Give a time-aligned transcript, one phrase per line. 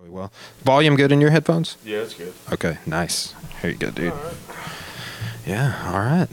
[0.00, 0.32] Really well.
[0.64, 1.76] Volume good in your headphones?
[1.84, 2.32] Yeah, it's good.
[2.52, 3.34] Okay, nice.
[3.60, 4.12] Here you go, dude.
[5.46, 6.28] Yeah, all right.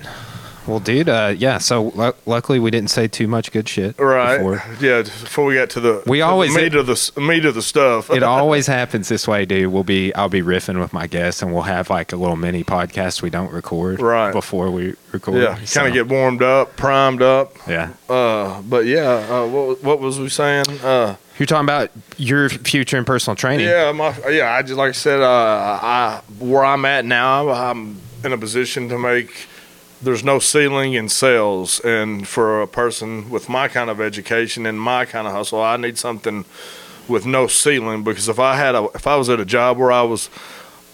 [0.66, 1.58] Well, dude, uh, yeah.
[1.60, 3.98] So lu- luckily we didn't say too much good shit.
[4.00, 4.38] Right.
[4.38, 4.64] before.
[4.82, 5.02] Yeah.
[5.02, 7.62] Before we got to the We to the always- meat of the meat of the
[7.62, 8.10] stuff.
[8.10, 9.72] It always happens this way, dude.
[9.72, 12.64] We'll be I'll be riffing with my guests, and we'll have like a little mini
[12.66, 14.32] podcast we don't record Right.
[14.34, 15.42] before we record.
[15.42, 15.58] yeah.
[15.74, 17.54] Kind of get warmed up, primed up.
[17.68, 17.92] yeah.
[18.10, 19.26] Uh, but yeah.
[19.30, 20.66] Uh, what what was we saying?
[20.84, 23.68] Uh, You're talking about your future in personal training.
[23.68, 23.92] yeah.
[23.92, 24.54] My yeah.
[24.54, 25.22] I just like I said.
[25.22, 27.50] Uh, I where I'm at now.
[27.50, 29.48] I'm in a position to make.
[30.02, 34.80] There's no ceiling in sales, and for a person with my kind of education and
[34.80, 36.46] my kind of hustle, I need something
[37.08, 38.04] with no ceiling.
[38.04, 40.30] Because if I had a, if I was at a job where I was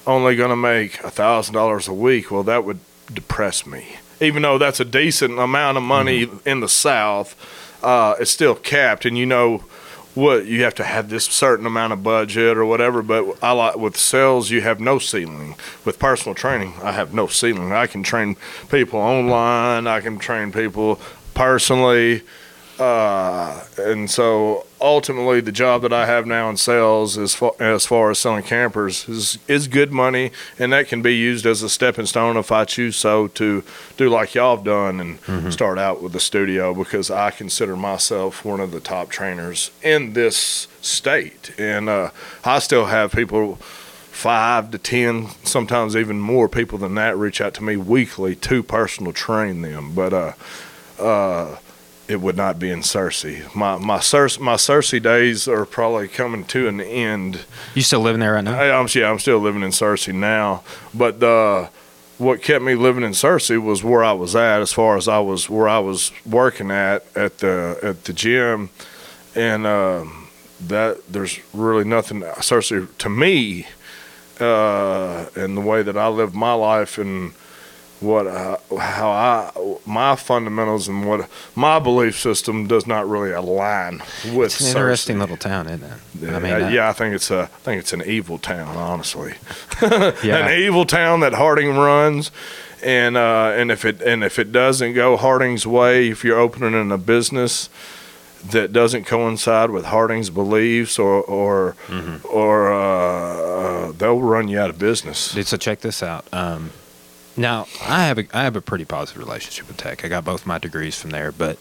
[0.07, 2.79] only going to make a thousand dollars a week, well, that would
[3.11, 3.97] depress me.
[4.21, 7.35] Even though that's a decent amount of money in the South,
[7.83, 9.63] uh, it's still capped, and you know
[10.15, 13.01] what you have to have this certain amount of budget or whatever.
[13.01, 15.55] But I like with sales, you have no ceiling.
[15.85, 17.71] With personal training, I have no ceiling.
[17.71, 18.35] I can train
[18.69, 19.87] people online.
[19.87, 20.99] I can train people
[21.33, 22.21] personally.
[22.79, 27.85] Uh, and so ultimately, the job that I have now in sales, as far as,
[27.85, 31.69] far as selling campers, is is good money, and that can be used as a
[31.69, 33.63] stepping stone if I choose so to
[33.95, 38.43] do like y'all have done and start out with the studio because I consider myself
[38.43, 42.09] one of the top trainers in this state, and uh,
[42.43, 43.59] I still have people.
[44.11, 48.61] Five to ten, sometimes even more people than that, reach out to me weekly to
[48.61, 49.95] personal train them.
[49.95, 50.33] But uh,
[50.99, 51.57] uh,
[52.13, 53.53] it would not be in Searcy.
[53.55, 57.45] My my Searcy, my Searcy days are probably coming to an end.
[57.73, 58.57] You still living there right now?
[58.57, 61.67] I, I'm yeah, I'm still living in Searcy now, but uh,
[62.19, 65.19] what kept me living in Searcy was where I was at, as far as I
[65.19, 68.69] was where I was working at at the at the gym,
[69.35, 70.27] and um,
[70.61, 73.67] that there's really nothing Searcy to me,
[74.39, 77.33] uh, and the way that I live my life and
[78.03, 79.51] what uh, how I
[79.85, 83.99] my fundamentals and what my belief system does not really align
[84.33, 85.97] with It's an interesting little town, isn't it?
[86.21, 88.75] Yeah, I mean, uh, yeah, I think it's a I think it's an evil town,
[88.77, 89.35] honestly.
[89.81, 90.47] yeah.
[90.47, 92.29] An evil town that Harding runs,
[92.83, 96.73] and uh, and if it and if it doesn't go Harding's way, if you're opening
[96.79, 97.69] in a business
[98.51, 102.27] that doesn't coincide with Harding's beliefs, or or Mm-hmm.
[102.27, 105.33] or uh, uh, they'll run you out of business.
[105.33, 106.25] Dude, so check this out.
[106.33, 106.71] Um,
[107.35, 110.03] now I have a I have a pretty positive relationship with tech.
[110.05, 111.57] I got both my degrees from there, but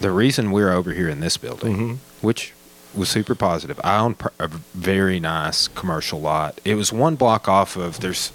[0.00, 1.98] the reason we're over here in this building, Mhm.
[2.20, 2.52] which
[2.94, 6.60] was super positive, I own a very nice commercial lot.
[6.64, 8.32] It was one block off of there's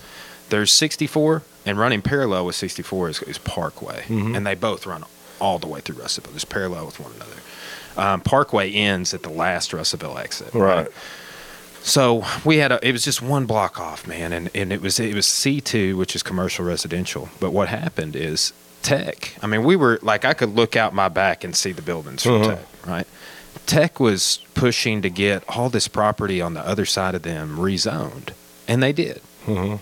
[0.49, 4.35] there's 64, and running parallel with 64 is, is Parkway, Mhm.
[4.37, 5.03] and they both run
[5.39, 6.33] all the way through Russellville.
[6.33, 7.33] Just parallel with one another.
[7.97, 10.53] Um, Parkway ends at the last Russellville exit.
[10.53, 10.87] Right.
[11.81, 14.99] So we had a, it was just one block off, man, and, and it was
[14.99, 17.29] it was C two, which is commercial residential.
[17.39, 18.51] But what happened is
[18.83, 19.35] Tech.
[19.41, 22.23] I mean, we were like I could look out my back and see the buildings
[22.23, 22.55] from Uh-huh.
[22.55, 23.07] Tech, right?
[23.65, 28.29] Tech was pushing to get all this property on the other side of them rezoned,
[28.67, 29.21] and they did.
[29.45, 29.79] Mhm.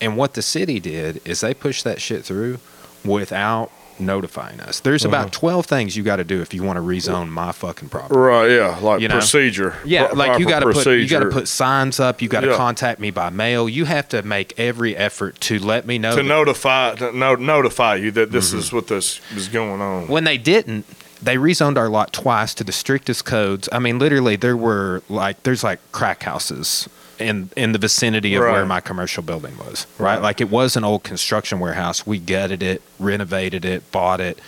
[0.00, 2.58] And what the city did is they pushed that shit through
[3.04, 4.80] without notifying us.
[4.80, 5.14] There's Uh-huh.
[5.16, 8.18] about twelve things you got to do if you want to rezone my fucking property.
[8.18, 9.14] Right, yeah, like You know?
[9.18, 9.74] procedure.
[9.84, 12.20] Yeah, Pro- like you got to put you got to put signs up.
[12.22, 12.56] You got to Yeah.
[12.56, 13.68] contact me by mail.
[13.68, 16.10] You have to make every effort to let me know.
[16.10, 18.58] to that- notify to no, notify you that this Mm-hmm.
[18.58, 20.08] is what this is going on.
[20.08, 20.84] when they didn't,
[21.22, 23.68] they rezoned our lot twice to the strictest codes.
[23.70, 26.88] I mean, literally, there were like there's like crack houses
[27.28, 29.86] in in the vicinity of where my commercial building was.
[29.98, 30.14] Right?
[30.14, 30.22] Right.
[30.22, 32.06] like it was an old construction warehouse.
[32.06, 34.38] We gutted it, renovated it, bought it,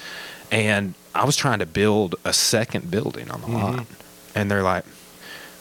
[0.50, 3.76] and I was trying to build a second building on the Mm-hmm.
[3.76, 3.86] lot,
[4.34, 4.84] and they're like,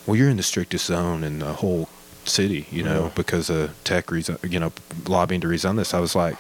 [0.06, 1.90] "Well, you're in the strictest zone in the whole."
[2.26, 3.12] City, you know, Yeah.
[3.16, 4.72] because of tech reason, you know,
[5.10, 5.94] lobbying to rezone this.
[5.94, 6.38] I was like,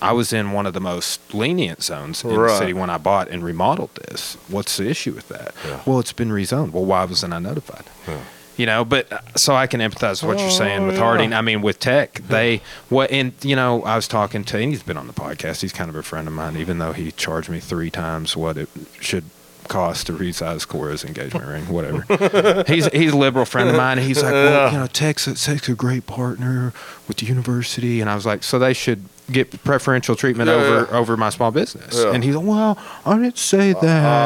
[0.00, 3.28] I was in one of the most lenient zones in the city when I bought
[3.28, 4.38] and remodeled this.
[4.48, 5.54] What's the issue with that?
[5.68, 5.80] Yeah.
[5.84, 6.72] Well, it's been rezoned.
[6.72, 7.84] Well, why wasn't I notified?
[8.08, 8.20] Yeah.
[8.56, 10.98] You know, but uh, so I can empathize with what you're saying Oh, with.
[10.98, 11.32] Harding.
[11.32, 12.60] I mean, with Tech, they
[12.90, 15.62] what and you know, I was talking to and he's been on the podcast.
[15.62, 18.56] He's kind of a friend of mine, even though he charged me three times what
[18.58, 18.68] it
[19.00, 19.24] should
[19.68, 22.64] cost to resize Cora's engagement ring, whatever.
[22.66, 23.98] he's he's a liberal friend of mine.
[23.98, 26.72] And he's like, well, you know, Tech's, Tech's a great partner
[27.08, 30.88] with the university, and I was like, so they should get preferential treatment Yeah, over
[30.90, 30.98] yeah.
[30.98, 31.94] over my small business.
[31.96, 32.12] Yeah.
[32.12, 33.82] And he's like, well, I didn't say that.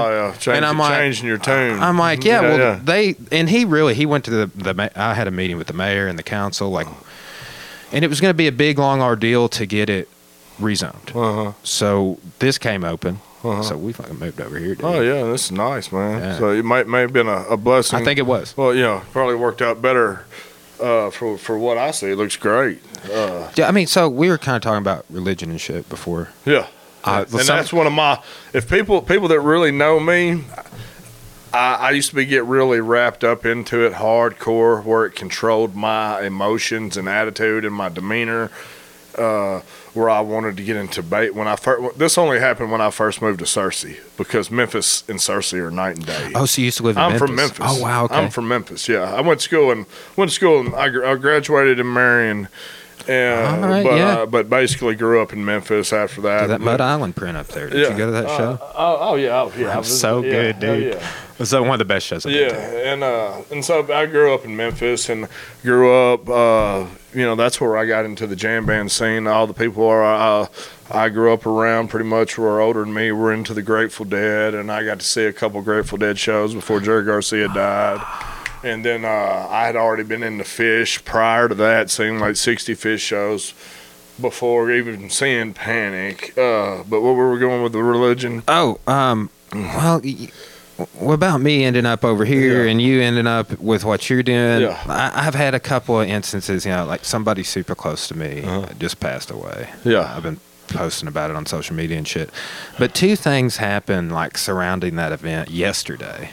[0.06, 1.78] oh yeah, Change, and I'm like, changing your tune.
[1.81, 5.28] I'm like, yeah, well, they and he really he went to the the I had
[5.28, 6.88] a meeting with the mayor and the council like,
[7.93, 10.08] and it was going to be a big long ordeal to get it
[10.60, 11.14] rezoned.
[11.14, 11.52] Uh-huh.
[11.62, 13.62] So this came open, Uh-huh.
[13.62, 14.76] So we fucking moved over here.
[14.82, 16.38] Oh yeah, this is nice, man.
[16.38, 17.98] So it might may have been a, a blessing.
[18.00, 18.56] I think it was.
[18.56, 20.25] Well, yeah, probably worked out better
[20.81, 22.08] uh, for for what I see.
[22.11, 22.81] It looks great.
[23.12, 26.28] Uh, Yeah, I mean, so we were kind of talking about religion and shit before.
[26.44, 26.67] yeah,
[27.05, 28.20] Uh, and some- that's one of my.
[28.52, 30.44] If people people that really know me,
[31.52, 35.75] I, I used to be get really wrapped up into it hardcore, where it controlled
[35.75, 38.50] my emotions and attitude and my demeanor.
[39.17, 39.61] Uh,
[39.96, 41.98] where I wanted to get into bait when I first.
[41.98, 45.96] This only happened when I first moved to Searcy because Memphis and Searcy are night
[45.96, 46.32] and day.
[46.34, 47.26] Oh, so you used to live in I'm Memphis?
[47.26, 47.66] from Memphis.
[47.66, 48.04] Oh, wow.
[48.04, 48.14] Okay.
[48.14, 48.88] I'm from Memphis.
[48.88, 52.48] Yeah, I went to school and went to school and I, I graduated in Marion.
[53.08, 54.08] And, right, but, yeah.
[54.19, 56.40] uh, but basically grew up in Memphis after that.
[56.43, 57.70] Did that Mud Island print up there.
[57.70, 57.90] Did Yeah.
[57.93, 58.58] you go to that Uh, show?
[58.75, 59.75] Oh, oh yeah, oh, yeah.
[59.75, 60.82] That's so yeah, good, dude.
[60.94, 61.10] Yeah.
[61.34, 63.93] It was uh, one of the best shows I've been Yeah, and uh, and so
[63.93, 65.28] I grew up in Memphis and
[65.62, 66.28] grew up.
[67.16, 69.26] You know, that's where I got into the jam band scene.
[69.26, 70.48] All the people are uh,
[70.90, 73.10] I grew up around pretty much were older than me.
[73.10, 76.52] Were into the Grateful Dead, and I got to see a couple Grateful Dead shows
[76.52, 78.04] before Jerry Garcia died.
[78.62, 82.74] And then uh, I had already been into Phish prior to that, seeing like sixty
[82.74, 83.54] Phish shows
[84.20, 86.36] before even seeing Panic.
[86.36, 88.42] Uh, but what were we going with the religion?
[88.46, 90.28] Oh, um, well, y-
[90.99, 92.70] what about me ending up over here Yeah.
[92.70, 94.62] and you ending up with what you're doing?
[94.62, 94.82] Yeah.
[94.87, 98.43] I, I've had a couple of instances, you know, like somebody super close to me
[98.43, 98.67] Uh-huh.
[98.78, 99.70] just passed away.
[99.84, 100.12] Yeah.
[100.17, 100.38] I've been
[100.69, 102.28] posting about it on social media and shit.
[102.78, 106.31] But two things happened, like, surrounding that event yesterday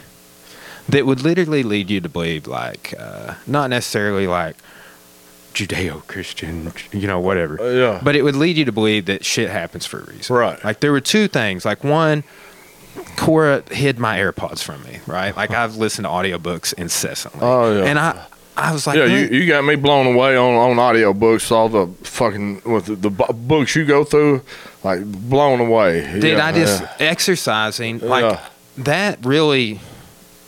[0.89, 4.57] that would literally lead you to believe, like, uh, not necessarily like
[5.53, 7.61] Judeo Christian, you know, whatever.
[7.61, 7.99] Uh, yeah.
[8.03, 10.35] But it would lead you to believe that shit happens for a reason.
[10.35, 10.61] Right.
[10.65, 11.63] Like there were two things.
[11.63, 12.23] Like one,
[13.17, 15.35] Cora hid my AirPods from me, right?
[15.35, 17.39] Like I've listened to audiobooks incessantly.
[17.41, 17.85] Oh, yeah.
[17.85, 18.25] And I
[18.55, 21.51] I was like, yeah, "Man, you, you got me blown away on on audiobooks.
[21.51, 24.41] All the fucking with the, the books you go through,
[24.83, 26.01] like blown away.
[26.19, 26.95] Dude, Yeah, I just yeah.
[26.99, 28.39] exercising like Yeah.
[28.77, 29.79] that really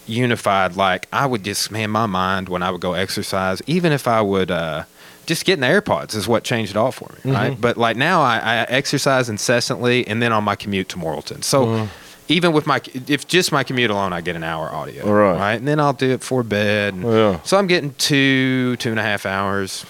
[0.05, 0.75] unified.
[0.75, 4.21] Like I would just man, my mind when I would go exercise, even if I
[4.21, 4.83] would uh,
[5.25, 7.31] just getting the AirPods is what changed it all for me, Mm-hmm.
[7.31, 7.59] right?
[7.59, 11.87] But like now I, I exercise incessantly, and then on my commute to Morrilton, so.
[12.27, 15.37] Even with my, if just my commute alone, I get an hour audio, Right.
[15.37, 15.53] right?
[15.55, 16.95] And then I'll do it for bed.
[16.95, 17.39] and- Yeah.
[17.43, 19.85] So I'm getting two, two and a half hours,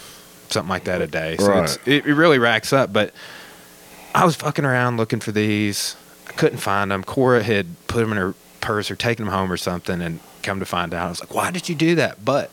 [0.49, 1.37] something like that a day.
[1.39, 1.77] So Right.
[1.85, 2.91] it really racks up.
[2.91, 3.13] But
[4.13, 5.95] I was fucking around looking for these.
[6.27, 7.03] I couldn't find them.
[7.05, 10.59] Cora had put them in her purse or taken them home or something, and come
[10.59, 12.49] to find out, I was like, "Why did you do that?" But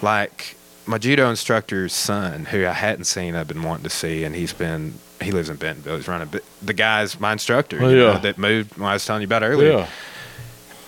[0.00, 4.34] like my judo instructor's son, who I hadn't seen, I've been wanting to see, and
[4.34, 5.96] he's been he lives in Bentonville.
[5.96, 9.04] He's running but the guy's my instructor, Oh, you know, that moved when I was
[9.06, 9.70] telling you about earlier.
[9.72, 9.88] yeah.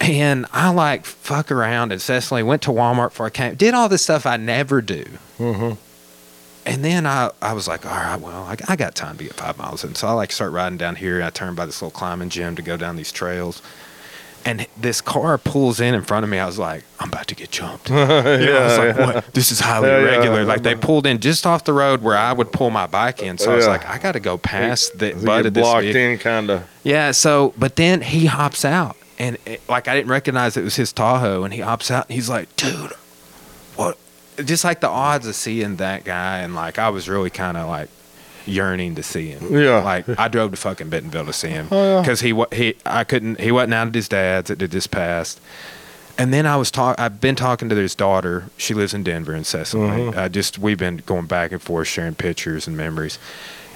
[0.01, 2.43] And I like fuck around incessantly.
[2.43, 3.55] Went to Walmart before I came.
[3.55, 5.05] Did all this stuff I never do.
[5.39, 5.73] Mm-hmm.
[6.67, 9.35] And then I, I was like, all right, well, I, I got time to get
[9.35, 9.95] five miles in.
[9.95, 11.23] So I like start riding down here.
[11.23, 13.63] I turn by this little climbing gym to go down these trails.
[14.47, 16.39] And this car pulls in in front of me.
[16.39, 17.89] I was like, I'm about to get jumped.
[17.91, 19.15] Know, I was Yeah, like, yeah.
[19.15, 19.33] what?
[19.33, 20.43] This is highly Yeah, yeah.
[20.43, 23.39] Like they pulled in just off the road where I would pull my bike in.
[23.39, 25.85] So I was like, I got to go past the You butt of this blocked
[25.85, 26.01] vehicle.
[26.03, 26.69] in, kind of.
[26.83, 30.77] Yeah, so but then he hops out and it, like I didn't recognize it was
[30.77, 32.93] his Tahoe and he hops out and he's like, "Dude,
[33.77, 33.97] what?"
[34.45, 37.67] Just like the odds of seeing that guy and like I was really kind of
[37.69, 37.89] like
[38.47, 39.47] yearning to see him.
[39.57, 39.79] Yeah.
[39.83, 42.15] Like I drove to fucking Bentonville to see him Oh, yeah.
[42.15, 45.41] he he I couldn't he wasn't out at his dad's it did this past.
[46.17, 46.99] And then I was talk.
[47.01, 48.45] I've been talking to his daughter.
[48.57, 49.89] She lives in Denver incessantly.
[50.13, 50.17] Mhm.
[50.17, 53.19] I just we've been going back and forth, sharing pictures and memories.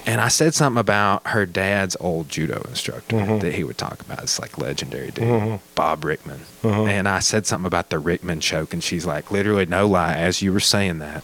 [0.05, 3.41] And I said something about her dad's old judo instructor Mhm.
[3.41, 4.23] that he would talk about.
[4.23, 5.59] It's like legendary dude, Mhm.
[5.75, 6.41] Bob Rickman.
[6.63, 6.87] Mhm.
[6.87, 10.13] And I said something about the Rickman choke, and she's like, literally, no lie.
[10.13, 11.21] As you were saying that,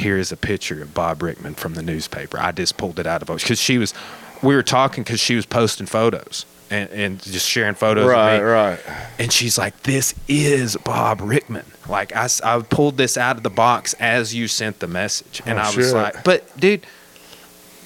[0.00, 2.38] here is a picture of Bob Rickman from the newspaper.
[2.38, 3.94] I just pulled it out of because she was.
[4.42, 8.04] We were talking because she was posting photos and, and just sharing photos.
[8.04, 8.42] of Right, me.
[8.44, 8.80] right.
[9.18, 13.50] And she's like, "This is Bob Rickman." Like I, I pulled this out of the
[13.50, 15.94] box as you sent the message, and Oh, I was shit.
[15.94, 16.86] like, "But dude,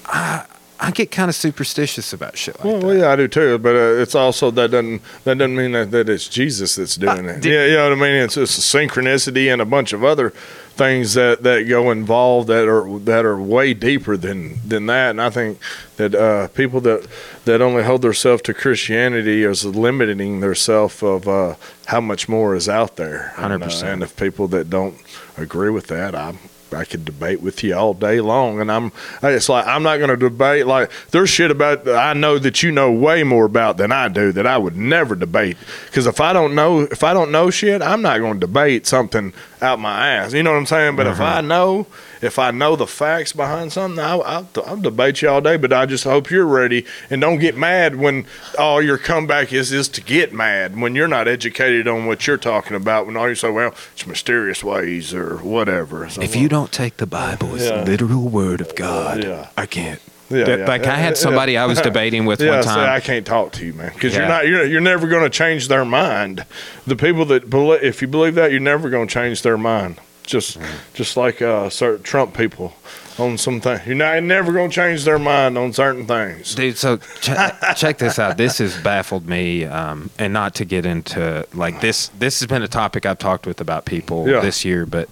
[0.05, 0.45] I
[0.77, 3.57] I get kind of superstitious about shit like Well, that." well, yeah, I do too.
[3.57, 7.27] But uh, it's also that doesn't that doesn't mean that, that it's Jesus that's doing
[7.27, 7.41] Uh, it.
[7.41, 8.15] did- yeah, you know what I mean.
[8.23, 10.33] It's just a synchronicity and a bunch of other
[10.75, 15.11] things that, that go involved that are that are way deeper than than that.
[15.11, 15.59] And I think
[15.97, 17.07] that uh, people that
[17.45, 21.55] that only hold themselves to Christianity is limiting themselves of uh,
[21.85, 23.33] how much more is out there.
[23.37, 23.83] Uh, 100%.
[23.83, 24.97] and if people that don't
[25.37, 26.39] agree with that, I'm.
[26.71, 28.91] I could debate with you all day long, and I'm.
[29.23, 30.67] It's like I'm not going to debate.
[30.67, 34.31] Like there's shit about I know that you know way more about than I do
[34.31, 35.57] that I would never debate.
[35.85, 38.87] Because if I don't know, if I don't know shit, I'm not going to debate
[38.87, 40.33] something out my ass.
[40.33, 40.95] You know what I'm saying?
[40.95, 41.23] But if mm-hmm.
[41.23, 41.87] I know,
[42.25, 45.57] if I know the facts behind something, I'll, I'll, I'll debate you all day.
[45.57, 48.25] But I just hope you're ready and don't get mad when
[48.57, 52.37] all your comeback is is to get mad when you're not educated on what you're
[52.37, 53.05] talking about.
[53.05, 56.09] When all you say, well, it's mysterious ways or whatever.
[56.09, 57.83] So If you don't take the Bible as Yeah.
[57.83, 59.47] the literal word of God, Yeah.
[59.57, 60.01] I can't.
[60.29, 60.65] Yeah, That- yeah.
[60.67, 62.89] Like I had somebody I was debating with yeah, one time.
[62.89, 65.67] I can't talk to you, man, because you're not you're you're never going to change
[65.67, 66.45] their mind.
[66.87, 69.97] The people that believe, if you believe that, you're never going to change their mind.
[70.25, 70.57] Just
[70.93, 72.75] just like uh, certain Trump people
[73.17, 76.53] on some things, you're not never going to change their mind on certain things.
[76.55, 77.29] Dude, so ch-
[77.77, 78.37] check this out.
[78.37, 82.09] This has baffled me, um, and not to get into like this.
[82.09, 84.39] This has been a topic I've talked with about people Yeah.
[84.41, 85.07] this year, but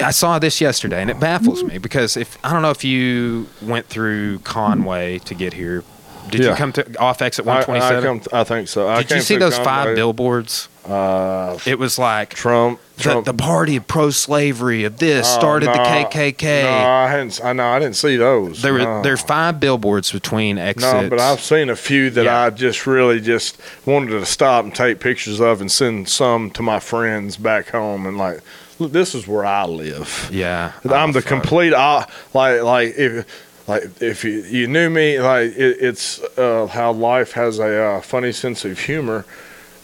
[0.00, 3.48] I saw this yesterday, and it baffles me because if I don't know if you
[3.62, 5.84] went through Conway to get here.
[6.30, 8.20] Did you come to off exit I, I, 127?
[8.20, 8.88] come, I think so.
[8.88, 10.68] I Did you see those five billboards?
[10.88, 12.80] Uh, It was like Trump.
[12.96, 13.24] the, Trump.
[13.26, 15.72] the party of pro-slavery of this Oh, started the.
[15.78, 16.62] KKK.
[16.64, 17.40] No, I hadn't.
[17.44, 17.68] I know.
[17.68, 18.62] I didn't see those.
[18.62, 19.02] There were No.
[19.02, 20.92] there are five billboards between exits.
[20.92, 22.42] No, but I've seen a few that Yeah.
[22.42, 26.62] I just really just wanted to stop and take pictures of and send some to
[26.62, 28.40] my friends back home and like,
[28.80, 30.28] look, this is where I live.
[30.32, 33.24] yeah, I'm Oh, the complete uh, like like if
[33.68, 38.00] like if you you knew me like it, it's uh, how life has a uh,
[38.00, 39.24] funny sense of humor.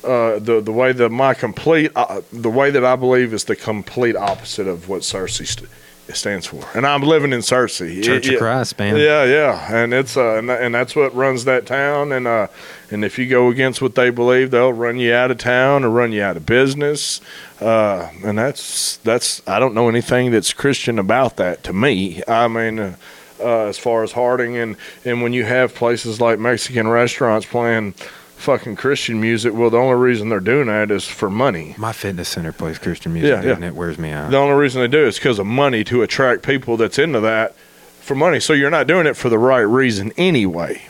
[0.05, 3.57] Uh, the the way that my complete uh, the way that I believe is the
[3.57, 5.69] complete opposite of what Searcy st-
[6.15, 8.03] stands for, and I'm living in Searcy.
[8.03, 8.97] Church It- of Christ, man.
[8.97, 12.47] yeah, yeah, and it's uh, and, and that's what runs that town, and uh,
[12.93, 15.91] and if you go against what they believe, they'll run you out of town or
[15.91, 17.21] run you out of business,
[17.61, 21.65] uh, and that's that's I don't know anything that's Christian about that.
[21.65, 22.95] To me, I mean, uh,
[23.41, 27.95] uh, as far as Harding and and when you have places like Mexican restaurants playing
[28.39, 31.75] fucking Christian music, well, the only reason they're doing that is for money.
[31.77, 33.55] My fitness center plays Christian music, Yeah, yeah.
[33.55, 34.31] and it wears me out.
[34.31, 37.21] The only reason they do it is because of money to attract people that's into
[37.21, 37.55] that
[38.01, 38.41] for money.
[38.41, 40.83] So you're not doing it for the right reason anyway.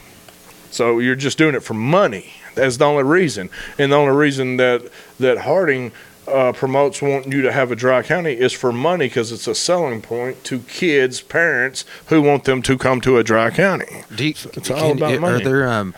[0.71, 2.33] So you're just doing it for money.
[2.55, 3.51] That's the only reason.
[3.79, 4.83] And the only reason that
[5.19, 5.93] that Harding
[6.27, 9.55] uh, promotes wanting you to have a dry county is for money because it's a
[9.55, 14.03] selling point to kids, parents who want them to come to a dry county.
[14.17, 15.43] You, It's all about Are money.
[15.45, 15.95] there um?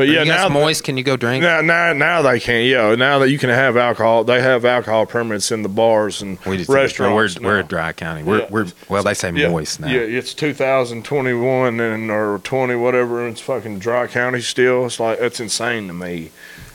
[0.00, 0.84] But yeah, now moist?
[0.84, 1.42] Can you go drink?
[1.42, 2.64] now, now, now they can.
[2.64, 6.38] Yeah, now that you can have alcohol, they have alcohol permits in the bars and
[6.46, 7.38] We just restaurants.
[7.38, 8.22] We're, we're a dry county.
[8.22, 8.46] We're, Yeah.
[8.48, 9.02] we're well.
[9.02, 9.88] They say yeah, moist now.
[9.88, 13.20] Yeah, it's 2021 and or 20 whatever.
[13.26, 14.86] And it's fucking dry county still.
[14.86, 16.30] It's like that's insane to me.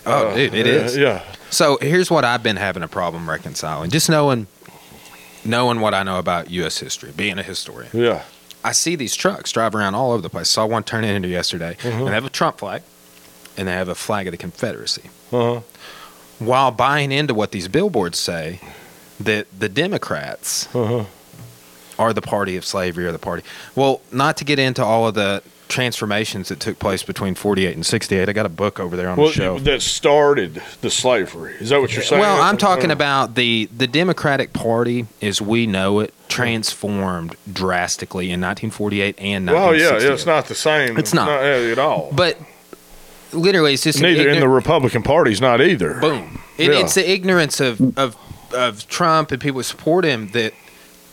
[0.05, 1.01] Oh, Uh, dude, it yeah.
[1.01, 3.89] Yeah, So here's what I've been having a problem reconciling.
[3.89, 4.45] Just knowing,
[5.43, 6.77] knowing what I know about U.S.
[6.77, 7.89] history, being a historian.
[7.91, 8.21] yeah,
[8.63, 10.47] I see these trucks drive around all over the place.
[10.51, 11.97] I saw one turn into yesterday, Mm-hmm.
[11.99, 12.83] and they have a Trump flag,
[13.57, 15.09] and they have a flag of the Confederacy.
[15.31, 15.61] uh-huh.
[16.39, 18.59] While buying into what these billboards say,
[19.19, 21.05] that the Democrats Uh-huh.
[21.97, 23.41] are the party of slavery or the party.
[23.73, 27.85] Well, not to get into all of the transformations that took place between 48 and
[27.85, 28.27] 68.
[28.29, 29.63] I got a book over there on Well, the shelf.
[29.63, 31.55] that started the slavery.
[31.59, 32.19] Is that what you're saying?
[32.21, 38.25] Well, I'm talking Uh, about the the Democratic Party as we know it transformed drastically
[38.31, 39.53] in 1948 and 1968.
[39.55, 40.97] Well, yeah, yeah, it's not the same.
[40.97, 41.29] It's not.
[41.29, 42.09] uh, at all.
[42.11, 42.37] But
[43.35, 45.95] literally, it's just Neither in the Republican Party's not either.
[45.99, 46.39] boom.
[46.57, 46.79] It, Yeah.
[46.79, 48.15] It's the ignorance of, of
[48.53, 50.53] of Trump and people who support him that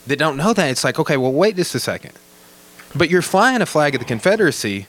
[0.07, 0.71] that don't know that.
[0.71, 2.13] It's like, okay, well, wait just a second.
[2.95, 4.87] But you're flying a flag of the Confederacy,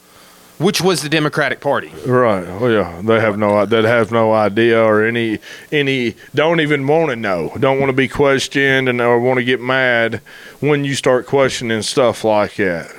[0.59, 1.91] which was the Democratic Party.
[2.05, 2.45] Right.
[2.59, 5.39] Well, yeah, they have no they have no idea or any
[5.71, 7.53] any don't even want to know.
[7.59, 10.21] Don't want to be questioned and or want to get mad
[10.59, 12.91] when you start questioning stuff like that.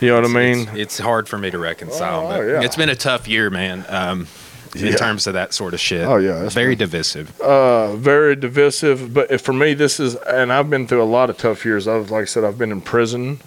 [0.00, 0.60] You know what I mean?
[0.68, 2.26] It's, it's hard for me to reconcile.
[2.26, 2.62] Oh, but yeah.
[2.62, 3.84] It's been a tough year, man.
[3.88, 4.26] Um,
[4.74, 4.96] in Yeah.
[4.96, 6.06] terms of that sort of shit.
[6.06, 7.40] Oh, yeah, it's very divisive.
[7.40, 9.14] uh, very divisive.
[9.14, 11.88] But if- for me, this is, and I've been through a lot of tough years.
[11.88, 13.40] I've, like I said, I've been in prison.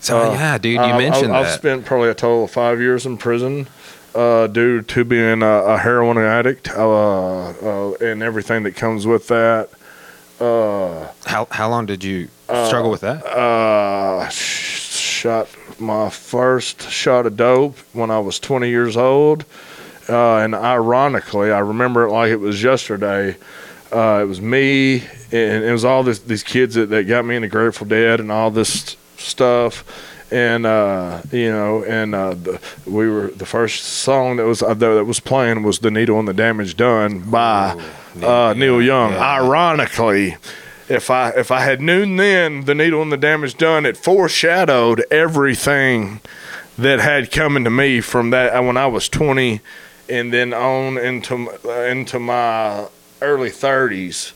[0.00, 1.58] So Uh, yeah, dude, you I- mentioned I, I've that.
[1.58, 3.66] spent probably a total of five years in prison
[4.14, 9.28] uh, due to being a, a heroin addict uh, uh, and everything that comes with
[9.28, 9.70] that.
[10.40, 12.28] Uh, how how long did you
[12.66, 13.24] struggle with that?
[13.24, 15.48] uh, sh- shot
[15.80, 19.44] my first shot of dope when I was 20 years old.
[20.08, 23.36] Uh, and ironically, I remember it like it was yesterday.
[23.92, 24.96] Uh, it was me,
[25.32, 28.30] and it was all this, these kids that, that got me into Grateful Dead and
[28.30, 29.84] all this stuff.
[30.30, 34.74] And uh, you know, and uh, the, we were the first song that was uh,
[34.74, 37.74] that was playing was "The Needle and the Damage Done" by
[38.16, 39.12] Neil uh, Neil Young, Young.
[39.12, 39.40] yeah.
[39.40, 40.36] Ironically,
[40.88, 45.04] if I if I had known then the needle and the damage done, it foreshadowed
[45.10, 46.20] everything
[46.76, 49.60] that had coming to me from that uh, when I was twenty,
[50.08, 52.88] and then on into uh, into my
[53.22, 54.32] early thirties.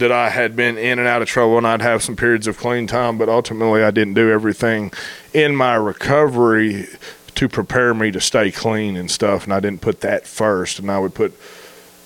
[0.00, 2.56] that I had been in and out of trouble, and I'd have some periods of
[2.56, 4.92] clean time, but ultimately I didn't do everything
[5.34, 6.88] in my recovery
[7.34, 10.90] to prepare me to stay clean and stuff, and I didn't put that first, and
[10.90, 11.38] I would put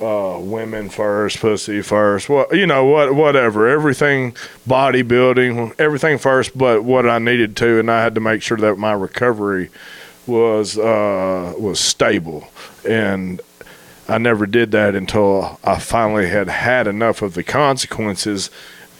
[0.04, 4.32] uh, women first, pussy first, what you know, what whatever, everything,
[4.68, 8.76] bodybuilding, everything first, but what I needed to, and I had to make sure that
[8.76, 9.70] my recovery
[10.26, 12.48] was uh, was stable,
[12.86, 13.40] and
[14.08, 18.50] I never did that until I finally had had enough of the consequences,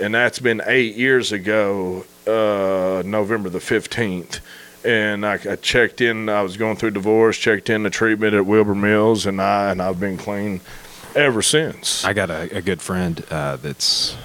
[0.00, 4.40] and that's been eight years ago, uh, November the fifteenth.
[4.86, 6.28] And I, I checked in.
[6.28, 7.38] I was going through divorce.
[7.38, 10.60] Checked in the treatment at Wilbur Mills, and I and I've been clean
[11.14, 12.04] ever since.
[12.04, 14.16] I got a, a good friend uh, that's,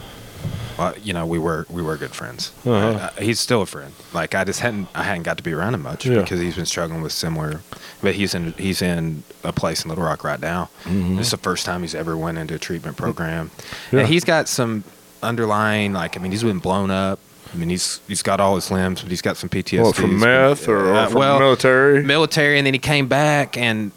[0.77, 2.51] well, you know, we were we were good friends.
[2.65, 2.71] Uh-huh.
[2.97, 3.93] Uh, he's still a friend.
[4.13, 6.21] Like I just hadn't I hadn't got to be around him much Yeah.
[6.21, 7.61] because he's been struggling with similar.
[8.01, 10.69] But he's in he's in a place in Little Rock right now.
[10.85, 13.51] This is the first time he's ever went into a treatment program,
[13.91, 13.99] Yeah.
[14.01, 14.83] and he's got some
[15.21, 17.19] underlying like I mean he's been blown up.
[17.53, 19.83] I mean he's he's got all his limbs, but he's got some PTSD.
[19.83, 22.03] What, from meth or, or uh, from well, military?
[22.03, 23.91] military, and then he came back and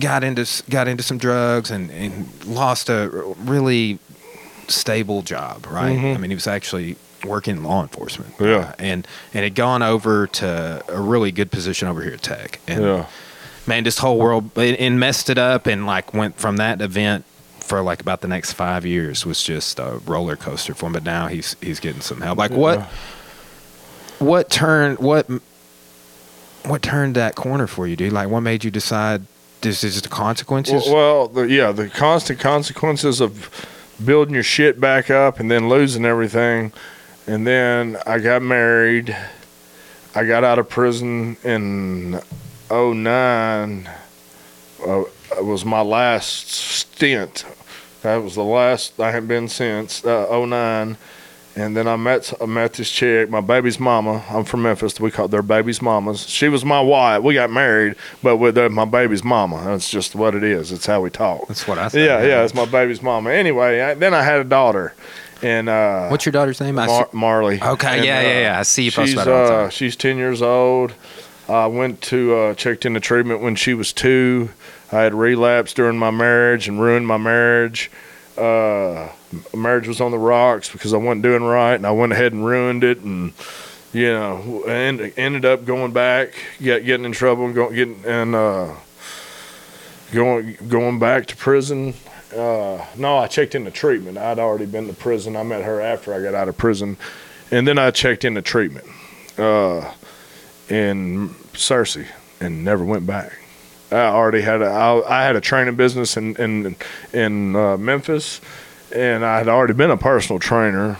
[0.00, 3.98] got into got into some drugs and, and lost a really
[4.68, 5.66] stable job.
[5.66, 5.96] Right?
[5.98, 6.14] Mhm.
[6.14, 8.34] I mean, he was actually working in law enforcement.
[8.40, 8.56] Yeah.
[8.56, 12.60] Uh, and and had gone over to a really good position over here at Tech.
[12.66, 13.06] And yeah.
[13.66, 17.24] man, this whole world and messed it up and like went from that event
[17.60, 20.92] for like about the next five years was just a roller coaster for him.
[20.92, 22.36] But now he's he's getting some help.
[22.38, 22.86] Like what Yeah.
[24.18, 25.26] what turned what
[26.64, 28.12] what turned that corner for you, dude?
[28.12, 29.22] Like what made you decide
[29.64, 30.84] this is the consequences?
[30.86, 33.50] Well, well the, yeah, the constant consequences of
[34.04, 36.72] building your shit back up and then losing everything.
[37.26, 39.16] And then I got married.
[40.14, 42.20] I got out of prison in
[42.70, 43.90] 09.
[44.86, 45.02] Uh,
[45.36, 47.44] it was my last stint.
[48.02, 50.96] That was the last I had been since uh, 09.
[51.56, 54.24] And then I met I met this chick, my baby's mama.
[54.28, 54.98] I'm from Memphis.
[54.98, 56.28] We call their baby's mamas.
[56.28, 57.22] She was my wife.
[57.22, 59.62] We got married, but with uh, my baby's mama.
[59.64, 60.72] That's just what it is.
[60.72, 61.46] It's how we talk.
[61.46, 62.04] That's what I said.
[62.04, 62.42] Yeah, yeah.
[62.42, 63.30] It's my baby's mama.
[63.30, 64.94] Anyway, I, then I had a daughter,
[65.42, 66.74] and uh, What's your daughter's name?
[66.74, 67.62] Mar- Marley.
[67.62, 68.58] Okay, And, yeah, yeah, yeah.
[68.58, 70.92] I see you post she's, about all uh, she's ten years old.
[71.48, 74.48] I went to uh, checked into treatment when she was two.
[74.90, 77.90] I had relapsed during my marriage and ruined my marriage.
[78.36, 79.10] Uh,
[79.54, 82.44] marriage was on the rocks because I wasn't doing right, and I went ahead and
[82.44, 83.32] ruined it, and
[83.92, 88.34] you know, and ended up going back, get, getting in trouble, and going getting and
[88.34, 88.74] uh,
[90.12, 91.94] going going back to prison.
[92.34, 94.18] Uh, no, I checked into treatment.
[94.18, 95.36] I'd already been to prison.
[95.36, 96.96] I met her after I got out of prison,
[97.52, 98.86] and then I checked into treatment
[99.38, 99.92] uh,
[100.68, 102.06] in Searcy
[102.40, 103.43] and never went back.
[103.94, 106.76] I already had a I, I had a training business in in
[107.12, 108.40] in uh, Memphis,
[108.94, 110.98] and I had already been a personal trainer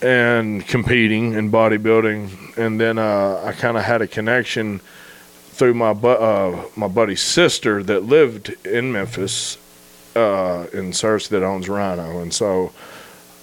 [0.00, 4.80] and competing in bodybuilding, and then uh, I kind of had a connection
[5.50, 9.58] through my bu- uh, my buddy's sister that lived in Memphis
[10.16, 12.72] uh, in Searcy that owns Rhino, and so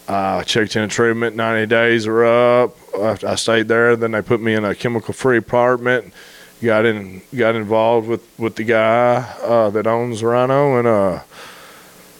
[0.08, 1.36] I checked in a treatment.
[1.36, 2.76] Ninety days were up.
[2.96, 3.96] I, I stayed there.
[3.96, 6.14] Then they put me in a chemical free apartment.
[6.62, 11.22] Got in, got involved with with the guy uh, that owns Rhino, and uh,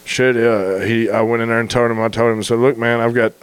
[0.06, 0.34] shit.
[0.34, 2.00] Uh, he, I went in there and told him.
[2.00, 3.34] I told him, I said, "Look, man, I've got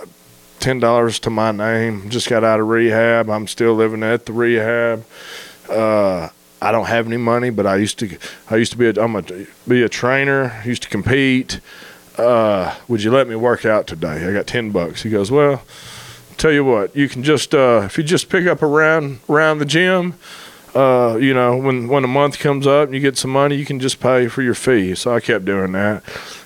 [0.59, 2.09] ten dollars to my name.
[2.09, 3.29] Just got out of rehab.
[3.29, 5.05] I'm still living at the rehab.
[5.69, 6.29] Uh,
[6.59, 8.17] I don't have any money, but I used to.
[8.49, 8.87] I used to be.
[8.87, 9.23] A, I'm a
[9.67, 10.59] be a trainer.
[10.65, 11.59] Used to compete.
[12.17, 14.27] Uh, would you let me work out today?
[14.27, 15.03] I got ten bucks.
[15.03, 15.61] He goes, well,
[16.37, 19.65] tell you what, you can just uh, if you just pick up around around the
[19.65, 20.15] gym.
[20.77, 23.65] Uh, you know, when when a month comes up and you get some money, you
[23.65, 24.93] can just pay for your fee.
[24.95, 26.03] So I kept doing that.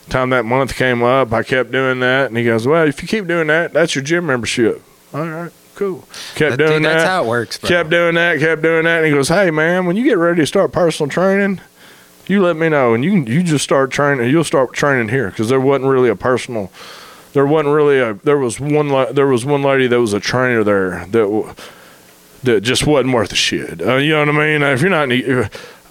[0.09, 3.07] Time that month came up, I kept doing that, and he goes, "Well, if you
[3.07, 4.81] keep doing that, that's your gym membership."
[5.13, 6.07] All right, cool.
[6.35, 6.93] Kept That- doing dude, that.
[6.93, 7.67] that's how it works, bro.
[7.69, 8.39] Kept doing that.
[8.39, 8.97] Kept doing that.
[8.99, 11.59] And he goes, "Hey, man, when you get ready to start personal training,
[12.27, 14.29] you let me know, and you can you just start training.
[14.29, 16.71] You'll start training here because there wasn't really a personal.
[17.33, 18.13] There wasn't really a.
[18.23, 18.87] There was one.
[19.13, 21.55] There was one lady that was a trainer there that
[22.43, 23.81] that just wasn't worth a shit.
[23.81, 24.61] Uh, you know what I mean?
[24.63, 25.09] If you're not,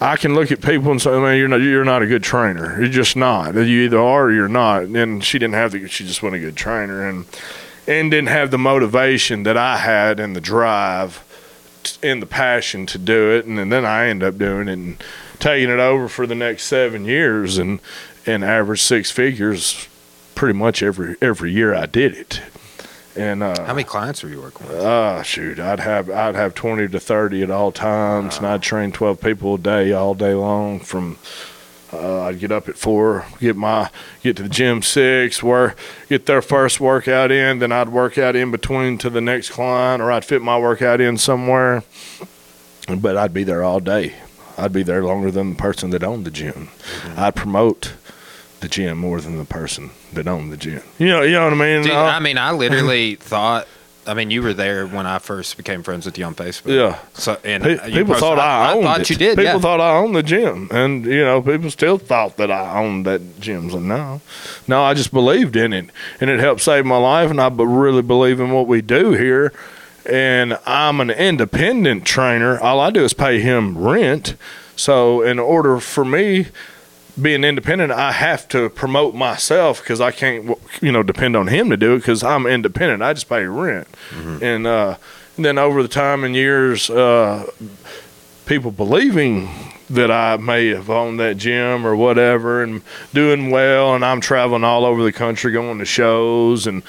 [0.01, 1.61] I can look at people and say, man, you're not.
[1.61, 2.79] You're not a good trainer.
[2.79, 3.53] You're just not.
[3.55, 4.83] You either are or you're not.
[4.83, 5.87] And she didn't have the.
[5.87, 7.25] She just wasn't a good trainer, and
[7.87, 11.23] and didn't have the motivation that I had and the drive
[12.03, 13.45] and the passion to do it.
[13.45, 15.03] And, then I end up doing it and
[15.39, 17.79] taking it over for the next seven years and
[18.25, 19.87] and average six figures
[20.35, 22.41] pretty much every every year I did it.
[23.15, 24.79] And uh, How many clients were you working with?
[24.81, 28.91] Ah, shoot, I'd have I'd have twenty to thirty at all times, and I'd train
[28.91, 31.17] twelve people a day all day long from
[31.93, 33.89] Uh, I'd get up at four, get my
[34.23, 37.59] get to the gym six, work, get their first workout in.
[37.59, 41.01] Then I'd work out in between to the next client, or I'd fit my workout
[41.01, 41.83] in somewhere.
[42.87, 44.15] But I'd be there all day.
[44.57, 46.69] I'd be there longer than the person that owned the gym.
[47.17, 47.93] I'd promote
[48.61, 50.81] the gym more than the person that owned the gym.
[50.97, 51.81] You know, you know what I mean?
[51.83, 53.67] Dude, Uh, I mean, I literally thought.
[54.07, 56.75] I mean, you were there when I first became friends with you on Facebook.
[56.75, 56.97] yeah.
[57.13, 59.09] So and Pe- you people posted- thought I, owned thought it.
[59.11, 59.37] you did.
[59.37, 59.59] People yeah.
[59.59, 63.39] thought I owned the gym, and you know, people still thought that I owned that
[63.39, 63.69] gym.
[63.69, 64.21] So no,
[64.67, 68.01] no, I just believed in it, and it helped save my life, and I really
[68.01, 69.53] believe in what we do here.
[70.09, 72.59] And I'm an independent trainer.
[72.59, 74.35] All I do is pay him rent.
[74.75, 76.47] So in order for me
[77.19, 81.69] being independent, I have to promote myself because I can't, you know, depend on him
[81.69, 83.01] to do it because I'm independent.
[83.03, 83.87] I just pay rent,
[84.41, 84.97] and uh,
[85.37, 87.49] then over the time and years, uh,
[88.45, 89.49] people believing
[89.89, 92.81] that I may have owned that gym or whatever, and
[93.13, 96.81] doing well, and I'm traveling all over the country going to shows, and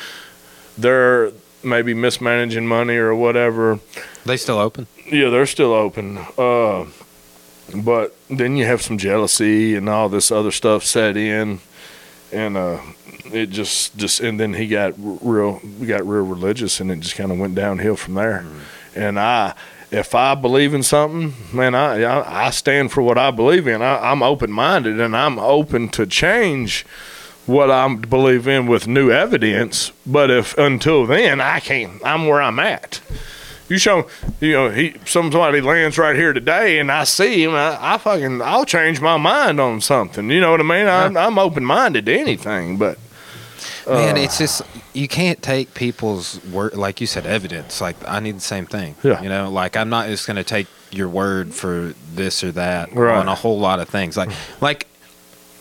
[0.79, 1.33] they're
[1.65, 3.79] maybe mismanaging money or whatever
[4.25, 4.87] They still open.
[5.07, 6.19] yeah, they're still open.
[6.39, 6.87] Uh,
[7.75, 11.61] but then you have some jealousy and all this other stuff set in,
[12.33, 12.81] and uh,
[13.33, 17.33] it just just and then he got real got real religious, and it just kind
[17.33, 18.45] of went downhill from there.
[18.95, 19.55] And I,
[19.91, 23.83] if I believe in something, man, I I, I stand for what I believe in.
[23.83, 26.85] I, I'm open minded, and I'm open to change
[27.47, 29.93] what I believe in with new evidence.
[30.07, 32.01] But if until then, I can't.
[32.05, 33.01] I'm where I'm at.
[33.69, 34.07] You show,
[34.41, 37.53] you know, he somebody lands right here today, and I see him.
[37.55, 40.29] I, I fucking, I'll change my mind on something.
[40.31, 40.87] You know what I mean?
[40.87, 42.99] I'm, I'm open minded to anything, but
[43.87, 47.81] Man, uh, it's just you can't take people's word, like you said, evidence.
[47.81, 48.95] Like I need the same thing.
[49.03, 49.23] Yeah.
[49.23, 53.17] You know, like I'm not just gonna take your word for this or that Right.
[53.17, 54.17] on a whole lot of things.
[54.17, 54.87] Like, like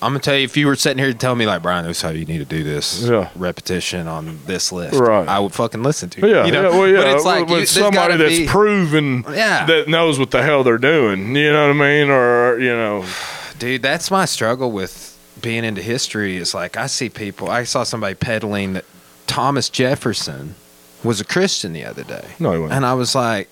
[0.03, 1.97] I'm gonna tell you, if you were sitting here to tell me, like Brian, this
[1.97, 3.29] is how you need to do this Yeah.
[3.35, 5.27] repetition on this list, Right.
[5.27, 6.21] I would fucking listen to.
[6.21, 6.27] you.
[6.35, 6.63] yeah, you know?
[6.71, 6.97] yeah, well, yeah.
[7.01, 9.65] But it's like you, somebody that's be- proven Yeah.
[9.67, 11.35] that knows what the hell they're doing.
[11.35, 12.09] You know what I mean?
[12.09, 13.05] Or you know,
[13.59, 16.37] Dude, that's my struggle with being into history.
[16.37, 17.49] Is like I see people.
[17.51, 18.85] I saw somebody peddling that
[19.27, 20.55] Thomas Jefferson
[21.03, 22.77] was a Christian the other day, no, he wasn't.
[22.77, 23.49] and I was like,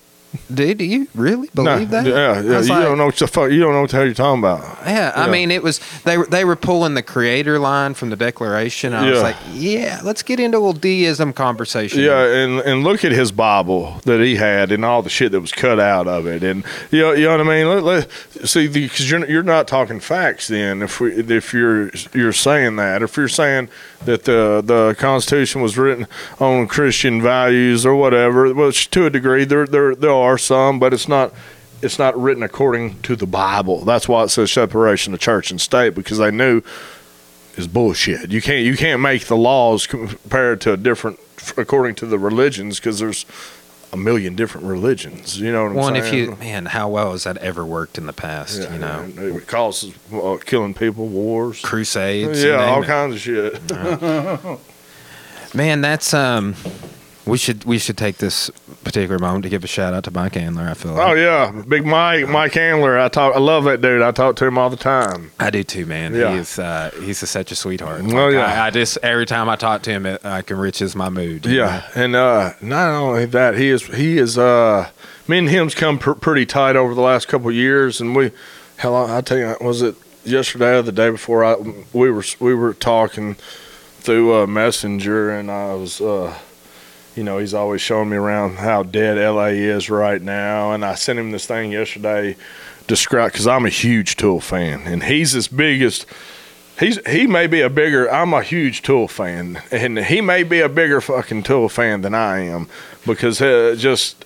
[0.52, 2.60] "Dude, do you really believe that?" Yeah, yeah.
[2.60, 3.50] You like, don't know what the fuck.
[3.50, 4.60] You don't know what the hell you're talking about.
[4.86, 5.30] Yeah, I Yeah.
[5.32, 8.94] mean, it was they were they were pulling the creator line from the Declaration.
[8.94, 13.04] I was like, "Yeah, let's get into a little deism conversation." Yeah, and and look
[13.04, 16.26] at his Bible that he had and all the shit that was cut out of
[16.26, 17.68] it, and you know, you know what I mean.
[17.68, 20.82] Let, let, see, because you're you're not talking facts then.
[20.82, 23.68] If we if you're you're saying that, if you're saying
[24.04, 26.06] that the the Constitution was written
[26.38, 30.92] on Christian values or whatever, which to a degree there there there are some, but
[30.92, 31.32] it's not.
[31.82, 33.86] It's not written according to the Bible.
[33.86, 36.60] That's why it says separation of church and state because they knew
[37.56, 38.30] is bullshit.
[38.30, 41.18] You can't you can't make the laws compared to a different
[41.56, 43.24] according to the religions because there's
[43.92, 45.40] a million different religions.
[45.40, 46.22] You know what I'm and saying?
[46.24, 48.60] if you man, how well has that ever worked in the past?
[48.60, 51.60] Yeah, you know, it causes uh, killing people, wars.
[51.60, 52.42] crusades.
[52.44, 52.86] Yeah, all it.
[52.86, 53.60] kinds of shit.
[55.54, 56.54] Man, that's um.
[57.26, 58.48] We should we should take this
[58.82, 60.70] particular moment to give a shout out to Mike Andler.
[60.70, 60.92] I feel.
[60.94, 61.08] Like.
[61.08, 62.98] Oh yeah, Big Mike, Mike Handler.
[62.98, 63.36] I talk.
[63.36, 64.00] I love that dude.
[64.00, 65.30] I talk to him all the time.
[65.38, 66.14] I do too, man.
[66.14, 66.34] Yeah.
[66.36, 68.00] He's uh, he's a, such a sweetheart.
[68.00, 68.62] Oh, Like, yeah.
[68.62, 71.44] I, I just every time I talk to him, it, I can riches my mood.
[71.44, 74.38] Yeah, and uh, not only that, he is he is.
[74.38, 74.88] Uh,
[75.28, 78.30] me and him's come pr- pretty tight over the last couple of years, and we.
[78.78, 79.10] How long?
[79.10, 81.44] I tell you, was it yesterday or the day before?
[81.44, 81.56] I
[81.92, 83.34] we were we were talking
[83.98, 86.00] through uh, Messenger, and I was.
[86.00, 86.34] Uh,
[87.20, 90.94] you know, he's always showing me around how dead LA is right now, and I
[90.94, 92.34] sent him this thing yesterday,
[92.86, 96.06] describe because I'm a huge Tool fan, and he's as biggest.
[96.78, 98.10] He's he may be a bigger.
[98.10, 102.14] I'm a huge Tool fan, and he may be a bigger fucking Tool fan than
[102.14, 102.68] I am
[103.04, 104.24] because uh, just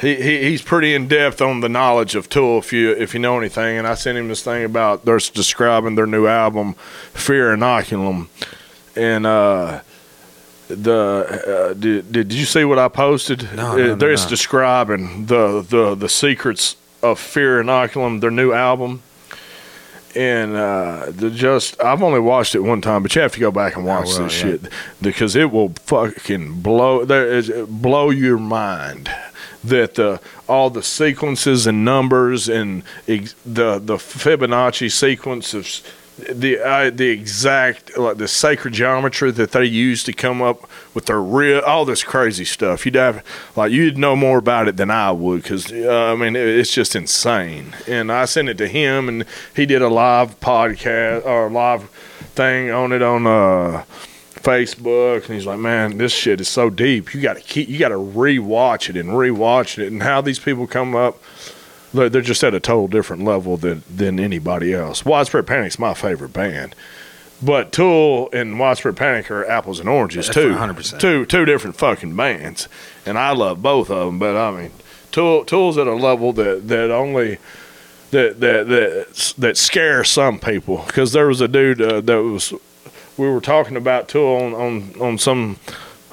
[0.00, 3.18] he, he he's pretty in depth on the knowledge of Tool if you if you
[3.18, 3.78] know anything.
[3.78, 6.74] And I sent him this thing about they're describing their new album,
[7.14, 8.28] Fear Inoculum,
[8.94, 9.80] and uh,
[10.68, 13.44] the uh, did did you see what I posted?
[13.54, 14.30] No, no, no, They're just no.
[14.30, 19.02] describing the the the secrets of Fear Inoculum, their new album
[20.14, 23.50] and uh, the just I've only watched it one time, but you have to go
[23.50, 24.50] back and watch well, this yeah.
[24.50, 24.62] shit
[25.00, 29.10] because it will fucking blow there is blow your mind
[29.62, 35.68] that the all the sequences and numbers and ex, the the Fibonacci sequence of
[36.18, 41.06] the uh, the exact like the sacred geometry that they use to come up with
[41.06, 42.84] their real all this crazy stuff.
[42.84, 43.24] You'd have
[43.56, 46.72] like you'd know more about it than I would because uh, I mean it, it's
[46.72, 47.76] just insane.
[47.86, 51.88] And I sent it to him, and he did a live podcast or live
[52.34, 53.84] thing on it on uh,
[54.34, 57.14] Facebook, and he's like, "Man, this shit is so deep.
[57.14, 60.38] You got to keep you got to rewatch it and rewatch it, and how these
[60.38, 61.22] people come up."
[61.92, 65.04] They're they're just at a total different level than than anybody else.
[65.04, 66.74] Widespread Panic's my favorite band,
[67.42, 70.54] but Tool and Widespread Panic are apples and oranges That's too.
[70.54, 70.98] 100%.
[70.98, 72.68] Two two different fucking bands,
[73.06, 74.18] and I love both of them.
[74.18, 74.70] But I mean,
[75.10, 77.38] Tool Tool's at a level that that only.
[78.10, 82.54] That that that that scares some people because there was a dude uh, that was
[83.18, 85.58] we were talking about Tool on on on some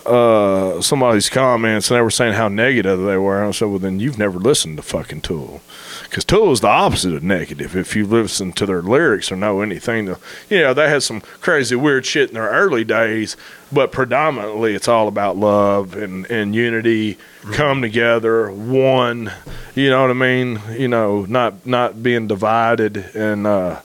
[0.06, 3.40] uh, somebody's comments and they were saying how negative they were.
[3.40, 5.62] And I said, well, then you've never listened to fucking Tool.
[6.04, 7.76] Because Tool is the opposite of negative.
[7.76, 11.22] If you listen to their lyrics or know anything, to, you know, they had some
[11.42, 13.36] crazy, weird shit in their early days,
[13.72, 17.18] but predominantly it's all about love and, and unity,
[17.52, 19.32] come together, one,
[19.74, 20.62] you know what I mean?
[20.72, 23.82] You know, not, not being divided and, uh,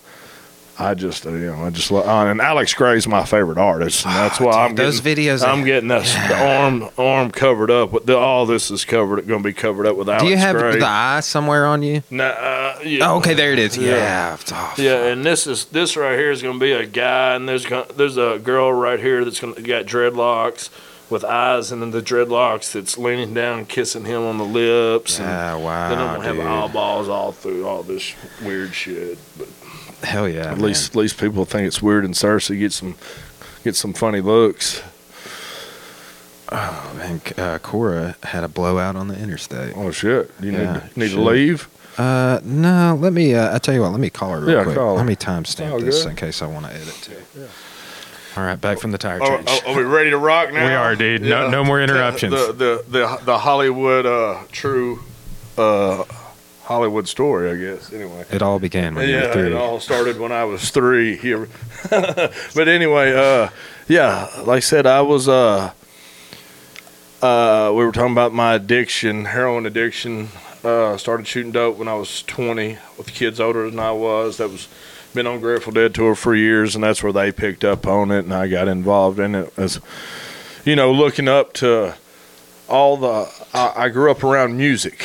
[0.80, 4.06] I just, uh, you know, I just love, uh, and Alex Grey's my favorite artist,
[4.06, 7.70] and that's why Dude, I'm those getting, videos- I'm getting that the arm arm covered
[7.70, 7.92] up.
[7.92, 10.36] With the, all this is covered, going to be covered up with Alex Do you
[10.38, 10.78] have Grey.
[10.78, 12.02] the eye somewhere on you?
[12.10, 13.10] Nah, uh, yeah.
[13.12, 13.76] Oh, okay, there it is.
[13.76, 13.90] Yeah.
[13.96, 14.36] Yeah.
[14.52, 17.48] Oh, Yeah, and this is this right here is going to be a guy, and
[17.48, 20.70] there's gonna, there's a girl right here that's going to got dreadlocks
[21.10, 25.18] with eyes, and then the dreadlocks that's leaning down kissing him on the lips.
[25.18, 25.88] and Yeah, wow.
[25.88, 29.18] Then I'm gonna have eyeballs all through all this weird shit.
[29.36, 29.48] But
[30.02, 30.42] Hell yeah.
[30.52, 30.60] at man.
[30.60, 32.96] least at least people think it's weird, and Searcy gets some
[33.64, 34.82] get some funny looks.
[36.52, 37.20] Oh, man.
[37.38, 39.76] Uh, Cora had a blowout on the interstate.
[39.76, 40.30] Oh shit!
[40.40, 41.16] You Yeah, need need shit.
[41.16, 41.68] to leave.
[41.98, 44.62] Uh, no, let me, uh, I tell you what, let me call her real Yeah,
[44.64, 44.76] quick.
[44.76, 44.96] call her.
[44.96, 46.10] Let me timestamp Oh, this good.
[46.10, 47.16] in case I want to edit too.
[48.36, 49.48] All right, back from the tire Are, change.
[49.66, 50.64] are- are we ready to rock now?
[50.66, 51.22] We are, dude.
[51.22, 52.32] No- no more interruptions.
[52.32, 55.00] The the the, the Hollywood uh, true
[55.58, 56.04] uh,
[56.70, 57.92] Hollywood story, I guess.
[57.92, 58.24] Anyway.
[58.30, 59.46] It all began when you were yeah, three.
[59.46, 61.16] it all started when I was three.
[61.16, 61.48] Here,
[61.90, 63.48] but anyway, uh,
[63.88, 65.28] yeah, like I said, I was.
[65.28, 65.72] Uh,
[67.20, 70.28] uh, we were talking about my addiction, heroin addiction.
[70.62, 74.36] Uh, started shooting dope when I was 20 with kids older than I was.
[74.36, 74.68] That was
[75.12, 78.20] been on Grateful Dead tour for years, and that's where they picked up on it,
[78.20, 79.52] and I got involved in it.
[79.56, 79.80] As
[80.64, 81.96] you know, looking up to
[82.68, 83.28] all the.
[83.52, 85.04] I, I grew up around music.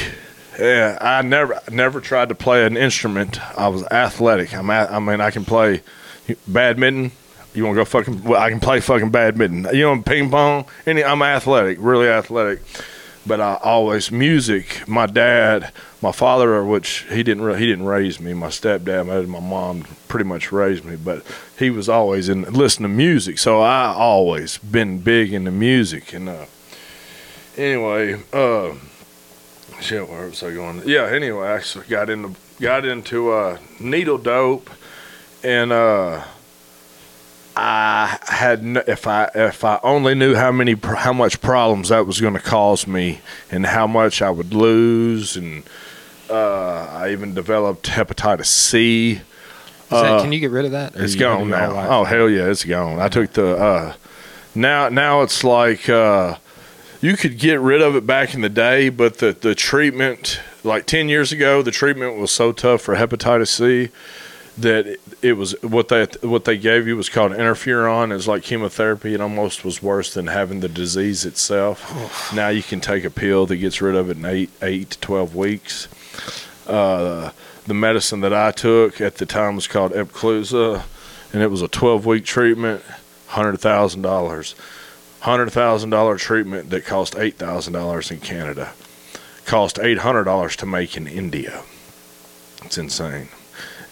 [0.59, 3.39] Yeah, I never never tried to play an instrument.
[3.57, 4.53] I was athletic.
[4.53, 5.81] I'm I mean, I can play
[6.47, 7.11] badminton.
[7.53, 8.23] You want to go fucking?
[8.23, 9.73] Well, I can play fucking badminton.
[9.75, 10.65] You know, ping pong.
[10.85, 12.61] Any, I'm athletic, really athletic.
[13.27, 14.87] But I always music.
[14.87, 18.33] My dad, my father, which he didn't he didn't raise me.
[18.33, 20.95] My stepdad and my mom pretty much raised me.
[20.95, 21.25] But
[21.57, 23.39] he was always in listening to music.
[23.39, 26.13] So I always been big into music.
[26.13, 26.45] And uh,
[27.57, 28.73] anyway, uh,
[29.85, 30.81] shit, where was I going?
[30.85, 31.03] Yeah.
[31.07, 34.69] Anyway, I actually got into got into uh, needle dope,
[35.43, 36.23] and uh,
[37.57, 42.05] I had n- if I if I only knew how many how much problems that
[42.05, 45.63] was going to cause me, and how much I would lose, and
[46.29, 49.21] uh, I even developed hepatitis C.
[49.89, 50.95] That- uh, can you get rid of that?
[50.95, 51.99] It's gone have it all now.
[52.01, 52.99] Oh hell yeah, it's gone.
[52.99, 53.93] I took the uh
[54.55, 56.37] now now it's like uh
[57.05, 60.87] you could get rid of it back in the day, but the the treatment like
[60.87, 63.89] 10 years ago, the treatment was so tough for hepatitis C
[64.57, 68.15] that it, it was what they what they gave you was called interferon.
[68.15, 69.13] It's like chemotherapy.
[69.13, 72.33] It almost was worse than having the disease itself.
[72.33, 74.99] now you can take a pill that gets rid of it in eight eight to
[74.99, 75.87] twelve weeks.
[76.65, 77.29] Uh,
[77.67, 80.83] the medicine that I took at the time was called Epclusa,
[81.33, 82.81] and it was a 12 week treatment,
[83.27, 84.55] hundred thousand dollars,
[85.25, 88.73] hundred thousand dollar treatment that cost eight thousand dollars in Canada,
[89.45, 91.63] cost eight hundred dollars to make in India.
[92.63, 93.27] It's insane.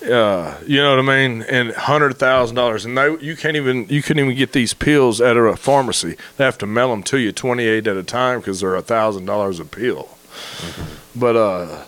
[0.03, 1.43] Uh, you know what I mean?
[1.43, 5.21] And hundred thousand dollars, and they you can't even you couldn't even get these pills
[5.21, 6.17] at a pharmacy.
[6.37, 8.81] They have to mail them to you twenty eight at a time because they're a
[8.81, 10.09] thousand dollars a pill.
[11.15, 11.83] But uh,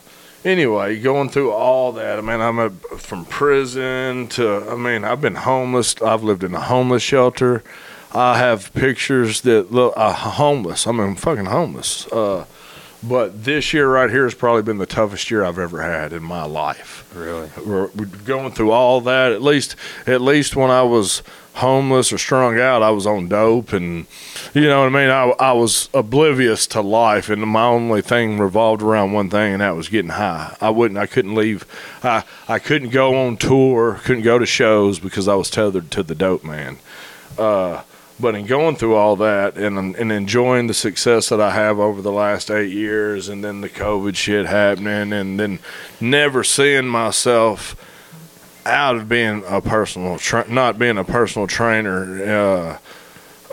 [0.45, 5.19] anyway, going through all that, I mean, I'm a, from prison to, I mean, I've
[5.19, 5.99] been homeless.
[6.01, 7.63] I've lived in a homeless shelter.
[8.15, 10.87] I have pictures that look uh, homeless.
[10.87, 12.07] I mean, fucking homeless.
[12.07, 12.45] Uh,
[13.03, 16.23] But this year right here has probably been the toughest year I've ever had in
[16.23, 17.05] my life.
[17.13, 17.49] Really?
[17.63, 19.31] We're, we're going through all that.
[19.31, 19.75] At least,
[20.07, 21.21] at least when I was
[21.55, 24.07] homeless or strung out, I was on dope, and
[24.55, 25.09] you know what I mean.
[25.09, 29.61] I I was oblivious to life, and my only thing revolved around one thing, and
[29.61, 30.55] that was getting high.
[30.59, 31.65] I wouldn't, I couldn't leave.
[32.03, 36.01] I I couldn't go on tour, couldn't go to shows because I was tethered to
[36.01, 36.77] the dope man.
[37.37, 37.83] Uh,
[38.19, 42.01] but in going through all that and and enjoying the success that I have over
[42.01, 45.59] the last eight years, and then the COVID shit happening, and then
[45.99, 47.75] never seeing myself
[48.65, 52.79] out of being a personal tra- not being a personal trainer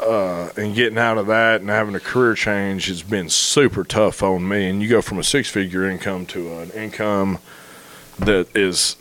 [0.00, 3.84] uh, uh, and getting out of that and having a career change has been super
[3.84, 4.68] tough on me.
[4.68, 7.38] And you go from a six figure income to an income
[8.18, 8.96] that is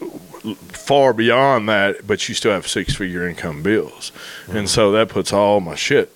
[0.70, 4.12] far beyond that but you still have six figure income bills
[4.46, 4.58] mm-hmm.
[4.58, 6.12] and so that puts all my shit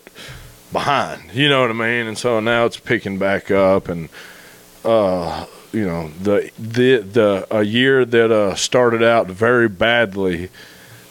[0.72, 4.10] behind you know what i mean and so now it's picking back up and
[4.84, 10.50] uh, you know the the the a year that uh, started out very badly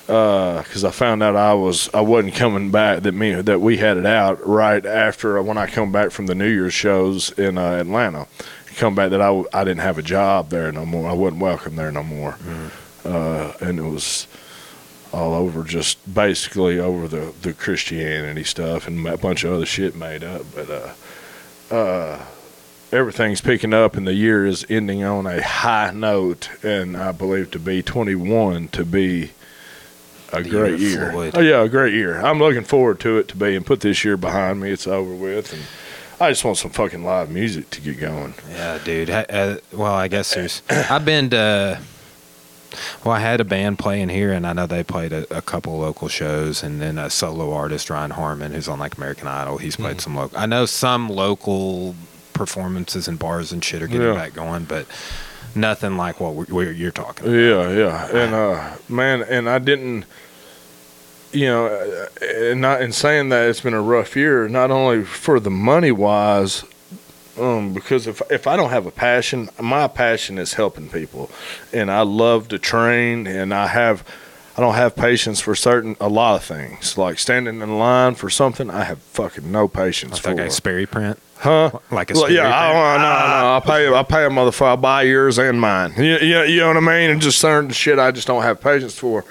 [0.07, 3.79] because uh, I found out I was I wasn't coming back that me that we
[3.79, 7.59] had it out right after when I come back from the New Year's shows in
[7.59, 8.27] uh, Atlanta.
[8.77, 11.09] Come back that I, I didn't have a job there no more.
[11.09, 12.69] I wasn't welcome there no more, mm-hmm.
[13.05, 14.27] And it was
[15.13, 19.95] all over just basically over the the Christianity stuff and a bunch of other shit
[19.95, 20.71] made up, but.
[20.71, 22.27] uh, uh
[22.95, 27.51] everything's picking up and the year is ending on a high note and I believe
[27.51, 29.33] to be 21 to be
[30.33, 31.13] a the great year.
[31.13, 31.33] year.
[31.35, 32.21] Oh yeah, a great year.
[32.21, 34.71] I'm looking forward to it to be and put this year behind me.
[34.71, 35.63] It's over with and
[36.21, 38.35] I just want some fucking live music to get going.
[38.51, 39.11] Yeah, dude.
[39.11, 40.63] Uh, well, I guess there's.
[40.71, 41.81] I've been to.
[43.05, 45.79] Well, I had a band playing here, and I know they played a, a couple
[45.79, 49.59] local shows, and then a solo artist, Ryan Harmon, who's on like American Idol.
[49.59, 50.01] He's played mm-hmm.
[50.01, 50.39] some local.
[50.39, 51.95] I know some local
[52.33, 54.15] performances and bars and shit are getting yeah.
[54.15, 54.87] back going, but
[55.55, 57.37] nothing like what we're, we're, you're talking about.
[57.37, 60.05] Yeah, yeah, and uh, man, and I didn't,
[61.33, 65.05] you know, uh, and not in saying that it's been a rough year, not only
[65.05, 66.65] for the money wise.
[67.39, 71.31] Um, because if if I don't have a passion, my passion is helping people,
[71.73, 74.05] and I love to train, and I have
[74.57, 76.97] I don't have patience for certain a lot of things.
[76.97, 80.35] Like standing in line for something, I have fucking no patience for.
[80.35, 81.19] Like a Sperry print.
[81.39, 81.73] Huh?
[81.91, 84.73] Like a well, yeah, I, no, no, I pay, I pay a motherfucker.
[84.73, 85.93] I buy yours and mine.
[85.97, 87.11] You, you, you know what I mean?
[87.11, 89.25] And just certain shit I just don't have patience for.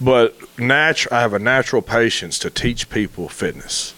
[0.00, 3.94] But natural, I have a natural patience to teach people fitness.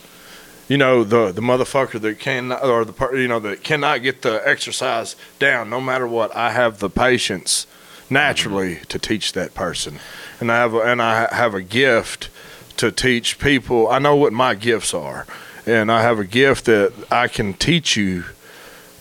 [0.69, 4.47] You know the the motherfucker that can or the you know that cannot get the
[4.47, 6.35] exercise down no matter what.
[6.37, 7.67] I have the patience
[8.11, 8.85] naturally mm-hmm.
[8.85, 9.99] to teach that person,
[10.41, 12.29] and I have a, and I have a gift
[12.77, 13.89] to teach people.
[13.89, 15.27] I know what my gifts are
[15.69, 18.25] and I have a gift that I can teach you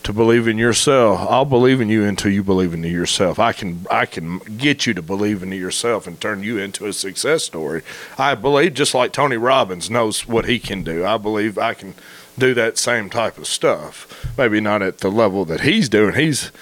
[0.07, 1.19] to believe in yourself.
[1.29, 3.39] I'll believe in you until you believe in yourself.
[3.39, 6.93] I can I can get you to believe in yourself and turn you into a
[6.93, 7.81] success story.
[8.17, 11.05] I believe just like Tony Robbins knows what he can do.
[11.05, 11.93] I believe I can
[12.37, 14.33] do that same type of stuff.
[14.37, 16.15] Maybe not at the level that he's doing.
[16.15, 16.53] He's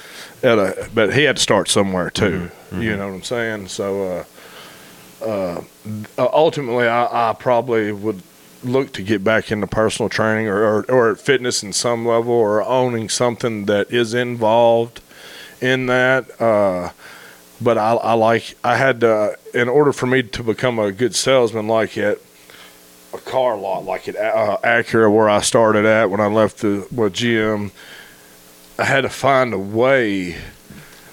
[0.41, 2.49] at a but he had to start somewhere too.
[2.71, 2.81] Mm-hmm.
[2.81, 3.67] You know what I'm saying?
[3.67, 4.25] So
[5.21, 5.61] uh, uh,
[6.17, 8.23] ultimately I, I probably would
[8.65, 12.63] look to get back into personal training or, or, or fitness in some level or
[12.63, 15.01] owning something that is involved
[15.61, 16.39] in that.
[16.41, 16.91] Uh,
[17.61, 21.15] but I, I, like I had to, in order for me to become a good
[21.15, 22.19] salesman, like at
[23.13, 26.87] a car lot, like at uh, Acura, where I started at when I left the
[26.91, 27.71] with GM,
[28.77, 30.35] I had to find a way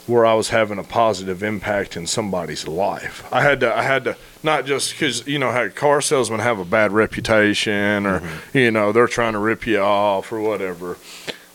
[0.07, 3.27] where I was having a positive impact in somebody's life.
[3.33, 6.59] I had to I had to not just because you know how car salesmen have
[6.59, 8.59] a bad reputation or mm-hmm.
[8.59, 10.97] you know they're trying to rip you off or whatever.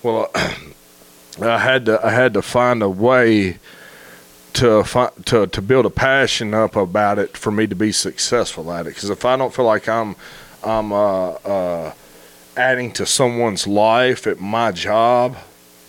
[0.01, 0.31] Well,
[1.41, 3.57] I had to I had to find a way
[4.53, 8.87] to to to build a passion up about it for me to be successful at
[8.87, 8.95] it.
[8.95, 10.15] Because if I don't feel like I'm
[10.63, 11.93] I'm uh, uh,
[12.55, 15.37] adding to someone's life at my job,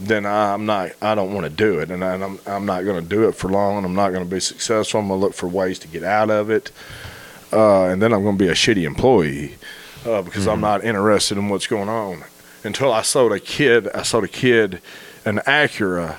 [0.00, 0.92] then I'm not.
[1.02, 3.48] I don't want to do it, and I'm I'm not going to do it for
[3.48, 3.78] long.
[3.78, 5.00] And I'm not going to be successful.
[5.00, 6.70] I'm going to look for ways to get out of it,
[7.52, 9.56] uh, and then I'm going to be a shitty employee
[10.06, 10.50] uh, because mm-hmm.
[10.50, 12.24] I'm not interested in what's going on.
[12.64, 14.80] Until I sold a kid, I sold a kid
[15.24, 16.18] an Acura,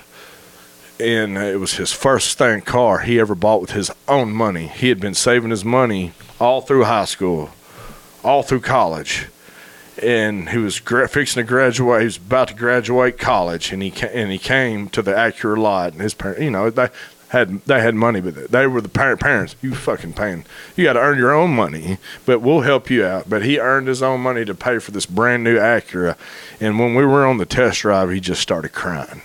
[0.99, 4.67] and it was his first thing car he ever bought with his own money.
[4.67, 7.51] He had been saving his money all through high school,
[8.23, 9.27] all through college
[10.03, 12.01] and he was gra- fixing to graduate.
[12.01, 15.57] He was about to graduate college, and he ca- and he came to the Acura
[15.57, 16.89] lot, and his parents, you know, they
[17.29, 18.51] had they had money but.
[18.51, 19.55] They were the parent parents.
[19.61, 20.45] You fucking paying.
[20.75, 23.29] You got to earn your own money, but we'll help you out.
[23.29, 26.15] But he earned his own money to pay for this brand new Acura,
[26.59, 29.21] and when we were on the test drive, he just started crying.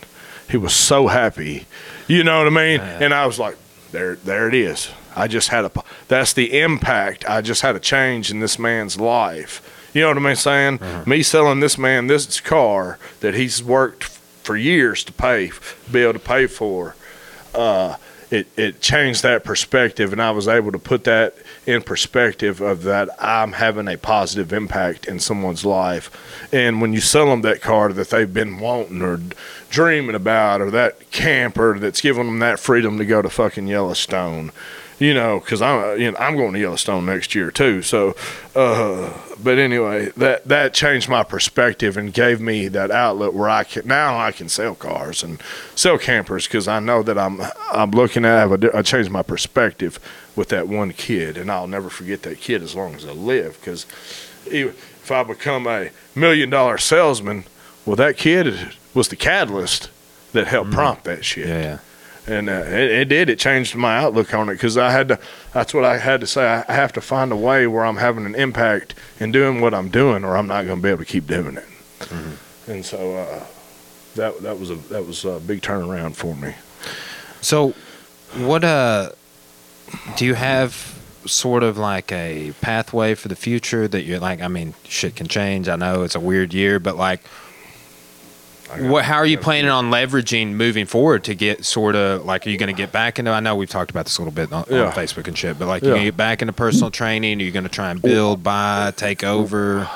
[0.50, 1.66] He was so happy.
[2.06, 2.80] You know what I mean?
[2.80, 3.56] And I was like,
[3.92, 4.90] there, there it is.
[5.16, 5.70] I just had a.
[6.08, 7.24] That's the impact.
[7.28, 9.62] I just had a change in this man's life.
[9.94, 10.36] You know what I mean?
[10.36, 15.50] Saying me selling this man this car that he's worked for years to pay,
[15.90, 16.94] be able to pay for.
[17.54, 17.96] Uh,
[18.30, 21.36] it it changed that perspective, and I was able to put that
[21.66, 26.10] in perspective of that I'm having a positive impact in someone's life.
[26.52, 29.20] And when you sell them that car that they've been wanting or
[29.70, 34.50] dreaming about, or that camper that's giving them that freedom to go to fucking Yellowstone,
[34.98, 37.82] you know, because I'm you know I'm going to Yellowstone next year too.
[37.82, 38.14] So,
[38.54, 43.64] uh, but anyway, that that changed my perspective and gave me that outlet where I
[43.64, 45.42] can now I can sell cars and
[45.74, 47.40] sell campers because I know that I'm
[47.72, 49.98] I'm looking at I, have a, I changed my perspective
[50.36, 53.58] with that one kid, and I'll never forget that kid as long as I live
[53.60, 53.86] because
[54.46, 57.44] if I become a million dollar salesman,
[57.84, 59.90] well, that kid was the catalyst
[60.32, 61.78] that helped prompt that shit Yeah, yeah.
[62.26, 63.28] And uh, it, it did.
[63.28, 65.18] It changed my outlook on it because I had to.
[65.52, 66.64] That's what I had to say.
[66.66, 69.88] I, have to find a way where I'm having an impact in doing what I'm
[69.88, 71.68] doing, or I'm not going to be able to keep doing it.
[72.66, 73.44] And so uh,
[74.14, 76.54] that that was a that was a big turnaround for me.
[77.40, 77.74] So,
[78.34, 79.10] what uh,
[80.16, 80.92] do you have?
[81.26, 84.42] Sort of like a pathway for the future that you're like.
[84.42, 85.70] I mean, shit can change.
[85.70, 87.22] I know it's a weird year, but like,
[88.80, 89.04] what?
[89.04, 92.46] How are you planning on leveraging moving forward to get sort of like?
[92.46, 93.30] Are you going to get back into?
[93.30, 94.86] I know we've talked about this a little bit on, Yeah.
[94.86, 95.88] on Facebook and shit, but like, Yeah.
[95.88, 97.40] you going to get back into personal training?
[97.40, 99.88] Are you going to try and build, buy, take over?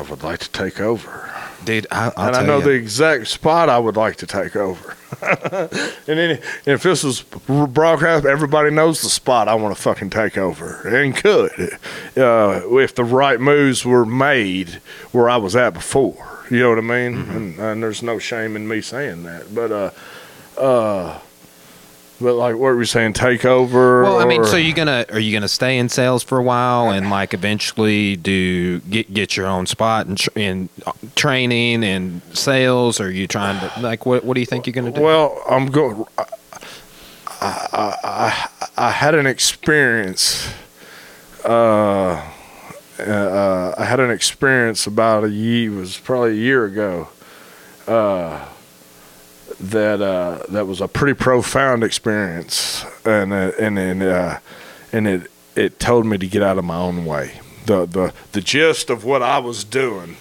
[0.00, 1.28] I would like to take over,
[1.64, 2.64] Dude, I, I'll and I know you.
[2.64, 4.96] the exact spot I would like to take over.
[5.22, 5.70] and
[6.06, 10.86] then if this was broadcast, everybody knows the spot I want to fucking take over,
[10.86, 11.50] and could
[12.16, 16.27] uh, if the right moves were made where I was at before.
[16.50, 17.14] You know what I mean?
[17.14, 17.36] Mm-hmm.
[17.36, 19.90] And, and there's no shame in me saying that, but uh,
[20.60, 21.18] uh,
[22.20, 23.12] but like what were you saying?
[23.12, 24.02] Take over?
[24.02, 26.42] Well, I mean, or- so you gonna are you gonna stay in sales for a
[26.42, 31.84] while and like eventually do get get your own spot in, tr- in uh, training
[31.84, 33.00] and sales?
[33.00, 35.00] Or are you trying to like what what do you think you're gonna do?
[35.00, 36.04] Well, I'm going.
[36.16, 36.24] I,
[37.40, 40.52] I, I, I had an experience.
[41.44, 42.20] Uh,
[42.98, 45.72] uh, I had an experience about a year.
[45.72, 47.08] It was probably a year ago.
[47.86, 48.46] Uh,
[49.60, 54.38] that uh, that was a pretty profound experience, and uh, and and uh,
[54.92, 57.40] and it it told me to get out of my own way.
[57.66, 60.16] The the the gist of what I was doing.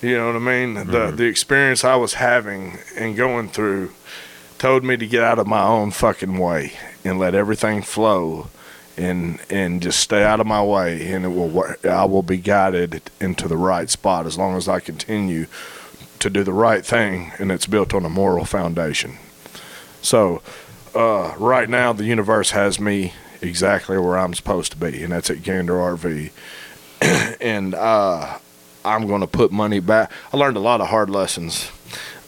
[0.00, 0.74] You know what I mean?
[0.74, 3.92] The the experience I was having and going through
[4.58, 6.72] told me to get out of my own fucking way
[7.04, 8.48] and let everything flow
[8.98, 13.00] and and just stay out of my way and it will I will be guided
[13.20, 15.46] into the right spot as long as I continue
[16.18, 19.16] to do the right thing and it's built on a moral foundation.
[20.02, 20.42] So
[20.94, 25.30] uh, right now the universe has me exactly where I'm supposed to be and that's
[25.30, 26.30] at Gander RV
[27.40, 28.38] and uh,
[28.84, 30.10] I'm going to put money back.
[30.32, 31.70] I learned a lot of hard lessons.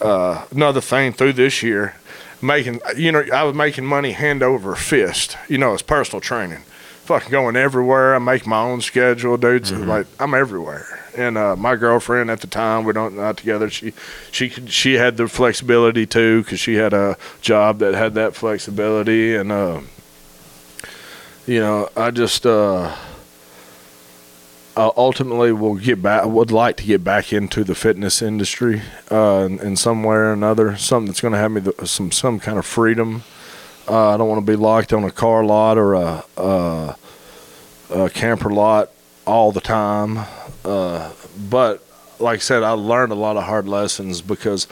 [0.00, 1.96] Uh, another thing through this year,
[2.43, 5.36] making you know I was making money hand over fist.
[5.49, 6.62] You know, it's personal training.
[7.05, 8.14] Fucking going everywhere.
[8.14, 9.72] I make my own schedule, dudes.
[9.72, 10.86] Like I'm everywhere.
[11.16, 13.68] And uh, my girlfriend at the time, we don't not together.
[13.68, 13.93] She
[14.30, 18.36] she could, she had the flexibility too because she had a job that had that
[18.36, 19.34] flexibility.
[19.34, 19.80] And uh,
[21.47, 22.47] you know, I just.
[22.47, 22.95] Uh,
[24.76, 29.46] uh, ultimately will get back would like to get back into the fitness industry uh,
[29.48, 30.76] in, in some way or another.
[30.76, 33.22] Something that's going to have me the, some some kind of freedom.
[33.88, 36.96] Uh, I don't want to be locked on a car lot or a, a,
[37.90, 38.90] a camper lot
[39.26, 40.26] all the time.
[40.64, 41.12] Uh,
[41.48, 41.84] but
[42.20, 44.68] like I said I learned a lot of hard lessons because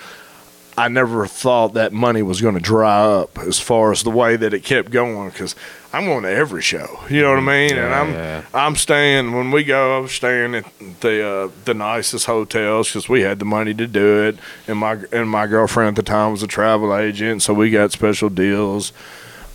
[0.76, 4.36] I never thought that money was going to dry up as far as the way
[4.36, 5.57] that it kept going because
[5.93, 7.01] I'm going to every show.
[7.09, 7.76] You know what I mean?
[7.78, 8.43] and I'm yeah.
[8.53, 9.99] I'm staying when we go.
[10.01, 10.64] I'm staying at
[11.01, 14.36] the uh, the nicest hotels because we had the money to do it.
[14.66, 17.93] And my and my girlfriend at the time was a travel agent, so we got
[17.93, 18.93] special deals.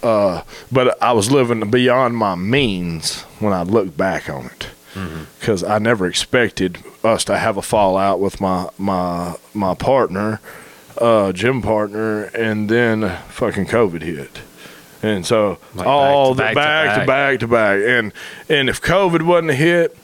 [0.01, 4.67] Uh, but I was living beyond my means when I look back on it
[5.39, 10.39] because I never expected us to have a fallout with my my my partner,
[10.99, 14.39] uh, gym partner, and then fucking COVID hit,
[15.03, 18.13] and so Like all back the to back back to to back to back, and
[18.49, 19.97] and if COVID wasn't a hit.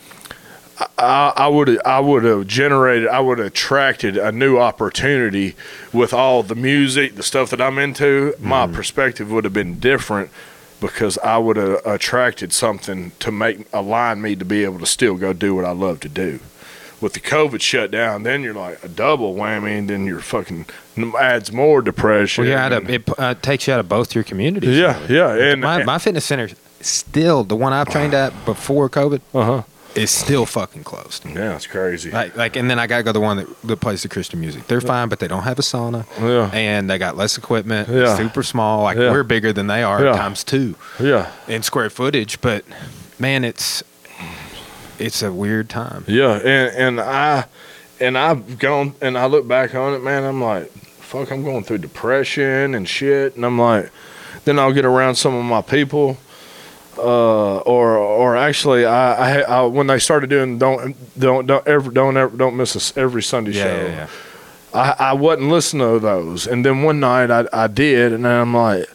[0.97, 5.55] I, I would I would have generated I would have attracted a new opportunity
[5.91, 8.33] with all the music, the stuff that I'm into.
[8.39, 8.75] My mm-hmm.
[8.75, 10.29] perspective would have been different
[10.79, 15.17] because I would have attracted something to make align me to be able to still
[15.17, 16.39] go do what I love to do.
[17.01, 20.65] With the COVID shutdown, then you're like a double whammy, and then you're fucking
[21.17, 22.43] adds more depression.
[22.43, 24.77] Well, you're out of, it uh, takes you out of both your communities.
[24.77, 26.49] yeah, yeah, and my, my fitness center
[26.81, 29.63] still the one I've trained at before COVID uh huh,
[29.95, 31.25] is still fucking closed.
[31.25, 32.11] yeah, it's crazy.
[32.11, 34.39] Like, like, and then I gotta go to the one that, that plays the Christian
[34.41, 34.67] music.
[34.67, 36.49] They're fine, but they don't have a sauna, Yeah.
[36.53, 37.87] and they got less equipment.
[37.89, 38.15] Yeah.
[38.17, 38.83] super small.
[38.83, 39.11] Like Yeah.
[39.11, 40.17] we're bigger than they are Yeah.
[40.17, 42.39] times two yeah, in square footage.
[42.41, 42.65] But
[43.17, 43.83] man, it's
[44.99, 46.03] it's a weird time.
[46.07, 47.45] Yeah, and and I
[47.99, 50.23] and I've gone and I look back on it, man.
[50.23, 53.89] I'm like, fuck, I'm going through depression and shit, and I'm like,
[54.45, 56.17] then I'll get around some of my people,
[56.97, 61.91] uh, or or actually, I, I, I when they started doing don't don't don't ever
[61.91, 63.75] don't ever don't miss us every Sunday Yeah, show.
[63.85, 64.07] yeah, yeah.
[64.71, 66.45] I, I wasn't listening to those.
[66.45, 68.85] And then one night I, I did, and I'm like,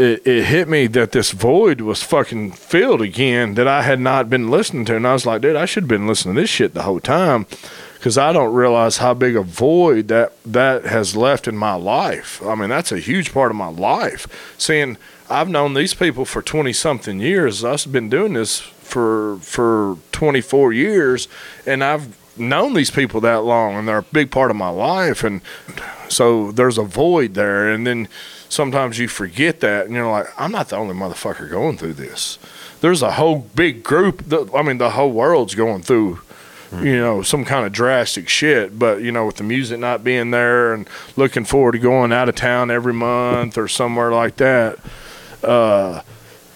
[0.00, 4.30] it, it hit me that this void was fucking filled again that I had not
[4.30, 4.96] been listening to.
[4.96, 7.00] And I was like, dude, I should have been listening to this shit the whole
[7.00, 7.46] time
[7.94, 12.42] because I don't realize how big a void that that has left in my life.
[12.42, 14.26] I mean, that's a huge part of my life.
[14.56, 14.96] Seeing
[15.28, 17.62] I've known these people for 20 something years.
[17.62, 21.28] I've been doing this for for 24 years
[21.66, 25.22] and I've known these people that long and they're a big part of my life
[25.22, 25.42] and
[26.08, 28.08] so there's a void there and then
[28.50, 32.38] sometimes you forget that and you're like I'm not the only motherfucker going through this.
[32.82, 36.20] There's a whole big group that, I mean the whole world's going through
[36.72, 40.30] you know some kind of drastic shit but you know with the music not being
[40.30, 44.78] there and looking forward to going out of town every month or somewhere like that
[45.42, 46.00] uh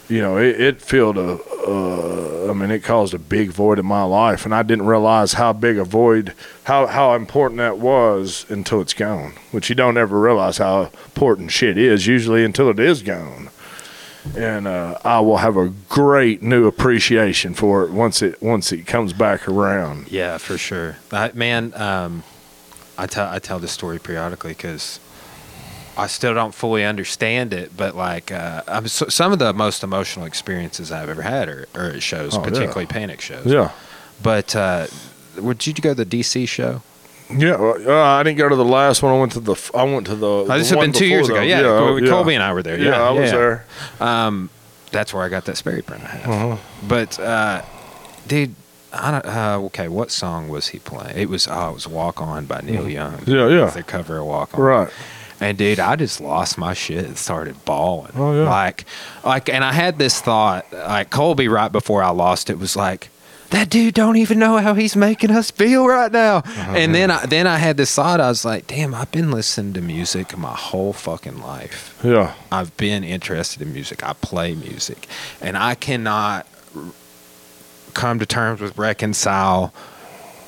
[0.09, 3.87] you know it, it filled a uh, i mean it caused a big void in
[3.87, 6.35] my life and i didn't realize how big a void
[6.65, 11.51] how how important that was until it's gone which you don't ever realize how important
[11.51, 13.49] shit is usually until it is gone
[14.37, 18.87] and uh, I will have a great new appreciation for it once it once it
[18.87, 20.11] comes back around.
[20.11, 20.97] Yeah, for sure.
[21.35, 22.23] Man, um,
[22.97, 24.99] I tell I tell this story periodically because
[25.97, 27.76] I still don't fully understand it.
[27.76, 31.66] But like, uh, I'm, so, some of the most emotional experiences I've ever had are,
[31.74, 32.45] are at shows, Oh, yeah.
[32.49, 33.47] particularly panic shows.
[33.47, 33.70] Yeah,
[34.22, 34.86] But uh,
[35.38, 36.82] would you go to the DC show?
[37.30, 37.57] yeah.
[37.57, 39.14] well, Uh, I didn't go to the last one.
[39.14, 39.70] I went to the.
[39.74, 40.26] I went to the.
[40.26, 41.40] Oh, this the had one been two years ago.
[41.40, 42.78] Yeah, yeah, Col- Colby and I were there.
[42.78, 43.36] Yeah, Yeah, I was yeah.
[43.38, 43.64] there.
[44.01, 44.51] Um,
[44.90, 46.30] that's where I got that Sperry print I have.
[46.30, 46.57] Uh-huh.
[46.86, 47.62] But uh,
[48.28, 48.55] dude,
[48.92, 49.26] I don't.
[49.26, 51.16] Uh, okay, what song was he playing?
[51.16, 51.49] It was.
[51.49, 53.14] Oh, it was "Walk On" by Neil Young.
[53.18, 53.30] Mm-hmm.
[53.30, 53.64] Yeah, yeah.
[53.64, 54.88] It's their cover of "Walk On." Right.
[55.45, 58.12] And dude, I just lost my shit and started bawling.
[58.14, 58.49] Oh, yeah.
[58.49, 58.86] Like,
[59.22, 60.64] like, and I had this thought.
[60.72, 63.11] Like Colby, right before I lost it, was like.
[63.51, 66.38] That dude don't even know how he's making us feel right now.
[66.38, 66.72] Uh-huh.
[66.74, 68.20] And then I then I had this thought.
[68.20, 72.01] I was like, "Damn, I've been listening to music my whole fucking life.
[72.03, 72.32] Yeah.
[72.51, 74.03] I've been interested in music.
[74.03, 75.07] I play music,
[75.42, 76.82] and I cannot r-
[77.92, 79.72] come to terms with reconcile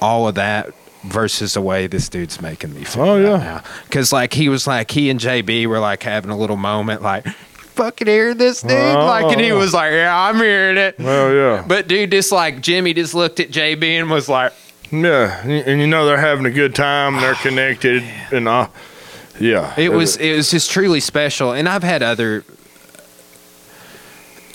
[0.01, 0.73] all of that
[1.07, 3.03] versus the way this dude's making me feel.
[3.05, 3.63] Oh, yeah.
[3.85, 7.27] Because like he was like he and JB were like having a little moment, like
[7.27, 9.59] fucking hear this dude, like, and he Oh.
[9.59, 10.99] was like, yeah, I'm hearing it.
[10.99, 11.65] Well, yeah.
[11.67, 14.53] But dude, just like Jimmy, just looked at JB and was like,
[14.91, 17.17] Yeah, and you know they're having a good time.
[17.21, 18.03] They're connected,
[18.33, 18.69] and uh,
[19.41, 22.45] yeah, It was it was just truly special, and I've had other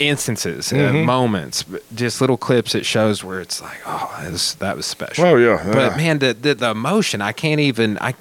[0.02, 1.06] instances, uh, Mhm.
[1.06, 1.64] moments,
[1.96, 5.26] just little clips it shows where it's like, oh, that was, that was special.
[5.26, 7.98] Oh yeah, but man, the, the the emotion, I can't even.
[8.00, 8.14] I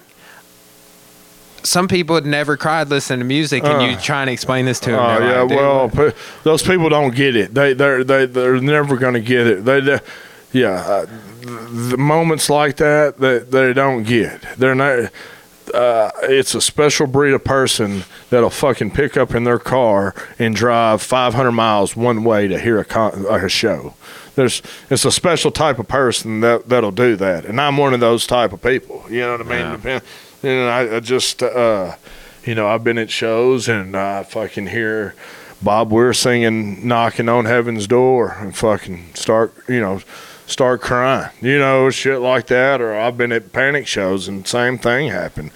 [1.63, 4.01] some people had never cried listening to music, and you Uh.
[4.01, 4.99] try and explain this to them.
[5.01, 7.53] Oh yeah, like, well, what?" pe- those people don't get it.
[7.55, 9.65] They they they they're never going to get it.
[9.67, 9.99] They, they
[10.53, 11.07] yeah, uh,
[11.43, 14.41] the moments like that that they, don't get.
[14.59, 15.11] They're not.
[15.71, 20.55] Uh, it's a special breed of person that'll fucking pick up in their car and
[20.55, 23.95] drive 500 miles one way to hear a, con- a show.
[24.37, 28.01] There's it's a special type of person that that'll do that, and I'm one of
[28.01, 29.05] those type of people.
[29.11, 29.59] You know what I mean?
[29.59, 29.73] Yeah.
[29.77, 30.03] Depend-
[30.43, 31.97] And I, I just uh,
[32.45, 35.15] you know, I've been at shows and I fucking hear
[35.61, 40.01] Bob Weir singing "Knocking on Heaven's Door" and fucking start, you know,
[40.51, 42.81] start crying, you know, shit like that.
[42.81, 45.51] Or I've been at panic shows and same thing happened.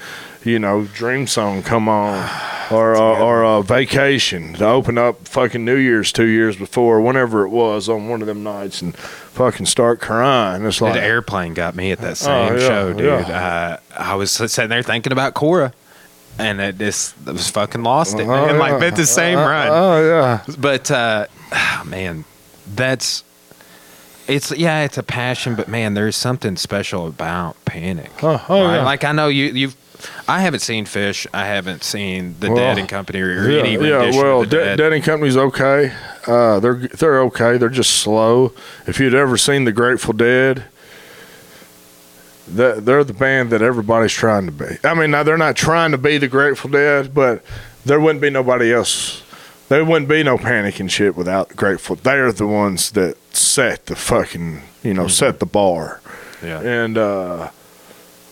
[0.44, 2.18] You know, Dream Song come on,
[2.70, 7.44] or uh, or uh, Vacation to open up fucking New Year's two years before, whenever
[7.46, 10.64] it was on one of them nights, and fucking start crying.
[10.66, 13.06] It's like the airplane got me at that same Oh, yeah, show, dude.
[13.06, 13.78] yeah.
[13.96, 15.72] Uh, I was sitting there thinking about Cora,
[16.38, 18.54] and it just it was fucking lost it, Oh.
[18.58, 18.78] Like yeah.
[18.80, 19.68] been the same Uh, run.
[19.70, 21.26] Oh yeah, But uh,
[21.86, 22.26] man,
[22.66, 23.23] that's
[24.26, 28.10] It's yeah, it's a passion, but man, there's something special about Panic.
[28.22, 28.76] Oh, oh, Right?
[28.76, 28.84] yeah.
[28.84, 29.76] Like I know you you've.
[30.28, 31.26] I haven't seen Phish.
[31.32, 34.10] I haven't seen the Well, Dead and Company or yeah, any yeah.
[34.10, 34.76] Well, of the De- Dead.
[34.76, 35.92] Dead and Company's okay.
[36.26, 37.56] Uh, they're they're okay.
[37.58, 38.52] They're just slow.
[38.86, 40.64] If you'd ever seen the Grateful Dead,
[42.48, 44.76] that they're the band that everybody's trying to be.
[44.84, 47.42] I mean, now they're not trying to be the Grateful Dead, but
[47.86, 49.22] there wouldn't be nobody else.
[49.74, 51.96] There wouldn't be no Panic and shit without Grateful.
[51.96, 56.00] They're the ones that set the fucking you know set the bar.
[56.44, 56.60] yeah.
[56.60, 57.50] And uh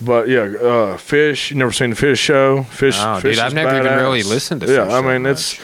[0.01, 2.61] but yeah, uh Phish, you never seen the Phish show?
[2.71, 5.59] Phish, No, Phish dude, I've never even really listened to Yeah, Phish I mean it's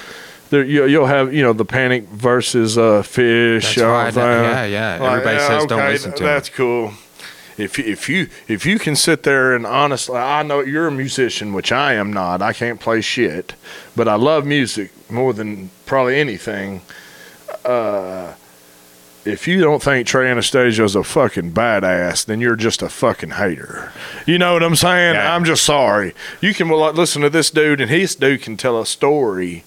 [0.50, 4.16] there you, you'll have, you know, the Panic versus uh Phish That's right.
[4.16, 5.12] Yeah, yeah.
[5.12, 6.24] Everybody says don't listen to.
[6.24, 6.92] That's cool.
[7.58, 10.92] If you, if you if you can sit there and honestly, I know you're a
[10.92, 12.40] musician, which I am not.
[12.40, 13.54] I can't play shit,
[13.96, 16.82] but I love music more than probably anything.
[17.64, 18.34] Uh,
[19.24, 23.92] if you don't think Trey Anastasio's a fucking badass, then you're just a fucking hater.
[24.24, 25.16] You know what I'm saying?
[25.16, 25.34] Yeah.
[25.34, 26.14] I'm just sorry.
[26.40, 29.64] You can well, like, listen to this dude, and his dude can tell a story,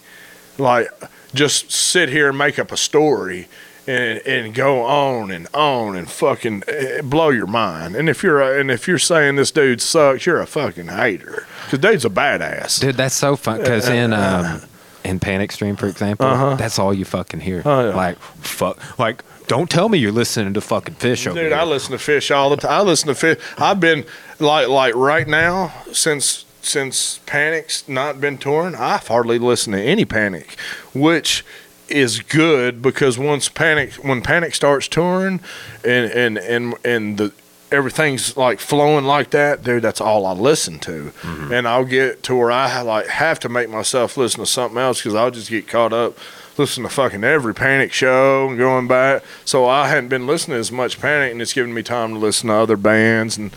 [0.57, 0.87] like
[1.33, 3.47] just sit here and make up a story.
[3.88, 7.95] And, and go on and on and fucking eh, blow your mind.
[7.95, 11.47] And if you're a, and if you're saying this dude sucks, you're a fucking hater.
[11.69, 12.79] Cause dude's a badass.
[12.79, 14.61] Dude, that's so fun because in um,
[15.03, 16.55] in Panic Stream, for example, Uh-huh.
[16.57, 17.63] that's all you fucking hear.
[17.65, 17.95] Oh, yeah.
[17.95, 21.59] Like fuck, like don't tell me you're listening to fucking Phish over Dude, here.
[21.59, 22.71] I listen to Phish all the time.
[22.71, 23.41] I listen to Phish.
[23.59, 24.05] I've been
[24.38, 28.75] like like right now since since Panic's not been touring.
[28.75, 30.55] I've hardly listened to any Panic,
[30.93, 31.43] which
[31.91, 35.39] is good because once Panic when Panic starts touring
[35.83, 37.33] and and and and the
[37.71, 41.13] everything's like flowing like that, dude, that's all I listen to.
[41.53, 44.99] And I'll get to where I like have to make myself listen to something else
[44.99, 46.17] because I'll just get caught up
[46.57, 49.23] listening to fucking every Panic show and going back.
[49.45, 52.49] So I hadn't been listening as much Panic, and it's giving me time to listen
[52.49, 53.55] to other bands and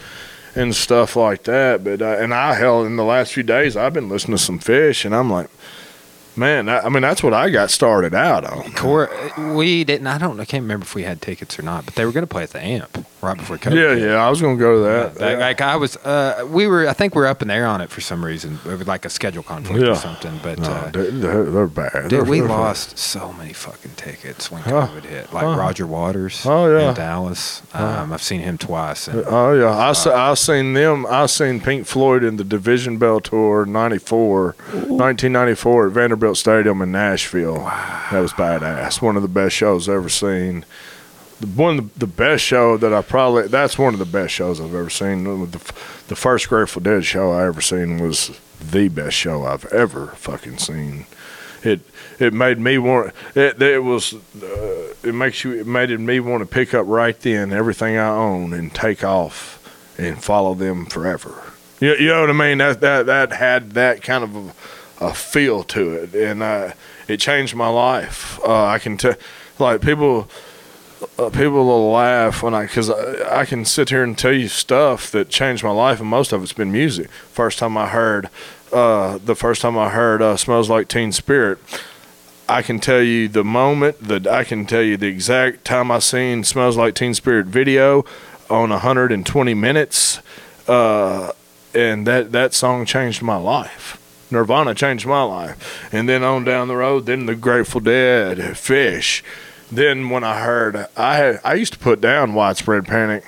[0.55, 1.83] and stuff like that.
[1.83, 4.59] But uh, and I hell in the last few days I've been listening to some
[4.59, 5.51] Phish, and I'm like.
[6.37, 8.73] Man, I, I mean that's what I got started out on.
[8.73, 9.11] Cor-
[9.55, 10.07] we didn't.
[10.07, 10.41] I don't.
[10.41, 12.43] I can't remember if we had tickets or not, but they were going to play
[12.43, 13.75] at the Amp right before COVID.
[14.01, 15.21] Yeah, yeah, I was gonna go to that.
[15.21, 16.87] Like, like I was, uh, we were.
[16.89, 18.87] I think we were up in the air on it for some reason, It was
[18.87, 19.93] like a schedule conflict Yeah.
[19.93, 20.39] or something.
[20.43, 21.11] But No, uh, they're,
[21.45, 21.93] they're, bad.
[22.03, 24.89] dude, They're- we they're- lost so many fucking tickets when Huh.
[24.89, 25.33] COVID hit.
[25.33, 25.57] Like Huh.
[25.57, 26.89] Roger Waters, Oh, yeah.
[26.91, 27.63] in Dallas.
[27.73, 29.09] Um, I've seen him twice.
[29.09, 31.07] And Oh yeah, I se- I seen them.
[31.09, 34.55] I seen Pink Floyd in the Division Bell tour '94,
[35.09, 37.59] 1994 at Vanderbilt Stadium in Nashville.
[38.11, 39.01] That was badass.
[39.03, 40.65] One of the best shows I've ever seen.
[41.55, 44.61] One of the, the best show that I probably that's one of the best shows
[44.61, 45.25] I've ever seen.
[45.25, 45.73] The,
[46.09, 50.59] the first Grateful Dead show I ever seen was the best show I've ever fucking
[50.59, 51.07] seen.
[51.63, 51.81] It
[52.19, 53.61] it made me want it.
[53.61, 57.53] It was uh, it makes you it made me want to pick up right then
[57.53, 59.61] everything I own and take off
[59.99, 61.43] and follow them forever.
[61.81, 62.59] You, you know what I mean?
[62.59, 64.37] That that that had that kind of
[65.01, 66.73] a, a feel to it, and uh,
[67.09, 68.39] it changed my life.
[68.45, 69.17] Uh, I can tell,
[69.59, 70.29] like people.
[71.19, 74.49] Uh, people will laugh when I, because I, I can sit here and tell you
[74.49, 77.11] stuff that changed my life, and most of it's been music.
[77.11, 78.29] First time I heard,
[78.73, 81.59] uh, the first time I heard uh, "Smells Like Teen Spirit,"
[82.49, 85.99] I can tell you the moment that I can tell you the exact time I
[85.99, 88.05] seen "Smells Like Teen Spirit" video
[88.51, 90.21] on 120 minutes,
[90.69, 91.33] uh,
[91.75, 94.01] and that that song changed my life.
[94.31, 99.23] Nirvana changed my life, and then on down the road, then the Grateful Dead, Phish.
[99.71, 103.25] Then when I heard, I had I used to put down widespread panic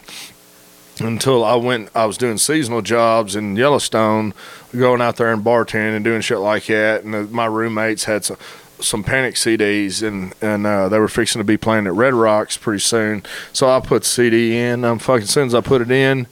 [1.00, 1.90] until I went.
[1.94, 4.34] I was doing seasonal jobs in Yellowstone,
[4.74, 7.04] going out there and bartending and doing shit like that.
[7.04, 8.36] And my roommates had some
[8.78, 12.56] some Panic CDs, and and uh, they were fixing to be playing at Red Rocks
[12.56, 13.22] pretty soon.
[13.52, 14.84] So I put CD in.
[14.84, 16.26] Um, fucking as soon as I put it in,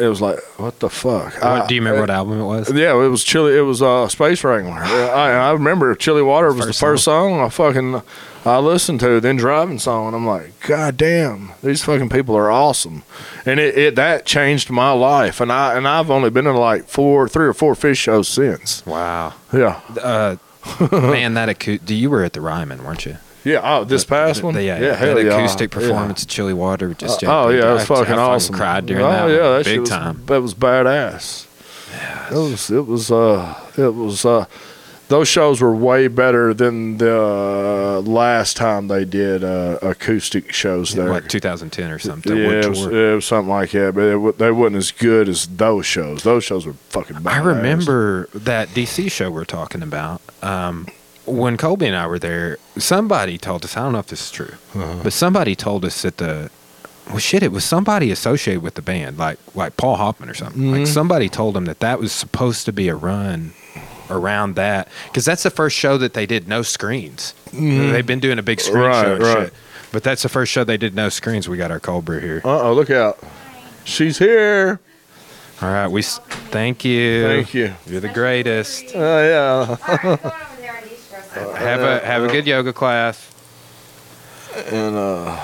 [0.00, 1.34] it was like, what the fuck?
[1.34, 2.72] what, I- do you remember what album it was?
[2.72, 3.56] yeah, it was chili.
[3.56, 4.72] It was uh, Space Wrangler.
[4.72, 7.40] I, I remember Chilly Water was First the first song.
[7.40, 8.02] I fucking
[8.44, 9.20] I listened to.
[9.20, 13.02] Then driving song, and I'm like, God damn, these fucking people are awesome.
[13.44, 15.40] And it, it that changed my life.
[15.40, 18.84] And I and I've only been in like four, three or four Phish shows since.
[18.86, 19.34] Wow.
[19.52, 20.36] Yeah, Uh,
[20.92, 21.88] man, that acoustic.
[21.90, 23.16] You were at the Ryman, weren't you?
[23.44, 23.60] Yeah.
[23.62, 24.54] Oh, this past one.
[24.54, 25.32] The- yeah, yeah, hell yeah.
[25.34, 25.80] acoustic Yeah.
[25.80, 28.54] performance, of Chilly Water, just Uh, oh yeah, it was I- fucking I awesome.
[28.54, 29.52] Cried during oh, that, yeah, one.
[29.58, 30.22] that shit big was, time.
[30.26, 31.46] That was badass.
[31.92, 32.28] Yeah.
[32.30, 32.70] It was.
[32.70, 33.10] It was.
[33.10, 33.54] Uh.
[33.76, 34.24] It was.
[34.24, 34.44] Uh.
[35.08, 40.94] Those shows were way better than the uh, last time they did uh, acoustic shows
[40.94, 41.08] there.
[41.08, 42.36] Like 2010 or something?
[42.36, 45.30] yeah, it was, it was something like that, but it, wa- they weren't as good
[45.30, 46.24] as those shows.
[46.24, 47.32] Those shows were fucking badass.
[47.32, 50.20] I remember that DC show we're talking about.
[50.42, 50.86] Um,
[51.28, 53.76] when Colby and I were there, somebody told us.
[53.76, 55.00] I don't know if this is true, Uh-huh.
[55.02, 56.50] but somebody told us that the
[57.08, 60.70] well, shit, it was somebody associated with the band, like like Paul Hoffman or something.
[60.70, 60.86] Like Mhm.
[60.88, 63.52] somebody told him that that was supposed to be a run
[64.10, 67.34] around that because that's the first show that they did no screens.
[67.52, 69.38] They've been doing a big screen Right, show, and right.
[69.46, 69.52] shit,
[69.92, 71.48] but that's the first show they did no screens.
[71.48, 72.42] We got our cold brew here.
[72.44, 73.18] Uh oh, look out.
[73.84, 74.80] She's here.
[75.60, 77.24] All right, we thank you.
[77.26, 77.74] Thank you.
[77.86, 78.84] You're the greatest.
[78.94, 80.16] Oh, yeah.
[81.56, 83.30] Have a have a good yoga class.
[84.72, 85.36] And, uh,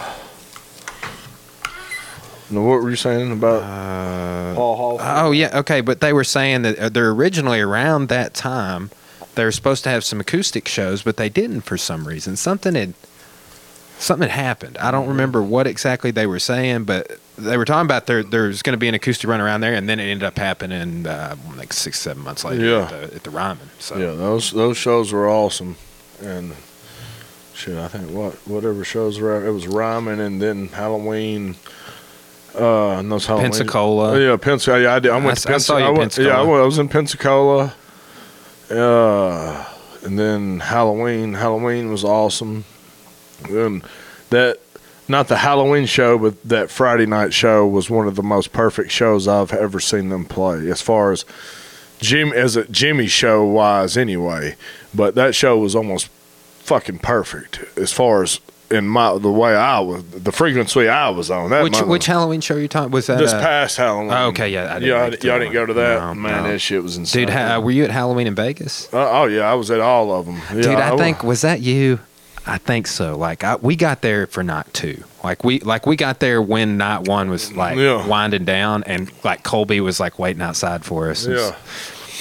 [2.51, 4.99] now what were you saying about Uh, Paul Hall?
[5.01, 8.91] Oh yeah, okay, but they were saying that uh, they're originally around that time.
[9.35, 12.37] They were supposed to have some acoustic shows, but they didn't for some reason.
[12.37, 12.95] Something had
[13.99, 14.79] something had happened.
[14.79, 18.63] I don't remember what exactly they were saying, but they were talking about there there's
[18.63, 21.37] going to be an acoustic run around there, and then it ended up happening uh,
[21.57, 22.83] like six seven months later Yeah.
[22.83, 23.71] at, the, at the Ryman.
[23.79, 25.77] So Yeah, those those shows were awesome,
[26.21, 26.53] and
[27.55, 31.57] shit, I think what whatever shows were it was Ryman and then Halloween.
[32.55, 33.51] Uh, and those Halloween.
[33.51, 34.13] Pensacola.
[34.13, 34.83] Oh, yeah, Pensacola.
[34.83, 35.11] Yeah, I did.
[35.11, 35.61] I went I to I Pensacola.
[35.61, 37.75] saw you in went, Yeah, I, went, I was in Pensacola.
[38.71, 39.65] Uh,
[40.05, 41.35] and then Halloween.
[41.35, 42.65] Halloween was awesome.
[43.49, 43.83] And
[44.31, 44.61] that,
[45.09, 48.93] not the Halloween show, but that Friday night show was one of the most perfect
[48.93, 50.71] shows I've ever seen them play.
[50.71, 51.25] As far as
[52.05, 54.57] Jim, as a Jimmy show wise, anyway.
[54.95, 56.09] But that show was almost
[56.61, 58.41] fucking perfect as far as
[58.71, 61.51] in my the way I was, the frequency I was on.
[61.51, 62.91] That which which Halloween show you talking?
[62.91, 64.11] Was that this uh, past Halloween.
[64.13, 66.01] Oh, okay, yeah, I didn't yeah, make it to y'all didn't go to that.
[66.01, 66.51] No, Man, no.
[66.53, 67.27] that shit was insane.
[67.27, 67.35] dude?
[67.35, 68.93] Ha- were you at Halloween in Vegas?
[68.93, 70.37] Uh, oh yeah, I was at all of them.
[70.55, 72.01] Yeah, Dude, I, wa- think was that you?
[72.47, 73.17] I think so.
[73.17, 75.03] Like I, we got there for night two.
[75.23, 78.07] Like we like we got there when night one was like Yeah.
[78.07, 81.27] winding down, and like Colby was like waiting outside for us.
[81.27, 81.55] Yeah.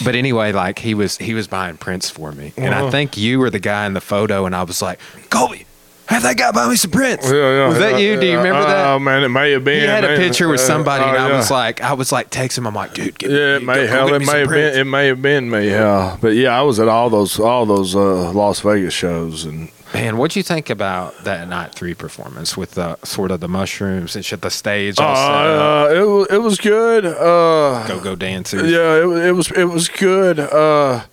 [0.03, 2.91] But anyway, like he was he was buying prints for me, and I Uh-huh.
[2.91, 5.65] think you were the guy in the photo, and I was like, Colby,
[6.07, 7.29] have that guy buy me some prints.
[7.29, 8.19] Yeah, yeah, was that you?
[8.19, 8.87] Do you remember that?
[8.87, 9.81] Oh man, it may have been.
[9.81, 11.37] he had a picture with Uh, somebody, and oh, I yeah.
[11.37, 12.65] was like, I was like, text him.
[12.67, 14.75] I'm like, dude, get, Yeah, it may go hell get it me may have prints.
[14.77, 16.17] been it may have been me, yeah.
[16.19, 20.17] But yeah, I was at all those all those uh, Las Vegas shows and Man,
[20.17, 24.25] what'd you think about that night three performance with the sort of the mushrooms and
[24.25, 27.05] shit, the stage all set uh, it was it was good.
[27.05, 28.71] Uh, go go dancers?
[28.71, 30.39] Yeah, it, it was it was good.
[30.39, 31.03] Uh,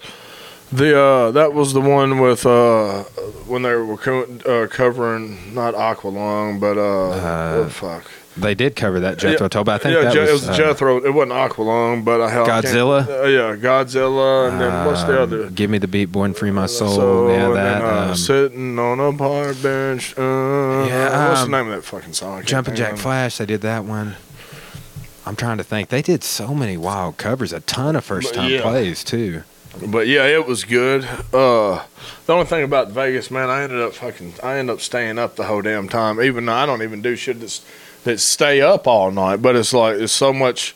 [0.72, 3.02] the uh, that was the one with uh,
[3.46, 8.10] when they were co- uh, covering not Aqualung, but uh, Uh, what fuck.
[8.40, 10.32] They did cover that Jethro Yeah, Tull, but I think yeah, that Je- was, it
[10.32, 11.04] was uh, Jethro.
[11.04, 13.06] It wasn't Aqualung, but I hell, I Godzilla?
[13.06, 15.50] Uh, yeah, Godzilla, and then what's the um, other?
[15.50, 16.94] Give me the beat, born free my soul.
[16.94, 17.54] So, yeah, that.
[17.54, 20.16] then, uh, um, sitting on a park bench.
[20.18, 22.42] Uh, Yeah, what's um, the name of that fucking song?
[22.44, 22.96] Jumping Jack.
[22.96, 23.38] Flash.
[23.38, 24.16] They did that one.
[25.26, 25.90] I'm trying to think.
[25.90, 28.62] They did so many wild covers, a ton of first time yeah.
[28.62, 29.42] plays too.
[29.86, 31.04] But yeah, it was good.
[31.32, 31.84] Uh,
[32.26, 35.36] the only thing about Vegas, man, I ended up fucking, I ended up staying up
[35.36, 36.20] the whole damn time.
[36.20, 37.64] Even though I don't even do shit that's
[38.04, 39.42] that stay up all night.
[39.42, 40.74] But it's like it's so much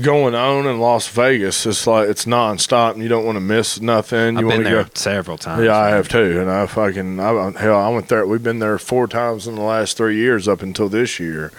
[0.00, 1.64] going on in Las Vegas.
[1.66, 4.34] It's like it's nonstop, and you don't want to miss nothing.
[4.34, 4.90] You I've want been to there go.
[4.94, 5.64] several times.
[5.64, 8.26] Yeah, I have too, and I fucking I, hell, I went there.
[8.26, 11.52] We've been there four times in the last three years up until this year,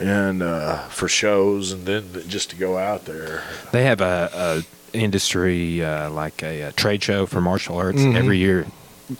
[0.00, 3.42] and uh, for shows, and then just to go out there.
[3.72, 8.16] They have a, a industry uh, like a, a trade show for martial arts Mhm.
[8.16, 8.66] every year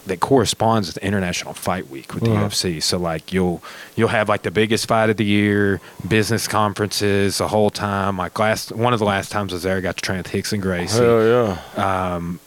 [0.06, 2.46] that corresponds with International Fight Week with the Uh-huh.
[2.48, 2.82] UFC.
[2.82, 3.62] So like you'll
[3.96, 8.18] you'll have like the biggest fight of the year, business conferences the whole time.
[8.18, 10.28] Like last one of the last times I was there, I got to train with
[10.28, 10.98] Rickson Gracie.
[11.02, 11.24] Hell
[11.76, 12.14] yeah.
[12.14, 12.40] Um,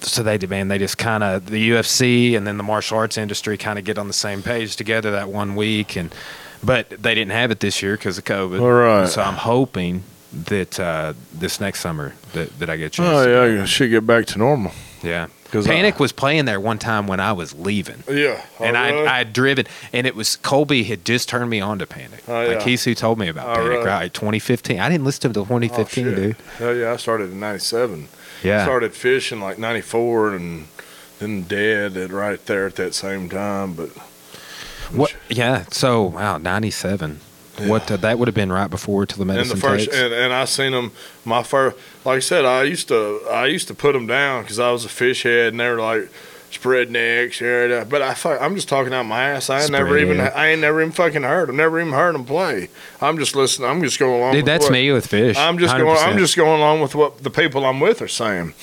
[0.00, 3.56] so they demand they just kind of the UFC and then the martial arts industry
[3.58, 6.14] kind of get on the same page together that one week and
[6.62, 8.60] but they didn't have it this year because of COVID.
[8.60, 9.08] All right.
[9.08, 13.08] So I'm hoping that uh, this next summer that, that I get chance.
[13.08, 14.72] Oh yeah, you should get back to normal.
[15.02, 15.28] yeah.
[15.50, 18.02] 'Cause Panic I- was playing there one time when I was leaving.
[18.10, 19.06] Yeah, And I really?
[19.06, 22.22] I had driven, and it was Colby had just turned me on to Panic.
[22.28, 22.64] Oh, Like yeah.
[22.64, 23.86] he's who told me about Oh, Panic, really?
[23.86, 24.12] right?
[24.12, 24.78] 2015.
[24.78, 26.36] I didn't listen to him until 2015, Oh, dude.
[26.58, 28.08] Hell yeah, I started in '97.
[28.42, 28.62] Yeah.
[28.64, 30.66] started fishing like '94, and
[31.18, 33.72] then dead at right there at that same time.
[33.72, 33.88] But
[34.92, 35.14] What?
[35.28, 35.64] Yeah.
[35.70, 37.20] So wow, 97.
[37.60, 37.90] What?
[37.90, 39.96] Uh, that would have been right before to the and medicine the first, takes.
[39.96, 40.92] and, and I seen them.
[41.24, 44.58] My first, like I said, I used to, I used to put them down because
[44.58, 46.10] I was a Phish head, and they were like
[46.50, 47.84] spread necks, yeah.
[47.84, 49.50] But I, I'm just talking out my ass.
[49.50, 50.20] I ain't never even.
[50.20, 51.56] I ain't never even fucking heard them.
[51.56, 52.70] Never even heard them play.
[53.00, 53.68] I'm just listening.
[53.68, 54.32] I'm just going along.
[54.32, 55.36] Dude, that's what- me with Phish.
[55.36, 55.96] I'm just going.
[55.98, 58.54] I'm just going along with what the people I'm with are saying.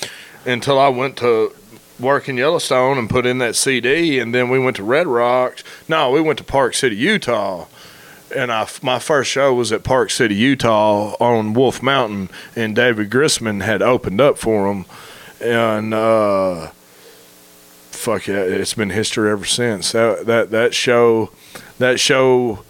[0.44, 1.52] Until I went to
[1.98, 5.64] work in Yellowstone and put in that CD, and then we went to Red Rocks.
[5.88, 7.66] No, we went to Park City, Utah.
[8.34, 13.10] And I, my first show was at Park City, Utah, on Wolf Mountain, and David
[13.10, 14.84] Grisman had opened up for him,
[15.40, 16.68] and uh,
[17.90, 19.92] fuck yeah, it's been history ever since.
[19.92, 21.30] That that that show,
[21.78, 22.64] that show,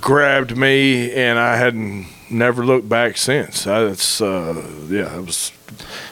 [0.00, 3.64] grabbed me, and I hadn't never looked back since.
[3.64, 5.52] That's uh, yeah, it was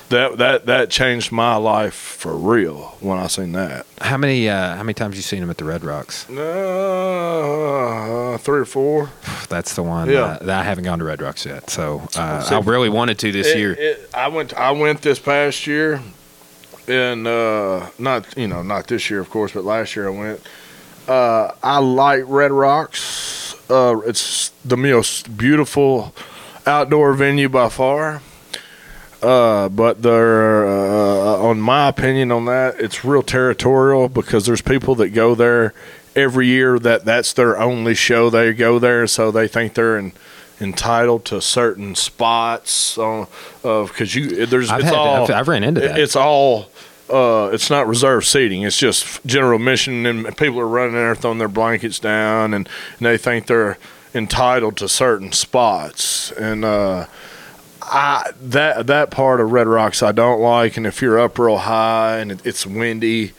[0.08, 3.86] that that that changed my life for real when I seen that.
[4.00, 6.28] How many uh, how many times you seen him at the Red Rocks?
[6.30, 9.10] Uh, three or four.
[9.48, 10.22] That's the one Yeah.
[10.22, 11.70] uh, that I haven't gone to Red Rocks yet.
[11.70, 13.72] So uh, See, I really wanted to this It- year.
[13.72, 14.54] it- I went.
[14.54, 16.00] I went this past year,
[16.88, 20.40] and uh, not you know not this year of course, but last year I went.
[21.08, 23.40] Uh, I like Red Rocks.
[23.72, 26.14] Uh, it's the most beautiful
[26.66, 28.22] outdoor venue by far.
[29.22, 34.96] Uh, but they're, uh, on my opinion on that, it's real territorial because there's people
[34.96, 35.72] that go there
[36.16, 38.30] every year that that's their only show.
[38.30, 40.12] They go there, so they think they're in,
[40.60, 45.80] entitled to certain spots because you there's I've it's had all I've, I've ran into
[45.80, 45.98] that.
[45.98, 46.68] it's all
[47.12, 48.62] uh, it's not reserved seating.
[48.62, 53.06] It's just general admission, and people are running there throwing their blankets down, and, and
[53.06, 53.78] they think they're
[54.14, 56.32] entitled to certain spots.
[56.32, 57.06] And uh,
[57.82, 60.76] I that that part of Red Rocks I don't like.
[60.76, 63.32] And if you're up real high and it, it's windy,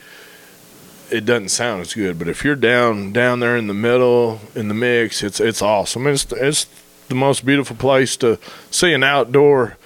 [1.10, 2.20] it doesn't sound as good.
[2.20, 6.08] But if you're down down there in the middle in the mix, it's it's awesome.
[6.08, 6.68] It's it's
[7.08, 8.40] the most beautiful place to
[8.72, 9.78] see an outdoor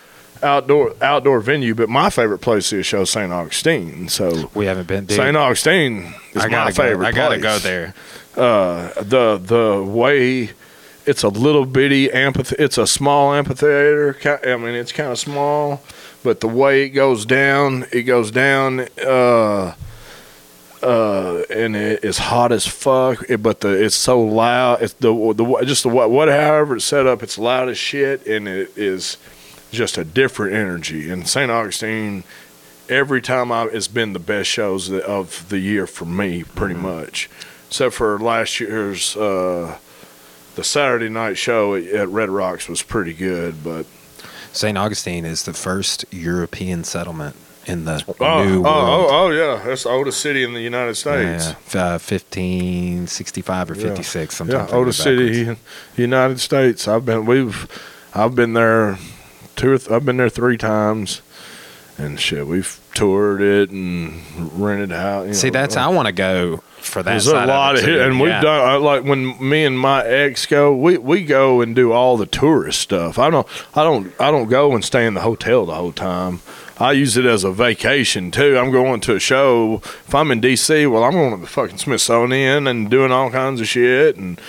[0.43, 1.75] outdoor outdoor venue.
[1.75, 3.31] But my favorite place to see a show is St.
[3.31, 4.09] Augustine.
[4.09, 5.07] So we haven't been.
[5.09, 5.35] St.
[5.35, 7.03] Augustine is I my favorite.
[7.03, 7.41] Go, I gotta place.
[7.41, 7.93] go there.
[8.35, 10.51] Uh, the the way
[11.07, 12.63] it's a little bitty amphitheater.
[12.63, 14.17] It's a small amphitheater.
[14.45, 15.81] I mean, it's kind of small,
[16.21, 18.87] but the way it goes down, it goes down.
[19.03, 19.73] Uh,
[20.83, 23.23] uh, and it is hot as fuck.
[23.29, 24.81] It, but the it's so loud.
[24.81, 27.23] It's the the just the what what however it's set up.
[27.23, 29.17] It's loud as shit, and it is
[29.71, 31.09] just a different energy.
[31.09, 31.51] And St.
[31.51, 32.23] Augustine,
[32.89, 37.29] every time I, it's been the best shows of the year for me, pretty much,
[37.67, 39.15] except for last year's.
[39.15, 39.77] Uh,
[40.57, 43.85] the Saturday night show at, at Red Rocks was pretty good, but
[44.51, 44.75] St.
[44.75, 47.35] Augustine is the first European settlement
[47.67, 48.65] in the oh, new oh, world.
[48.65, 51.53] oh, oh, yeah, that's the oldest city in the United States.
[51.73, 53.81] Yeah, uh, 1565 or Yeah.
[53.81, 54.35] 56.
[54.35, 55.57] Sometimes Yeah, I go oldest city in
[55.95, 56.87] the United States.
[56.87, 57.67] I've been we've
[58.15, 58.97] I've been there
[59.57, 61.21] two or th- I've been there three times,
[61.97, 64.23] and shit, we've toured it and
[64.59, 65.27] rented out.
[65.27, 67.11] You See, know, that's I want to go for that.
[67.11, 67.99] There's a lot of, it too.
[68.01, 71.91] and we've done like when me and my ex go, we we go and do
[71.91, 73.19] all the tourist stuff.
[73.19, 73.45] I don't
[73.75, 76.39] I don't I don't go and stay in the hotel the whole time.
[76.79, 78.55] I use it as a vacation too.
[78.55, 79.81] I'm going to a show.
[79.83, 83.59] If I'm in DC, well, I'm going to the fucking Smithsonian and doing all kinds
[83.61, 84.39] of shit and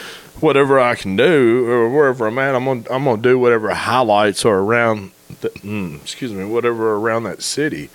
[0.41, 2.55] whatever I can do or wherever I'm at.
[2.55, 5.13] I'm gonna I'm gonna do whatever highlights are around.
[5.41, 7.91] The, mm, excuse me, whatever around that city.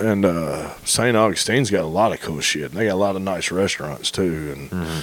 [0.00, 1.14] And uh, St.
[1.16, 2.70] Augustine's got a lot of cool shit.
[2.70, 4.54] And they got a lot of nice restaurants too.
[4.56, 5.00] And Mm-hmm.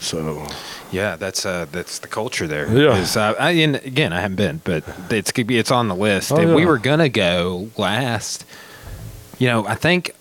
[0.00, 0.46] so
[0.90, 2.68] Yeah, that's uh, that's the culture there.
[2.68, 2.96] Yeah.
[2.96, 6.32] Is, uh, I, and again, I haven't been, but it's it's on the list.
[6.32, 8.44] Oh, and we were gonna go last.
[9.38, 10.12] You know, I think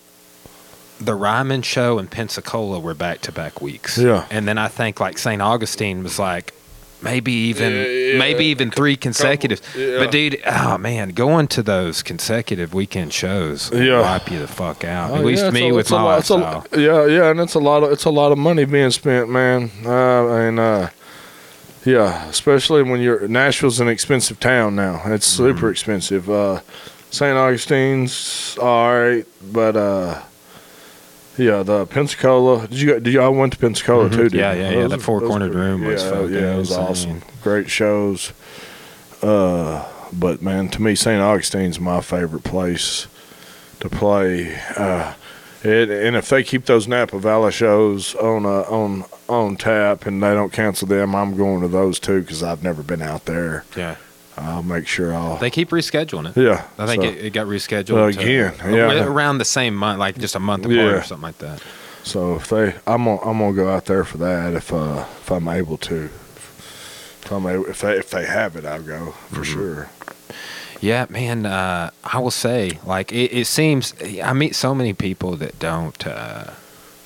[1.05, 3.97] the Ryman show and Pensacola were back to back weeks.
[3.97, 4.25] Yeah.
[4.31, 5.41] and then I think like St.
[5.41, 6.53] Augustine was like
[7.01, 8.17] maybe even Yeah, yeah.
[8.17, 9.61] maybe even three consecutive.
[9.77, 9.97] yeah.
[9.99, 14.01] But dude, oh man, going to those consecutive weekend shows Yeah.
[14.01, 15.11] wipe you the fuck out.
[15.11, 17.53] Oh, At least yeah, me a- with my lot- it's a- yeah, yeah, and it's
[17.53, 19.69] a lot of it's a lot of money being spent, man.
[19.85, 20.89] Uh, and uh,
[21.85, 25.01] yeah, especially when you're Nashville's an expensive town now.
[25.05, 25.45] It's Mm-hmm.
[25.57, 26.29] super expensive.
[26.29, 26.61] Uh,
[27.11, 27.37] St.
[27.37, 30.21] Augustine's all right, but uh,
[31.37, 32.67] yeah, the Pensacola.
[32.67, 34.23] Did you did y'all went to Pensacola too?
[34.23, 34.35] Mm-hmm.
[34.35, 34.61] Yeah, you?
[34.61, 36.83] yeah, yeah, Those- that four-cornered those- room was yeah, fucking yeah, it was insane.
[36.87, 37.21] awesome.
[37.43, 38.31] Great shows.
[39.21, 41.21] Uh, but man, to me, St.
[41.21, 43.07] Augustine's my favorite place
[43.79, 44.55] to play.
[44.77, 45.13] Uh,
[45.63, 50.21] it, and if they keep those Napa Valley shows on uh, on on tap and
[50.21, 53.65] they don't cancel them, I'm going to those too because I've never been out there.
[53.75, 53.95] Yeah,
[54.37, 55.37] I'll make sure I'll.
[55.37, 56.41] they keep rescheduling it.
[56.41, 59.03] yeah, I think so, it, it got rescheduled to- Again, yeah.
[59.05, 60.83] around the same month, like just a month apart Yeah.
[60.95, 61.61] or something like that.
[62.03, 65.31] so if they, I'm gonna, I'm gonna go out there for that if uh if
[65.31, 66.09] I'm able to.
[67.23, 69.43] If I'm able, if they if they have it, I'll go for Mm-hmm.
[69.43, 69.89] sure.
[70.81, 71.45] Yeah, man.
[71.47, 76.05] Uh, I will say, like, it, it seems I meet so many people that don't
[76.05, 76.51] uh,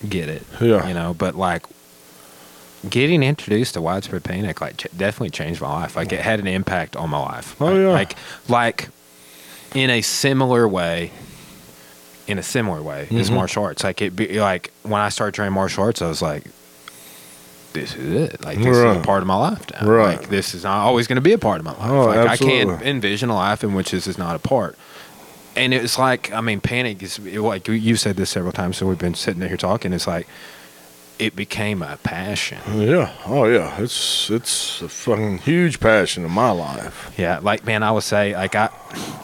[0.10, 0.44] get it.
[0.60, 0.88] Yeah.
[0.88, 1.64] you know, but like.
[2.88, 5.96] Getting introduced to widespread panic like ch- definitely changed my life.
[5.98, 7.56] Like it had an impact on my life.
[7.60, 7.88] Oh, like, yeah.
[7.90, 8.16] Like
[8.48, 8.90] like
[9.76, 11.12] in a similar way.
[12.28, 13.34] In a similar way is Mhm.
[13.36, 13.84] martial arts.
[13.84, 16.44] Like it be like when I started training martial arts, I was like,
[17.74, 18.44] this is it.
[18.46, 19.88] Like this is a part of my life now.
[19.88, 20.20] Right.
[20.20, 21.90] Like this is not always going to be a part of my life.
[21.90, 24.78] Oh, like I can't envision a life in which this is not a part.
[25.56, 28.78] and it's like I mean, Panic is like you said this several times.
[28.78, 29.92] So we've been sitting here talking.
[29.92, 30.28] It's like
[31.20, 32.58] it became a passion.
[32.76, 33.12] Yeah.
[33.28, 33.80] Oh yeah.
[33.82, 37.12] It's it's a fucking huge passion in my life.
[37.18, 38.70] Yeah, like man, I would say like I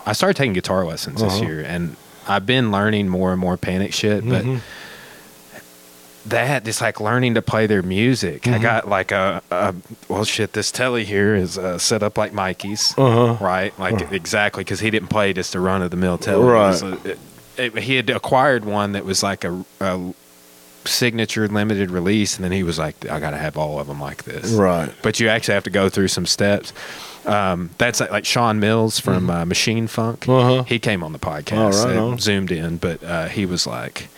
[0.05, 1.45] I started taking guitar lessons this Uh-huh.
[1.45, 1.95] year, and
[2.27, 4.43] I've been learning more and more Panic shit, but.
[4.43, 4.59] Mhm.
[6.27, 8.47] That it's like learning to play their music.
[8.47, 8.61] I Mhm.
[8.63, 9.75] got like a, a
[10.09, 10.53] well, shit.
[10.53, 13.37] This telly here is uh, set up like Mikey's, Uh-huh.
[13.39, 13.77] right?
[13.77, 14.05] Like Uh-huh.
[14.11, 16.41] exactly because he didn't play just a run of the mill telly.
[16.43, 16.67] It Right.
[16.67, 17.19] was a- it-
[17.57, 19.99] it- he had acquired one that was like a, a
[20.87, 23.99] signature limited release, and then he was like, "I got to have all of them
[24.01, 24.91] like this." Right.
[25.01, 26.73] But you actually have to go through some steps.
[27.25, 30.21] Um, that's like, like Sean Mills from uh, Machine Funk.
[30.21, 30.31] Mm-hmm.
[30.31, 30.63] Uh-huh.
[30.63, 32.19] He came on the podcast, Oh, right on.
[32.19, 34.09] zoomed in, but uh, he was like,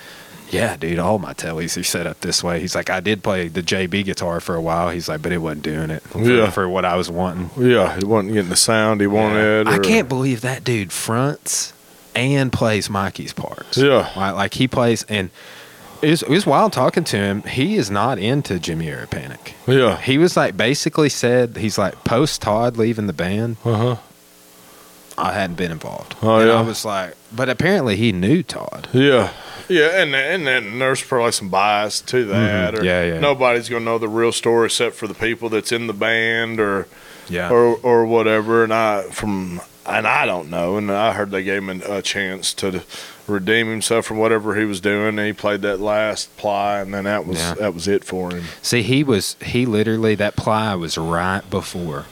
[0.51, 3.47] "Yeah, dude, all my tellies are set up this way." He's like, "I did play
[3.47, 6.49] the JB guitar for a while." He's like, "But it wasn't doing it for, Yeah.
[6.49, 7.97] for what I was wanting." Yeah.
[7.97, 9.67] He wasn't getting the sound he wanted.
[9.69, 11.71] I or- can't believe that dude fronts
[12.13, 13.77] and plays Mikey's parts.
[13.77, 14.09] Yeah.
[14.17, 15.29] like, like he plays and.
[16.01, 17.41] It was, it was wild talking to him.
[17.43, 19.55] He is not into Jimmy Era Panic.
[19.67, 19.97] Yeah.
[19.99, 23.57] He was like basically said he's like post Todd leaving the band.
[23.65, 23.95] Uh huh.
[25.17, 26.15] I hadn't been involved.
[26.21, 26.55] Oh, and yeah?
[26.59, 28.87] I was like, but apparently he knew Todd.
[28.93, 29.31] Yeah.
[29.67, 32.73] Yeah, and and then there's probably some bias to that.
[32.75, 32.79] Mhm.
[32.79, 33.19] Or Yeah, yeah.
[33.19, 36.87] Nobody's gonna know the real story except for the people that's in the band or
[37.27, 37.49] Yeah.
[37.49, 38.63] or or whatever.
[38.63, 40.77] And I from and I don't know.
[40.77, 42.83] And I heard they gave him a chance to
[43.27, 45.17] redeem himself from whatever he was doing.
[45.17, 47.53] And he played that last ply, and then that was Yeah.
[47.55, 48.45] that was it for him.
[48.61, 52.05] See, he was he literally that ply was right before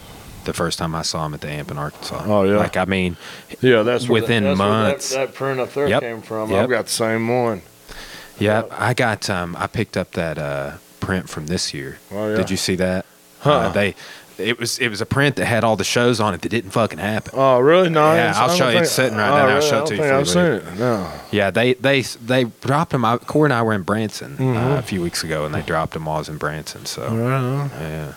[0.45, 2.23] the first time I saw him at the amp in Arkansas.
[2.27, 2.57] Oh, yeah.
[2.57, 3.17] Like I mean,
[3.61, 5.09] Yeah, that's Within that, that's where that- months.
[5.15, 6.01] that, print up there Yep.
[6.01, 6.51] came from.
[6.51, 6.63] Yep.
[6.63, 7.61] I've got the same one.
[8.37, 8.71] yeah, Yep.
[8.77, 11.97] I got um I picked up that uh print from this year.
[12.13, 12.35] Oh yeah.
[12.37, 13.05] Did you see that?
[13.39, 13.51] Huh.
[13.53, 13.95] Uh, they
[14.37, 16.71] it was it was a print that had all the shows on it that didn't
[16.71, 17.31] fucking happen.
[17.35, 17.89] Oh really?
[17.89, 18.13] No.
[18.13, 18.79] Yeah, I'll show you.
[18.79, 19.41] It's sitting right oh, now.
[19.47, 19.69] I'll really?
[19.69, 20.79] show it to you I've seen it.
[20.79, 21.11] No.
[21.31, 23.05] Yeah, they they they dropped him.
[23.05, 24.77] I, Corey and I were in Branson uh, Mhm.
[24.79, 26.85] a few weeks ago, and they dropped him while I was in Branson.
[26.85, 28.13] So Right yeah.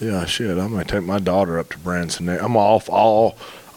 [0.00, 0.50] Yeah, shit.
[0.58, 2.28] I'm gonna take my daughter up to Branson.
[2.28, 3.36] I'm off all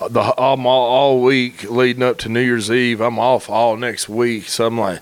[0.09, 3.01] the I'm all, all week leading up to New Year's Eve.
[3.01, 4.99] I'm off all next week, so I'm like,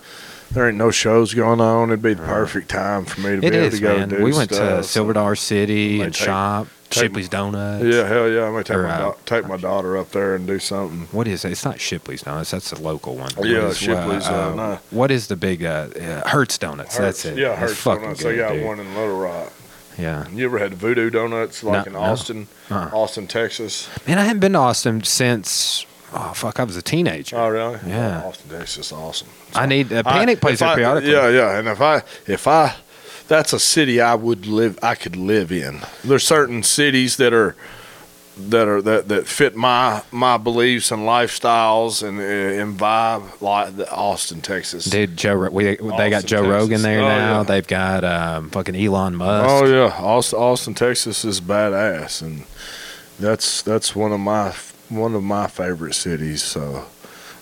[0.51, 1.89] there ain't no shows going on.
[1.89, 4.09] It'd be the perfect time for me to It be able is, to go man.
[4.09, 4.83] do We went to.
[4.83, 7.83] Silver Dollar City and take- shop Shipley's Donuts.
[7.83, 8.45] Yeah, hell yeah.
[8.45, 11.07] I'm gonna take Or, my uh, take my daughter up there and do something.
[11.11, 11.51] What is it?
[11.51, 12.51] It's not Shipley's Donuts.
[12.51, 13.31] That's a local one.
[13.41, 14.79] Yeah, is, Shipley's, uh, no.
[14.91, 16.97] What is the big uh, uh, Hurts Donuts?
[16.97, 17.37] That's it.
[17.37, 18.21] Yeah, Hurts Donuts.
[18.23, 18.65] good, they got dude.
[18.65, 19.51] one in Little Rock.
[19.97, 20.27] Yeah.
[20.29, 21.99] You ever had Voodoo Donuts like No, in no.
[21.99, 22.89] Austin, Uh-uh.
[22.93, 23.89] Austin, Texas?
[24.07, 27.37] Man, I haven't been to Austin since oh fuck, I was a teenager.
[27.37, 27.79] Oh, really?
[27.85, 28.23] Yeah.
[28.23, 29.27] Austin, Texas, is awesome.
[29.53, 31.11] I need a Panic if there I- periodically.
[31.11, 31.57] Yeah, yeah.
[31.59, 32.73] And if I, if I,
[33.31, 35.79] that's a city I would live, I could live in.
[36.03, 37.55] There's certain cities that are,
[38.37, 43.89] that are that that fit my my beliefs and lifestyles and and vibe like the
[43.89, 44.85] Austin, Texas.
[44.85, 47.37] Dude, Joe, we, they got Austin, Joe Rogan there Oh, now.
[47.37, 47.43] yeah.
[47.43, 49.49] They've got um, fucking Elon Musk.
[49.49, 52.43] Oh yeah, Austin, Austin, Texas is badass, and
[53.19, 54.53] that's that's one of my
[54.89, 56.43] one of my favorite cities.
[56.43, 56.85] So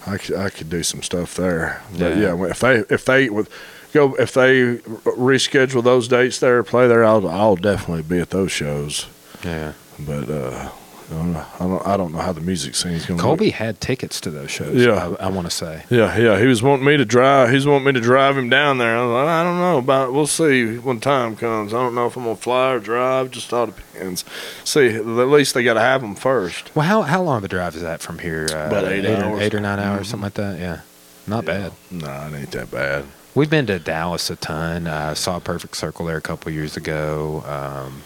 [0.06, 1.82] I could, I could do some stuff there.
[1.98, 2.36] But Yeah.
[2.36, 3.48] yeah, if they if they would
[3.94, 4.78] go if they
[5.18, 9.08] reschedule those dates there, play there, I'll I'll definitely be at those shows.
[9.44, 9.74] Yeah.
[10.00, 10.70] But uh,
[11.12, 13.20] I don't know, I don't I don't know how the music scene's going.
[13.20, 14.76] Colby had tickets to those shows.
[14.76, 15.14] Yeah.
[15.20, 15.84] I, I want to say.
[15.90, 16.40] Yeah, yeah.
[16.40, 17.50] He was wanting me to drive.
[17.50, 18.96] He was wanting me to drive him down there.
[18.98, 20.14] I was like, I don't know about.
[20.14, 21.74] We'll see when time comes.
[21.74, 23.32] I don't know if I'm gonna fly or drive.
[23.32, 24.24] Just all depends.
[24.64, 26.74] See, at least they got to have them first.
[26.76, 28.48] Well, how how long of a drive is that from here?
[28.52, 29.42] Uh, About eight or, hours.
[29.42, 30.12] eight or nine hours, Mhm.
[30.12, 30.60] something like that.
[30.60, 30.82] Yeah,
[31.28, 31.72] not bad.
[31.92, 33.06] Nah, it ain't that bad.
[33.36, 34.88] We've been to Dallas a ton.
[34.88, 37.44] I saw Perfect Circle there a couple years ago.
[37.48, 38.02] Um,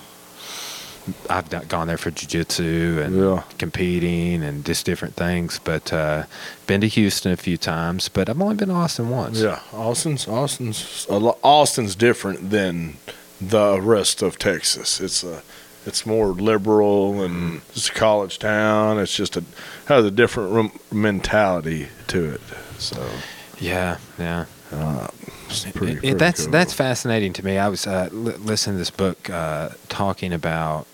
[1.29, 3.43] I've gone there for jujitsu and Yeah.
[3.57, 5.59] competing and just different things.
[5.63, 6.23] But uh,
[6.67, 8.09] been to Houston a few times.
[8.09, 9.39] But I've only been to Austin once.
[9.39, 12.97] Yeah, Austin's Austin's Austin's different than
[13.41, 14.99] the rest of Texas.
[15.01, 15.41] It's a
[15.85, 18.97] it's more liberal and it's a college town.
[18.99, 19.43] It's just a
[19.87, 22.41] has a different mentality to it.
[22.77, 23.05] So
[23.59, 24.45] yeah, yeah.
[24.73, 25.07] Uh,
[25.47, 26.51] it's pretty, It- that's cool.
[26.51, 27.57] that's fascinating to me.
[27.57, 30.87] I was uh, li- listening to this book uh, talking about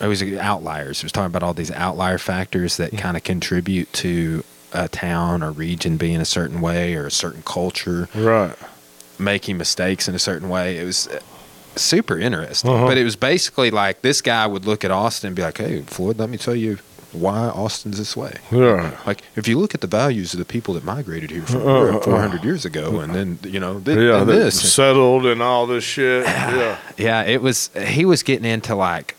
[0.00, 0.98] it was outliers.
[0.98, 5.42] It was talking about all these outlier factors that kind of contribute to a town
[5.42, 8.54] or region being a certain way or a certain culture right.
[9.18, 10.78] making mistakes in a certain way.
[10.78, 11.20] It was uh,
[11.76, 12.70] super interesting.
[12.70, 12.86] Uh-huh.
[12.86, 15.82] But it was basically like this guy would look at Austin and be like, "Hey,
[15.82, 16.78] Floyd, let me tell you
[17.12, 18.96] why Austin's this way." Yeah.
[19.06, 21.96] Like if you look at the values of the people that migrated here from Uh,
[21.96, 25.66] uh, 400 years ago, and then you know, Yeah, and they this, settled and all
[25.66, 26.24] this shit.
[26.24, 26.78] Yeah.
[26.96, 27.70] yeah, it was.
[27.86, 29.14] He was getting into like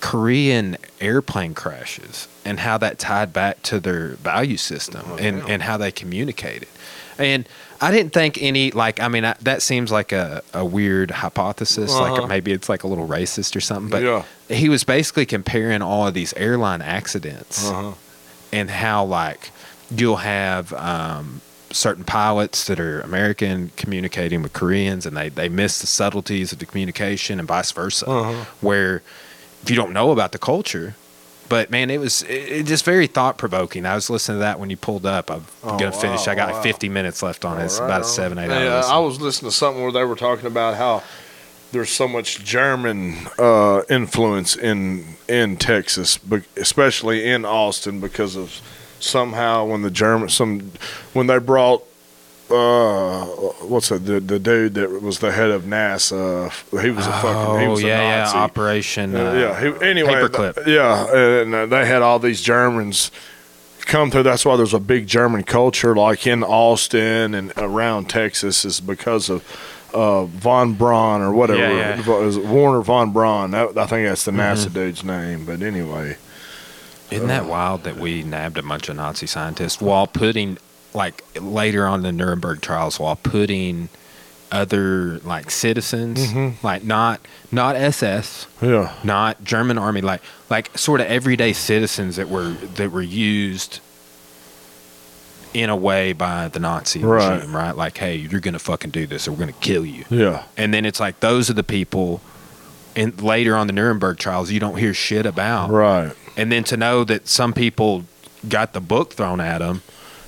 [0.00, 5.44] Korean airplane crashes and how that tied back to their value system Oh, and, yeah.
[5.48, 6.68] and how they communicated.
[7.18, 7.48] And
[7.80, 11.90] I didn't think any like I mean I, that seems like a, a weird hypothesis
[11.92, 12.12] Uh-huh.
[12.12, 14.22] like maybe it's like a little racist or something but Yeah.
[14.48, 17.92] he was basically comparing all of these airline accidents Uh-huh.
[18.52, 19.50] and how like
[19.90, 21.40] you'll have um,
[21.70, 26.58] certain pilots that are American communicating with Koreans and they, they miss the subtleties of
[26.58, 28.06] the communication and vice versa.
[28.06, 28.44] Uh-huh.
[28.60, 29.02] Where
[29.62, 30.94] if you don't know about the culture,
[31.48, 33.86] but man, it was it, it just very thought provoking.
[33.86, 35.30] I was listening to that when you pulled up.
[35.30, 36.26] I'm Oh, gonna finish.
[36.26, 36.54] wow, I got wow.
[36.54, 37.64] like 50 minutes left on it.
[37.64, 38.06] It's All about a right.
[38.10, 38.82] seven eight Yeah.
[38.86, 41.02] I was listening to something where they were talking about how
[41.72, 48.60] there's so much German uh, influence in in Texas, but especially in Austin, because of
[49.00, 50.72] somehow when the German some
[51.12, 51.82] when they brought
[52.50, 53.24] uh
[53.66, 57.60] what's that the the dude that was the head of NASA he was a fucking
[57.60, 58.36] he oh was a yeah, Nazi.
[58.36, 58.42] yeah.
[58.44, 59.16] Operation.
[59.16, 59.60] Uh, Uh, yeah.
[59.78, 60.54] He, anyway, Paperclip.
[60.54, 63.10] th- yeah, and uh, they had all these Germans
[63.80, 64.22] come through.
[64.24, 69.28] That's why there's a big German culture, like in Austin and around Texas, is because
[69.28, 69.42] of
[69.94, 71.60] uh, von Braun or whatever.
[71.60, 72.38] Yeah, yeah.
[72.38, 73.50] Wernher von Braun.
[73.52, 74.40] That, I think that's the Mm-hmm.
[74.68, 75.44] NASA dude's name.
[75.46, 76.16] But anyway,
[77.10, 80.58] Isn't that wild that we nabbed a bunch of Nazi scientists while putting,
[80.96, 83.88] like later on the Nuremberg trials, while putting
[84.50, 86.66] other like citizens, Mm-hmm.
[86.66, 87.20] like not
[87.52, 92.90] not SS, yeah, not German army, like like sort of everyday citizens that were that
[92.90, 93.80] were used
[95.54, 97.36] in a way by the Nazi Right.
[97.36, 97.74] regime, right?
[97.76, 100.04] Like, hey, you're gonna fucking do this, or we're gonna kill you.
[100.10, 102.20] yeah, And then it's like those are the people.
[102.94, 106.76] And later on the Nuremberg trials, you don't hear shit about right, and then to
[106.76, 108.04] know that some people
[108.48, 109.82] got the book thrown at them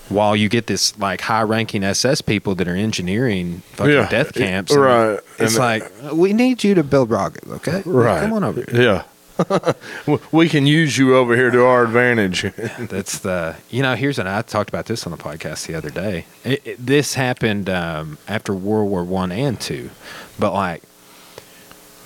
[0.09, 4.09] while you get this like high ranking SS people that are engineering fucking Yeah.
[4.09, 4.73] death camps.
[4.73, 5.21] and Right.
[5.39, 7.83] It's And- like, we need you to build rockets, okay?
[7.85, 8.21] right.
[8.23, 8.81] Come on over here.
[8.83, 9.03] Yeah.
[10.33, 12.43] we can use you over here to our advantage.
[12.79, 15.91] That's the, you know, here's an, I talked about this on the podcast the other
[15.91, 16.25] day.
[16.45, 19.91] It, it, this happened um, after World War One and Two,
[20.41, 20.83] but like,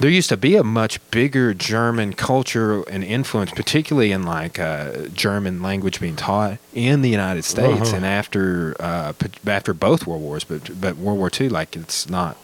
[0.03, 5.07] there used to be a much bigger German culture and influence, particularly in like uh,
[5.15, 7.89] German language being taught in the United States.
[7.91, 7.97] Uh-huh.
[7.97, 9.13] And after uh,
[9.47, 12.37] after both World Wars, but but World War Two, like it's not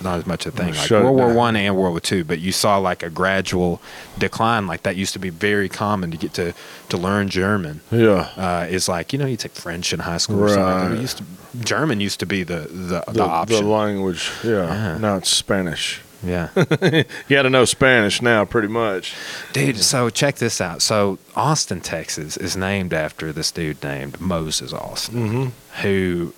[0.00, 0.72] not as much a thing.
[0.72, 1.34] Like World War.
[1.34, 3.82] One and World War Two, but you saw like a gradual
[4.16, 4.68] decline.
[4.68, 6.54] Like that used to be very common to get to
[6.90, 8.30] to learn German yeah.
[8.36, 10.64] uh, is like you know you take French in high school or something.
[10.64, 10.90] Like that.
[10.90, 11.00] Right.
[11.00, 11.24] Used to,
[11.58, 13.64] German used to be the the, the, The, option.
[13.64, 14.30] the language.
[14.44, 14.66] Yeah.
[14.68, 14.98] Yeah.
[14.98, 16.00] Now it's Spanish.
[16.24, 16.48] Yeah,
[16.82, 17.04] You
[17.36, 19.14] got to know Spanish now, pretty much.
[19.52, 19.78] dude.
[19.78, 20.82] So check this out.
[20.82, 25.82] So Austin, Texas, is named after this dude named Moses Austin, Mm-hmm.
[25.82, 26.32] who,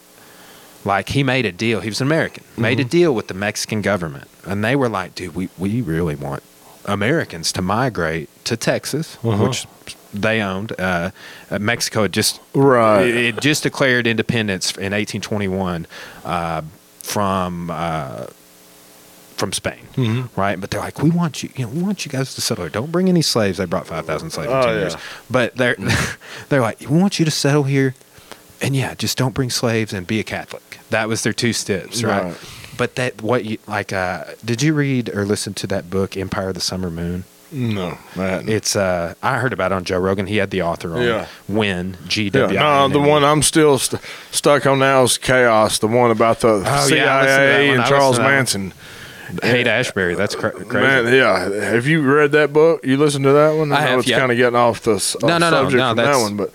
[0.84, 1.80] like, he made a deal.
[1.80, 2.44] He was an American.
[2.56, 6.14] Made a deal with the Mexican government, and they were like, dude, we we really
[6.14, 6.42] want
[6.84, 9.46] Americans to migrate to Texas, Uh-huh.
[9.48, 9.66] which
[10.14, 10.72] they owned.
[10.78, 11.10] Uh,
[11.50, 13.06] uh, Mexico had just Right.
[13.06, 15.86] It, it just declared independence in 1821
[16.24, 16.62] uh,
[17.02, 18.26] from uh,
[19.36, 20.40] from Spain, Mm-hmm.
[20.40, 20.60] right?
[20.60, 22.70] But they're like, we want you, you know, we want you guys to settle here.
[22.70, 23.58] Don't bring any slaves.
[23.58, 24.80] They brought 5,000 slaves in ten yeah.
[24.80, 24.96] years.
[25.30, 25.76] But they're
[26.48, 27.94] they're like, we want you to settle here,
[28.60, 30.78] and yeah, just don't bring slaves and be a Catholic.
[30.90, 32.24] That was their two steps, right?
[32.24, 32.36] Right.
[32.78, 33.92] But that what you like?
[33.92, 37.24] Uh, did you read or listen to that book, Empire of the Summer Moon?
[37.52, 37.96] No.
[38.16, 40.26] It's uh, I heard about it on Joe Rogan.
[40.26, 41.02] He had the author on.
[41.02, 41.26] Yeah.
[41.48, 45.86] When G Yeah, no, the one I'm still st- stuck on now is Chaos, the
[45.86, 47.78] one about the Oh, yeah, I listened to that CIA one.
[47.80, 48.62] and Charles Manson.
[48.70, 48.72] one.
[49.42, 50.14] Haight-Ashbury.
[50.14, 50.86] That's cra- crazy.
[50.86, 51.70] Man, yeah.
[51.72, 52.84] Have you read that book?
[52.84, 53.72] You listened to that one?
[53.72, 54.18] I know have, it's yeah.
[54.18, 56.22] kind of getting off the s- No, off no, no, subject no, from that that's-
[56.22, 56.52] one, but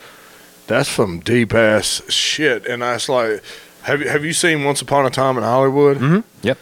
[0.67, 2.65] that's some deep ass shit.
[2.65, 3.43] And I was like,
[3.83, 5.97] have you have you seen Once Upon a Time in Hollywood?
[5.97, 6.57] hmm Yep.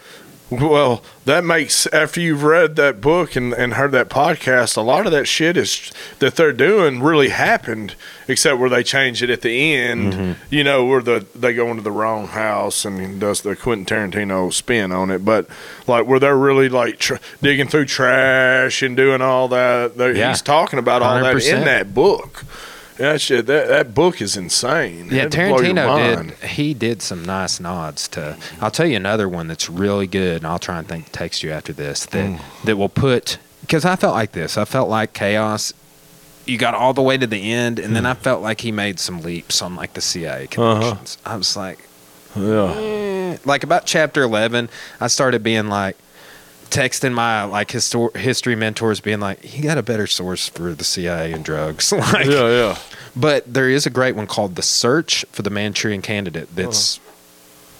[0.50, 5.06] Well, that makes after you've read that book and, and heard that podcast, a lot
[5.06, 7.94] of that shit is that they're doing really happened,
[8.26, 10.12] except where they change it at the end.
[10.12, 10.54] Mm-hmm.
[10.54, 14.52] You know, where the they go into the wrong house and does the Quentin Tarantino
[14.52, 15.46] spin on it, but
[15.86, 19.92] like where they're really like tr- digging through trash and doing all that.
[19.96, 20.30] Yeah.
[20.30, 21.58] He's talking about all that 100%.
[21.58, 22.44] in that book.
[23.00, 25.08] That shit, that, that book is insane.
[25.10, 26.50] Yeah, Tarantino did.
[26.50, 28.36] He did some nice nods to.
[28.60, 31.50] I'll tell you another one that's really good, and I'll try and think text you
[31.50, 32.40] after this that Mm.
[32.64, 34.58] that will put because I felt like this.
[34.58, 35.72] I felt like chaos.
[36.46, 37.94] You got all the way to the end, and Mm.
[37.94, 40.80] then I felt like he made some leaps on like the CIA Uh-huh.
[40.80, 41.16] connections.
[41.24, 41.78] I was like,
[42.36, 42.74] Yeah.
[42.76, 43.36] eh.
[43.46, 44.68] like about chapter eleven,
[45.00, 45.96] I started being like
[46.70, 50.84] texting my like histor- history mentors, being like, he got a better source for the
[50.84, 51.92] CIA and drugs.
[51.92, 52.78] like, Yeah, yeah.
[53.14, 57.06] but there is a great one called "The Search for the Manchurian Candidate." That's uh-huh.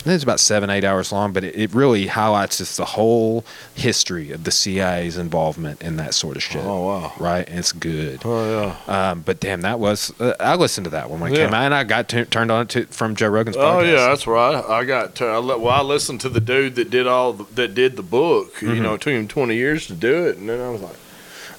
[0.07, 3.45] It's about seven, eight hours long, but it, it really highlights just the whole
[3.75, 6.65] history of the CIA's involvement in that sort of shit.
[6.65, 7.13] Oh, wow.
[7.19, 8.23] Right, and it's good.
[8.25, 9.11] Oh yeah.
[9.11, 11.45] Um, but damn, that was uh, I listened to that one when it Yeah.
[11.47, 13.75] came out, and I got tu- turned on it to, from Joe Rogan's podcast.
[13.77, 14.65] Oh yeah, that's right.
[14.65, 17.45] I got to, I, li- well, I listened to the dude that did all the,
[17.55, 18.55] that did the book.
[18.55, 18.75] Mm-hmm.
[18.75, 20.97] You know, it took him twenty years to do it, and then I was like,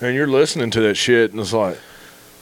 [0.01, 1.77] and you're listening to that shit, and it's like,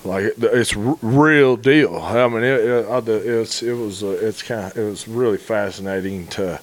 [0.03, 1.95] like it's real deal.
[1.97, 6.27] I mean, it, it, it's it was uh, it's kind of it was really fascinating
[6.27, 6.59] to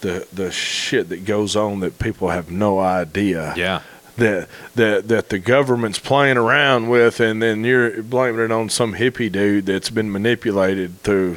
[0.00, 3.82] the the shit that goes on that people have no idea yeah,
[4.16, 8.94] that that that the government's playing around with, and then you're blaming it on some
[8.94, 11.36] hippie dude that's been manipulated through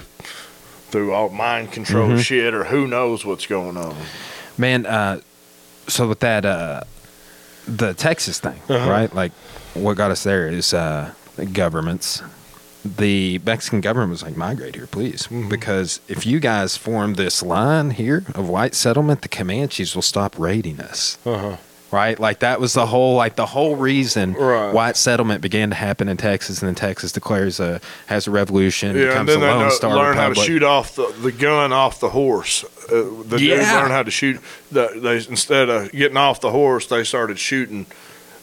[0.90, 2.20] through all mind control Mm-hmm.
[2.20, 3.96] shit, or who knows what's going on.
[4.58, 4.86] man.
[4.86, 5.20] Uh,
[5.88, 6.82] so with that, uh,
[7.68, 8.90] the Texas thing, Uh-huh.
[8.90, 9.14] right?
[9.14, 9.32] Like,
[9.74, 11.12] what got us there is uh,
[11.44, 12.22] governments.
[12.84, 15.50] The Mexican government was like, migrate here, please, Mm-hmm.
[15.50, 20.38] because if you guys form this line here of white settlement, the Comanches will stop
[20.38, 21.18] raiding us.
[21.26, 21.58] Uh huh.
[21.92, 22.20] right?
[22.20, 24.72] Like that was the whole like the whole reason Right.
[24.72, 28.96] white settlement began to happen in Texas, and then Texas declares a has a revolution,
[28.96, 30.48] Yeah, and becomes then a Lone Star learn how to Republic.
[30.48, 32.64] shoot off the, the gun off the horse.
[32.88, 33.74] Uh, the Yeah.
[33.80, 34.40] learned how to shoot.
[34.72, 37.88] The, they instead of getting off the horse, they started shooting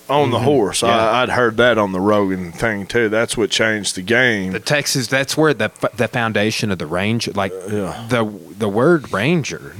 [0.08, 0.82] on the horse.
[0.82, 0.86] Mm-hmm.
[0.86, 1.10] Yeah.
[1.10, 3.08] I, I'd heard that on the Rogan thing too.
[3.08, 4.52] That's what changed the game.
[4.52, 8.06] The Texas, that's where the the foundation of the ranger, like yeah.
[8.08, 8.24] the
[8.58, 9.74] the word ranger,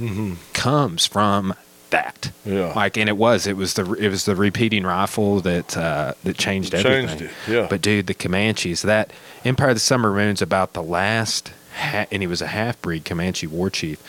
[0.53, 1.53] comes from
[1.89, 2.31] that.
[2.43, 2.73] Yeah.
[2.75, 6.37] Like, and it was, it was the it was the repeating rifle that uh, that
[6.37, 7.27] changed Changed everything.
[7.27, 7.67] it, yeah.
[7.69, 9.11] But dude, the Comanches, that
[9.45, 13.05] Empire of the Summer Moon's about the last, ha- and he was a half breed
[13.05, 14.01] Comanche war chief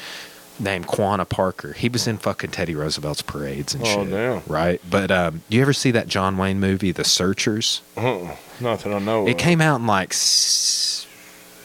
[0.58, 1.72] named Quanah Parker.
[1.72, 4.10] He was in fucking Teddy Roosevelt's parades and Oh, shit.
[4.10, 4.42] damn.
[4.46, 4.80] Right.
[4.88, 7.82] But um, do you ever see that John Wayne movie, The Searchers?
[7.96, 8.36] Uh-uh.
[8.60, 9.26] Not that I know.
[9.26, 9.38] It of.
[9.38, 11.06] came out in like s-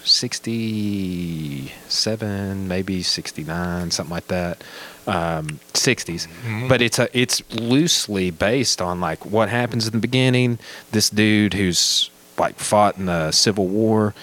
[0.04, 4.64] 67, maybe 69, something like that.
[5.08, 6.28] Um, 60s.
[6.68, 10.60] But it's a it's loosely based on like what happens in the beginning.
[10.92, 14.14] This dude who's like fought in the Civil War.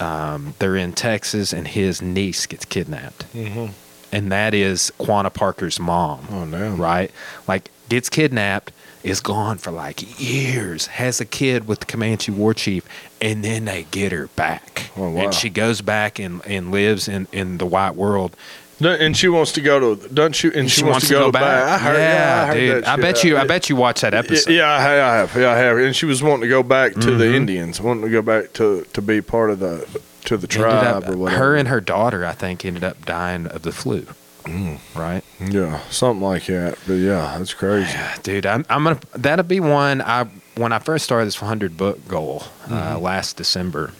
[0.00, 3.70] Um, they're in Texas, and his niece gets kidnapped, Mhm.
[4.14, 6.80] And that is Quanah Parker's mom Oh damn.
[6.80, 7.10] right?
[7.48, 8.72] Like gets kidnapped,
[9.02, 12.86] is gone for like years, has a kid with the Comanche war chief,
[13.20, 14.90] and then they get her back.
[14.96, 15.24] Oh, wow.
[15.24, 18.34] And she goes back and, and lives in, in the white world.
[18.80, 20.48] And she wants to go to, don't she?
[20.52, 21.44] And she, wants, to go, back.
[21.44, 22.84] I heard, yeah, I heard dude.
[22.84, 23.36] I bet you.
[23.38, 24.50] I bet you watched that episode.
[24.52, 25.36] Yeah, I have, I have.
[25.36, 25.78] Yeah, I have.
[25.78, 27.34] And she was wanting to go back to the Mhm.
[27.34, 29.86] Indians, wanting to go back to to be part of the
[30.24, 31.38] to the tribe up- or whatever.
[31.44, 34.06] her and her daughter, I think, ended up dying of the flu.
[34.44, 34.78] Mm.
[34.94, 36.76] Right, yeah, something like that.
[36.86, 37.90] But yeah, that's crazy.
[37.92, 38.44] Yeah, dude.
[38.44, 39.00] I'm, I'm gonna.
[39.14, 40.02] That'll be one.
[40.02, 40.24] I
[40.56, 43.92] when I first started this 100 book goal uh, last December.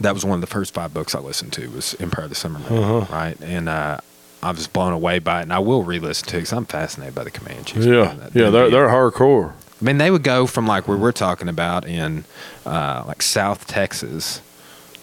[0.00, 1.66] That was one of the first five books I listened to.
[1.70, 3.14] Was Empire of the Summer Moon, Uh-huh.
[3.14, 3.36] right?
[3.40, 4.00] And uh,
[4.42, 7.14] I was blown away by it, and I will re-listen to it because I'm fascinated
[7.14, 7.84] by the Comanches.
[7.86, 8.14] Yeah.
[8.14, 9.52] That- yeah, they're they're hardcore.
[9.52, 12.24] I mean, they would go from like where we're talking about in
[12.66, 14.42] uh, like South Texas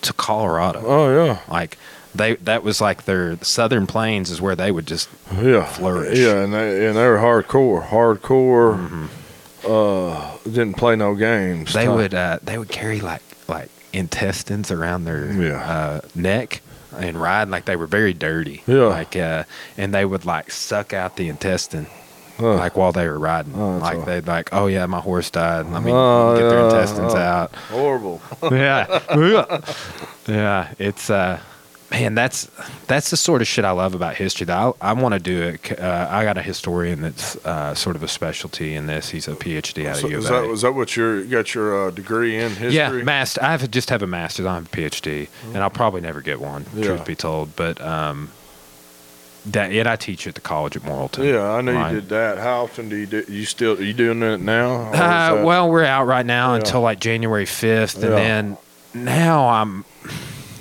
[0.01, 0.81] to Colorado.
[0.85, 1.77] Oh yeah, Like
[2.15, 6.17] they that was like their Southern Plains is where they would just yeah, Flourish.
[6.17, 9.09] Yeah, and they and they're hardcore, hardcore.
[9.67, 11.69] Uh, didn't play no games.
[11.69, 11.77] Mm-hmm.
[11.79, 15.61] they Ty- would uh, they would carry like like intestines around their Yeah.
[15.61, 16.61] uh, neck
[16.97, 18.63] and ride like they were very dirty.
[18.67, 18.85] Yeah.
[18.85, 19.43] Like uh,
[19.77, 21.87] and they would like suck out the intestine
[22.39, 23.53] Like while they were riding.
[23.55, 25.65] Oh, like all- they'd like, oh yeah, my horse died.
[25.67, 27.17] Let me Oh, get their intestines oh.
[27.17, 27.55] out.
[27.55, 28.21] horrible.
[28.51, 29.01] yeah,
[30.27, 30.73] yeah.
[30.79, 31.39] It's uh,
[31.91, 32.49] man, that's
[32.87, 34.45] that's the sort of shit I love about history.
[34.45, 35.79] That I, I want to do it.
[35.79, 39.09] Uh, I got a historian that's uh, sort of a specialty in this.
[39.09, 40.33] He's a PhD out So of U of is A.
[40.33, 42.73] that was that what your you got your uh, degree in history?
[42.73, 43.41] Yeah, master.
[43.43, 44.45] I have just have a master's.
[44.45, 46.65] I don't have a PhD, and I'll probably never get one.
[46.75, 46.85] Yeah.
[46.85, 48.31] Truth be told, but um,
[49.53, 51.25] that and I teach at the college at Morrilton.
[51.31, 51.93] Yeah, I know Right.
[51.93, 52.37] you did that.
[52.37, 53.23] How often do you do?
[53.27, 54.91] You still are you doing that now?
[54.93, 56.59] Uh, well, we're out right now Yeah.
[56.59, 58.09] until like January fifth, and Yeah.
[58.15, 58.57] then
[58.93, 59.85] now I'm,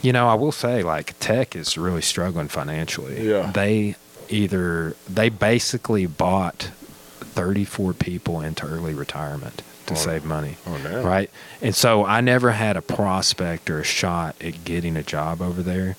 [0.03, 3.29] you know, I will say like tech is really struggling financially.
[3.29, 3.51] Yeah.
[3.53, 3.97] they
[4.29, 6.71] either they basically bought
[7.21, 9.97] thirty four people into early retirement to Oh.
[9.97, 10.57] save money.
[10.67, 11.03] oh damn.
[11.05, 11.31] Right.
[11.63, 15.63] And so I never had a prospect or a shot at getting a job over
[15.63, 15.97] there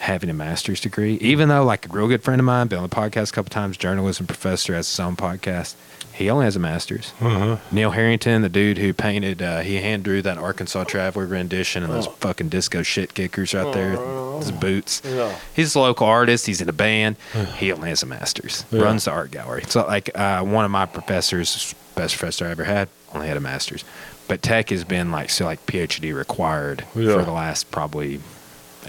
[0.00, 2.88] having a master's degree, even though like a real good friend of mine, been on
[2.88, 5.74] the podcast a couple times, journalism professor, has his own podcast.
[6.12, 7.12] He only has a master's.
[7.20, 7.56] Uh-huh.
[7.70, 11.90] Neil Harrington, the dude who painted, uh, he hand drew that Arkansas Traveler rendition and
[11.92, 12.10] those Oh.
[12.20, 14.38] fucking disco shit kickers right there, Oh.
[14.38, 15.00] his boots.
[15.04, 15.34] Yeah.
[15.54, 16.46] He's a local artist.
[16.46, 17.16] He's in a band.
[17.56, 18.64] He only has a master's.
[18.70, 18.82] Yeah.
[18.82, 19.64] Runs the art gallery.
[19.68, 23.40] So like uh, one of my professors, best professor I ever had, only had a
[23.40, 23.84] master's.
[24.28, 27.14] But tech has been like so like PhD required Yeah.
[27.18, 28.20] for the last probably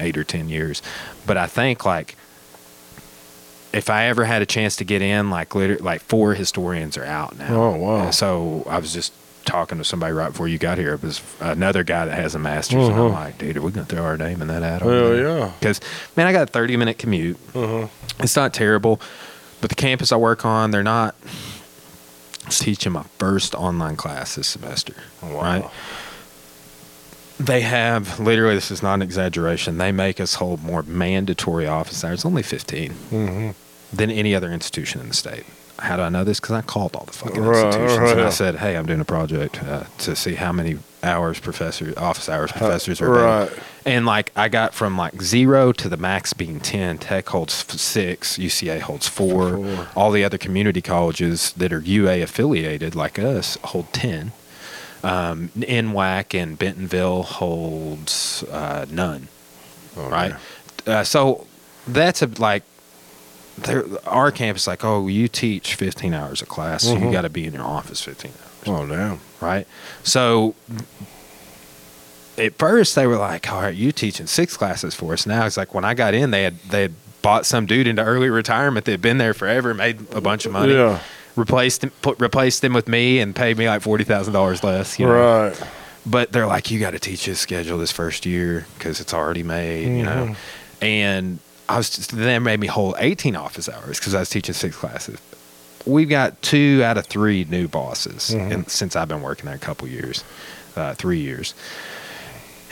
[0.01, 0.81] eight or ten years.
[1.25, 2.15] But I think like
[3.73, 7.05] if I ever had a chance to get in, like literally, like four historians are
[7.05, 7.55] out now.
[7.55, 7.95] Oh, wow.
[8.05, 9.13] And so I was just
[9.45, 10.93] talking to somebody right before you got here.
[10.93, 13.09] It was another guy that has a master's, and I'm Uh-huh.
[13.13, 14.81] like, dude, are we gonna throw our name in that ad?
[14.81, 15.51] Hell yeah.
[15.59, 15.79] Because
[16.17, 17.37] man, I got a 30 minute commute.
[17.55, 17.87] Uh-huh.
[18.19, 18.99] It's not terrible,
[19.61, 21.15] but the campus I work on, they're not.
[22.43, 24.95] I was teaching my first online class this semester.
[25.21, 25.41] Wow.
[25.41, 25.65] Right.
[27.45, 28.55] They have literally.
[28.55, 29.77] This is not an exaggeration.
[29.77, 33.49] They make us hold more mandatory office hours, only 15, Mm-hmm.
[33.95, 35.43] than any other institution in the state.
[35.79, 36.39] How do I know this?
[36.39, 39.05] Because I called all the fucking Right, institutions and I said, "Hey, I'm doing a
[39.05, 43.51] project uh, to see how many hours professor office hours professors are paying." right.
[43.83, 46.99] And like I got from like zero to the max being ten.
[46.99, 48.37] Tech holds six.
[48.37, 49.55] UCA holds four.
[49.57, 49.87] Four.
[49.95, 54.33] All the other community colleges that are UA affiliated, like us, hold ten.
[55.03, 59.27] Um, NWAC in Bentonville holds uh, none.
[59.97, 60.33] Oh, right.
[60.85, 61.47] Uh, so
[61.87, 62.63] that's a like.
[64.07, 67.11] Our campus, like, oh, you teach 15 hours of class, so you Mhm.
[67.11, 69.19] got to be in your office 15 hours Oh damn.
[69.41, 69.67] right?
[70.03, 70.55] So
[72.37, 75.57] at first they were like, "All right, you teaching six classes for us." Now it's
[75.57, 78.85] like when I got in, they had they had bought some dude into early retirement
[78.85, 80.99] that had been there forever, made a bunch of money, Yeah.
[81.35, 84.99] Replaced put replaced him with me, and paid me like forty thousand dollars less.
[84.99, 85.47] You know?
[85.49, 85.63] Right.
[86.05, 89.43] But they're like, "You got to teach this schedule this first year because it's already
[89.43, 90.35] made," you know, Mhm.
[90.81, 91.39] and.
[91.69, 94.53] I was just, then they made me hold 18 office hours because I was teaching
[94.53, 95.17] six classes.
[95.85, 98.51] We've got two out of three new bosses Mhm.
[98.51, 100.25] and since I've been working there a couple years,
[100.75, 101.53] uh, three years.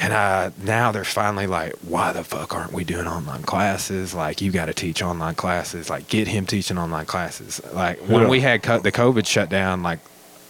[0.01, 4.13] And uh, now they're finally like, why the fuck aren't we doing online classes?
[4.13, 5.89] Like, you got to teach online classes.
[5.89, 7.59] Like, get him teaching online classes.
[7.73, 8.30] Like, when Yeah.
[8.30, 9.99] we had co- the COVID shutdown, like,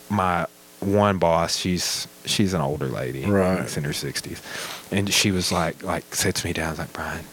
[0.10, 0.46] my
[0.82, 3.64] one boss, she's she's an older lady, Right.
[3.64, 4.42] She's in her sixties,
[4.92, 7.26] and she was like, like sits me down, like, Brian,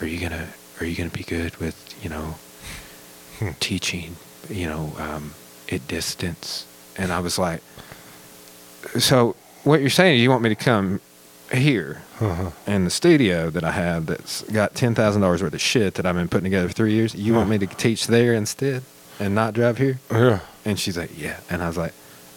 [0.00, 0.46] are you gonna
[0.80, 2.36] are you gonna be good with you know
[3.40, 3.50] Hmm.
[3.60, 4.16] teaching
[4.48, 5.34] you know um,
[5.70, 6.66] at distance?
[6.96, 7.62] And I was like,
[8.98, 10.16] so what you're saying?
[10.16, 11.00] is You want me to come
[11.52, 12.50] here Uh-huh.
[12.66, 16.06] in the studio that I have that's got ten thousand dollars worth of shit that
[16.06, 17.14] I've been putting together for three years?
[17.14, 18.82] You want me to teach there instead
[19.18, 19.98] and not drive here?
[20.10, 20.40] Yeah.
[20.64, 21.38] And she's like, yeah.
[21.50, 21.92] And I was like,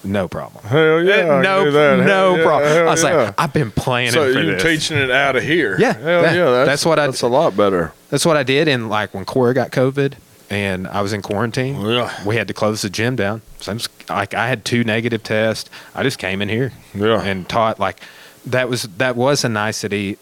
[0.06, 0.66] no problem.
[0.66, 1.14] Hell yeah.
[1.36, 1.72] I no.
[1.72, 2.72] Hell no yeah, problem.
[2.88, 3.14] I was yeah.
[3.14, 4.64] like, I've been planning So for you're this.
[4.64, 5.78] teaching it out of here.
[5.80, 6.46] Yeah, Hell that- yeah.
[6.52, 7.94] That's, that's what I- That's a lot better.
[8.10, 8.68] That's what I did.
[8.68, 10.14] And like when Cora got COVID
[10.50, 12.12] and I was in quarantine, Yeah.
[12.26, 13.42] we had to close the gym down.
[13.60, 15.70] So I'm just, like I had two negative tests.
[15.96, 17.22] I just came in here Yeah.
[17.22, 17.80] and taught.
[17.80, 18.00] Like
[18.46, 20.18] that was that was a nicety.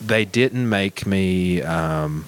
[0.00, 2.24] They didn't make me um,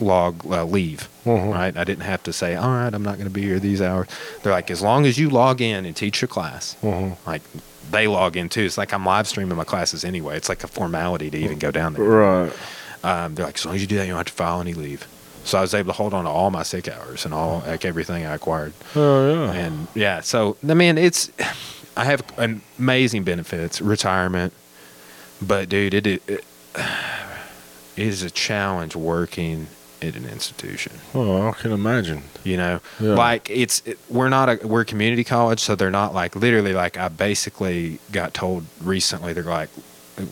[0.00, 1.08] log uh, leave.
[1.26, 1.52] Mhm.
[1.52, 3.82] Right, I didn't have to say, "All right, I'm not going to be here these
[3.82, 4.08] hours."
[4.42, 7.16] They're like, as long as you log in and teach your class, Mhm.
[7.26, 7.42] like
[7.90, 8.62] they log in too.
[8.64, 10.36] It's like I'm live streaming my classes anyway.
[10.36, 12.04] It's like a formality to even go down there.
[12.04, 12.52] Right.
[13.02, 14.74] Um, they're like, as long as you do that, you don't have to file any
[14.74, 15.06] leave.
[15.48, 17.84] So I was able to hold on to all my sick hours and all like
[17.86, 18.74] everything I acquired.
[18.92, 19.52] Hell yeah.
[19.52, 21.30] And yeah, so I mean, it's
[21.96, 22.22] I have
[22.78, 24.52] amazing benefits, retirement,
[25.40, 26.22] but dude, it it,
[26.76, 29.68] it is a challenge working
[30.00, 30.92] at an institution.
[31.14, 32.22] oh, I can imagine.
[32.44, 33.14] You know, Yeah.
[33.14, 36.72] like it's it, we're not a we're a community college, so they're not like literally
[36.74, 39.70] like I basically got told recently they're like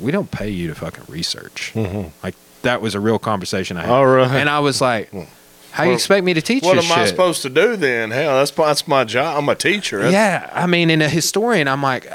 [0.01, 1.73] we don't pay you to fucking research.
[1.75, 2.11] Mhm.
[2.23, 2.35] Like
[2.67, 4.31] that was a real conversation I had, All right.
[4.31, 5.11] and I was like,
[5.71, 8.11] how you expect me to teach What am I supposed to do then?
[8.11, 9.39] Hell, that's that's my job.
[9.39, 9.99] I'm a teacher.
[10.01, 12.07] That's, yeah, I mean, in a historian, I'm like,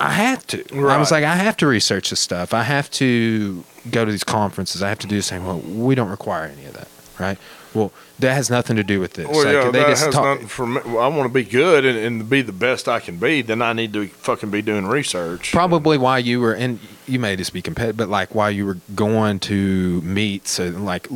[0.00, 0.64] I have to.
[0.88, 2.54] I was like, I have to research this stuff.
[2.54, 4.82] I have to go to these conferences.
[4.82, 5.44] I have to do the same.
[5.44, 7.38] Well, we don't require any of that, right?
[7.74, 9.26] Well, that has nothing to do with this.
[9.28, 10.80] Well, Like, yeah, they that just has talk- nothing for me.
[10.84, 13.42] I want to be good and, and be the best I can be.
[13.42, 15.52] Then I need to fucking be doing research.
[15.52, 18.76] probably why you were and you may just be competitive but like why you were
[18.94, 21.08] going to meets and like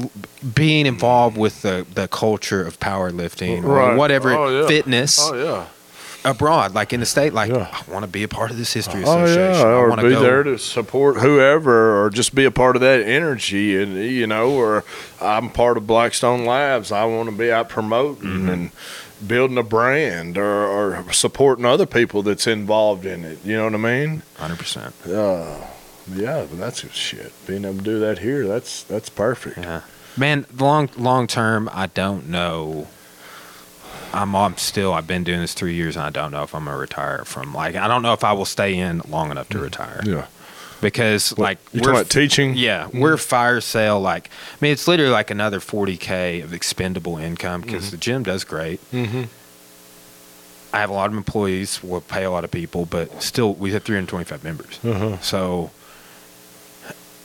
[0.55, 4.67] being involved with the the culture of powerlifting or whatever Oh, yeah.
[4.67, 5.67] fitness Oh yeah.
[6.25, 7.67] Abroad like in the state like Yeah.
[7.73, 10.03] i want to be a part of this history Oh association yeah, i or be
[10.03, 13.97] to go there to support whoever, or just be a part of that energy, and
[13.97, 14.85] you know, or
[15.21, 16.93] I'm part of Blackstone Labs.
[16.93, 18.49] I want to be out promoting Mm-hmm.
[18.49, 18.71] and
[19.27, 23.39] building a brand, or, or supporting other people that's involved in it.
[23.45, 24.23] You know what I mean?
[24.39, 25.65] 100% Uh,
[26.13, 27.33] yeah, but that's good shit.
[27.47, 29.59] Being able to do that here, that's that's perfect.
[29.59, 29.81] yeah
[30.17, 32.87] man long long term i don't know
[34.13, 36.65] I'm, I'm still i've been doing this three years and i don't know if i'm
[36.67, 39.59] gonna retire from like i don't know if i will stay in long enough to
[39.59, 40.27] retire Yeah.
[40.81, 42.55] because like You we're talking teaching?
[42.57, 44.01] Yeah, we're fire sale.
[44.01, 48.43] Like, I mean, it's literally like another 40k of expendable income because the gym does
[48.45, 48.81] great.
[48.91, 49.23] Mm-hmm.
[50.75, 51.81] I have a lot of employees.
[51.85, 54.81] We'll pay a lot of people, but still, we have 325 members.
[54.85, 55.19] Uh-huh.
[55.21, 55.71] So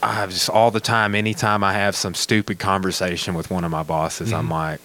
[0.02, 1.14] I have just all the time.
[1.14, 4.80] Anytime I have some stupid conversation with one of my bosses, I'm like,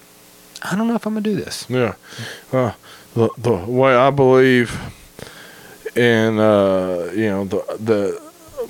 [0.64, 1.66] I don't know if I'm gonna do this.
[1.70, 1.96] Yeah.
[2.52, 2.74] Uh,
[3.14, 4.80] the the way I believe
[5.96, 8.22] in uh, you know the the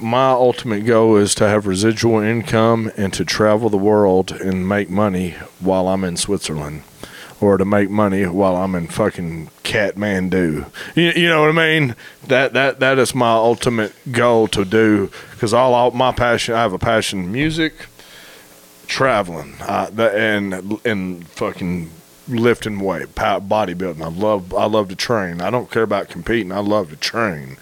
[0.01, 4.89] my ultimate goal is to have residual income and to travel the world and make
[4.89, 6.83] money while I'm in Switzerland.
[7.39, 10.71] Or to make money while I'm in fucking Kathmandu.
[10.95, 11.95] You, you know what I mean?
[12.27, 16.55] That that that is my ultimate goal to do because all, all my passion.
[16.55, 17.73] I have a passion music,
[18.87, 21.89] traveling, uh, the, and and fucking
[22.27, 24.01] lifting weight, bodybuilding.
[24.01, 25.41] I love I love to train.
[25.41, 26.51] I don't care about competing.
[26.51, 27.57] I love to train,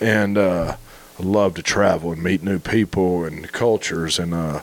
[0.00, 0.76] and uh,
[1.18, 4.18] I love to travel and meet new people and cultures.
[4.18, 4.62] And uh,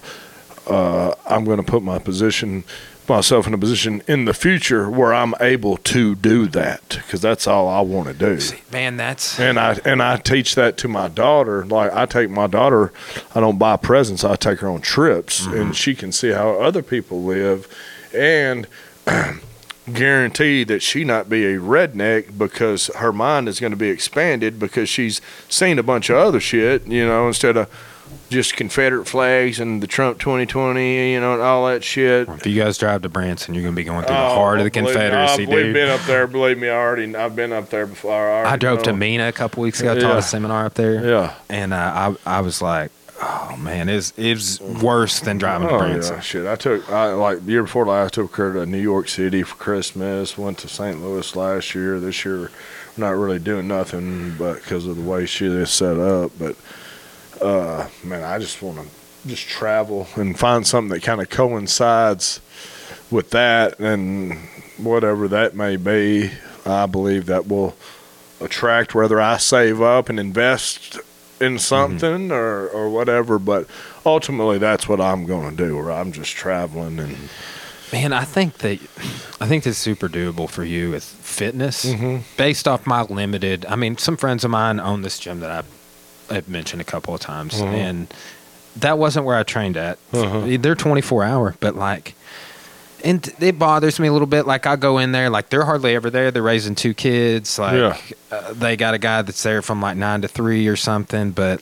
[0.68, 2.64] uh, I'm going to put my position
[3.10, 7.48] myself in a position in the future where I'm able to do that because that's
[7.48, 8.40] all I want to do.
[8.72, 11.66] Man, that's And I and I teach that to my daughter.
[11.66, 12.94] Like I take my daughter,
[13.36, 14.24] I don't buy presents.
[14.24, 15.72] I take her on trips, and mm-hmm.
[15.72, 17.68] she can see how other people live,
[18.14, 18.68] and
[19.94, 24.60] guarantee that she not be a redneck because her mind is going to be expanded
[24.60, 26.86] because she's seen a bunch of other shit.
[26.86, 27.70] You know, instead of
[28.30, 32.28] just Confederate flags and the Trump 2020, you know, and all that shit.
[32.30, 34.66] if you guys drive to Branson, you're gonna be going through the Oh, heart of
[34.66, 36.28] the believe me, Confederacy, I've, We've been up there.
[36.28, 37.16] Believe me, I already.
[37.16, 38.30] I've been up there before.
[38.46, 38.98] I, I drove to know.
[38.98, 39.96] Mena a couple weeks ago.
[39.96, 40.18] Taught Yeah.
[40.18, 41.34] a seminar up there, Yeah.
[41.50, 42.92] and uh, I I was like,
[43.22, 46.16] oh man, it's it's worse than driving to Oh Branson.
[46.16, 46.46] yeah, shit.
[46.48, 48.14] I took I like the year before last.
[48.18, 50.38] I took her to New York City for Christmas.
[50.38, 51.02] Went to St.
[51.02, 52.00] Louis last year.
[52.00, 52.52] This year,
[52.96, 56.32] not really doing nothing, but because of the way shit is set up.
[56.40, 56.56] But
[57.42, 58.86] uh, man, I just want to
[59.28, 62.40] just travel and find something that kind of coincides
[63.12, 64.38] with that and
[64.78, 66.32] whatever that may be.
[66.66, 67.76] I believe that will
[68.42, 71.00] attract whether I save up and invest
[71.42, 73.40] in something or, or whatever.
[73.40, 73.68] But
[74.06, 75.76] ultimately, that's what I'm going to do.
[75.78, 77.18] Where I'm just traveling and
[77.92, 78.80] Man, I think that
[79.42, 82.22] I think that's super doable for you with fitness, Mhm.
[82.38, 83.66] based off my limited.
[83.68, 85.64] I mean, some friends of mine own this gym that I
[86.32, 87.74] have mentioned a couple of times, Mhm.
[87.74, 88.14] and
[88.78, 89.98] that wasn't where I trained at.
[90.14, 90.58] Uh-huh.
[90.60, 92.16] They're twenty four hour, but like.
[93.02, 94.46] And it bothers me a little bit.
[94.46, 96.32] Like I go in there, like they're hardly ever there.
[96.32, 97.58] They're raising two kids.
[97.58, 97.98] Like Yeah.
[98.30, 101.32] uh, they got a guy that's there from like nine to three or something.
[101.32, 101.62] But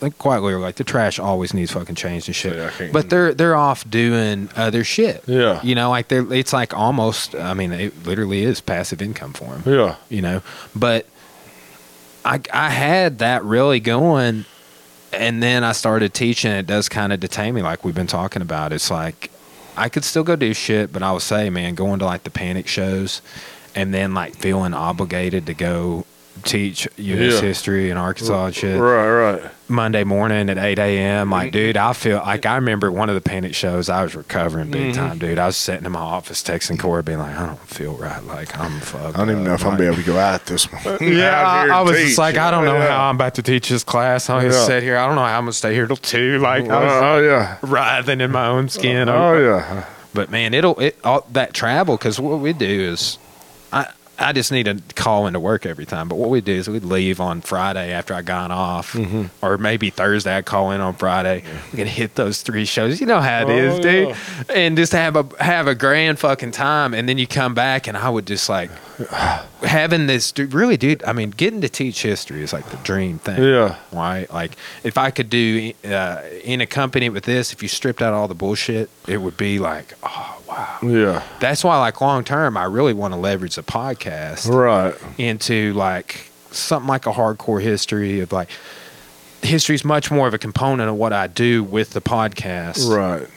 [0.00, 2.54] like quite literally, like the trash always needs fucking changed and shit.
[2.54, 5.24] Yeah, but they're they're off doing other shit.
[5.26, 5.58] Yeah.
[5.60, 7.34] You know, like they're it's like almost.
[7.34, 9.62] I mean, it literally is passive income for them.
[9.66, 10.40] yeah, You know,
[10.76, 11.06] but
[12.26, 14.44] I I had that really going,
[15.12, 16.50] and then I started teaching.
[16.50, 18.72] It does kind of detain me, like we've been talking about.
[18.72, 19.30] It's like
[19.76, 22.30] I could still go do shit, but I would say, man, going to like the
[22.30, 23.22] panic shows,
[23.74, 26.04] and then like feeling obligated to go
[26.46, 27.34] teach U.S.
[27.34, 27.40] Yeah.
[27.40, 28.80] history in Arkansas and shit.
[28.80, 29.08] right,
[29.42, 29.50] right.
[29.68, 31.30] Monday morning at 8 a.m.
[31.30, 33.88] Like, dude, I feel like I remember one of the panic shows.
[33.88, 35.06] I was recovering big Mm-hmm.
[35.08, 35.38] time, dude.
[35.40, 38.22] I was sitting in my office texting Corey, being like, I don't feel right.
[38.22, 39.16] Like, I'm fucked.
[39.16, 39.60] I don't even know up.
[39.60, 40.98] if I'm Like- be able to go out this one.
[41.00, 42.88] Yeah, I, I was teach, just like, I don't know yeah.
[42.96, 44.30] how I'm about to teach this class.
[44.30, 44.66] I'm gonna Yeah.
[44.66, 44.96] sit here.
[44.98, 46.38] I don't know how I'm gonna stay here till two.
[46.38, 49.08] Like, I was Oh yeah, writhing in my own skin.
[49.08, 49.84] oh yeah.
[50.14, 53.18] But man, it'll it all that travel because what we do is,
[53.72, 53.88] I
[54.18, 56.08] I just need to call into work every time.
[56.08, 59.24] But what we do is we'd leave on Friday after I got off, Mm-hmm.
[59.44, 61.42] or maybe Thursday I would call in on Friday.
[61.72, 63.00] We can hit those three shows.
[63.00, 64.08] You know how it is, Oh, dude.
[64.08, 64.16] yeah.
[64.54, 66.94] And just have a have a grand fucking time.
[66.94, 68.70] And then you come back, and I would just like
[69.62, 70.32] having this.
[70.32, 71.02] Dude, really, dude.
[71.04, 73.76] I mean, getting to teach history is like the dream thing Yeah.
[73.92, 74.30] right?
[74.32, 74.52] Like
[74.84, 78.28] if I could do uh, in a company with this, if you stripped out all
[78.28, 80.78] the bullshit, it would be like, oh wow.
[80.82, 81.22] Yeah.
[81.40, 84.94] That's why, like long term, I really want to leverage the podcast Right.
[85.18, 88.48] into like something like a hardcore history of like
[89.42, 93.28] history is much more of a component of what I do with the podcast, Right.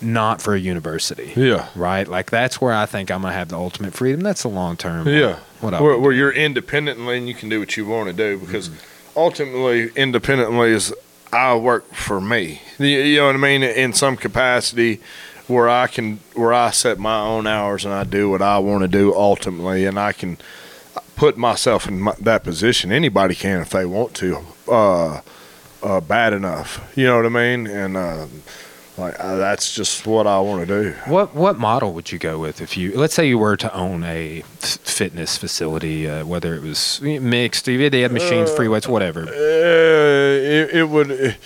[0.00, 1.32] Not for a university.
[1.36, 1.68] Yeah.
[1.74, 4.20] Right, like that's where I think I'm gonna have the ultimate freedom.
[4.20, 5.08] That's the long term.
[5.08, 5.38] Yeah.
[5.60, 8.68] what where, where you're independently and you can do what you want to do because
[8.68, 9.18] Mm-hmm.
[9.18, 10.94] ultimately independently is
[11.32, 12.60] I work for me.
[12.78, 13.62] You, you know what I mean?
[13.62, 15.00] In some capacity
[15.46, 18.82] where I can where I set my own hours and I do what I want
[18.82, 20.38] to do ultimately and I can
[21.16, 22.92] put myself in my, that position.
[22.92, 24.38] Anybody can if they want to.
[24.68, 25.20] Uh,
[25.82, 26.90] uh, bad enough.
[26.96, 27.66] You know what I mean?
[27.66, 28.26] And uh,
[28.96, 30.90] like uh, that's just what I want to do.
[31.06, 34.04] What what model would you go with if you let's say you were to own
[34.04, 39.22] a f- fitness facility, uh, whether it was mixed, they had machines, free weights, whatever.
[39.22, 41.36] Uh, it, it would it,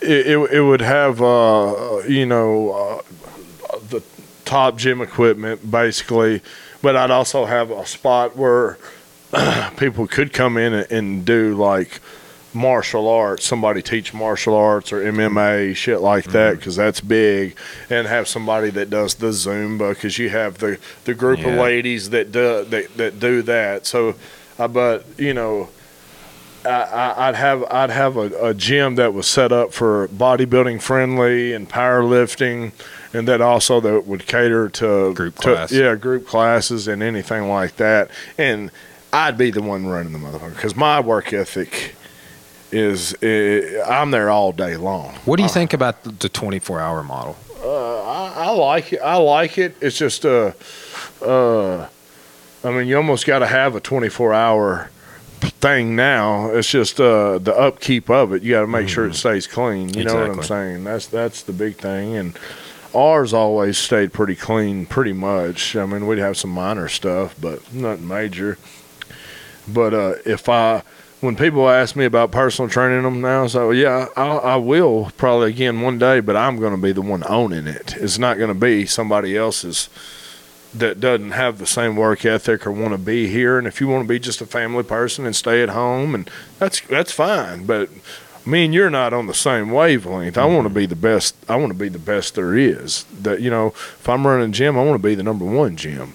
[0.00, 4.02] it, it would have uh, you know uh, the
[4.46, 6.40] top gym equipment basically,
[6.80, 8.78] but I'd also have a spot where
[9.76, 12.00] people could come in and, and do like
[12.54, 16.58] martial arts, somebody teach martial arts or MMA, shit like that, Mm-hmm.
[16.58, 17.56] because that's big,
[17.90, 22.10] and have somebody that does the Zumba, because you have the, the group of ladies
[22.10, 23.86] that do that, that do that.
[23.86, 24.14] So,
[24.58, 25.68] uh, but you know,
[26.64, 31.52] I, I'd have I'd have a, a gym that was set up for bodybuilding friendly
[31.52, 32.72] and powerlifting,
[33.12, 35.72] and that also that would cater to Group to- class.
[35.72, 38.10] yeah, group classes and anything like that.
[38.38, 38.70] And
[39.12, 41.94] I'd be the one running the motherfucker because my work ethic
[42.74, 45.14] is uh, I'm there all day long.
[45.24, 47.36] What do you think about the- the 24 hour model?
[47.62, 49.00] Uh, I, I like it.
[49.00, 49.76] I like it.
[49.80, 50.52] It's just uh,
[51.24, 51.86] uh,
[52.64, 54.90] I mean, you almost got to have a 24 hour
[55.60, 56.50] thing now.
[56.50, 58.42] It's just uh, the upkeep of it.
[58.42, 59.90] You got to make sure it stays clean.
[59.94, 60.84] You know what I'm saying?
[60.84, 62.16] That's that's the big thing.
[62.16, 62.38] And
[62.94, 65.74] ours always stayed pretty clean, pretty much.
[65.76, 68.58] I mean, we'd have some minor stuff, but nothing major.
[69.66, 70.82] But uh, if I
[71.24, 75.50] when people ask me about personal training them now, so yeah, I, I will probably
[75.50, 77.96] again one day, but I'm going to be the one owning it.
[77.96, 79.88] It's not going to be somebody else's
[80.74, 83.58] that doesn't have the same work ethic or want to be here.
[83.58, 86.28] And if you want to be just a family person and stay at home, and
[86.58, 87.64] that's that's fine.
[87.64, 87.88] But
[88.44, 90.36] me and you're not on the same wavelength.
[90.36, 91.36] I want to be the best.
[91.48, 93.04] I want to be the best there is.
[93.22, 95.76] That you know, if I'm running a gym, I want to be the number one
[95.76, 96.14] gym.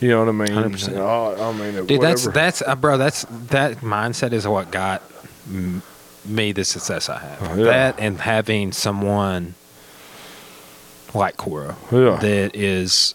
[0.00, 0.48] You know what I mean?
[0.72, 0.96] 100%.
[0.96, 2.96] Oh, I mean, Dude, that's that's uh, bro.
[2.96, 5.02] That's that mindset is what got
[5.48, 5.82] m-
[6.24, 7.58] me the success I have.
[7.58, 7.64] Yeah.
[7.64, 9.54] That and having someone
[11.14, 12.16] like Cora Yeah.
[12.16, 13.14] that is.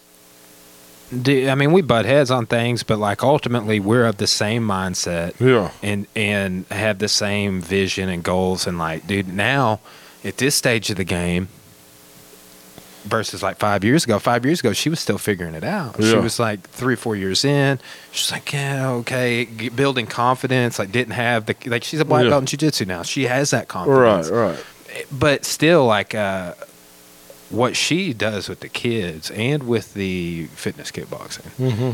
[1.12, 5.40] I mean, we butt heads on things, but like ultimately, we're of the same mindset
[5.40, 5.72] yeah.
[5.84, 8.68] and and have the same vision and goals.
[8.68, 9.80] And like, dude, now
[10.24, 11.48] at this stage of the game
[13.06, 15.95] versus like five years ago, five years ago, she was still figuring it out.
[16.03, 17.80] She was like three, or four years in.
[18.11, 19.45] She's like, yeah, okay,
[19.76, 20.77] building confidence.
[20.80, 21.84] Like, didn't have the like.
[21.84, 22.32] She's a black Yeah.
[22.32, 23.03] belt in jujitsu now.
[23.03, 24.30] She has that confidence.
[24.30, 24.65] Right, right.
[25.11, 26.53] But still, like, uh,
[27.49, 31.91] what she does with the kids and with the fitness kickboxing Mm-hmm.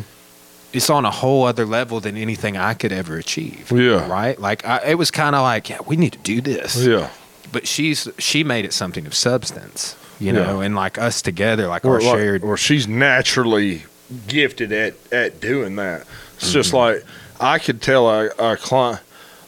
[0.71, 3.69] it's on a whole other level than anything I could ever achieve.
[3.71, 4.07] Yeah.
[4.09, 4.39] Right.
[4.39, 6.77] Like I, it was kind of like, yeah, we need to do this.
[6.77, 7.09] Yeah.
[7.51, 10.43] But she's she made it something of substance, you Yeah.
[10.43, 12.43] know, and like us together, like or, our like- shared.
[12.43, 13.84] or she's naturally
[14.27, 16.02] gifted at at doing that.
[16.35, 16.53] It's Mm-hmm.
[16.53, 17.03] just like
[17.39, 19.02] I could tell a, a client,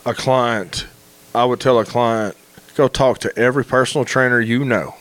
[0.05, 0.87] a client,
[1.35, 2.35] I would tell a client,
[2.75, 4.95] go talk to every personal trainer you know.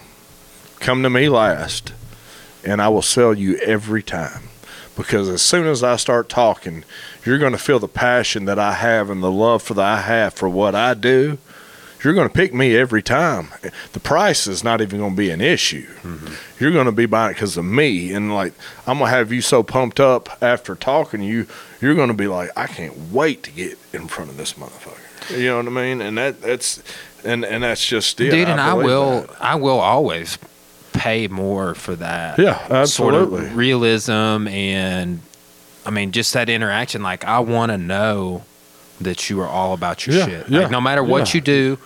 [0.81, 1.93] Come to me last,
[2.65, 4.43] and I will sell you every time.
[4.97, 6.85] Because as soon as I start talking,
[7.25, 10.01] you're going to feel the passion that I have and the love for that I
[10.03, 11.39] have for what I do.
[12.05, 13.49] You're going to pick me every time.
[13.93, 16.35] The price is not even going to be an issue mm-hmm.
[16.59, 18.53] you're going to be buying it because of me and like
[18.87, 21.47] i'm going to have you so pumped up after talking to you
[21.81, 25.39] you're going to be like i can't wait to get in front of this motherfucker
[25.39, 26.83] you know what i mean and that that's
[27.25, 29.43] and and that's just it Dude, and I will that.
[29.43, 30.39] I will always
[30.93, 32.39] pay more for that.
[32.39, 35.21] yeah Sort absolutely of realism and
[35.87, 37.03] I mean just that interaction.
[37.03, 38.45] Like I want to know
[39.01, 40.49] that you are all about your Yeah, shit.
[40.49, 41.39] yeah, like no matter what yeah.
[41.39, 41.79] you do.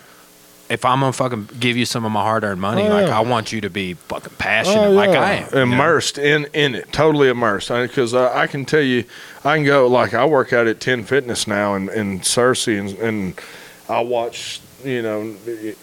[0.69, 3.17] If I'm gonna fucking give you some of my hard-earned money, Oh, like yeah.
[3.19, 5.11] I want you to be fucking passionate, Oh, like.
[5.11, 5.45] I am.
[5.45, 5.63] you know?
[5.75, 9.05] immersed in in it totally immersed because I, I can tell you
[9.45, 12.99] i can go like i work out at 10 fitness now in, in Searcy and,
[12.99, 13.41] and
[13.89, 15.35] i watch you know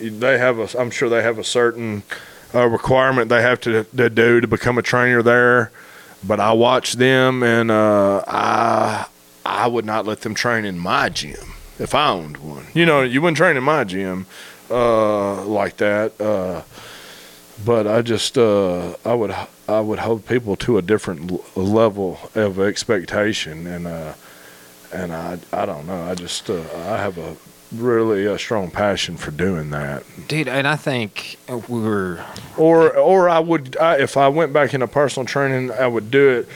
[0.02, 2.04] they have a i'm sure they have a certain
[2.54, 5.72] uh, requirement they have to, to do to become a trainer there
[6.26, 9.06] but i watch them and uh, i
[9.46, 13.02] i would not let them train in my gym if i owned one you know
[13.02, 14.26] you wouldn't train in my gym
[14.74, 16.62] uh, like that uh,
[17.64, 19.34] but I just uh, I would
[19.70, 24.14] I would hold people to a different l- level of expectation, and uh,
[24.92, 26.02] and I I don't know.
[26.04, 26.62] I just uh,
[26.94, 27.36] I have a
[27.72, 30.04] really a strong passion for doing that.
[30.28, 30.48] dude.
[30.48, 31.38] And I think
[31.70, 32.26] we were
[32.58, 36.30] Or or I would I, if I went back into personal training, I would do
[36.30, 36.48] it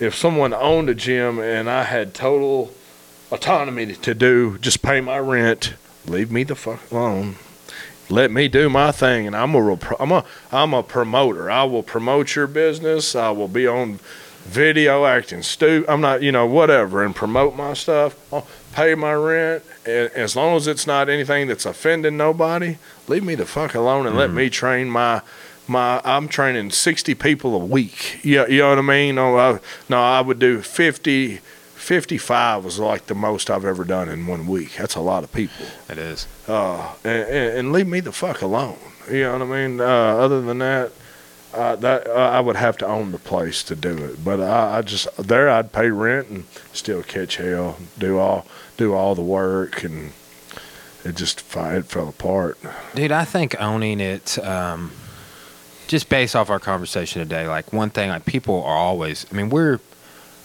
[0.00, 2.72] if someone owned a gym and I had total
[3.32, 5.74] autonomy to do just pay my rent,
[6.06, 7.36] leave me the fuck alone.
[8.08, 11.50] Let me do my thing, and I'm a I'm a I'm a promoter.
[11.50, 13.16] I will promote your business.
[13.16, 13.98] I will be on
[14.44, 15.84] video acting stu.
[15.88, 18.16] I'm not you know whatever and promote my stuff.
[18.32, 22.78] I'll pay my rent, and as long as it's not anything that's offending nobody,
[23.08, 24.36] leave me the fuck alone and let mm-hmm.
[24.36, 25.22] me train my
[25.66, 28.24] my I'm training 60 people a week.
[28.24, 29.16] You, you know what I mean?
[29.16, 29.58] No, I,
[29.88, 31.40] no, I would do 50
[31.86, 34.74] 55 was like the most I've ever done in one week.
[34.76, 35.66] That's a lot of people.
[35.88, 36.26] it is.
[36.48, 38.76] Uh, and, and, leave me the fuck alone.
[39.08, 39.80] You know what I mean?
[39.80, 40.90] Uh, other than that,
[41.54, 44.24] uh, that uh, I would have to own the place to do it.
[44.24, 48.92] But I, I just there I'd pay rent and still catch hell, do all do
[48.92, 50.12] all the work and
[51.04, 52.58] it just it fell apart.
[52.96, 54.90] Dude, I think owning it, um,
[55.86, 59.50] just based off our conversation today, like one thing, like people are always, I mean,
[59.50, 59.78] we're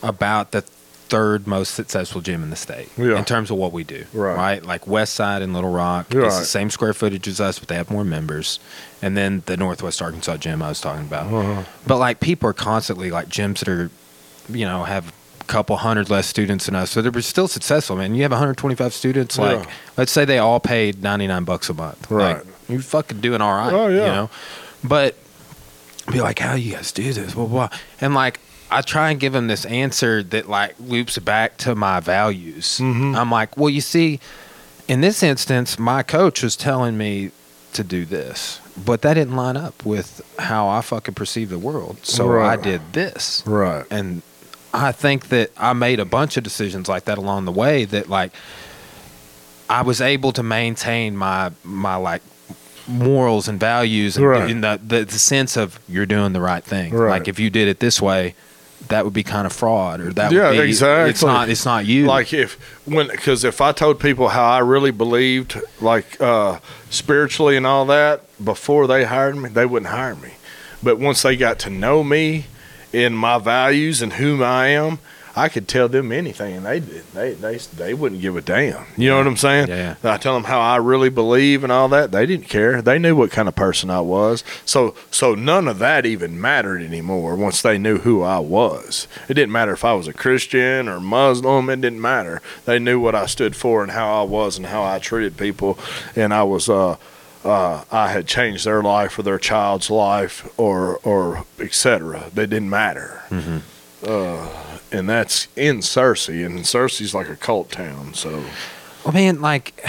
[0.04, 0.64] about the
[1.12, 3.18] third most successful gym in the state Yeah.
[3.18, 4.06] in terms of what we do.
[4.14, 4.66] Right.
[4.66, 6.30] Like West Side and Little Rock, it's Right.
[6.30, 8.60] the same square footage as us, but they have more members.
[9.02, 11.26] And then the Northwest Arkansas gym I was talking about.
[11.32, 11.64] Uh-huh.
[11.86, 13.90] But like people are constantly like gyms that are,
[14.50, 15.12] you know, have
[15.42, 16.92] a couple hundred less students than us.
[16.92, 18.16] So they're still successful, man.
[18.16, 19.68] You have 125 students, like
[19.98, 22.10] let's say they all paid 99 bucks a month.
[22.10, 22.38] Right.
[22.38, 23.74] Like, you're fucking doing all right.
[23.74, 24.06] Oh, yeah.
[24.06, 24.30] You know?
[24.82, 25.16] But
[26.10, 27.34] be like, how you guys do this?
[27.34, 27.70] Blah, blah.
[28.00, 28.40] And like,
[28.72, 32.80] I try and give them this answer that like loops back to my values.
[32.82, 33.16] Mhm.
[33.16, 34.20] I'm like, well, you see,
[34.88, 37.32] in this instance, my coach was telling me
[37.74, 41.98] to do this, but that didn't line up with how I fucking perceive the world.
[42.04, 42.58] So Right.
[42.58, 43.44] I did this.
[43.46, 43.86] Right.
[43.92, 44.22] And
[44.74, 48.10] I think that I made a bunch of decisions like that along the way that
[48.10, 48.32] like
[49.70, 52.22] I was able to maintain my my like
[52.88, 54.50] morals and values and Right.
[54.50, 56.94] in the, the the sense of you're doing the right thing.
[56.94, 57.10] Right.
[57.10, 58.34] Like if you did it this way,
[58.88, 61.10] that would be kind of fraud or that Yeah, would be exactly.
[61.12, 62.06] it's not it's not you.
[62.08, 62.54] Like if
[62.86, 66.60] when because if I told people how I really believed, like uh,
[66.90, 70.32] spiritually and all that, before they hired me, they wouldn't hire me.
[70.84, 72.46] But once they got to know me
[72.94, 75.00] and my values and whom I am,
[75.36, 76.80] I could tell them anything, and they.
[77.14, 78.86] They they they wouldn't give a damn.
[78.98, 79.68] You know what I'm saying?
[79.68, 79.96] Yeah.
[80.04, 82.12] I tell them how I really believe and all that.
[82.12, 82.82] They didn't care.
[82.82, 84.44] They knew what kind of person I was.
[84.66, 89.08] So so none of that even mattered anymore once they knew who I was.
[89.28, 91.70] It didn't matter if I was a Christian or Muslim.
[91.70, 92.42] It didn't matter.
[92.66, 95.78] They knew what I stood for and how I was and how I treated people.
[96.16, 96.96] And I was uh
[97.44, 102.30] uh, I had changed their life or their child's life or or etc.
[102.34, 103.22] They didn't matter.
[104.06, 104.48] Uh,
[104.92, 108.14] and that's in Searcy, and Searcy's like a cult town.
[108.14, 108.44] So
[109.06, 109.84] Well, man, like,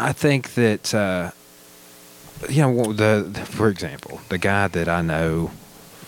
[0.00, 1.30] I think that uh,
[2.48, 5.50] you know the, the for example, the guy that I know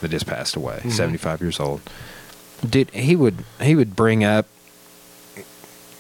[0.01, 0.93] that just passed away, Mhm.
[0.93, 1.81] 75 years old,
[2.69, 4.47] did he would he would bring up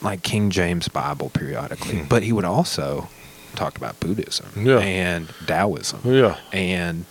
[0.02, 2.08] like King James Bible periodically, Hmm.
[2.08, 3.08] but he would also
[3.54, 4.78] talk about Buddhism Yeah.
[4.78, 7.06] and Taoism yeah, and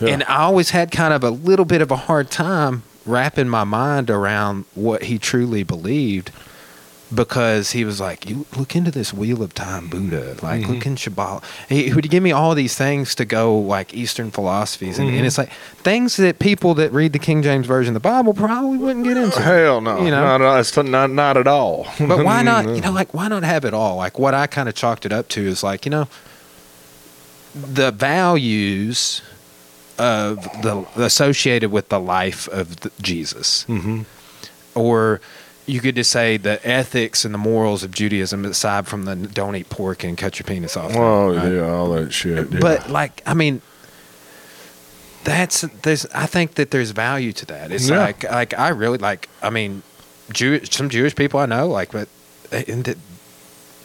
[0.00, 0.08] Yeah.
[0.08, 3.64] and I always had kind of a little bit of a hard time wrapping my
[3.64, 6.30] mind around what he truly believed
[7.14, 10.68] because he was like, "You look into this Wheel of Time Buddha, like Mhm.
[10.68, 14.30] look in Kabbalah." He, he would give me all these things to go like Eastern
[14.32, 15.18] philosophies, and, Mhm.
[15.18, 15.50] and it's like
[15.82, 19.16] things that people that read the King James version of the Bible probably wouldn't get
[19.18, 19.40] into.
[19.40, 20.38] hell no, You know?
[20.38, 21.86] not not at all.
[22.00, 22.64] But why not?
[22.66, 23.96] You know, like why not have it all?
[23.96, 26.08] Like what I kind of chalked it up to is like you know,
[27.54, 29.22] the values
[29.98, 34.02] of the associated with the life of the, Jesus, hmm
[34.74, 35.20] or
[35.66, 39.54] you could just say the ethics and the morals of Judaism, aside from the don't
[39.56, 40.94] eat pork and cut your penis off.
[40.96, 41.52] Oh right?
[41.52, 42.50] yeah, all that shit.
[42.52, 42.58] yeah.
[42.60, 43.62] But like, I mean,
[45.24, 46.04] that's there's.
[46.06, 47.72] I think that there's value to that.
[47.72, 47.98] It's Yeah.
[48.00, 49.28] like like I really like.
[49.42, 49.82] I mean,
[50.32, 52.08] Jew some Jewish people I know like, but
[52.50, 52.98] that-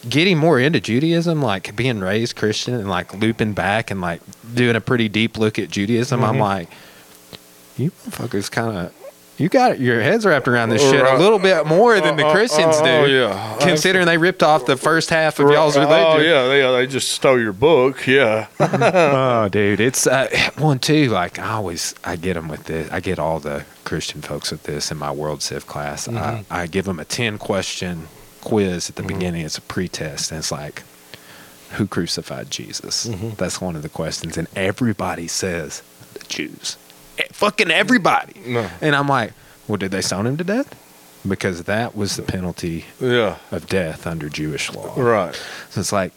[0.08, 4.22] getting more into Judaism, like being raised Christian and like looping back and like
[4.54, 6.40] doing a pretty deep look at Judaism, I'm Mhm.
[6.40, 6.70] like,
[7.78, 8.94] you motherfuckers kind of.
[9.38, 12.28] You got your heads wrapped around this shit a little bit more than the Oh,
[12.30, 12.90] oh, Christians oh, do.
[12.92, 13.56] oh, yeah.
[13.62, 15.96] Considering they ripped off the first half of y'all's religion.
[16.06, 16.30] Oh religion.
[16.30, 18.06] yeah, they, they just stole your book.
[18.06, 20.28] Yeah, oh, dude, it's uh,
[20.58, 21.08] one too.
[21.08, 22.92] Like I always, I get them with this.
[22.92, 26.10] I get all the Christian folks with this in my World Civ class.
[26.10, 26.54] I, mm-hmm.
[26.54, 28.10] I give them a ten question
[28.41, 29.45] quiz at the beginning.
[29.45, 30.84] It's a pre-test, and it's like,
[31.72, 33.07] who crucified Jesus?
[33.07, 33.38] Mhm.
[33.38, 35.82] That's one of the questions, and everybody says
[36.14, 36.78] the Jews.
[37.34, 38.34] Fucking everybody.
[38.45, 38.70] No.
[38.82, 39.34] And I'm like,
[39.68, 40.74] well, did they stone him to death?
[41.28, 44.94] Because that was the penalty yeah, of death under Jewish law.
[44.98, 45.36] right.
[45.70, 46.14] So it's like,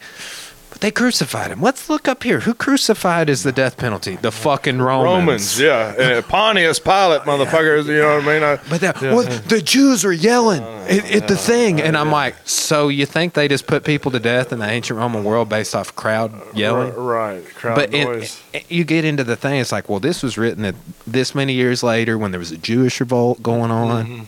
[0.83, 1.61] they crucified him.
[1.61, 2.41] Let's look up here.
[2.41, 4.17] Who crucified is the death penalty?
[4.17, 5.05] The fucking Romans.
[5.19, 7.85] Romans, yeah, and Pontius Pilate, motherfuckers.
[7.85, 8.43] You know what I mean?
[8.43, 9.13] I, But that, Yeah.
[9.15, 13.33] well, the Jews are yelling at, at the thing, and I'm like, so you think
[13.33, 16.93] they just put people to death in the ancient Roman world based off crowd yelling?
[16.95, 18.41] right, crowd But noise.
[18.67, 19.61] you get into the thing.
[19.61, 20.75] It's like, well, this was written at
[21.07, 24.05] this many years later when there was a Jewish revolt going on.
[24.05, 24.25] Mhm.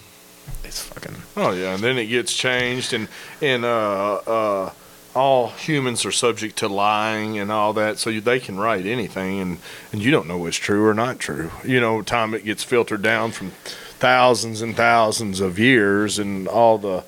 [0.64, 3.08] It's fucking Oh yeah, and then it gets changed, and
[3.42, 4.70] and uh, uh,
[5.16, 9.40] all humans are subject to lying and all that, so you, they can write anything,
[9.40, 9.58] and
[9.92, 11.52] and you don't know what's true or not true.
[11.64, 13.52] You know, time it gets filtered down from
[13.98, 17.04] thousands and thousands of years, and all the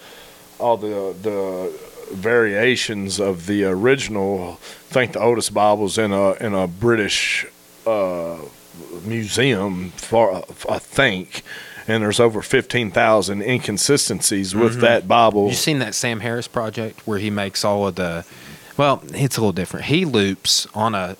[0.57, 1.77] all the the
[2.13, 4.59] variations of the original.
[4.89, 7.45] I think the oldest Bible's in a in a British
[7.85, 8.37] uh,
[9.03, 11.43] museum, for I think,
[11.87, 15.47] and there's over fifteen thousand inconsistencies with that Bible.
[15.47, 18.25] You've seen that Sam Harris project where he makes all of the
[18.75, 19.85] Well, it's a little different.
[19.87, 21.15] He loops on a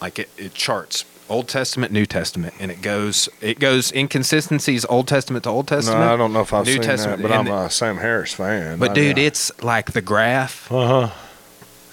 [0.00, 5.06] like it, it charts Old Testament, New Testament, and it goes it goes inconsistencies Old
[5.08, 6.02] Testament to Old No, Testament.
[6.04, 8.32] I don't know if I've New seen Testament, that, but I'm and- a Sam Harris
[8.32, 8.78] fan.
[8.78, 10.70] But dude, it's like the graph.
[10.72, 11.14] uh huh.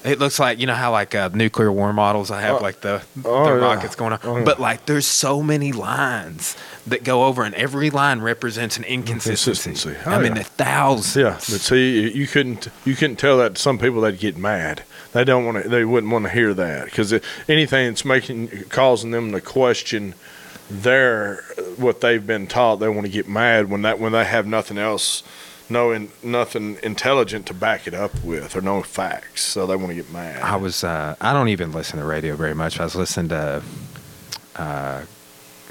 [0.05, 2.29] It looks like you know how like uh, nuclear war models.
[2.29, 2.63] I have Oh.
[2.63, 3.65] like the Oh, the yeah.
[3.65, 4.43] rockets going on, Oh, yeah.
[4.43, 6.55] but like there's so many lines
[6.85, 9.61] that go over, and every line represents an inconsistency.
[9.89, 10.09] Inconsistency.
[10.09, 10.43] I Oh, mean, yeah.
[10.43, 11.15] the thousands.
[11.15, 14.37] Yeah, but see, you- you couldn't you couldn't tell that to some people that get
[14.37, 14.83] mad.
[15.13, 15.69] They don't want to.
[15.69, 17.11] They wouldn't want to hear that because
[17.49, 20.13] anything that's making causing them to question
[20.69, 21.43] their
[21.77, 24.77] what they've been taught, they want to get mad when that when they have nothing
[24.77, 25.23] else,
[25.69, 29.89] no in, nothing intelligent to back it up with or no facts, so they want
[29.89, 30.41] to get mad.
[30.41, 30.83] I was.
[30.83, 32.79] Uh, I don't even listen to radio very much.
[32.79, 33.63] I was listening to
[34.55, 35.01] uh,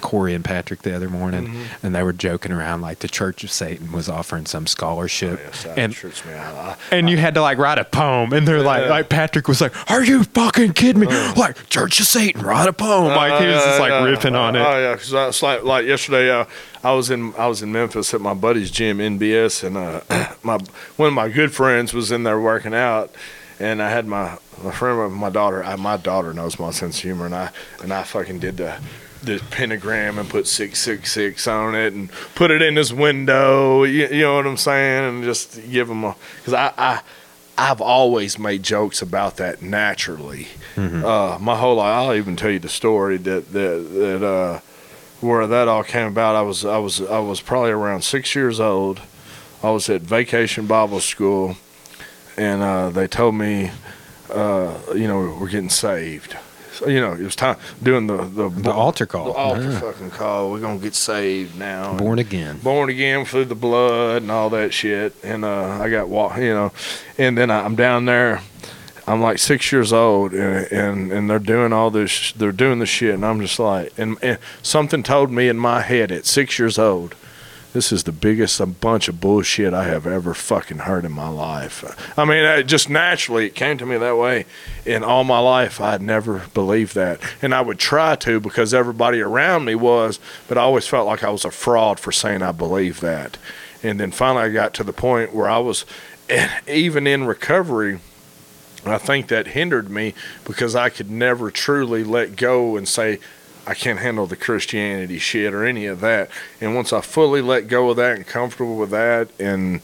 [0.05, 1.87] Corey and Patrick the other morning, Mm-hmm.
[1.87, 5.67] and they were joking around like the Church of Satan was offering some scholarship, Yes,
[5.77, 6.55] and trips me out.
[6.55, 8.91] I- and you had to like write a poem, and they're like, Yeah.
[8.91, 11.07] like Patrick was like, "Are you fucking kidding me?
[11.35, 14.55] Like Church of Satan, write a poem." Like he was just like Uh, ripping on
[14.55, 14.61] it.
[14.61, 16.45] Oh yeah, because it's like like yesterday, uh,
[16.85, 20.01] I was in I was in Memphis at my buddy's gym, NBS, and uh,
[20.43, 20.59] my
[20.97, 23.11] one of my good friends was in there working out,
[23.59, 25.65] and I had my my friend with my daughter.
[25.65, 27.51] I, my daughter knows my sense of humor, and I
[27.83, 28.77] and I fucking did the.
[29.25, 33.85] The pentagram and put six six six on it and put it in his window.
[33.85, 35.05] You, you know what I'm saying?
[35.09, 37.01] And just give him a because I, I
[37.57, 40.49] I've always made jokes about that naturally.
[41.05, 44.61] Uh, my whole life, I'll even tell you the story that that that uh,
[45.21, 46.35] where that all came about.
[46.37, 49.01] I was I was I was probably around six years old.
[49.63, 51.57] I was at Vacation Bible School,
[52.37, 53.71] and uh, they told me,
[54.31, 56.37] uh, you know, we're getting saved.
[56.75, 59.27] So, you know, it was time doing the the, The altar call.
[59.27, 59.81] The altar Yeah.
[59.81, 60.51] fucking call.
[60.51, 61.95] We're gonna get saved now.
[61.95, 62.59] Born again.
[62.63, 65.15] born again through the blood and all that shit.
[65.23, 66.73] And uh, I got wa you know,
[67.19, 68.41] and then I'm down there.
[69.07, 72.33] I'm like six years old, and and, and they're doing all this.
[72.33, 75.83] They're doing the shit, and I'm just like, and, and something told me in my
[75.83, 77.15] head at six years old,
[77.75, 81.85] this is the biggest bunch of bullshit I have ever fucking heard in my life.
[82.17, 84.47] I mean, it just naturally it came to me that way.
[84.87, 89.21] In all my life, I'd never believed that, and I would try to because everybody
[89.21, 92.53] around me was, but I always felt like I was a fraud for saying I
[92.53, 93.39] believed that.
[93.83, 95.85] And then finally, I got to the point where I was,
[96.69, 97.99] even in recovery.
[98.87, 100.15] I think that hindered me
[100.45, 103.19] because I could never truly let go and say,
[103.67, 106.31] I can't handle the Christianity shit or any of that.
[106.61, 109.81] And once I fully let go of that and comfortable with that and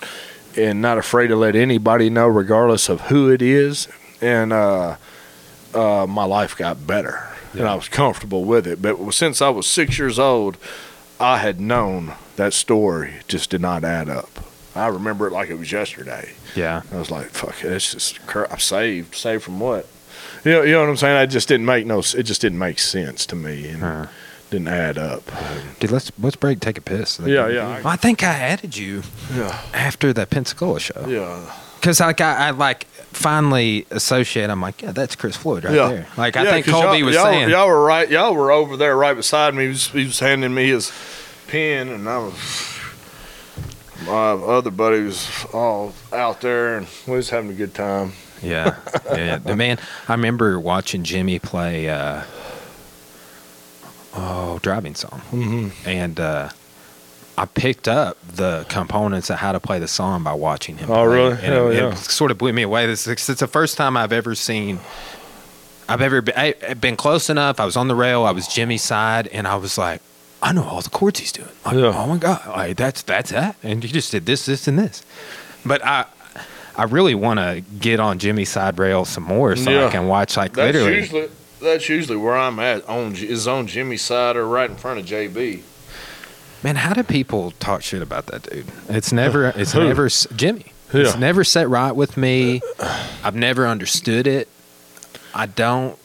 [0.57, 3.87] and not afraid to let anybody know regardless of who it is,
[4.21, 4.97] and uh,
[5.73, 7.29] uh, my life got better.
[7.53, 8.81] And I was comfortable with it.
[8.83, 10.57] But since I was six years old,
[11.19, 14.29] I had known that story just did not add up.
[14.75, 16.33] I remember it like it was yesterday.
[16.55, 16.83] Yeah.
[16.93, 19.15] I was like, "Fuck it, it's just I'm saved.
[19.15, 19.87] Saved from what?"
[20.45, 21.17] You know, you know what I'm saying?
[21.17, 21.99] I just didn't make no.
[21.99, 24.07] It just didn't make sense to me, and Huh.
[24.51, 25.23] didn't add up.
[25.79, 27.21] Dude, let's let's break, take a piss.
[27.25, 29.03] Yeah, yeah, I- Well, I think I added you
[29.35, 31.05] Yeah, after the Pensacola show.
[31.09, 31.41] yeah,
[31.79, 34.49] Because like I, I like finally associate.
[34.51, 35.89] I'm like, yeah, that's Chris Floyd right yeah.
[35.89, 36.07] there.
[36.17, 37.51] Like I Yeah, think 'cause Colby y'all, was y'all, saying.
[37.51, 38.09] y'all were right.
[38.11, 39.65] Y'all were over there right beside me.
[39.65, 40.91] He was, he was handing me his
[41.49, 42.35] pen, and I was.
[44.07, 48.13] My other buddy was all out there, and we was having a good time.
[48.43, 48.77] Yeah,
[49.13, 49.37] yeah.
[49.39, 51.89] The man, I remember watching Jimmy play.
[51.89, 52.23] Uh,
[54.15, 55.89] oh, driving song, Mm-hmm.
[55.89, 56.49] and uh,
[57.39, 60.91] I picked up the components of how to play the song by watching him.
[60.91, 61.07] Oh, play.
[61.07, 61.31] really?
[61.33, 61.93] And Hell it, yeah.
[61.93, 62.87] it sort of blew me away.
[62.87, 64.81] This it's the first time I've ever seen.
[65.89, 67.59] I've ever been, I, been close enough.
[67.59, 68.23] I was on the rail.
[68.25, 70.01] I was Jimmy's side, and I was like,
[70.43, 71.49] I know all the chords he's doing.
[71.67, 71.93] Like, Yeah.
[71.95, 73.57] Oh my god, like that's that's that.
[73.63, 75.05] And he just did this, this, and this.
[75.67, 76.07] But I,
[76.81, 79.89] I really want to get on Jimmy's side rail some more, so Yeah.
[79.89, 80.97] I can watch like That's literally.
[80.97, 81.29] usually
[81.61, 82.89] that's usually where I'm at.
[82.89, 85.61] On is on Jimmy's side or right in front of JB.
[86.63, 88.65] Man, how do people talk shit about that dude?
[88.89, 90.73] It's never, it's never Jimmy.
[90.91, 92.63] It's never set right with me.
[93.23, 94.49] I've never understood it.
[95.35, 95.99] I don't.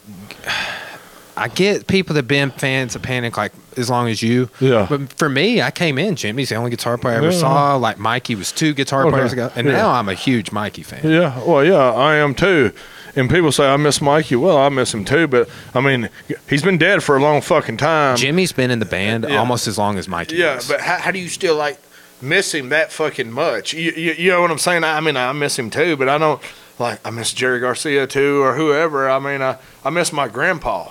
[1.37, 4.49] I get people that been fans of Panic like as long as you.
[4.61, 4.87] Yeah.
[4.89, 6.15] But for me, I came in.
[6.15, 7.39] Jimmy's the only guitar player I ever Yeah.
[7.39, 7.75] saw.
[7.75, 9.11] Like Mikey was two guitar Okay.
[9.11, 9.73] players ago, and Yeah.
[9.73, 11.01] now I'm a huge Mikey fan.
[11.03, 12.71] Yeah, well, yeah, I am too.
[13.17, 14.35] And people say I miss Mikey.
[14.37, 16.09] Well, I miss him too, but I mean,
[16.49, 18.15] he's been dead for a long fucking time.
[18.17, 19.37] Jimmy's been in the band Yeah.
[19.37, 20.35] almost as long as Mikey.
[20.37, 20.67] yeah, was.
[20.67, 21.77] but how, how do you still like
[22.21, 23.73] miss him that fucking much?
[23.73, 24.83] You, you, you know what I'm saying?
[24.85, 26.41] I mean, I miss him too, but I don't
[26.79, 29.09] like I miss Jerry Garcia too or whoever.
[29.09, 30.87] I mean, I I miss my grandpa.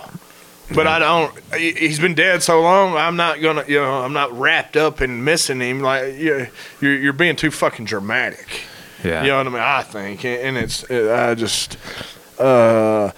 [0.73, 1.33] But I don't.
[1.53, 2.95] he- He's been dead so long.
[2.95, 3.63] I'm not gonna.
[3.67, 5.81] You know, I'm not wrapped up in missing him.
[5.81, 6.47] Like you,
[6.81, 8.61] you're, you're being too fucking dramatic.
[9.03, 9.21] yeah.
[9.21, 9.59] You know what I mean?
[9.61, 11.77] I think, and and it's, I just,
[12.39, 13.11] uh,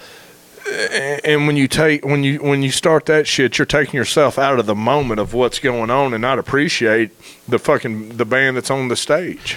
[1.24, 4.58] and when you take when you when you start that shit, you're taking yourself out
[4.58, 7.10] of the moment of what's going on and not appreciate
[7.48, 9.56] the fucking the band that's on the stage.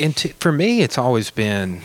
[0.00, 1.80] and to, for me, it's always been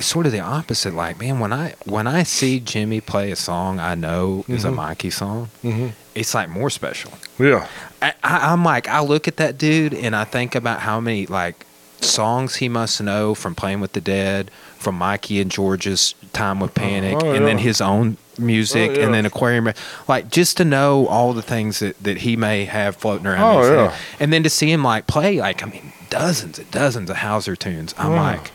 [0.00, 0.94] sort of the opposite.
[0.94, 4.70] Like, man, when I when I see Jimmy play a song I know is a
[4.70, 5.92] Mikey song, Mhm.
[6.14, 7.12] it's like more special.
[7.38, 7.66] Yeah,
[8.02, 11.26] I, I, I'm like, I look at that dude and I think about how many
[11.26, 11.66] like
[12.00, 16.74] songs he must know from playing with the Dead, from Mikey and George's time with
[16.74, 19.04] Panic, oh, and then his own music, Oh, yeah.
[19.04, 19.70] and then Aquarium.
[20.08, 23.42] Like just to know all the things that, that he may have floating around.
[23.56, 23.90] Oh, yeah.
[23.90, 23.98] head.
[24.18, 27.54] and then to see him like play like I mean dozens and dozens of Houser
[27.54, 27.94] tunes.
[27.98, 28.50] I'm like,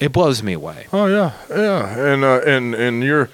[0.00, 0.86] it blows me away.
[0.92, 3.28] Oh yeah, yeah, and uh, and and you're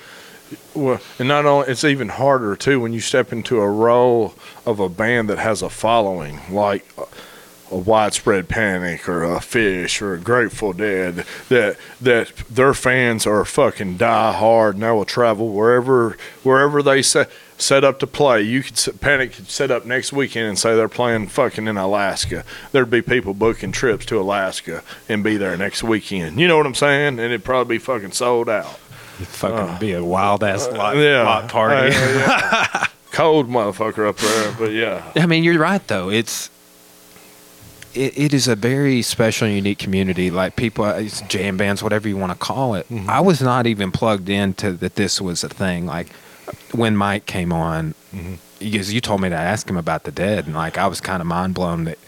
[0.74, 4.34] well, and not only it's even harder too when you step into a role
[4.66, 6.86] of a band that has a following like
[7.70, 13.44] a, widespread panic or a Phish or a Grateful Dead that that their fans are
[13.44, 18.42] fucking die hard and they will travel wherever wherever they set set up to play.
[18.42, 21.76] You could s- panic could set up next weekend and say they're playing fucking in
[21.76, 22.44] Alaska.
[22.72, 26.38] There'd be people booking trips to Alaska and be there next weekend.
[26.38, 27.18] You know what I'm saying?
[27.18, 28.78] And it'd probably be fucking sold out.
[29.16, 31.94] It'd fucking be a wild ass lot, Uh, yeah, lot party.
[31.96, 32.86] Uh, yeah.
[33.12, 35.10] Cold motherfucker up there, but yeah.
[35.16, 36.10] I mean, you're right though.
[36.10, 36.50] It's
[37.94, 40.30] it, it is a very special and unique community.
[40.30, 42.86] Like people, uh, it's jam bands, whatever you want to call it.
[42.90, 43.08] Mm-hmm.
[43.08, 45.86] I was not even plugged into that this was a thing.
[45.86, 46.08] Like
[46.72, 48.34] when Mike came on, Mm-hmm.
[48.60, 51.20] because you told me to ask him about the dead, and like I was kind
[51.20, 51.98] of mind blown that.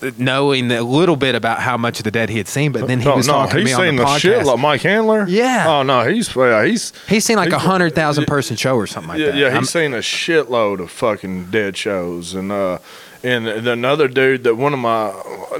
[0.00, 2.86] that Knowing a little bit about how much of the dead he had seen, but
[2.86, 4.18] then he no, was no, talking to me on the the, podcast.
[4.20, 5.26] shit like Mike Handler.
[5.28, 5.66] Yeah.
[5.68, 9.08] Oh no, he's yeah, he's he's seen like a hundred thousand person show or something
[9.10, 9.36] like yeah, that.
[9.36, 12.78] yeah, I'm- he's seen a shitload of fucking dead shows, and uh,
[13.22, 15.08] and another dude that one of my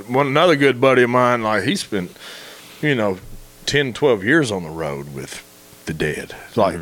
[0.09, 2.11] one another good buddy of mine, like he spent,
[2.83, 3.19] you know,
[3.67, 5.43] 10, 12 years on the road with
[5.87, 6.79] the dead, like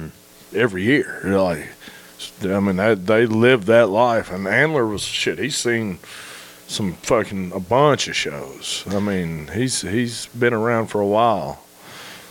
[0.55, 1.21] every year.
[1.25, 1.69] You're like,
[2.43, 5.39] I mean, they they lived that life, and Andler was shit.
[5.39, 5.99] He's seen
[6.67, 8.85] some fucking a bunch of shows.
[8.89, 11.61] I mean, he's he's been around for a while.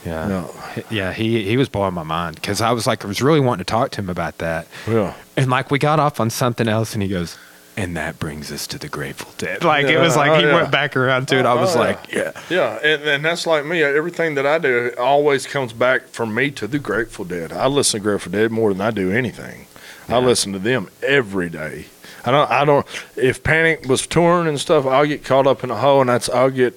[0.06, 0.30] yeah.
[0.76, 3.40] Yeah, Yeah, he he was blowing my mind because I was like, I was really
[3.40, 5.14] wanting to talk to him about that, yeah.
[5.36, 7.38] and like we got off on something else, and he goes,
[7.78, 9.64] and that brings us to the Grateful Dead.
[9.64, 10.56] Like it was like oh, he yeah.
[10.56, 11.46] went back around to it.
[11.46, 11.82] I Oh, was yeah.
[11.82, 13.82] like, yeah, Yeah, and, and that's like me.
[13.84, 17.54] Everything that I do always comes back for me to the Grateful Dead.
[17.54, 19.68] I listen to Grateful Dead more than I do anything.
[20.10, 21.86] I listen to them every day.
[22.26, 22.50] I don't.
[22.50, 22.86] I don't.
[23.16, 26.30] If Panic was touring and stuff, I'll get caught up in a hole, and that's
[26.30, 26.74] I'll get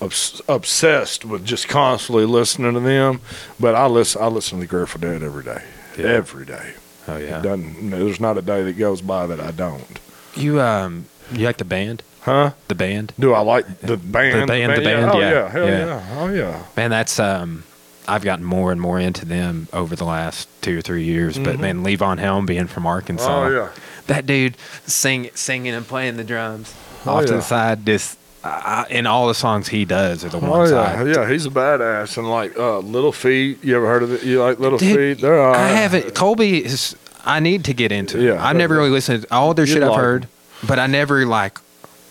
[0.00, 3.20] obs- obsessed with just constantly listening to them.
[3.60, 4.22] But I listen.
[4.22, 5.62] I listen to the Grateful Dead every day.
[5.98, 6.06] Yeah.
[6.06, 6.74] Every day.
[7.08, 7.40] oh yeah.
[7.42, 9.98] Doesn't, there's not a day that goes by that I don't.
[10.36, 12.02] You um, you like the band?
[12.22, 12.52] Huh?
[12.68, 14.42] The band, Do I like the band?
[14.42, 15.30] The band, the band, Oh yeah.
[15.30, 15.48] yeah.
[15.48, 15.84] Hell Yeah.
[15.86, 16.18] yeah.
[16.20, 16.62] Oh yeah.
[16.76, 16.90] man.
[16.90, 17.62] That's um,
[18.08, 21.38] I've gotten more and more into them over the last two or three years.
[21.38, 23.54] But man, Levon Helm being from Arkansas, Mm-hmm.
[23.56, 23.68] Oh yeah.
[24.08, 24.56] that dude
[24.86, 26.74] sing, singing and playing the drums
[27.06, 27.84] Oh, off to the side.
[27.84, 31.28] This uh, in all the songs he does are the Oh ones yeah, I yeah,
[31.30, 32.16] he's a badass.
[32.18, 34.24] And like uh, Little Feat, you ever heard of it?
[34.24, 35.22] You like Little Dude, Feet?
[35.22, 36.14] They're all I haven't.
[36.16, 36.96] Colby is.
[37.26, 38.18] I need to get into.
[38.18, 38.24] it.
[38.24, 38.44] Yeah.
[38.46, 40.28] I've never really listened to all their shit I've like heard,
[40.66, 41.58] but I never like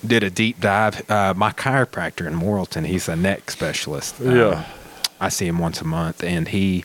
[0.06, 1.10] did a deep dive.
[1.10, 4.20] Uh, my chiropractor in Morrilton, he's a neck specialist.
[4.22, 4.66] Um, Yeah.
[5.20, 6.84] I see him once a month, and he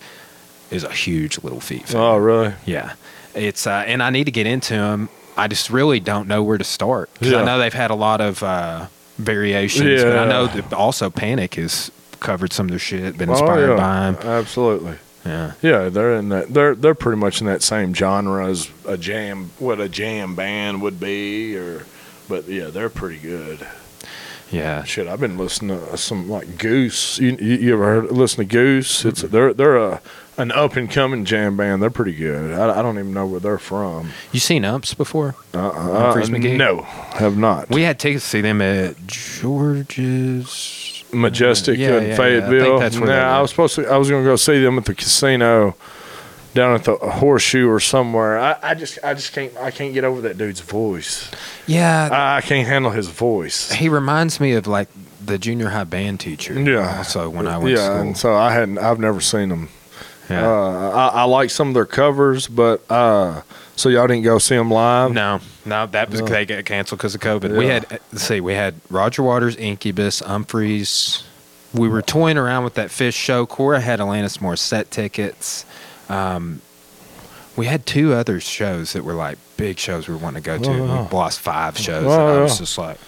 [0.70, 2.01] is a huge Little Feat fan.
[2.01, 2.55] Oh really?
[2.65, 2.93] Yeah,
[3.35, 5.09] it's uh, and I need to get into him.
[5.36, 7.44] I just really don't know where to start 'Cause I Yeah.
[7.44, 8.86] know they've had a lot of uh,
[9.19, 11.90] variations, but I know that also Panic has
[12.20, 13.77] covered some of their shit, been Oh, inspired yeah.
[13.77, 14.16] by him.
[14.23, 14.94] Absolutely.
[15.24, 15.52] Yeah.
[15.62, 16.52] Yeah, they're in that.
[16.55, 20.82] They're they're pretty much in that same genre as a jam, what a jam band
[20.82, 21.84] would be, or.
[22.28, 23.66] But yeah, they're pretty good.
[24.52, 24.84] Yeah.
[24.84, 27.18] Shit, I've been listening to some like Goose.
[27.18, 29.05] You, you, you ever heard listen to Goose?
[29.05, 30.01] It's they're they're a
[30.36, 31.82] an up and coming jam band.
[31.82, 32.59] They're pretty good.
[32.59, 34.10] I, I don't even know where they're from.
[34.32, 35.34] You seen Ups before?
[35.52, 36.56] Uh, Umphrey's McGee?
[36.56, 37.68] No, have not.
[37.68, 40.80] We had tickets to see them at George's.
[41.12, 42.15] Majestic Yeah, yeah, in yeah.
[42.15, 42.65] I Fayetteville.
[42.65, 43.87] think that's where they Nah, I was supposed to.
[43.87, 45.74] I was going to go see them at the casino
[46.55, 48.39] down at the Horseshoe or somewhere.
[48.39, 49.57] I, I just, I just can't.
[49.57, 51.31] I can't get over that dude's voice.
[51.66, 53.70] Yeah, I, I can't handle his voice.
[53.73, 54.89] he reminds me of like
[55.24, 56.61] the junior high band teacher.
[56.61, 56.99] Yeah.
[56.99, 58.78] Also, when I went yeah, to and so I hadn't.
[58.78, 59.69] I've never seen them.
[60.31, 60.48] Yeah.
[60.48, 63.43] Uh, I, I like some of their covers, but uh,
[63.77, 65.12] so y'all didn't go see them live.
[65.12, 66.27] no, no, that was No.
[66.27, 67.57] they got canceled because of COVID.
[67.57, 71.24] We had let's see, we had Roger Waters, Incubus, Umphrey's.
[71.73, 73.47] We were toying around with that Phish show.
[73.47, 75.65] Cora had Alanis Morissette tickets.
[76.09, 76.62] Um,
[77.57, 80.59] we had two other shows that were like big shows we were wanting to go
[80.59, 80.70] to.
[80.70, 81.02] Oh, yeah.
[81.09, 82.07] We lost five shows.
[82.07, 82.98] Oh, and I was just like,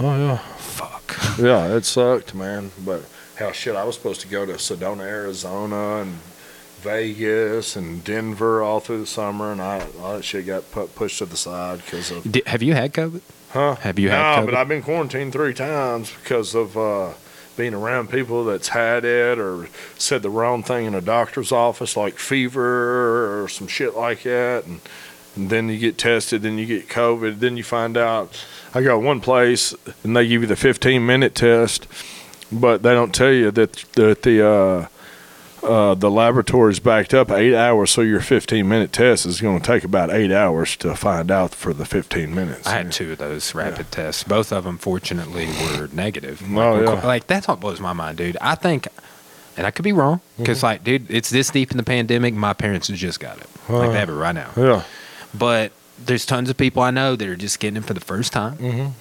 [0.00, 0.36] Oh yeah.
[0.58, 1.16] fuck.
[1.40, 2.70] Yeah, it sucked, man.
[2.84, 3.02] But
[3.36, 6.18] Hell, shit, I was supposed to go to Sedona, Arizona, and
[6.80, 11.18] Vegas and Denver all through the summer, and I all that shit got put, pushed
[11.18, 13.20] to the side because of Di- have you had COVID?
[13.50, 13.74] Huh?
[13.76, 17.12] Have you had No, but I've been quarantined three times because of uh,
[17.56, 21.96] being around people that's had it or said the wrong thing in a doctor's office,
[21.96, 24.80] like fever or some shit like that, and,
[25.34, 28.44] and then you get tested, then you get COVID, then you find out.
[28.74, 29.74] I got one place
[30.04, 31.86] and they give you the 15 minute test,
[32.52, 34.88] but they don't tell you that that the uh,
[35.62, 39.66] uh, the laboratory's backed up eight hours, so your 15 minute test is going to
[39.66, 42.66] take about eight hours to find out for the 15 minutes.
[42.66, 44.24] I had two of those rapid tests.
[44.24, 46.42] Both of them, fortunately, were negative.
[46.48, 47.06] Oh, like, yeah.
[47.06, 48.36] like that's what blows my mind, dude.
[48.40, 48.88] I think,
[49.56, 50.66] and I could be wrong, because Mm-hmm.
[50.66, 52.34] like, dude, it's this deep in the pandemic.
[52.34, 53.46] My parents have just got it.
[53.68, 53.92] Like Uh.
[53.92, 54.50] they have it right now.
[54.56, 54.82] Yeah.
[55.36, 58.32] But there's tons of people I know that are just getting it for the first
[58.32, 58.56] time.
[58.58, 58.92] Mhm.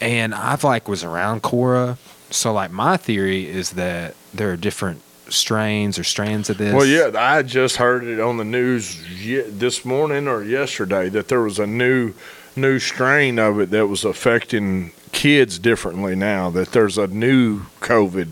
[0.00, 1.98] And I've like was around Cora,
[2.30, 6.74] so like my theory is that there are different strains or strands of this.
[6.74, 9.02] Well, yeah, I just heard it on the news
[9.48, 12.14] this morning or yesterday that there was a new
[12.54, 16.50] new strain of it that was affecting kids differently now.
[16.50, 18.28] That there's a new COVID.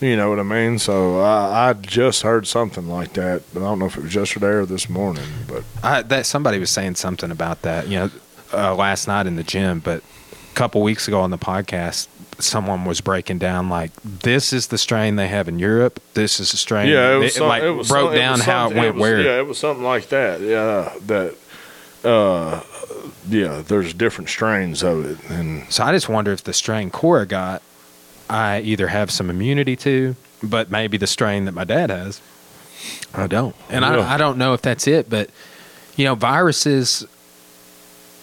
[0.00, 0.78] You know what I mean?
[0.78, 3.42] So I, I just heard something like that.
[3.56, 5.24] I don't know if it was yesterday or this morning.
[5.48, 8.10] But I, that somebody was saying something about that, you know,
[8.52, 10.02] uh, last night in the gym, but
[10.32, 12.06] a couple weeks ago on the podcast,
[12.40, 16.00] someone was breaking down like this is the strain they have in Europe.
[16.14, 16.88] This is the strain.
[16.88, 18.78] yeah, it was some- like it was broke some- it down was how it something-
[18.82, 19.20] went was- where.
[19.20, 20.40] Yeah, it was something like that.
[20.40, 21.34] Yeah, that.
[22.04, 22.60] Uh,
[23.28, 27.26] yeah, there's different strains of it, and So I just wonder if the strain Cora
[27.26, 27.60] got,
[28.30, 32.20] I either have some immunity to, but maybe the strain that my dad has,
[33.14, 33.56] I don't.
[33.68, 33.96] And Yeah.
[33.98, 35.28] I, I don't know if that's it, but
[35.96, 37.04] you know, viruses.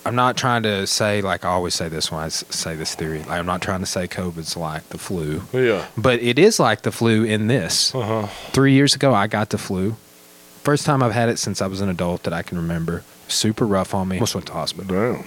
[0.06, 3.20] I'm not trying to say like I always say this when I say this theory.
[3.20, 5.88] Like, I'm not trying to say COVID's like the flu, yeah.
[5.98, 7.94] but it is like the flu in this.
[7.94, 8.28] Uh huh.
[8.52, 9.96] Three years ago, I got the flu.
[10.64, 13.04] First time I've had it since I was an adult that I can remember.
[13.28, 14.18] Super rough on me.
[14.18, 15.24] Almost went to hospital.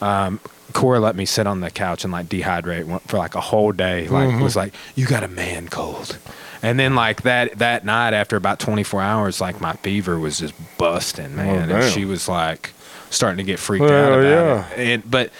[0.00, 0.40] Damn.
[0.72, 4.08] Cora let me sit on the couch and like dehydrate for like a whole day.
[4.08, 6.18] Like was like, you got a man cold.
[6.62, 10.54] And then like that that night after about 24 hours, like my fever was just
[10.78, 11.70] busting, man.
[11.70, 12.72] and she was like
[13.12, 14.70] starting to get freaked Well, out about yeah.
[14.74, 14.78] it.
[15.02, 15.30] And but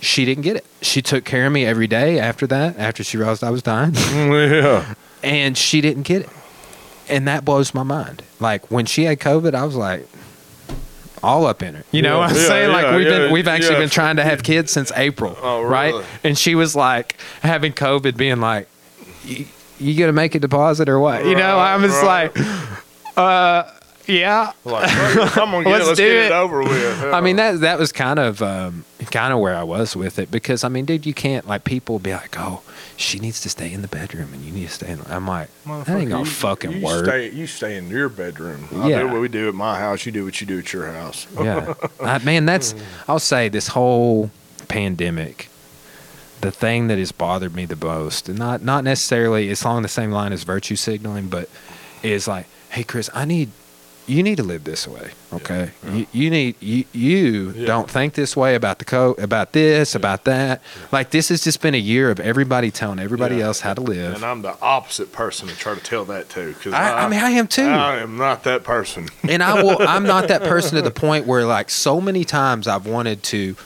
[0.00, 0.64] she didn't get it.
[0.82, 3.94] She took care of me every day after that, after she realized I was dying.
[4.14, 4.94] Yeah.
[5.22, 6.28] and she didn't get it.
[7.08, 8.22] And that blows my mind.
[8.40, 10.06] Like when she had COVID, I was like
[11.22, 11.84] all up in her.
[11.90, 12.72] You know Yeah, what I'm yeah, saying?
[12.72, 13.80] Like we've yeah, been we've actually yeah.
[13.80, 15.36] been trying to have kids since April.
[15.42, 15.94] Oh, Right?
[16.22, 18.68] And she was like having COVID being like
[19.24, 21.24] you, gonna make a deposit or what?
[21.24, 22.34] You know, I'm just right.
[22.36, 22.46] like
[23.16, 23.70] uh
[24.06, 24.52] yeah.
[24.64, 26.26] Like, it, I'm get, Let's let's, do get it.
[26.26, 27.02] it over with.
[27.04, 30.30] I mean that that was kind of um, kind of where I was with it
[30.30, 32.62] because I mean, dude, you can't like people be like, oh,
[32.96, 35.00] she needs to stay in the bedroom and you need to stay in.
[35.08, 37.06] I'm like, that ain't gonna you, fucking you work.
[37.06, 38.68] Stay, you stay in your bedroom.
[38.72, 39.00] I Yeah.
[39.00, 40.04] do what we do at my house.
[40.06, 41.26] You do what you do at your house.
[41.40, 42.74] yeah, I, man, that's
[43.08, 44.30] I'll say this whole
[44.68, 45.48] pandemic.
[46.40, 49.88] The thing that has bothered me the most, and not not necessarily, it's along the
[49.88, 51.48] same line as virtue signaling, but
[52.02, 53.50] is like, hey, Chris, I need
[54.06, 55.70] you need to live this way, okay?
[55.90, 57.66] You, you need you you Yeah.
[57.66, 60.60] don't think this way about the co about this about that.
[60.92, 63.46] Like this has just been a year of everybody telling everybody Yeah.
[63.46, 64.14] else how to live.
[64.16, 66.52] And I'm the opposite person to try to tell that to.
[66.62, 67.62] Cause I, I mean, I am too.
[67.66, 69.08] I am not that person.
[69.28, 69.76] and I will.
[69.80, 73.56] I'm not that person to the point where, like, so many times I've wanted to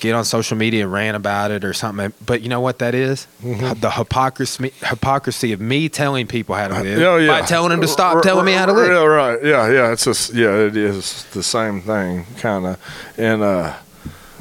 [0.00, 2.12] get on social media and rant about it or something.
[2.24, 3.26] But you know what that is?
[3.42, 3.80] Mm-hmm.
[3.80, 7.40] The hypocrisy hypocrisy of me telling people how to live Yeah, yeah.
[7.40, 8.88] by telling them to stop R- telling me how to live.
[8.88, 9.38] Yeah, right.
[9.44, 9.92] Yeah, yeah.
[9.92, 13.12] It's just yeah, it is the same thing, kind of.
[13.18, 13.74] And uh,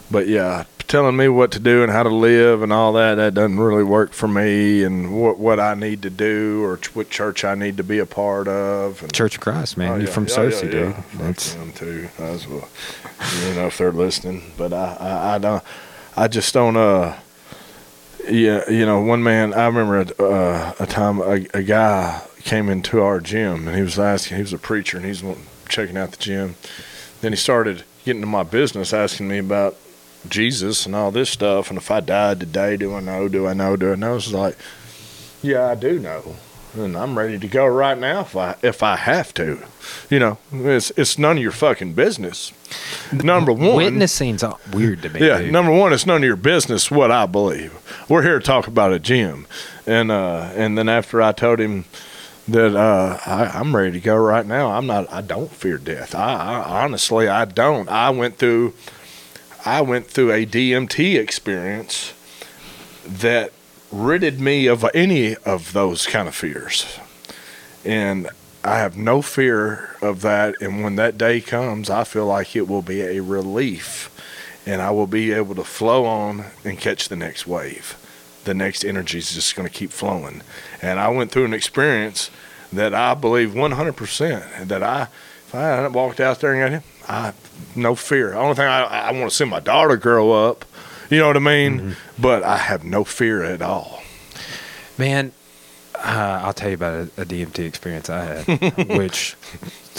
[0.09, 3.33] but yeah, telling me what to do and how to live and all that that
[3.33, 4.83] doesn't really work for me.
[4.83, 7.99] And what what I need to do or ch- what church I need to be
[7.99, 9.01] a part of.
[9.01, 9.91] And, Church of Christ, man.
[9.91, 10.95] Oh, You're from yeah, Searcy, yeah, dude.
[10.95, 11.03] yeah.
[11.15, 12.09] That's them too.
[12.19, 12.67] As well.
[13.47, 15.63] You know if they're listening, but I, I, I don't.
[16.15, 16.77] I just don't.
[16.77, 17.17] Uh,
[18.29, 19.53] yeah, you know, one man.
[19.53, 23.81] I remember a, uh, a time a, a guy came into our gym and he
[23.81, 24.37] was asking.
[24.37, 25.23] He was a preacher and he's
[25.67, 26.55] checking out the gym.
[27.21, 29.75] Then he started getting to my business, asking me about
[30.29, 31.69] Jesus and all this stuff.
[31.69, 33.27] And if I died today, do I know?
[33.27, 33.75] Do I know?
[33.75, 34.15] Do I know?
[34.15, 34.57] It's like,
[35.41, 36.35] yeah, I do know,
[36.73, 39.63] and I'm ready to go right now if I if I have to.
[40.09, 42.51] You know, it's it's none of your fucking business.
[43.11, 44.43] Number one, witnessing's
[44.73, 45.19] weird to me.
[45.25, 45.51] yeah, dude.
[45.51, 47.73] number one, it's none of your business what I believe.
[48.09, 49.45] We're here to talk about a gym,
[49.85, 51.85] and uh, and then after I told him
[52.47, 55.11] that uh, I, I'm ready to go right now, I'm not.
[55.11, 56.13] I don't fear death.
[56.15, 57.89] I, I honestly, I don't.
[57.89, 58.73] I went through,
[59.65, 62.13] I went through a DMT experience
[63.03, 63.51] that
[63.91, 66.99] ridded me of any of those kind of fears.
[67.83, 68.29] And
[68.63, 70.55] I have no fear of that.
[70.61, 74.11] And when that day comes, I feel like it will be a relief
[74.67, 77.95] and I will be able to flow on and catch the next wave.
[78.45, 80.41] The next energy is just going to keep flowing.
[80.81, 82.31] And I went through an experience
[82.73, 86.83] that I believe 100% that I, if I hadn't walked out there and got him,
[87.07, 87.33] I,
[87.75, 88.31] no fear.
[88.31, 90.65] The only thing I, I want to see my daughter grow up,
[91.09, 91.79] you know what I mean?
[91.79, 92.21] Mm-hmm.
[92.21, 94.01] But I have no fear at all.
[94.97, 95.31] Man,
[95.95, 99.35] uh, I'll tell you about a, a DMT experience I had, which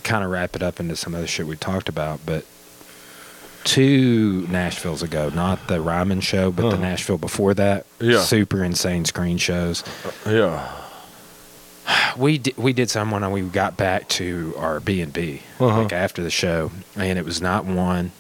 [0.03, 2.21] kind of wrap it up into some other shit we talked about.
[2.25, 2.45] But
[3.65, 8.21] two Nashvilles ago, not the Ryman show, but the Nashville before that, yeah.
[8.21, 9.83] super insane screen shows.
[10.25, 10.86] Uh, yeah.
[12.17, 15.83] We did, we did someone and we got back to our B and B Uh-huh.
[15.83, 18.13] like after the show, and it was not one,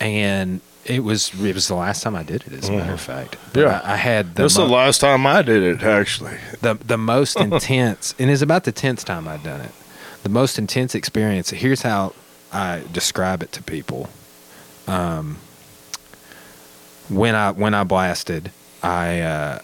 [0.00, 2.52] and it was it was the last time I did it.
[2.52, 3.80] As a matter of fact, But Yeah.
[3.84, 6.38] I, I had the This is mo- the last time I did it, actually.
[6.62, 9.70] the the most intense, and it's about the tenth time I've done it.
[10.24, 11.50] The most intense experience.
[11.50, 12.14] Here's how
[12.52, 14.08] I describe it to people.
[14.88, 15.36] Um,
[17.08, 18.50] when I when I blasted,
[18.82, 19.58] I uh,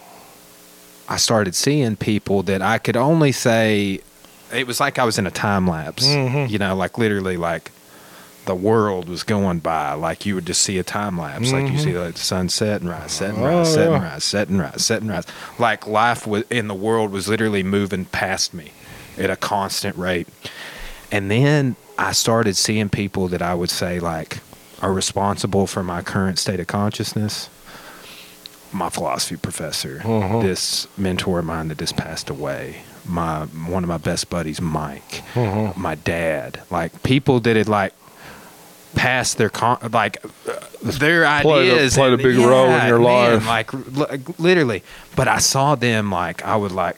[1.08, 4.00] I started seeing people that I could only say
[4.52, 6.06] it was like I was in a time lapse.
[6.06, 6.48] Mhm.
[6.48, 7.70] You know, like literally like
[8.46, 9.92] the world was going by.
[9.94, 11.50] Like you would just see a time lapse.
[11.52, 14.02] Like you see like the sun set and rise, set and rise, Oh, set and
[14.02, 15.24] rise, set and rise, set and rise.
[15.58, 18.72] Like life was in the world was literally moving past me
[19.18, 20.28] at a constant rate.
[21.12, 24.38] And then I started seeing people that I would say like
[24.82, 27.48] are responsible for my current state of consciousness.
[28.74, 30.40] My philosophy professor, Uh-huh.
[30.42, 35.22] this mentor of mine that just passed away, my one of my best buddies, Mike,
[35.36, 35.72] Uh-huh.
[35.76, 37.92] my dad, like people that had like
[38.94, 40.52] passed their con- like uh,
[40.82, 43.46] their Played a- ideas played a and- big role in yeah, your man, life.
[43.46, 44.82] like li- literally.
[45.16, 46.96] But I saw them like I would like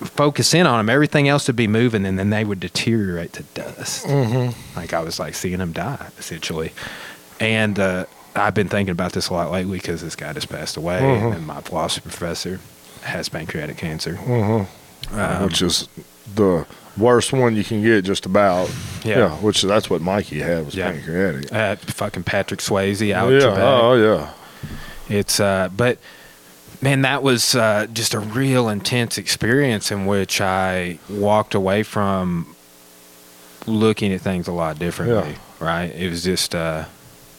[0.00, 0.90] focus in on them.
[0.90, 4.04] Everything else would be moving, and then they would deteriorate to dust.
[4.06, 4.78] Mm-hmm.
[4.78, 6.72] Like I was like seeing them die essentially.
[7.40, 8.04] And uh,
[8.36, 11.36] I've been thinking about this a lot lately because this guy just passed away, Mhm.
[11.36, 12.60] and my philosophy professor
[13.02, 14.14] has pancreatic cancer.
[14.14, 15.18] Mm-hmm.
[15.18, 15.88] Um, which is
[16.34, 18.70] the worst one you can get, just about.
[19.04, 19.30] Yeah.
[19.36, 20.90] which that's what Mikey had was Yeah.
[20.90, 21.52] pancreatic.
[21.52, 23.54] uh, fucking Patrick Swayze out yeah.
[23.56, 24.28] Oh yeah.
[25.08, 25.98] It's uh but
[26.82, 32.54] man that was uh just a real intense experience in which I walked away from
[33.66, 35.92] looking at things a lot differently, right?
[35.94, 36.84] It was just uh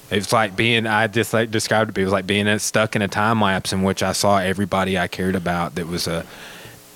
[0.09, 3.01] it was like being I just like described it, it was like being stuck in
[3.01, 6.25] a time lapse in which I saw everybody I cared about that was a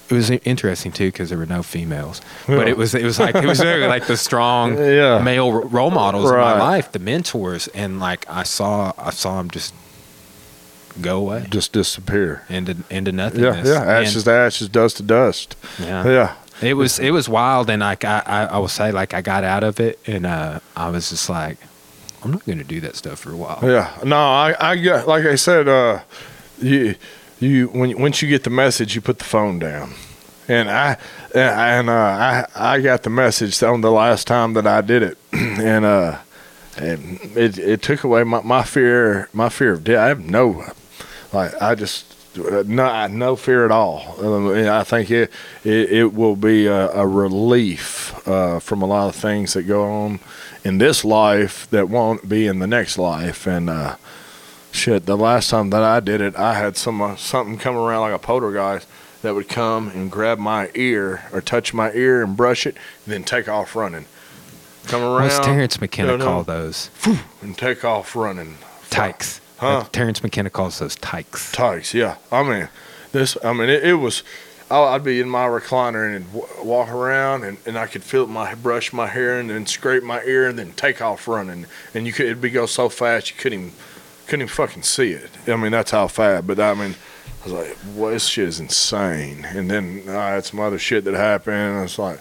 [0.09, 3.33] it was interesting too because there were no females, but it was it was like
[3.35, 5.19] it was very like the strong Yeah.
[5.19, 9.49] male role models in my life, the mentors, and like I saw I saw them
[9.49, 9.73] just
[10.99, 12.43] go away Just disappear.
[12.49, 13.67] into into Yeah, nothingness.
[13.67, 13.81] yeah.
[13.81, 15.55] And- Ashes to ashes, dust to dust.
[15.79, 16.05] yeah.
[16.05, 16.35] Yeah.
[16.61, 19.43] It was it was wild, and like I, I I will say like I got
[19.43, 21.57] out of it, and uh, I was just like,
[22.23, 23.59] I'm not going to do that stuff for a while.
[23.63, 23.97] Yeah.
[24.03, 26.01] No, I, I got like I said, uh,
[26.61, 26.95] you,
[27.39, 29.93] you when once you get the message, you put the phone down,
[30.47, 30.97] and I
[31.33, 35.17] and uh, I I got the message on the last time that I did it,
[35.33, 36.19] and uh,
[36.77, 39.99] and it it took away my, my fear my fear of death.
[39.99, 40.65] I have no
[41.33, 42.17] like I just.
[42.33, 44.15] No, no fear at all.
[44.19, 45.29] Um, I think it
[45.65, 49.83] it, it will be a, a relief uh, from a lot of things that go
[49.83, 50.21] on
[50.63, 53.47] in this life that won't be in the next life.
[53.47, 53.95] And uh,
[54.71, 58.01] shit, the last time that I did it, I had some uh, something come around
[58.01, 58.87] like a poltergeist
[59.21, 62.75] that would come and grab my ear or touch my ear and brush it,
[63.05, 64.05] and then take off running.
[64.87, 65.23] Come around.
[65.23, 66.89] What's Terence McKenna no, call those?
[67.41, 68.57] And take off running.
[68.89, 69.39] Tykes.
[69.57, 69.85] Huh?
[69.91, 71.51] Terence McKenna calls those tykes.
[71.51, 72.15] Tykes, yeah.
[72.31, 72.69] I mean,
[73.11, 73.37] this.
[73.43, 74.23] I mean, it, it was.
[74.71, 76.25] I- I'd be in my recliner and
[76.65, 80.21] walk around, and, and I could feel my brush my hair and then scrape my
[80.23, 81.65] ear and then take off running.
[81.93, 83.71] And you could it'd be go so fast you couldn't even
[84.27, 85.29] couldn't even fucking see it.
[85.47, 86.47] I mean, that's how fast.
[86.47, 86.95] But I mean,
[87.41, 89.45] I was like, well, this shit is insane.
[89.45, 91.55] And then I had some other shit that happened.
[91.75, 92.19] And it's like,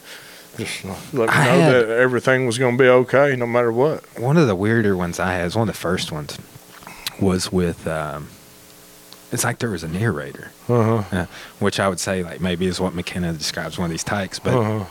[0.57, 3.71] just let me I know had- that everything was going to be okay no matter
[3.71, 4.03] what.
[4.19, 6.37] One of the weirder ones I had, was one of the first ones,
[7.21, 7.87] was with.
[7.87, 8.29] Um,
[9.33, 11.17] it's like there was a narrator, Uh huh.
[11.17, 11.27] uh,
[11.59, 14.55] which I would say like maybe is what McKenna describes one of these tykes, but.
[14.55, 14.85] Uh-huh.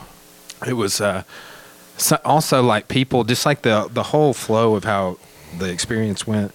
[0.68, 1.24] it was uh,
[1.98, 5.18] so also like people just like the the whole flow of how
[5.58, 6.52] the experience went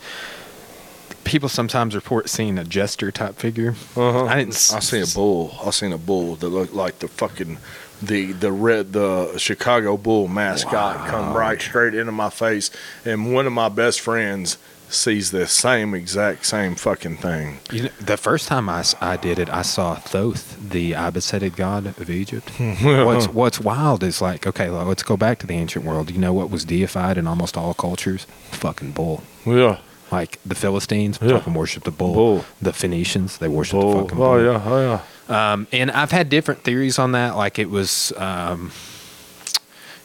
[1.25, 3.71] people sometimes report seeing a jester type figure.
[3.97, 4.27] Uh-huh.
[4.27, 4.55] I didn't.
[4.55, 5.55] s- I seen a bull.
[5.65, 7.57] I seen a bull that looked like the fucking
[8.03, 12.71] the the red the Chicago Bull mascot come right straight into my face,
[13.07, 14.59] and one of my best friends
[14.89, 17.59] sees the same exact same fucking thing.
[17.73, 21.87] You know, the first time I, I did it, I saw Thoth, the ibis-headed god
[21.99, 22.51] of Egypt.
[22.83, 26.11] what's What's wild is like, okay, well, let's go back to the ancient world.
[26.11, 28.27] You know what was deified in almost all cultures?
[28.53, 29.23] Fucking bull.
[29.45, 29.79] Yeah,
[30.13, 31.39] Like the Philistines Yeah.
[31.39, 32.15] fucking worship the bull.
[32.15, 32.45] Bull.
[32.63, 34.27] The Phoenicians they worship the fucking bull.
[34.27, 34.81] Oh yeah, oh
[35.29, 35.53] yeah.
[35.53, 37.35] Um, and I've had different theories on that.
[37.37, 38.71] Like it was, um,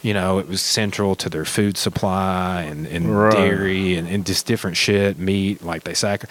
[0.02, 3.32] you know, it was central to their food supply and, and Right.
[3.34, 5.64] dairy and, and just different shit, meat.
[5.64, 6.24] Like they sac.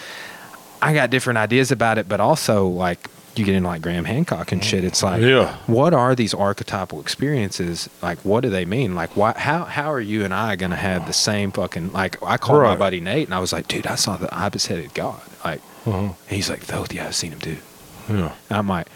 [0.81, 4.51] I got different ideas about it, but also like you get into like Graham Hancock
[4.53, 4.83] and shit.
[4.85, 5.55] It's like, Yeah.
[5.67, 7.89] what are these archetypal experiences?
[8.03, 8.95] Like, what do they mean?
[8.95, 9.33] Like, why?
[9.37, 11.93] How how are you and I gonna have the same fucking?
[11.93, 14.95] Like, I called my buddy Nate and I was like, dude, I saw the ibis-headed
[14.95, 15.21] god.
[15.45, 16.15] Like, Uh-huh.
[16.29, 17.59] he's like, Thoth, yeah, I've seen him too.
[18.09, 18.33] Yeah.
[18.51, 18.87] And I'm like,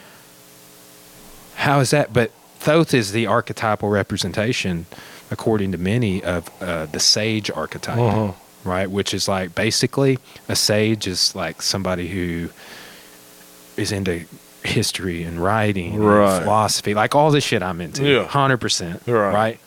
[1.56, 2.12] how is that?
[2.12, 2.32] But
[2.64, 4.86] Thoth is the archetypal representation,
[5.30, 8.32] according to many, of uh, the sage archetype, Uh-huh.
[8.64, 8.88] right?
[8.88, 10.18] Which is like basically
[10.48, 12.50] a sage is like somebody who
[13.76, 14.24] is into
[14.62, 16.36] history and writing Right.
[16.36, 18.26] and philosophy, like all this shit I'm into, Yeah.
[18.26, 19.34] hundred percent, Right.
[19.34, 19.58] right?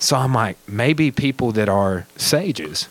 [0.00, 2.88] So I'm like, maybe people that are sages.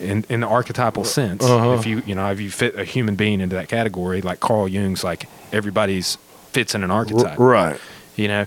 [0.00, 1.72] In, in the archetypal sense, Uh-huh.
[1.72, 4.68] if you you know if you fit a human being into that category, like Carl
[4.68, 6.18] Jung's, like everybody's
[6.52, 7.80] fits in an archetype R- right.
[8.18, 8.46] You know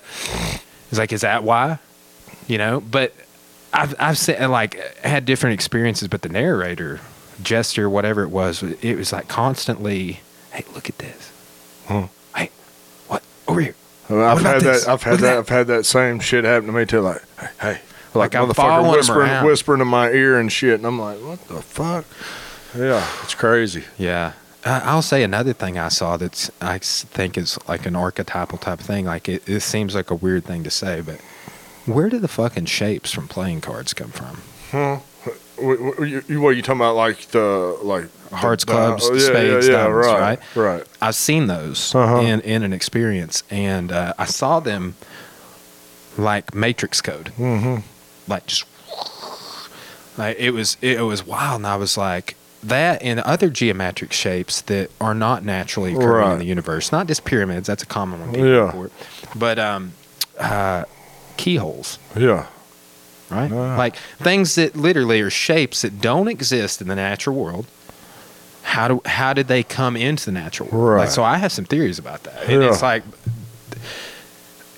[0.89, 1.79] it's like is that why
[2.47, 3.13] you know but
[3.73, 6.99] i've i've said like had different experiences but the narrator
[7.41, 10.19] gesture whatever it was it was like constantly
[10.51, 11.31] hey look at this
[11.87, 12.07] Huh.
[12.35, 12.49] hey
[13.07, 13.75] what over here
[14.09, 14.83] I've had this?
[14.85, 14.91] that.
[14.91, 15.37] I've had that, that.
[15.37, 16.99] I've had that same shit happen to me too.
[16.99, 17.79] Like, hey, hey.
[18.13, 19.45] like, Like, I'm following whispering, around.
[19.45, 22.03] whispering in my ear and shit, and I'm like, what the fuck?
[22.77, 23.85] Yeah, it's crazy.
[23.97, 28.79] yeah I'll say another thing I saw that I think is like an archetypal type
[28.79, 29.05] thing.
[29.05, 31.19] Like it, it seems like a weird thing to say, but
[31.85, 34.41] where do the fucking shapes from playing cards come from?
[34.71, 34.99] Huh?
[35.57, 36.95] What, what, what are you talking about?
[36.95, 40.55] Like the like Hearts, the- clubs, yeah, spades, yeah, yeah, diamonds, right, right?
[40.55, 40.87] right.
[41.01, 42.17] I've seen those Uh-huh.
[42.21, 44.95] in in an experience, and uh, I saw them
[46.17, 47.81] like Matrix code, Mm-hmm.
[48.31, 48.65] like just
[50.17, 54.61] like it was it was wild, and I was like that and other geometric shapes
[54.61, 56.33] that are not naturally occurring Right.
[56.33, 57.67] in the universe, not just pyramids.
[57.67, 58.31] That's a common one.
[58.31, 58.59] People Yeah.
[58.67, 58.91] report,
[59.35, 59.93] but um,
[60.39, 60.83] uh,
[61.37, 61.97] keyholes.
[62.15, 62.45] Yeah,
[63.29, 63.77] Right, Yeah.
[63.77, 67.65] like things that literally are shapes that don't exist in the natural world.
[68.63, 70.99] How do how did they come into the natural world?
[71.01, 72.43] Like, so I have some theories about that.
[72.47, 72.69] And Yeah.
[72.69, 73.03] it's like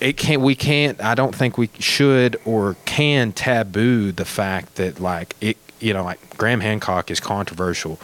[0.00, 5.00] it can't we can't I don't think we should or can taboo the fact that
[5.00, 7.96] like it you know like Graham Hancock is controversial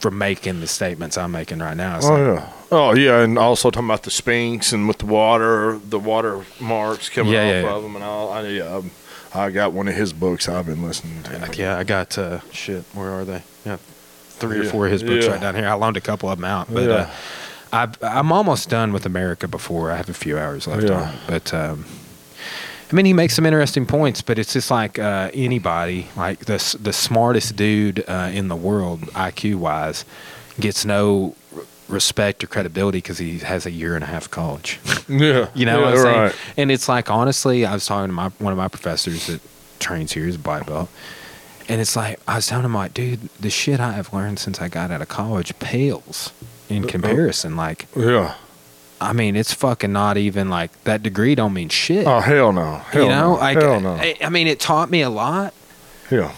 [0.00, 1.96] for making the statements I'm making right now.
[1.98, 5.06] It's oh like, yeah, oh yeah, and also talking about the Sphinx and with the
[5.06, 7.70] water, the water marks coming Yeah, off yeah, yeah.
[7.74, 8.32] of them, and all.
[8.32, 8.90] I, yeah, I'm-
[9.52, 11.38] got one of his books I've been listening to.
[11.38, 12.84] Like, yeah, I got uh, shit.
[12.94, 13.42] Where are they?
[13.64, 13.76] Yeah,
[14.40, 15.68] three or four of his books right down here.
[15.68, 17.10] I loaned a couple of them out, but uh,
[17.72, 19.90] I've, I'm almost done with America before.
[19.92, 21.00] I have a few hours left Yeah.
[21.10, 21.84] on but um,
[22.90, 24.20] I mean, he makes some interesting points.
[24.22, 29.00] But it's just like uh, anybody, like the the smartest dude uh, in the world,
[29.12, 30.04] IQ wise,
[30.58, 31.34] gets no
[31.88, 34.78] respect or credibility because he has a year and a half of college.
[35.08, 36.20] Yeah, You know yeah, what I'm saying?
[36.20, 36.34] right.
[36.56, 39.40] And it's like honestly, I was talking to my one of my professors that
[39.80, 40.88] trains here, a black belt.
[41.68, 44.60] And it's like I was telling him like, dude, the shit I have learned since
[44.60, 46.32] I got out of college pales
[46.68, 47.56] in comparison.
[47.56, 48.34] Like, Yeah.
[49.00, 52.06] I mean, it's fucking not even like that degree don't mean shit.
[52.06, 52.76] Oh hell no.
[52.76, 53.40] Hell you know, no.
[53.40, 53.94] like hell no.
[53.94, 55.54] I, I mean, it taught me a lot.
[56.10, 56.34] yeah.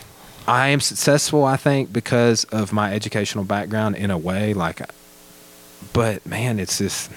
[0.47, 4.55] I am successful, I think, because of my educational background in a way.
[4.55, 4.83] Like,
[5.93, 7.11] but man, it's just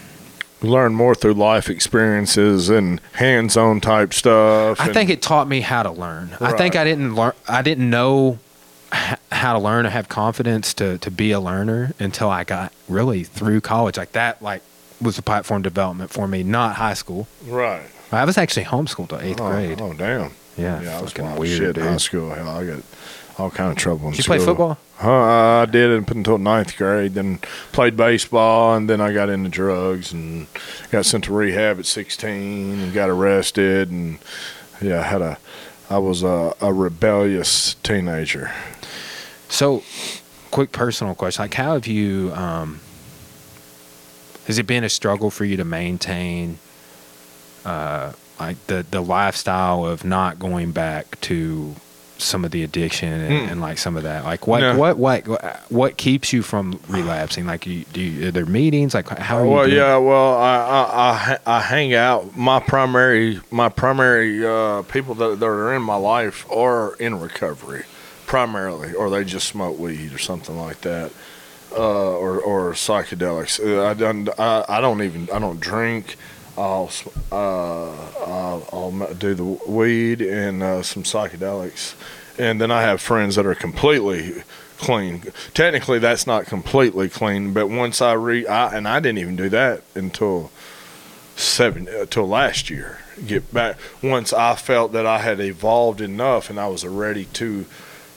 [0.62, 4.80] Learn more through life experiences and hands-on type stuff.
[4.80, 6.36] I and- think it taught me how to learn.
[6.40, 7.34] I think I didn't learn.
[7.48, 8.40] I didn't know
[9.32, 13.24] how to learn or have confidence to to be a learner until I got really
[13.24, 13.98] through college.
[13.98, 14.62] Like that, like
[15.02, 16.44] was the platform development for me.
[16.44, 17.28] Not high school.
[17.46, 17.84] right.
[18.12, 19.82] I was actually homeschooled till eighth oh, grade.
[19.82, 20.32] Oh damn.
[20.58, 22.34] Yeah, Yeah, I was wild weird, shit in high school.
[22.34, 22.84] Hell, I got
[23.38, 24.36] all kind of trouble in Did you school.
[24.38, 24.78] play football?
[24.98, 25.12] Huh,
[25.64, 27.16] I did until ninth grade.
[27.16, 27.40] Then
[27.74, 30.48] played baseball, and then I got into drugs and
[30.92, 33.92] got sent to rehab at sixteen and got arrested.
[33.92, 34.20] And
[34.82, 35.38] yeah, I had a,
[35.90, 38.52] I was a, a rebellious teenager.
[39.50, 39.84] So,
[40.52, 42.32] quick personal question: Like, how have you?
[42.34, 42.80] Um,
[44.48, 46.58] has it been a struggle for you to maintain,
[47.66, 51.76] uh, like the the lifestyle of not going back to
[52.18, 53.52] some of the addiction and, Mm.
[53.52, 54.24] and like some of that?
[54.24, 54.78] Like what No.
[54.78, 55.26] what what
[55.70, 57.46] what keeps you from relapsing?
[57.46, 58.94] Like you do you, are there meetings?
[58.94, 59.52] Like how are you?
[59.52, 59.98] well, yeah.
[59.98, 62.38] Well, I, I I I hang out.
[62.38, 67.84] My primary my primary uh, people that, that are in my life are in recovery,
[68.28, 71.12] primarily, or they just smoke weed or something like that,
[71.76, 73.60] uh, or or psychedelics.
[73.60, 76.16] Uh, I don't I, I don't even I don't drink.
[76.58, 76.90] I'll
[77.32, 77.92] uh,
[78.26, 81.96] I'll, I'll do the weed and uh, some psychedelics,
[82.38, 84.44] and then I have friends that are completely
[84.78, 85.24] clean.
[85.54, 89.50] Technically, that's not completely clean, but once I re, I, and I didn't even do
[89.50, 90.52] that until
[91.36, 93.00] seven until last year.
[93.26, 97.66] Get back once I felt that I had evolved enough and I was ready to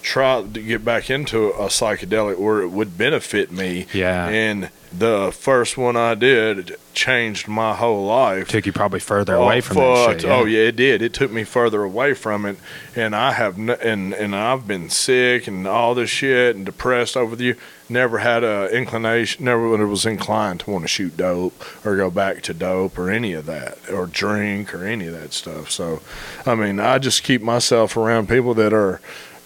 [0.08, 3.86] try to get back into a psychedelic where it would benefit me.
[3.92, 4.26] Yeah.
[4.28, 8.48] And the first one I did changed my whole life.
[8.48, 10.20] took you probably further oh, away Oh, from that fuck.
[10.20, 10.24] shit.
[10.24, 10.34] Yeah.
[10.34, 11.02] Oh yeah, it did.
[11.02, 12.56] It took me further away from it,
[12.96, 17.14] and I have n- and and I've been sick and all this shit and depressed
[17.18, 17.56] over the year.
[17.90, 19.44] Never had a inclination.
[19.44, 23.34] Never was inclined to want to shoot dope or go back to dope or any
[23.34, 25.70] of that or drink or any of that stuff.
[25.70, 26.00] So,
[26.46, 29.00] I mean, I just keep myself around people that are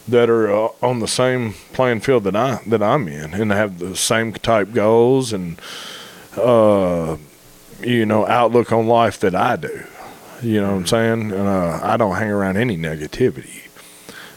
[0.09, 3.79] that are uh, on the same playing field that I that I'm in and have
[3.79, 5.61] the same type goals and
[6.37, 7.17] uh
[7.83, 9.85] you know outlook on life that I do.
[10.43, 11.33] You know what I'm saying?
[11.33, 13.61] And uh, I don't hang around any negativity.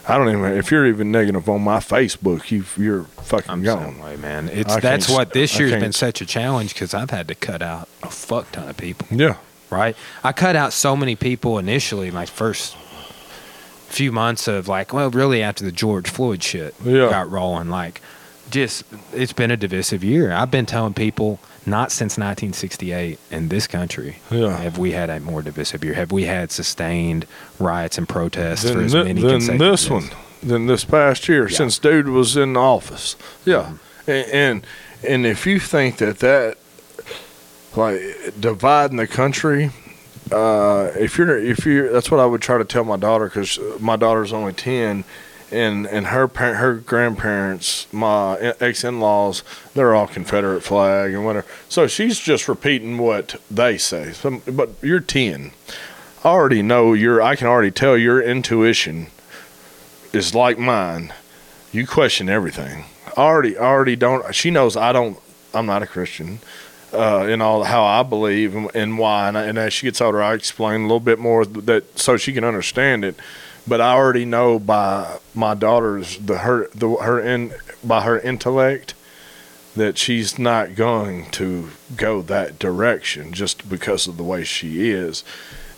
[0.07, 3.99] I don't even if you're even negative on my Facebook, you you're fucking I'm gone.
[3.99, 4.49] way, man.
[4.49, 7.63] It's I that's what this year's been such a challenge because I've had to cut
[7.63, 9.07] out a fuck ton of people.
[9.09, 9.37] Yeah.
[9.71, 9.95] right?
[10.23, 12.77] I cut out so many people initially, my first
[13.95, 17.09] few months of like, well, really after the George Floyd shit Yeah.
[17.09, 18.01] got rolling, like,
[18.51, 20.31] just it's been a divisive year.
[20.33, 24.55] I've been telling people not since 1968 in this country Yeah.
[24.57, 25.93] have we had a more divisive year.
[25.95, 27.25] Have we had sustained
[27.57, 30.09] riots and protests for as many than this one,
[30.43, 31.57] than this past year Yeah.
[31.57, 33.15] since dude was in office.
[33.45, 33.71] Yeah,
[34.07, 34.11] Mm-hmm.
[34.11, 34.67] and, and
[35.07, 36.57] and if you think that that
[37.75, 37.99] like
[38.39, 39.71] dividing the country,
[40.31, 43.59] uh, if you're if you're that's what I would try to tell my daughter because
[43.79, 45.03] my daughter's only ten.
[45.51, 49.43] And and her parent, her grandparents, my ex in laws,
[49.75, 51.45] they're all Confederate flag and whatever.
[51.69, 54.11] So she's just repeating what they say.
[54.11, 55.51] So, but you're ten.
[56.23, 57.21] I already know your.
[57.21, 59.07] I can already tell your intuition
[60.13, 61.13] is like mine.
[61.71, 62.85] You question everything.
[63.15, 64.33] I already, already don't.
[64.33, 65.19] She knows I don't.
[65.53, 66.39] I'm not a Christian.
[66.95, 69.99] Uh, in all how I believe and, and why, and, I, and as she gets
[70.01, 73.15] older, I explain a little bit more that so she can understand it.
[73.67, 77.53] But I already know by my daughter's the her the her in
[77.83, 78.93] by her intellect
[79.75, 85.23] that she's not going to go that direction just because of the way she is.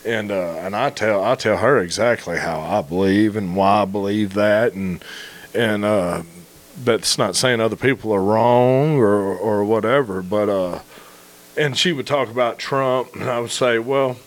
[0.05, 3.85] And uh, and I tell I tell her exactly how I believe and why I
[3.85, 4.73] believe that.
[4.73, 5.03] And
[5.53, 6.23] and uh,
[6.83, 10.79] that's not saying other people are wrong or or whatever, but uh,
[11.57, 14.17] and she would talk about Trump, and I would say, well,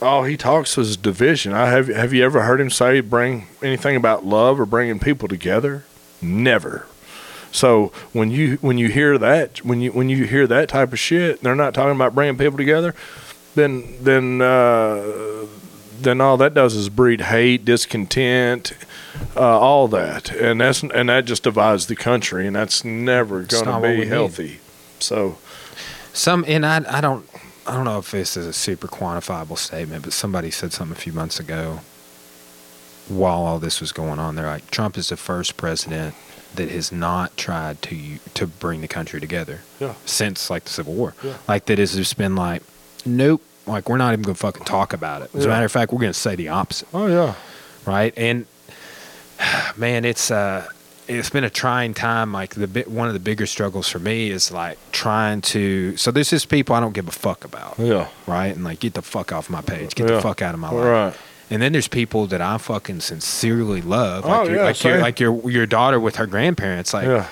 [0.00, 1.52] all he talks is division.
[1.52, 5.28] I have have you ever heard him say bring anything about love or bringing people
[5.28, 5.84] together?
[6.22, 6.86] Never.
[7.50, 10.98] So when you when you hear that when you when you hear that type of
[10.98, 12.94] shit, they're not talking about bringing people together
[13.58, 15.46] then then uh,
[16.00, 18.72] then all that does is breed hate, discontent,
[19.36, 23.64] uh, all that, and that's and that just divides the country, and that's never going
[23.64, 24.08] to be need.
[24.08, 24.60] healthy.
[25.00, 25.38] So
[26.18, 27.24] Some and I I don't
[27.64, 31.00] I don't know if this is a super quantifiable statement, but somebody said something a
[31.00, 31.80] few months ago
[33.08, 34.34] while all this was going on.
[34.34, 36.16] They're like Trump is the first president
[36.56, 39.94] that has not tried to to bring the country together Yeah.
[40.06, 41.14] since like the Civil War.
[41.22, 41.34] Yeah.
[41.46, 42.62] Like that has just been like,
[43.06, 43.40] nope.
[43.64, 45.30] Like we're not even gonna fucking talk about it.
[45.36, 47.34] As a matter of fact, we're gonna say the opposite oh yeah,
[47.86, 48.12] right?
[48.16, 48.46] And
[49.76, 50.66] man, it's uh,
[51.08, 52.32] it's been a trying time.
[52.32, 55.96] Like the bit, one of the bigger struggles for me is like trying to.
[55.96, 58.54] So there's just people I don't give a fuck about, yeah, right?
[58.54, 60.16] And like get the fuck off my page, get Yeah.
[60.16, 60.84] the fuck out of my life.
[60.84, 61.14] right.
[61.50, 64.98] And then there's people that I fucking sincerely love, Oh, like your, yeah, like, your,
[65.00, 66.92] like your your daughter with her grandparents.
[66.92, 67.26] Like yeah,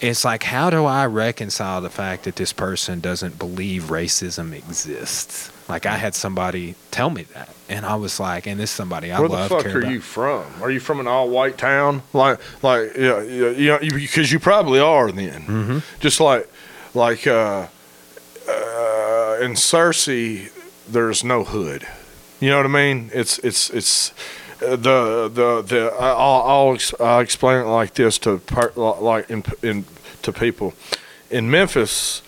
[0.00, 5.50] it's like how do I reconcile the fact that this person doesn't believe racism exists?
[5.72, 9.10] Like I had somebody tell me that, and I was like, and this is somebody
[9.10, 9.30] I love.
[9.30, 9.90] Where the fuck are about.
[9.92, 10.44] you from?
[10.62, 12.02] Are you from an all-white town?
[12.12, 15.40] Like, like, yeah, yeah, you know, because you probably are then.
[15.42, 15.78] Mm-hmm.
[15.98, 16.46] Just like,
[16.92, 17.68] like, uh,
[18.48, 20.50] uh, in Searcy,
[20.86, 21.86] there's no hood.
[22.38, 23.10] You know what I mean?
[23.14, 24.10] It's, it's, it's.
[24.62, 29.30] uh, The the the I'll, I'll ex- I'll explain it like this to part like
[29.30, 29.84] in in
[30.22, 30.74] to people
[31.30, 32.22] in Memphis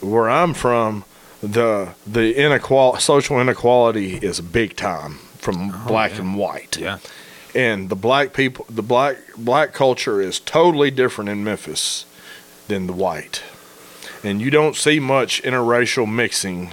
[0.00, 1.04] where I'm from
[1.42, 6.20] the the inequality social inequality is big time from oh, black Oh, yeah.
[6.20, 6.98] and white Yeah.
[7.54, 12.04] and the black people, the black black culture is totally different in Memphis
[12.66, 13.42] than the white,
[14.24, 16.72] and you don't see much interracial mixing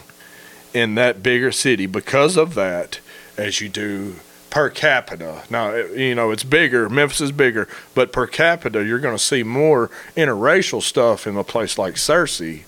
[0.73, 2.99] in that bigger city because of that,
[3.37, 4.15] as you do
[4.49, 5.43] per capita.
[5.49, 6.89] Now, eh, you know, it's bigger.
[6.89, 11.43] Memphis is bigger, but per capita, you're going to see more interracial stuff in a
[11.45, 12.63] place like Searcy.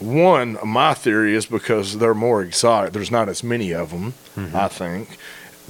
[0.00, 2.92] One, my theory is because they're more exotic.
[2.92, 4.56] There's not as many of them, mm-hmm.
[4.56, 5.18] I think.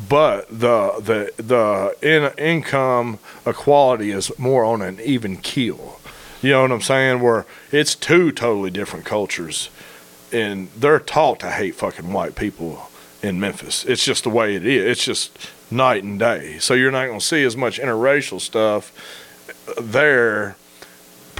[0.09, 6.01] But the the the in, income equality is more on an even keel.
[6.43, 7.21] You know what I'm saying?
[7.21, 9.69] Where it's two totally different cultures,
[10.33, 12.89] and they're taught to hate fucking white people
[13.23, 13.85] in Memphis.
[13.85, 14.87] It's just the way it is.
[14.87, 16.59] It's just night and day.
[16.59, 18.93] So you're not going to see as much interracial stuff
[19.79, 20.57] there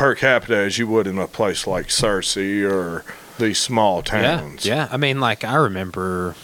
[0.01, 3.05] per capita as you would in a place like Searcy or
[3.39, 4.65] these small towns.
[4.65, 4.89] Yeah, yeah.
[4.91, 6.35] I mean, like I remember,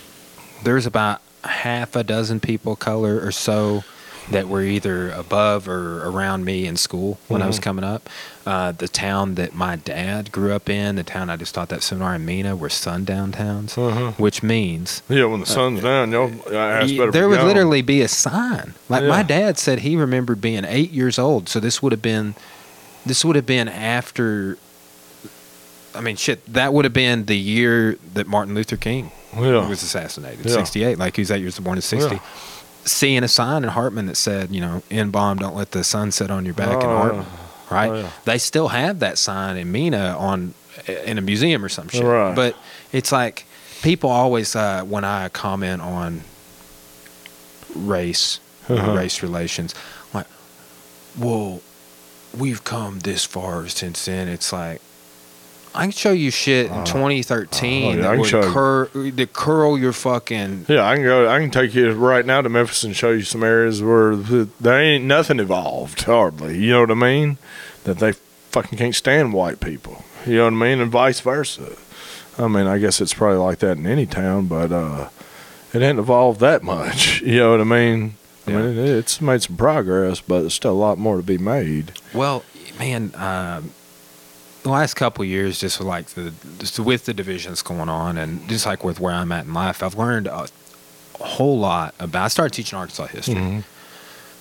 [0.62, 3.82] there's about half a dozen people color or so
[4.30, 8.10] that were either above or around me in school when I was coming up.
[8.44, 11.82] Uh, the town that my dad grew up in, the town I just taught that
[11.82, 14.12] seminar in Mena, were sundown towns, Uh-huh.
[14.18, 17.46] which means Yeah, when the sun's down, y'all ass y- better there would gone.
[17.46, 18.74] literally be a sign.
[18.90, 21.48] Like my dad said, he remembered being eight years old.
[21.48, 22.34] So this would have been,
[23.06, 24.58] this would have been after.
[25.94, 26.44] I mean, shit.
[26.52, 29.66] That would have been the year that Martin Luther King Yeah.
[29.66, 30.44] was assassinated.
[30.44, 30.52] Yeah.
[30.52, 30.98] Sixty-eight.
[30.98, 32.16] Like he was eight years born in sixty.
[32.16, 32.20] Yeah.
[32.84, 36.12] Seeing a sign in Hartman that said, you know, "In bomb, don't let the sun
[36.12, 37.26] set on your back" in Oh, Hartman.
[37.70, 37.90] Right.
[37.90, 38.12] Oh.
[38.26, 40.54] They still have that sign in Mena on
[41.04, 42.04] in a museum or some shit.
[42.04, 42.34] Right.
[42.36, 42.54] But
[42.92, 43.44] it's like
[43.82, 46.22] people always uh, when I comment on
[47.74, 48.92] race, Uh-huh.
[48.92, 49.74] race relations,
[50.12, 50.26] like,
[51.18, 51.60] well,
[52.36, 54.28] we've come this far since then.
[54.28, 54.80] It's like.
[55.74, 58.42] I can show you shit in Uh, 2013 oh, yeah, I that can would show
[58.46, 58.50] you.
[58.50, 61.28] cur- that curl your fucking Yeah, I can go.
[61.28, 64.48] I can take you right now to Memphis and show you some areas where th-
[64.58, 66.56] there ain't nothing evolved hardly.
[66.56, 67.36] You know what I mean?
[67.84, 70.02] That they fucking can't stand white people.
[70.26, 71.76] You know what I mean, and vice versa.
[72.38, 75.10] I mean, I guess it's probably like that in any town, but uh,
[75.74, 77.20] it ain't evolved that much.
[77.22, 78.14] You know what I mean?
[78.46, 78.56] I Yeah.
[78.58, 81.92] mean, it's made some progress, but there's still a lot more to be made.
[82.14, 82.44] Well,
[82.78, 83.70] man, um,
[84.62, 88.16] the last couple of years, just with like the just with the divisions going on,
[88.18, 90.46] and just like with where I'm at in life, I've learned a,
[91.20, 92.24] a whole lot about.
[92.24, 93.64] I started teaching Arkansas history, Mhm.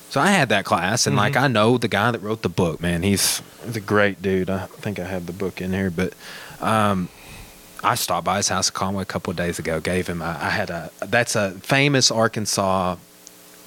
[0.09, 2.81] so I had that class, and like I know the guy that wrote the book.
[2.81, 4.49] Man, he's he's a great dude.
[4.49, 6.13] I think I have the book in here, but.
[6.61, 7.09] Um,
[7.83, 9.79] I stopped by his house in Conway a couple of days ago.
[9.79, 10.19] Gave him.
[10.23, 10.89] A, I had a.
[11.01, 12.95] That's a famous Arkansas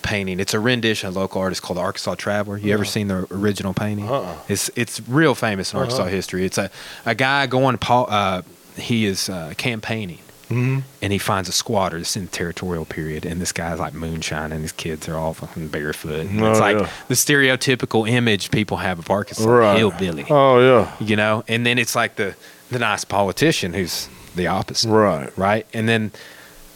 [0.03, 0.41] painting.
[0.41, 2.57] It's a rendition of a local artist called the Arkansas Traveler.
[2.59, 2.91] You ever Uh-huh.
[2.91, 4.09] seen the original painting?
[4.09, 4.35] Uh-uh.
[4.49, 6.11] It's it's real famous in Arkansas Uh-huh.
[6.11, 6.45] history.
[6.45, 6.71] It's a
[7.07, 7.79] a guy going.
[7.79, 8.43] Paul, uh,
[8.77, 10.19] he is uh, campaigning.
[10.51, 10.79] Mm-hmm.
[11.03, 14.51] And he finds a squatter that's in the territorial period, and this guy's like moonshine,
[14.51, 16.21] and his kids are all fucking barefoot.
[16.27, 16.89] And it's Oh, like yeah.
[17.09, 19.77] the stereotypical image people have of Arkansas Right.
[19.77, 20.91] hillbilly, Oh yeah.
[21.01, 21.45] you know.
[21.49, 22.35] And then it's like the
[22.71, 25.31] the nice politician who's the opposite Right.
[25.37, 25.67] right?
[25.75, 26.13] And then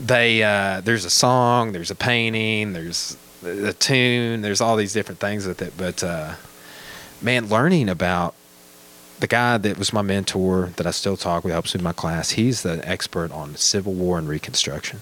[0.01, 5.21] they uh, there's a song, there's a painting, there's a tune, there's all these different
[5.21, 5.75] things with it.
[5.77, 6.35] But uh,
[7.21, 8.35] man, learning about
[9.21, 12.31] the guy that was my mentor that I still talk with, helps with my class.
[12.33, 15.01] He's the expert on Civil War and Reconstruction.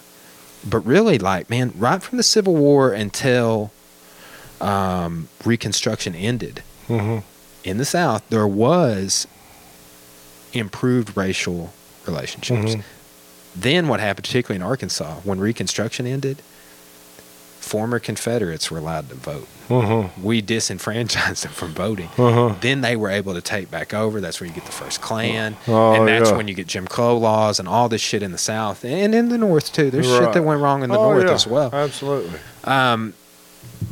[0.69, 3.71] But really, like man, right from the Civil War until
[4.61, 7.19] um, Reconstruction ended Mm-hmm.
[7.63, 9.27] in the South, there was
[10.53, 11.73] improved racial
[12.07, 12.75] relationships.
[12.75, 12.83] Mhm.
[13.55, 16.41] Then what happened, particularly in Arkansas, when Reconstruction ended,
[17.59, 19.47] former Confederates were allowed to vote.
[19.69, 20.23] Mm-hmm.
[20.23, 22.09] We disenfranchised them from voting.
[22.19, 22.55] Uh-huh.
[22.61, 24.21] Then they were able to take back over.
[24.21, 26.37] That's where you get the first Klan, Oh, and that's yeah.
[26.37, 29.29] when you get Jim Crow laws and all this shit in the South and in
[29.29, 29.91] the North too.
[29.91, 31.33] There's shit that went wrong in the Oh, North yeah.
[31.35, 31.71] as well.
[31.73, 32.39] Absolutely.
[32.65, 33.15] Um,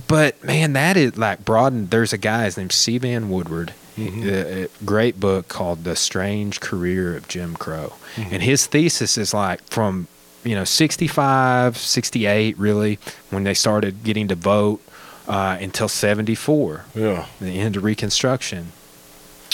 [0.09, 1.91] but man, that is like broadened.
[1.91, 2.99] There's a guy, his name's C.
[2.99, 3.73] Vann Woodward.
[3.99, 4.29] Mm-hmm.
[4.29, 7.95] A, a great book called The Strange Career of Jim Crow.
[8.17, 8.35] Mm-hmm.
[8.35, 10.07] And his thesis is like from,
[10.45, 12.99] you know, 65, 68, really,
[13.31, 14.81] when they started getting to vote
[15.27, 17.27] uh, until 74, Yeah.
[17.41, 18.73] the end of Reconstruction.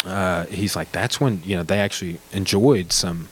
[0.04, 3.28] Uh, he's like, that's when, you know, they actually enjoyed some,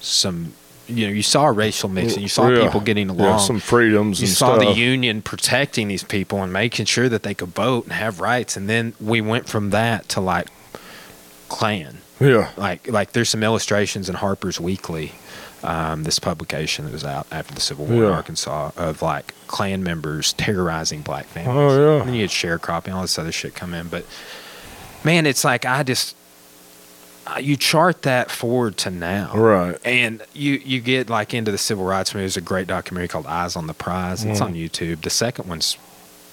[0.00, 0.54] some,
[0.88, 2.22] you know, you saw racial mixing.
[2.22, 2.62] You saw Yeah.
[2.64, 4.74] people getting along Yeah, some freedoms you saw stuff.
[4.74, 8.56] the union protecting these people and making sure that they could vote and have rights
[8.56, 10.46] and then we went from that to like
[11.48, 12.50] klan yeah.
[12.56, 15.12] like like there's some illustrations in harper's weekly
[15.62, 19.82] um, this publication that was out after the civil war in arkansas of like klan
[19.82, 22.00] members terrorizing black families Oh, yeah.
[22.00, 24.04] and then you had sharecropping all this other shit come in but
[25.04, 26.16] man it's like i just
[27.40, 29.78] you chart that forward to now Right.
[29.84, 32.22] and you you get like into the civil rights movement.
[32.24, 34.24] There's a great documentary called Eyes on the Prize.
[34.24, 34.44] It's Mm.
[34.44, 35.02] on YouTube.
[35.02, 35.76] The second one's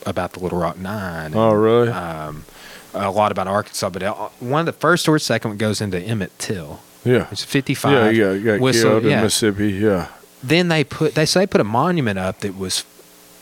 [0.06, 1.34] about the Little Rock Nine.
[1.36, 1.90] Oh, really?
[1.90, 2.45] Um,
[2.94, 5.99] a lot about Arkansas, but uh, one of the first or second one goes into
[5.99, 6.80] Emmett Till.
[7.03, 7.28] yeah.
[7.32, 8.15] It's 55.
[8.15, 9.18] Yeah, you got whistle, killed yeah.
[9.18, 9.72] in Mississippi.
[9.72, 10.07] Yeah.
[10.44, 12.84] Then they put they say they put a monument up that was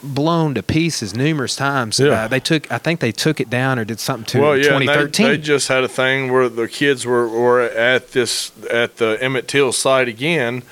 [0.03, 1.99] blown to pieces numerous times.
[1.99, 2.23] Yeah.
[2.23, 4.59] Uh, they took I think they took it down or did something to well, it
[4.59, 8.11] in yeah, and they- They, just had a thing where the kids were, were at
[8.11, 10.63] this at the Emmett Till site again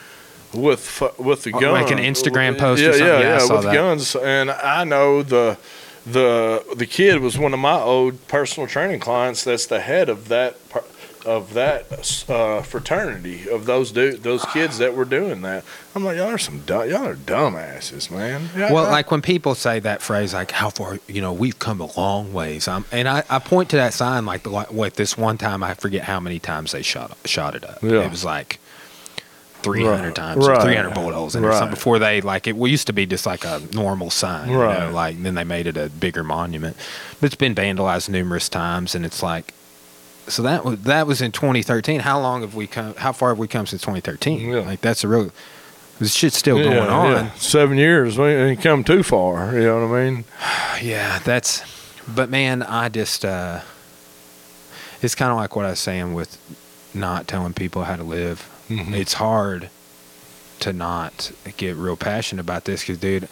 [0.54, 3.08] with with the gun, like an Instagram post or Yeah, something?
[3.08, 3.74] yeah, Yeah, yeah, with that.
[3.74, 4.16] guns.
[4.16, 5.58] And I know the
[6.06, 9.44] the the kid was one of my old personal training clients.
[9.44, 10.84] That's the head of that par-
[11.26, 15.64] of that uh, fraternity of those du- those kids that were doing that.
[15.96, 18.50] I'm like, y'all are some dumb, y'all are dumbasses, man.
[18.72, 21.92] Well, like when people say that phrase, like "How far?" You know, we've come a
[22.00, 22.68] long ways.
[22.68, 25.62] Um, and I, I point to that sign, like the like, wait, this one time
[25.64, 27.82] I forget how many times they shot shot it up.
[27.84, 28.02] Yeah.
[28.06, 28.60] It was like
[29.62, 30.16] three hundred Right.
[30.16, 30.62] times, Right.
[30.62, 31.54] three hundred bullet holes in Right.
[31.58, 34.80] something before they like it used to be just like a normal sign, you Right.
[34.88, 36.78] know, like then they made it a bigger monument.
[37.20, 39.54] But it's been vandalized numerous times, and it's like.
[40.30, 42.02] So that was that was in 2013.
[42.02, 42.96] How long have we come?
[42.96, 44.40] How far have we come since 2013?
[44.50, 44.60] Yeah.
[44.60, 45.32] Like that's a real.
[46.00, 47.12] This shit's still yeah, going on.
[47.12, 47.32] yeah.
[47.34, 49.54] Seven years, we ain't come too far.
[49.54, 50.26] You know what I mean?
[50.82, 51.62] Yeah, that's.
[52.08, 53.26] But man, I just.
[53.26, 53.62] uh
[55.02, 56.38] It's kind of like what I was saying with
[56.94, 58.48] not telling people how to live.
[58.70, 58.94] Mhm.
[58.94, 59.70] It's hard
[60.62, 63.28] to not get real passionate about this, because dude.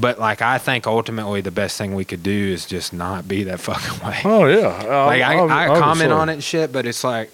[0.00, 3.44] But like, I think ultimately the best thing we could do is just not be
[3.44, 4.20] that fucking way.
[4.24, 5.04] Oh yeah.
[5.06, 7.30] like I, Ob- I comment on it and shit, but it's like,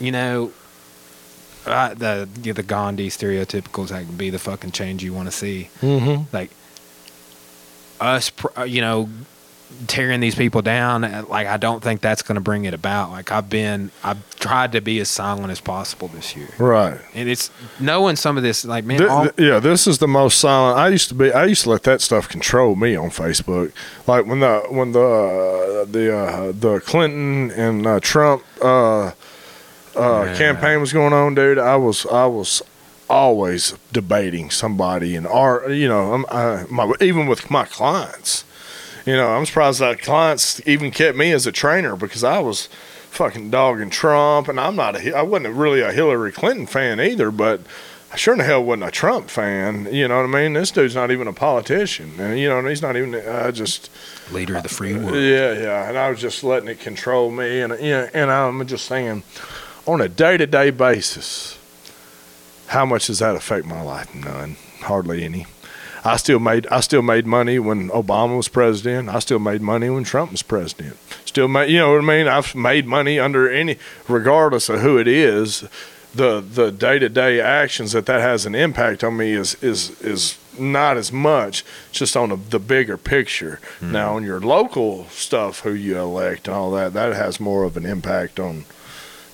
[0.00, 0.52] you know,
[1.66, 5.32] uh, the yeah, the Gandhi stereotypicals that can be the fucking change you want to
[5.32, 6.26] see Mhm.
[6.32, 6.50] like
[8.00, 9.08] us uh, you know
[9.86, 13.10] tearing these people down uh, like i don't think that's going to bring it about
[13.10, 16.98] like i've been i've tried to be as silent as possible this year Right.
[17.14, 17.50] and it's
[17.80, 20.78] knowing some of this like man Th- all, yeah, this is the most silent.
[20.78, 21.32] I used to be.
[21.32, 23.72] I used to let that stuff control me on Facebook.
[24.06, 29.12] Like when the when the uh, the uh, the Clinton and uh, Trump uh, uh,
[29.96, 30.34] Yeah.
[30.36, 31.58] campaign was going on, dude.
[31.58, 32.62] I was I was
[33.10, 35.70] always debating somebody and art.
[35.70, 38.44] You know, I'm, I, my, even with my clients.
[39.04, 42.68] You know, I'm surprised that clients even kept me as a trainer because I was
[43.10, 47.30] fucking dogging Trump, and I'm not a, I wasn't really a Hillary Clinton fan either,
[47.30, 47.60] but
[48.12, 49.92] I sure in the hell wasn't a Trump fan.
[49.92, 50.52] You know what I mean?
[50.52, 53.14] This dude's not even a politician, and you know he's not even.
[53.14, 53.90] I just
[54.30, 57.60] leader of the free world yeah, yeah, and I was just letting it control me,
[57.60, 59.22] and yeah, and I'm just saying,
[59.86, 61.58] on a day to day basis,
[62.66, 64.14] how much does that affect my life?
[64.14, 65.46] None, hardly any.
[66.04, 69.08] I still made I still made money when Obama was president.
[69.08, 70.96] I still made money when Trump was president.
[71.24, 72.28] Still made you know what I mean.
[72.28, 75.64] I've made money under any, regardless of who it is.
[76.14, 79.90] The the day to day actions that that has an impact on me is is
[80.00, 81.64] is not as much.
[81.92, 83.60] Just on the, the bigger picture.
[83.78, 83.92] Hmm.
[83.92, 87.76] Now on your local stuff, who you elect and all that, that has more of
[87.76, 88.64] an impact on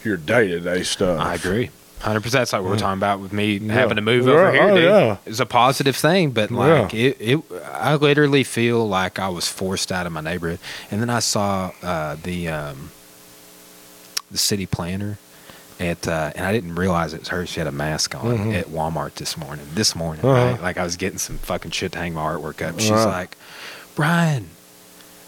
[0.05, 1.20] your day to day stuff.
[1.20, 1.70] i agree
[2.01, 3.73] 100% that's like what we're talking about with me Yeah.
[3.73, 4.85] having to move Yeah, over here oh, dude.
[4.85, 5.16] yeah.
[5.27, 7.41] it's a positive thing but like it, it
[7.75, 10.61] i literally feel like i was forced out of my neighborhood
[10.91, 12.91] and then i saw uh the um
[14.31, 15.19] the city planner
[15.81, 17.47] at uh, and I didn't realize it was her.
[17.47, 18.59] She had a mask on Mhm.
[18.59, 19.65] at Walmart this morning.
[19.75, 20.51] This morning, Uh-huh.
[20.55, 20.61] right?
[20.62, 22.81] Like I was getting some fucking shit to hang my artwork up.
[22.81, 23.37] She's like,
[23.95, 24.49] Brian,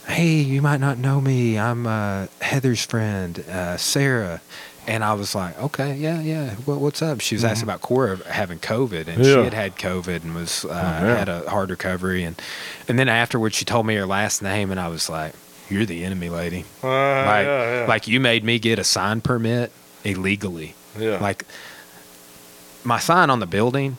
[0.08, 1.56] hey, you might not know me.
[1.56, 4.40] I'm uh, Heather's friend, uh, Sarah.
[4.86, 6.50] And I was like, okay, yeah, yeah.
[6.64, 7.20] What, what's up?
[7.20, 9.44] She was asking about Cora having COVID, and she Mm-hmm.
[9.44, 11.16] Had had COVID and was uh, yeah.
[11.16, 12.24] had a hard recovery.
[12.24, 12.40] And
[12.88, 15.34] and then afterwards, she told me her last name, and I was like,
[15.68, 16.64] you're the enemy, lady.
[16.82, 17.86] Uh, like, yeah, yeah.
[17.86, 19.70] like you made me get a sign permit
[20.02, 20.74] illegally.
[20.98, 21.18] yeah.
[21.20, 21.44] Like
[22.82, 23.98] my sign on the building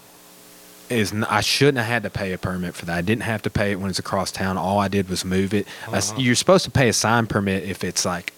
[0.89, 2.97] is n- I shouldn't have had to pay a permit for that.
[2.97, 4.57] I didn't have to pay it when it's across town.
[4.57, 5.67] All I did was move it.
[5.87, 6.15] Uh-huh.
[6.17, 8.33] you're supposed to pay a sign permit if it's like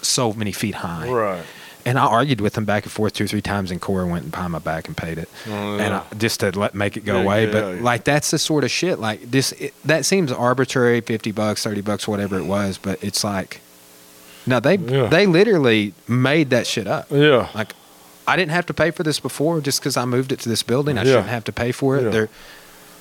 [0.00, 1.08] so many feet high.
[1.10, 1.44] right.
[1.86, 4.30] And I argued with them back and forth two or three times, and Cora went
[4.30, 5.94] behind my back and paid it, Oh, and.
[5.94, 7.46] I, just to let make it go Yeah, away.
[7.46, 7.82] yeah, but yeah.
[7.82, 8.98] like that's the sort of shit.
[8.98, 12.76] Like this, it, that seems arbitrary, fifty bucks, thirty bucks, whatever it was.
[12.78, 13.60] But it's like,
[14.46, 15.06] no, they Yeah.
[15.08, 17.06] they literally made that shit up.
[17.10, 17.48] yeah.
[17.54, 17.72] Like,
[18.26, 20.62] I didn't have to pay for this before just because I moved it to this
[20.62, 20.98] building.
[20.98, 21.12] I Yeah.
[21.12, 22.04] shouldn't have to pay for it.
[22.04, 22.10] Yeah.
[22.10, 22.28] They're,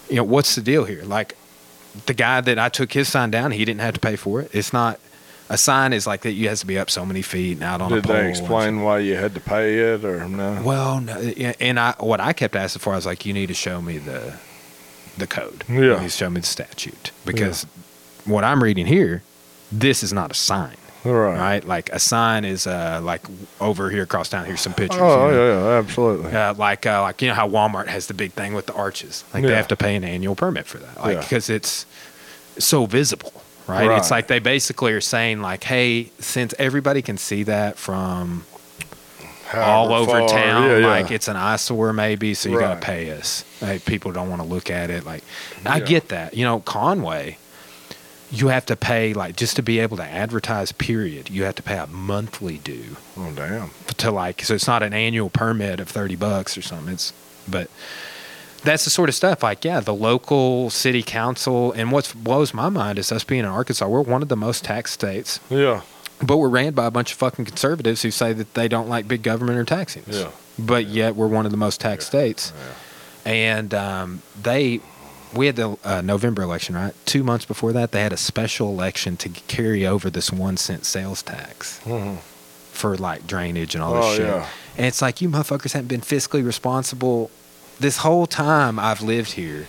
[0.10, 1.04] you know, what's the deal here?
[1.04, 1.36] Like,
[2.06, 4.50] the guy that I took his sign down, he didn't have to pay for it.
[4.54, 5.00] It's not
[5.50, 6.32] a sign is like that.
[6.32, 8.82] You has to be up so many feet and out on a Did they explain
[8.82, 10.62] why you had to pay it or no?
[10.64, 11.14] Well, no,
[11.60, 13.98] and I what I kept asking for, I was like, you need to show me
[13.98, 14.36] the
[15.18, 15.64] the code.
[15.68, 15.76] Yeah.
[15.76, 17.66] You need to show me the statute because
[18.26, 19.24] what I'm reading here,
[19.72, 20.76] this is not a sign.
[21.06, 21.38] Right.
[21.38, 23.22] Right, like a sign is uh, like
[23.62, 24.46] over here across town.
[24.46, 25.00] Here's some pictures.
[25.02, 25.48] Oh you know?
[25.48, 26.32] yeah, yeah, absolutely.
[26.34, 29.24] Uh, like uh, like you know how Walmart has the big thing with the arches.
[29.34, 29.50] Like Yeah.
[29.50, 31.00] they have to pay an annual permit for that.
[31.00, 31.22] Like Yeah.
[31.22, 31.86] because it's
[32.58, 33.32] so visible.
[33.70, 33.98] Right?
[33.98, 38.46] It's like they basically are saying like, hey, since everybody can see that from
[39.54, 40.88] all over far- town, yeah, yeah.
[40.88, 43.46] like it's an eyesore maybe, so you got to pay us.
[43.62, 45.06] Like people don't want to look at it.
[45.06, 45.24] Like
[45.66, 46.36] I get that.
[46.36, 47.38] You know, Conway,
[48.32, 50.72] you have to pay like just to be able to advertise.
[50.72, 51.30] Period.
[51.30, 53.72] You have to pay a monthly due oh damn.
[53.98, 57.14] to like so it's not an annual permit of 30 bucks or something it's
[57.48, 57.70] but
[58.64, 62.70] that's the sort of stuff like yeah the local city council and what blows my
[62.70, 65.82] mind is us being in arkansas we're one of the most tax states Yeah.
[66.22, 69.08] but we're ran by a bunch of fucking conservatives who say that they don't like
[69.08, 70.16] big government or taxing us.
[70.20, 70.32] Yeah.
[70.58, 72.52] but yet we're one of the most taxed states
[73.26, 73.32] yeah.
[73.32, 74.82] and um, they
[75.34, 78.70] we had the uh, november election right two months before that they had a special
[78.70, 82.16] election to carry over this one cent sales tax mm-hmm.
[82.72, 84.26] for like drainage and all this Oh, shit.
[84.28, 84.48] yeah.
[84.78, 87.30] And it's like you motherfuckers haven't been fiscally responsible
[87.80, 89.68] this whole time I've lived here.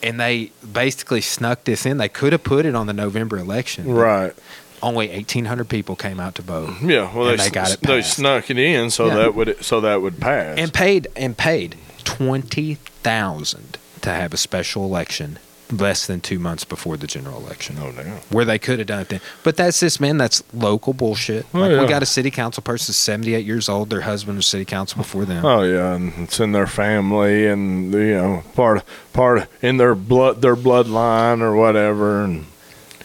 [0.00, 1.96] And they basically snuck this in.
[1.98, 3.90] They could have put it on the November election.
[3.92, 4.32] Right.
[4.80, 6.88] Only 1,800 people came out to vote mm-hmm.
[6.90, 7.12] Yeah.
[7.12, 9.16] Well, they, they got it they snuck it in so Yeah.
[9.16, 10.56] that would so that would pass.
[10.56, 16.96] and paid and paid 20,000 to have a special election less than two months before
[16.96, 17.76] the general election.
[17.78, 18.16] oh damn.
[18.30, 19.20] where they could have done it then.
[19.42, 21.44] But that's this, man, that's local bullshit.
[21.52, 21.80] Oh, like yeah.
[21.82, 23.90] we got a city council person, seventy eight years old.
[23.90, 25.44] Their husband was city council before them.
[25.44, 28.82] Oh yeah, and it's in their family, and you know, part
[29.12, 32.46] part in their blood, their bloodline or whatever, and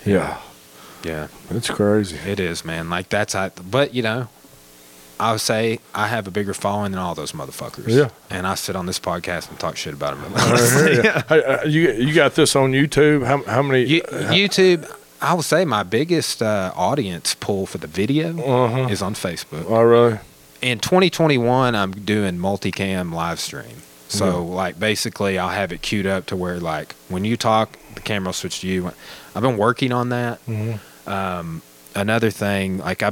[0.05, 0.39] yeah,
[1.03, 2.17] Yeah, it's crazy.
[2.29, 2.89] it is, man.
[2.89, 3.49] Like that's I.
[3.49, 4.29] But you know,
[5.27, 7.87] I would say I have a bigger following than all those motherfuckers.
[7.87, 8.09] Yeah.
[8.29, 10.31] and I sit on this podcast and talk shit about them.
[10.33, 11.23] Hear.
[11.29, 13.25] Hey, uh, you you got this on YouTube?
[13.25, 13.83] How how many?
[13.93, 14.01] You,
[14.41, 14.81] YouTube,
[15.21, 18.87] I would say my biggest uh, audience pull for the video Uh-huh.
[18.93, 19.65] is on Facebook.
[19.69, 20.19] Oh really?
[20.61, 23.77] in 2021 i'm doing multicam live stream
[24.07, 24.25] so
[24.61, 28.29] like basically i'll have it queued up to where like when you talk the camera
[28.29, 28.79] will switch to you
[29.35, 31.09] i've been working on that Mm-hmm.
[31.09, 31.61] um,
[31.95, 33.11] another thing like i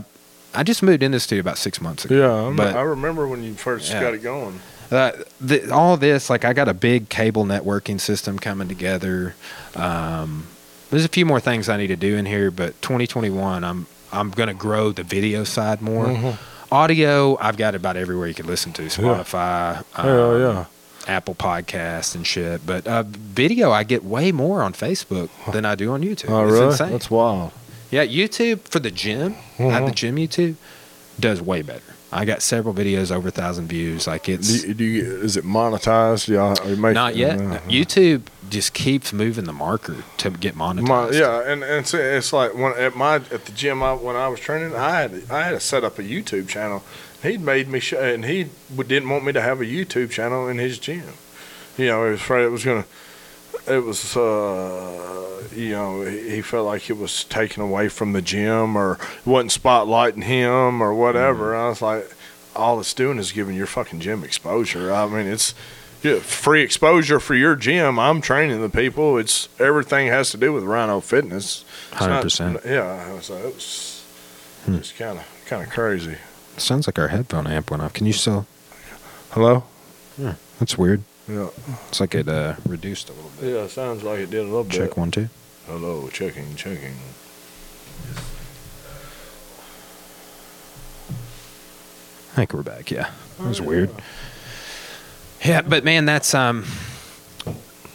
[0.53, 3.27] i just moved in this studio about six months ago Yeah, I'm- but I remember
[3.27, 4.01] when you first Yeah.
[4.01, 4.59] got it going.
[4.91, 9.35] uh, the, all this like i got a big cable networking system coming together
[9.75, 10.47] um,
[10.89, 14.29] there's a few more things i need to do in here but 2021 i'm i'm
[14.31, 16.37] going to grow the video side more Mhm.
[16.71, 20.65] audio i've got about everywhere you can listen to spotify Hell um, yeah.
[21.07, 25.75] apple podcasts and shit but uh, video i get way more on facebook than i
[25.75, 26.65] do on youtube Oh it's really?
[26.71, 27.51] insane That's wild.
[27.91, 29.95] Yeah youtube for the gym at the Mhm.
[29.95, 30.55] gym youtube
[31.19, 34.73] does way better i got several videos over a thousand views like Do it's you,
[34.73, 36.27] do you, is it monetized?
[36.27, 37.39] Yeah, make, not yet.
[37.39, 40.88] Uh, YouTube just keeps moving the marker to get monetized.
[40.89, 44.15] My, yeah, and, and it's, it's like when at my at the gym I, when
[44.18, 46.84] I was training, I had I had to set up a YouTube channel.
[47.23, 50.57] He'd made me sh- and he didn't want me to have a YouTube channel in
[50.57, 51.03] his gym.
[51.77, 52.85] You know, he was afraid it was gonna.
[53.67, 58.75] It was, uh, you know, he felt like it was taken away from the gym
[58.75, 61.55] or wasn't spotlighting him or whatever.
[61.55, 62.11] I was like,
[62.55, 64.91] all it's doing is giving your fucking gym exposure.
[64.91, 65.53] I mean, it's
[66.03, 67.99] yeah, free exposure for your gym.
[67.99, 69.17] I'm training the people.
[69.19, 71.63] It's everything has to do with Rhino Fitness.
[71.91, 72.65] 100%.
[72.65, 73.97] Yeah, so it was
[74.65, 74.75] Hmm.
[74.75, 76.17] it's kind of kind of crazy.
[76.57, 77.93] Sounds like our headphone amp went off.
[77.93, 78.45] Can you still?
[79.31, 79.63] Hello.
[80.17, 81.03] Yeah, that's weird.
[81.27, 81.49] Yeah.
[81.89, 83.53] It's like it uh, reduced a little bit.
[83.56, 84.73] Yeah, sounds like it did a little bit.
[84.73, 85.30] Check one two.
[85.68, 86.95] Hello, checking, checking.
[92.31, 92.90] I think we're back.
[92.91, 93.09] Yeah,
[93.40, 93.90] that was weird.
[95.43, 96.66] Yeah, but man, that's um,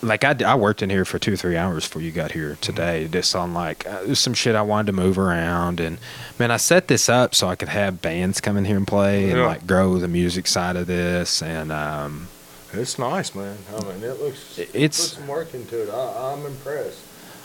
[0.03, 2.59] like I, I worked in here for two or three hours before you got here
[2.61, 3.09] today.
[3.09, 5.99] Just on like uh, there's some shit I wanted to move around, and
[6.39, 9.31] man, I set this up so I could have bands come in here and play
[9.31, 9.47] and Yeah.
[9.47, 12.29] like grow the music side of this, and um,
[12.73, 13.57] It's nice, man.
[13.77, 14.59] I mean, it looks.
[14.59, 15.91] It- put it's- some work into it.
[15.91, 16.99] I, I'm impressed.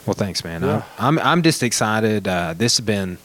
[0.06, 0.62] Well, thanks, man.
[0.62, 0.82] Yeah.
[0.98, 2.26] I'm, I'm I'm just excited.
[2.26, 3.18] Uh, this has been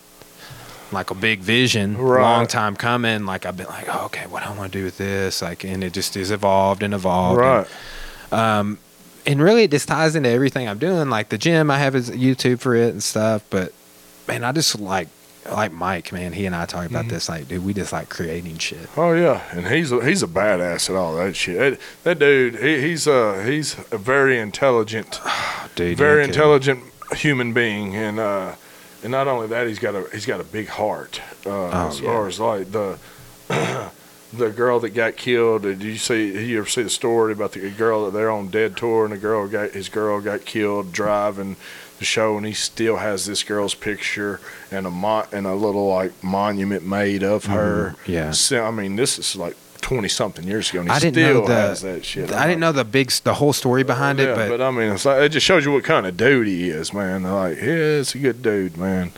[0.92, 2.22] like a big vision, Right.
[2.22, 3.26] long time coming.
[3.26, 5.42] Like I've been like, oh, okay, what do I want to do with this?
[5.42, 7.40] Like, and it just is evolved and evolved.
[7.40, 7.68] Right.
[8.32, 8.80] And, um,
[9.26, 11.10] and really, it just ties into everything I'm doing.
[11.10, 13.44] Like the gym, I have his YouTube for it and stuff.
[13.50, 13.74] But
[14.28, 15.08] man, I just like
[15.52, 16.34] like Mike, man.
[16.34, 16.96] He and I talk Mm-hmm.
[16.96, 17.30] about this.
[17.30, 18.88] Like, dude, we just like creating shit.
[18.98, 21.58] Oh yeah, and he's a, he's a badass at all that shit.
[21.58, 25.20] That, that dude, he, he's a he's a very intelligent,
[25.76, 26.84] Dude, very intelligent
[27.16, 28.56] human being, and uh,
[29.04, 31.22] and not only that, he's got a he's got a big heart.
[31.46, 32.08] Uh, Oh, as yeah.
[32.08, 32.98] far as like the
[34.34, 35.62] the girl that got killed.
[35.64, 36.46] Did you see?
[36.48, 39.18] You ever see the story about the girl that they're on dead tour, and the
[39.18, 41.56] girl got his girl got killed driving
[42.00, 44.40] the show, and he still has this girl's picture
[44.72, 47.96] and a mo- and a little like monument made of her.
[48.02, 48.12] Mm-hmm.
[48.12, 48.32] Yeah.
[48.32, 51.42] So, I mean, this is like twenty something years ago, and he I didn't still
[51.42, 51.54] know the.
[51.54, 52.32] has that shit.
[52.32, 55.06] I didn't know the big, the whole story behind yeah, it, but, I mean, it's
[55.06, 57.24] like, it just shows you what kind of dude he is, man.
[57.24, 59.12] Like, yeah, it's a good dude, man.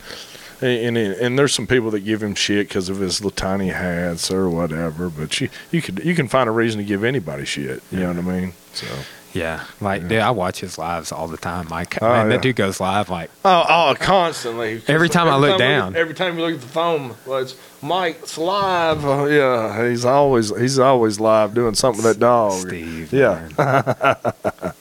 [0.62, 3.68] And, and and there's some people that give him shit because of his little tiny
[3.68, 5.08] hats or whatever.
[5.08, 7.82] But you you could you can find a reason to give anybody shit.
[7.90, 8.52] You know what I mean?
[8.74, 8.86] So
[9.32, 11.68] yeah, like dude, I watch his lives all the time.
[11.68, 12.36] Like, Oh, man, yeah.
[12.36, 14.82] that dude goes live like oh oh constantly.
[14.88, 15.94] Every time I look down.
[15.96, 19.04] every time you look at the phone, well, it's Mike's live.
[19.04, 22.52] Oh, yeah, he's always he's always live doing something with that dog.
[22.68, 23.12] Steve.
[23.12, 23.48] Yeah.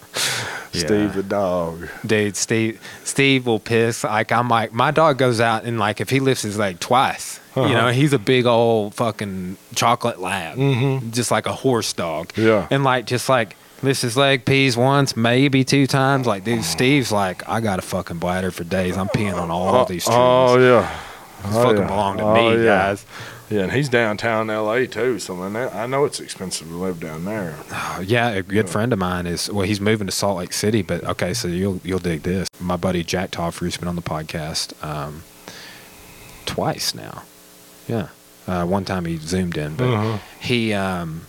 [0.71, 1.87] Steve the dog.
[2.05, 2.79] dude, Steve.
[3.03, 4.03] Steve will piss.
[4.03, 7.39] Like I'm like my dog goes out and like if he lifts his leg twice,
[7.55, 7.73] you Uh-huh.
[7.73, 11.11] know, he's a big old fucking chocolate lab, Mhm.
[11.11, 12.31] just like a horse dog.
[12.37, 12.67] Yeah.
[12.69, 16.27] and like just like his leg, pees once, maybe two times.
[16.27, 18.97] Like, dude, Steve's like, I got a fucking bladder for days.
[18.97, 20.15] I'm peeing on all these trees.
[20.17, 20.89] Oh yeah.
[21.45, 21.87] These Oh, fucking yeah.
[21.87, 22.65] belong to Oh, me, yeah.
[22.65, 23.05] guys.
[23.49, 24.85] Yeah, and he's downtown L.A.
[24.85, 25.17] too.
[25.17, 27.55] So man, that- I know it's expensive to live down there.
[27.71, 30.81] Uh, yeah, a good friend of mine is well, he's moving to Salt Lake City,
[30.83, 32.47] but okay, so you'll you'll dig this.
[32.59, 35.23] My buddy Jack Toffrey's been on the podcast um,
[36.45, 37.23] twice now.
[37.87, 38.09] Yeah,
[38.47, 40.17] uh, one time he zoomed in, but Uh-huh.
[40.39, 41.25] he um,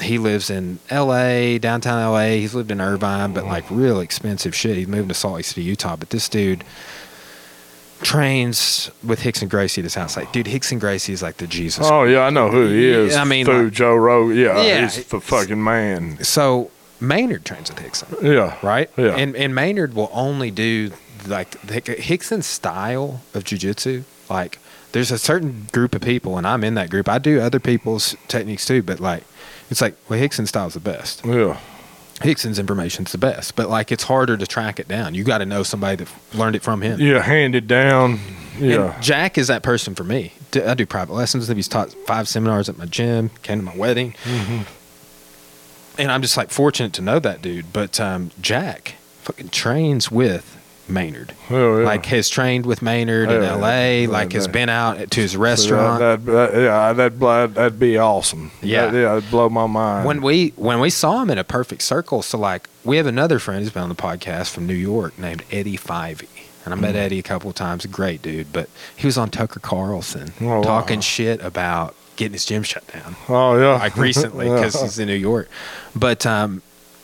[0.00, 1.58] he lives in L.A.
[1.58, 2.40] downtown L.A.
[2.40, 4.76] He's lived in Irvine, but like real expensive shit.
[4.76, 5.96] He's moving to Salt Lake City, Utah.
[5.96, 6.64] But this dude
[8.02, 10.16] trains with Rickson Gracie at his house.
[10.16, 13.16] Like, dude, Rickson Gracie is like the Jesus Oh yeah, I know who he is.
[13.16, 14.36] I mean, through like- Joe Rogan.
[14.36, 16.22] Yeah, Yeah, he's the fucking man.
[16.22, 18.90] So Maynard trains with Rickson, Yeah, right?
[18.96, 19.16] Yeah.
[19.16, 20.92] And and Maynard will only do
[21.26, 24.04] like Rickson's style of jujitsu.
[24.28, 24.58] Like
[24.92, 27.08] there's a certain group of people, and I'm in that group.
[27.08, 29.24] I do other people's techniques too, but like
[29.70, 31.24] it's like well, Rickson's style's the best.
[31.24, 31.58] yeah.
[32.24, 35.14] Rickson's information's the best, but like it's harder to track it down.
[35.14, 36.98] You got to know somebody that learned it from him.
[36.98, 38.20] Yeah, handed down.
[38.58, 38.94] Yeah.
[38.94, 40.32] And Jack is that person for me.
[40.54, 41.46] I do private lessons.
[41.48, 44.12] He's taught five seminars at my gym, came to my wedding.
[44.24, 44.62] Mm-hmm.
[45.98, 47.72] And I'm just like fortunate to know that dude.
[47.72, 50.55] But um, Jack fucking trains with
[50.88, 51.34] Maynard.
[51.50, 51.84] Oh, yeah.
[51.86, 53.68] Like has trained with Maynard in LA,
[54.02, 55.98] yeah, like has been out to his So restaurant.
[56.00, 57.20] That, that, that- yeah, that'd,
[57.54, 58.50] that'd be awesome.
[58.62, 58.86] Yeah.
[58.86, 60.06] That, yeah, it'd blow my mind.
[60.06, 63.38] when we when we saw him in a perfect circle, so like we have another
[63.38, 66.28] friend who's been on the podcast from New York named Eddie Fivey.
[66.64, 66.98] And I met Mm.
[66.98, 70.62] Eddie a couple of times, great dude, but he was on Tucker Carlson Oh, wow.
[70.62, 73.14] talking shit about getting his gym shut down.
[73.28, 74.82] oh yeah, like recently because Yeah.
[74.82, 75.48] he's in New York.
[75.94, 76.62] But um,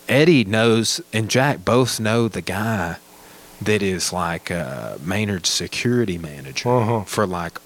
[0.08, 2.96] Eddie knows, and Jack both know the guy
[3.64, 7.02] that is like uh, Maynard's security manager Uh-huh.
[7.04, 7.58] for like,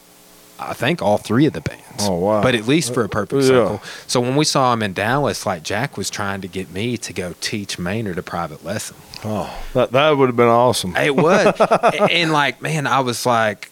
[0.58, 1.83] I think all three of the bands.
[2.00, 2.42] Oh, wow.
[2.42, 3.49] But at least for a perfect Yeah.
[3.49, 3.83] circle.
[4.07, 7.12] So when we saw him in Dallas, like Jack was trying to get me to
[7.12, 8.97] go teach Maynard a private lesson.
[9.25, 10.97] Oh, that that would have been awesome.
[10.97, 13.70] It was, A- and like, man, I was like,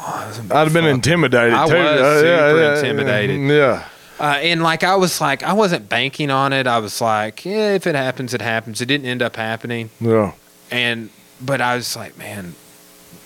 [0.00, 1.74] oh, I'd have been intimidated I too.
[1.74, 3.40] was Uh, super intimidated.
[3.50, 3.84] Yeah.
[4.20, 6.68] Uh, and like I was like I wasn't banking on it.
[6.68, 8.80] I was like, yeah, if it happens, it happens.
[8.80, 9.90] It didn't end up happening.
[10.00, 10.32] Yeah.
[10.70, 11.10] And
[11.44, 12.54] but I was like, man.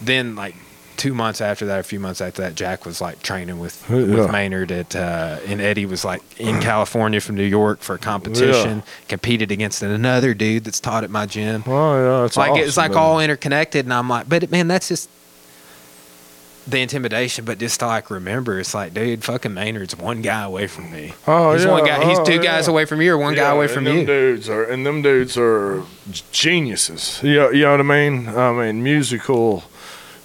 [0.00, 0.54] Then like
[0.96, 3.96] two months after that, a few months after that, Jack was like training with Yeah.
[3.96, 7.98] with Maynard at uh, and Eddie was like in California from New York for a
[7.98, 8.82] competition.
[9.08, 11.64] Competed against another dude that's taught at my gym.
[11.66, 12.24] Oh yeah.
[12.26, 12.98] It's like awesome, it's like man.
[13.00, 15.08] all interconnected, and I'm like, but man, that's just
[16.70, 17.44] the intimidation.
[17.44, 21.14] But just to like remember, it's like, dude, fucking Maynard's one guy away from me.
[21.26, 21.70] Oh he's yeah.
[21.70, 22.08] one guy.
[22.08, 22.72] He's oh, two guys yeah.
[22.72, 24.06] away from you, or one guy Yeah, away and from them you.
[24.06, 25.84] Dudes are and them dudes are
[26.32, 27.20] geniuses.
[27.22, 28.28] You know, you know what I mean?
[28.28, 29.64] I mean musical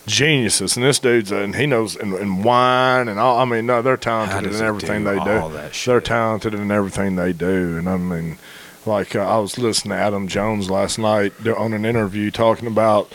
[0.05, 0.75] geniuses.
[0.75, 3.39] And this dude's and he knows and, and wine and all.
[3.39, 5.55] I mean, no, they're talented in everything do they all do.
[5.55, 7.77] that They're talented in everything they do.
[7.77, 8.37] And I mean,
[8.85, 13.11] like uh, I was listening to Adam Jones last night on an interview talking about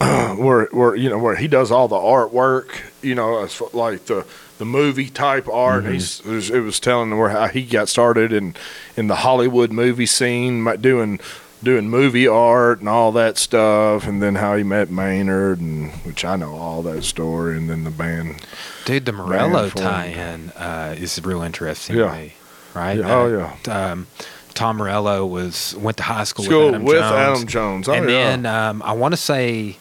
[0.36, 2.80] where where you know where he does all the artwork.
[3.02, 4.26] You know, as like the
[4.58, 5.84] the movie type art.
[5.84, 5.92] Mm-hmm.
[5.92, 8.54] He's it was, telling where how he got started in
[8.96, 11.18] in the Hollywood movie scene, doing
[11.62, 16.24] doing movie art and all that stuff, and then how he met Maynard, and which
[16.24, 18.36] I know all that story, and then the band.
[18.84, 22.06] Dude, the Morello tie-in uh, is real interesting Yeah.
[22.08, 22.34] to me.
[22.74, 22.98] Right?
[22.98, 24.06] Yeah, oh, Uh, Um,
[24.54, 27.88] Tom Morello was went to high school, School with Adam with Jones, Adam Jones.
[27.88, 28.10] Oh, and yeah.
[28.10, 29.76] then um, I want to say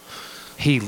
[0.57, 0.79] he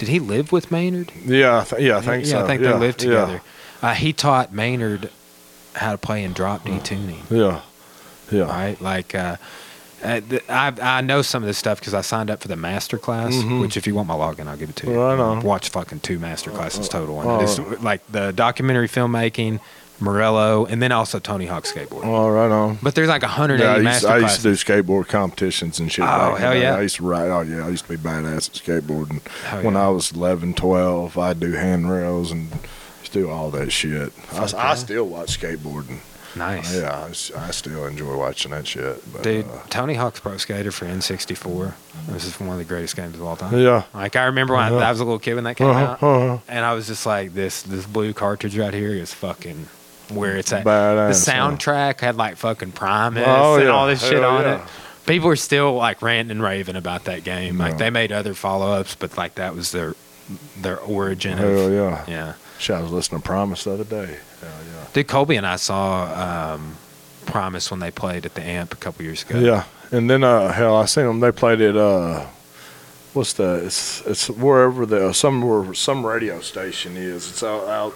[0.00, 1.12] did he live with Maynard?
[1.26, 2.44] Yeah, I th- yeah, I think yeah, so.
[2.44, 3.42] I think yeah, they lived together.
[3.82, 5.10] Uh, he taught Maynard
[5.74, 7.22] how to play in drop D tuning.
[7.30, 7.60] Yeah,
[8.30, 8.44] yeah.
[8.44, 8.80] right?
[8.80, 9.36] Like, uh,
[10.02, 12.56] uh, th- I I know some of this stuff because I signed up for the
[12.56, 13.34] master class.
[13.34, 13.60] Mhm.
[13.60, 14.98] Which, if you want my login, I'll give it to you.
[14.98, 15.42] Right on.
[15.42, 17.20] Watch fucking two master classes total.
[17.20, 17.40] And oh.
[17.40, 19.60] it's like the documentary filmmaking,
[20.00, 22.04] Morello, and then also Tony Hawk skateboard.
[22.04, 22.78] All right on.
[22.82, 26.04] But there's like 180 Yeah, I used, I used to do skateboard competitions and shit.
[26.04, 26.76] Oh, back hell yeah.
[26.76, 27.28] I used to ride.
[27.30, 29.26] Oh yeah, I used to be badass at skateboarding.
[29.44, 29.86] Hell when yeah.
[29.86, 32.48] I was 11, 12, I'd do handrails and
[33.12, 34.08] do all that shit.
[34.32, 34.74] I, Fuck I yeah.
[34.74, 35.98] still watch skateboarding.
[36.36, 36.76] Nice.
[36.76, 39.02] Yeah, I still enjoy watching that shit.
[39.12, 41.74] But, Dude, uh, Tony Hawk's Pro Skater for N64.
[42.06, 43.58] This is one of the greatest games of all time.
[43.58, 43.82] yeah.
[43.92, 44.68] Like I remember when I.
[44.76, 46.38] I was a little kid when that came Uh-huh, out, uh-huh.
[46.46, 49.66] and I was just like, "This this blue cartridge right here is fucking
[50.10, 51.28] where it's at." the Badass.
[51.28, 53.70] soundtrack had like fucking Primus Oh, and yeah.
[53.70, 54.62] all this shit Hell on yeah.
[54.64, 54.68] it.
[55.06, 57.58] People were still like ranting and raving about that game.
[57.58, 59.94] Like they made other follow ups, but like that was their
[60.60, 61.38] their origin.
[61.38, 62.04] Hell of, yeah.
[62.06, 62.32] yeah.
[62.58, 64.06] Shit, I was listening to Primus the other day.
[64.40, 64.84] Hell yeah.
[64.92, 66.76] Dude, Colby and I saw um,
[67.26, 69.38] Primus when they played at the Amp a couple years ago.
[69.40, 71.20] Yeah, and then uh, hell, I seen them.
[71.20, 71.76] They played it.
[71.76, 72.26] Uh,
[73.14, 73.64] what's the?
[73.64, 77.28] It's it's wherever the some where some radio station is.
[77.30, 77.94] It's out out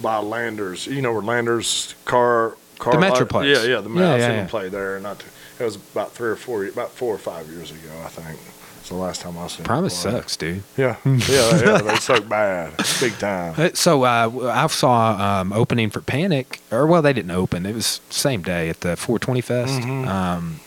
[0.00, 0.86] by Landers.
[0.86, 3.44] You know where Landers car car The Metroplex.
[3.46, 3.80] Yeah, yeah.
[3.80, 4.46] The Yeah, yeah, I yeah, seen yeah.
[4.48, 4.98] play there.
[5.00, 5.28] Not too,
[5.60, 8.38] it was about three or four, about four or five years ago, I think.
[8.80, 9.64] It's the last time I seen.
[9.66, 10.62] Primus sucks, dude.
[10.76, 11.78] Yeah, yeah, yeah.
[11.82, 13.74] They suck bad, big time.
[13.74, 17.66] So uh, I saw um, opening for Panic, or well, they didn't open.
[17.66, 19.80] It was same day at the 420 Fest.
[19.80, 20.06] Mhm.
[20.06, 20.60] Um,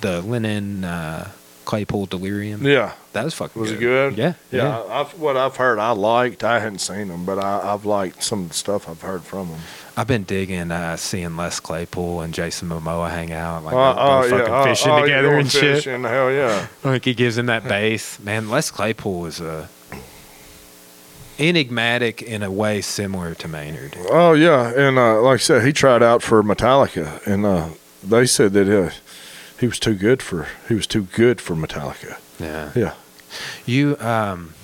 [0.00, 1.30] the Lennon uh,
[1.66, 2.64] Claypool Delirium.
[2.66, 3.60] Yeah, That was fucking.
[3.60, 3.78] was good.
[4.12, 4.18] it good?
[4.18, 6.44] Yeah, Yeah, I- I've, what I've heard, I liked.
[6.44, 9.48] I hadn't seen them, but I, I've liked some of the stuff I've heard from
[9.50, 9.60] them.
[9.96, 14.04] I've been digging uh, seeing Les Claypool and Jason Momoa hang out, like Uh, they're,
[14.04, 14.64] oh, they're fucking yeah.
[14.64, 15.76] fishing oh, oh, together you're and going shit.
[15.76, 16.66] fishing, Hell yeah.
[16.84, 18.18] Like he gives him that bass.
[18.20, 19.68] Man, Les Claypool is a
[21.38, 23.96] enigmatic in a way similar to Maynard.
[24.10, 27.68] Oh yeah, and uh, like I said, he tried out for Metallica, and uh,
[28.02, 28.90] they said that uh,
[29.58, 32.18] he was too good for he was too good for Metallica.
[32.38, 32.70] Yeah.
[32.74, 32.94] Yeah.
[33.66, 34.54] You um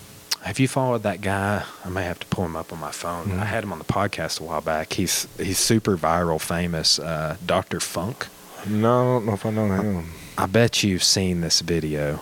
[0.42, 1.62] have you followed that guy?
[1.84, 3.26] I may have to pull him up on my phone.
[3.28, 3.40] Mm-hmm.
[3.40, 4.92] I had him on the podcast a while back.
[4.92, 7.80] He's he's super viral famous, uh, Dr.
[7.80, 8.26] Funk.
[8.66, 10.10] No, I don't know if I know him.
[10.36, 12.20] I bet you've seen this video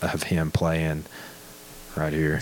[0.00, 1.04] of him playing
[1.96, 2.40] right here.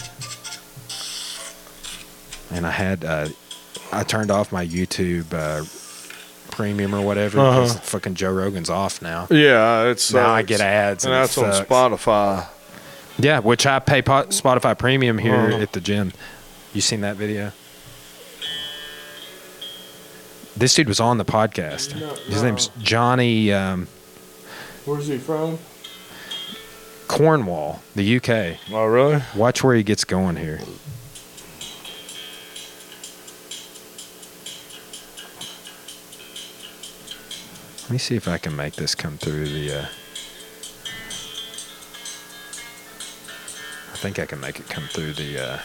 [2.53, 3.29] And I had uh
[3.93, 5.65] I turned off my YouTube uh
[6.51, 7.61] premium or whatever Uh-huh.
[7.63, 9.27] because fucking Joe Rogan's off now.
[9.31, 11.53] Yeah, it's Now uh, I get ads and and that's on.
[11.65, 12.47] Spotify.
[13.21, 15.59] Yeah, which I pay po- Spotify Premium here Uh-huh.
[15.63, 16.13] at the gym.
[16.73, 17.53] You seen that video?
[20.57, 21.99] This dude was on the podcast.
[21.99, 22.49] No, His no.
[22.49, 23.89] name's Johnny um,
[24.85, 25.59] Where's he from?
[27.09, 28.57] Cornwall, the UK.
[28.73, 29.23] Oh, really?
[29.35, 30.61] Watch where he gets going here.
[37.83, 39.81] Let me see if I can make this come through the.
[39.81, 39.87] Uh,
[44.01, 45.43] think I can make it come through the.
[45.43, 45.59] Uh,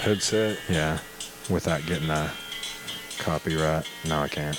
[0.00, 0.58] Headset.
[0.68, 0.98] Yeah,
[1.50, 2.30] without getting a
[3.18, 3.86] copyright.
[4.06, 4.56] No, I can't.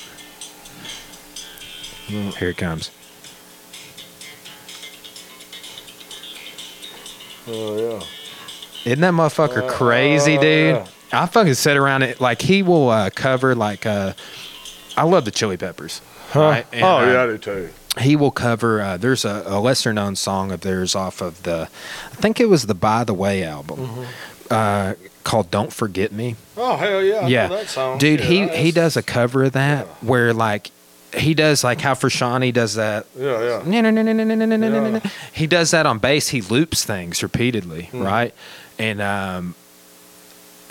[2.07, 2.35] Mm.
[2.35, 2.91] Here it comes.
[7.47, 8.03] Oh yeah.
[8.85, 10.75] Isn't that motherfucker Uh, crazy, oh, dude?
[10.75, 10.87] yeah.
[11.11, 14.13] I fucking sit around it like he will uh, cover like uh,
[14.97, 16.01] I love the Chili Peppers.
[16.31, 16.39] Huh?
[16.41, 16.65] Right?
[16.73, 20.15] Oh uh, yeah, I do too he will cover uh, there's a, a, lesser known
[20.15, 21.67] song of theirs off of the
[22.05, 24.03] i think it was the by the way album mm-hmm.
[24.51, 24.93] uh,
[25.23, 29.45] called don't forget me oh hell yeah yeah dude yeah, he he does a cover
[29.45, 29.93] of that yeah.
[30.07, 30.71] where like
[31.15, 33.07] he does like how Frusciante does that.
[33.17, 33.63] Yeah, yeah.
[33.65, 35.11] yeah.
[35.33, 36.27] He does that on bass.
[36.29, 38.05] He loops things repeatedly, mm.
[38.05, 38.31] right?
[38.77, 39.55] And um,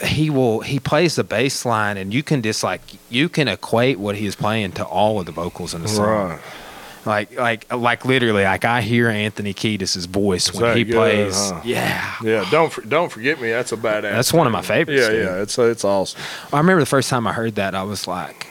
[0.03, 2.81] he will he plays the bass line and you can just like
[3.11, 6.31] you can equate what he's playing to all of the vocals in the song.
[6.31, 6.41] Right.
[7.09, 11.51] Like like like literally, like I hear Anthony Kiedis' voice when he good, plays.
[11.51, 11.61] huh?
[11.65, 12.15] Yeah.
[12.23, 12.47] Yeah.
[12.51, 13.49] Don't for, don't forget me.
[13.51, 14.03] That's a badass.
[14.03, 15.25] That's one of my favorites, Yeah, dude.
[15.25, 15.43] yeah.
[15.43, 16.20] It's it's awesome.
[16.53, 18.47] I remember the first time I heard that, I was like,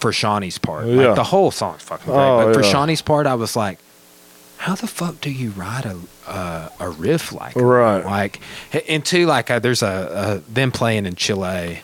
[0.00, 1.08] Frusciante's part, Yeah.
[1.08, 2.72] like the whole song's fucking great, Oh, but for yeah.
[2.72, 3.78] Shawnee's part, I was like,
[4.58, 7.62] how the fuck do you write a uh, a riff like that?
[7.62, 8.04] Right.
[8.04, 8.40] Like,
[8.88, 11.82] and two, like uh, there's a, a them playing in Chile.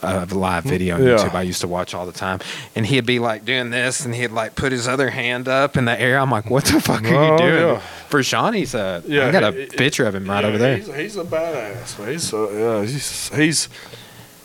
[0.00, 1.16] The live video on Yeah.
[1.16, 2.40] YouTube I used to watch all the time,
[2.76, 5.84] and he'd be like doing this, and he'd like put his other hand up in
[5.84, 6.18] the air.
[6.18, 7.80] I'm like, "What the fuck are Oh, you doing?" yeah.
[8.10, 10.76] Frusciante's, uh, Yeah, I got a it- picture of him right Yeah, over there.
[10.76, 12.06] He's, he's a badass.
[12.08, 13.68] He's a, yeah, he's he's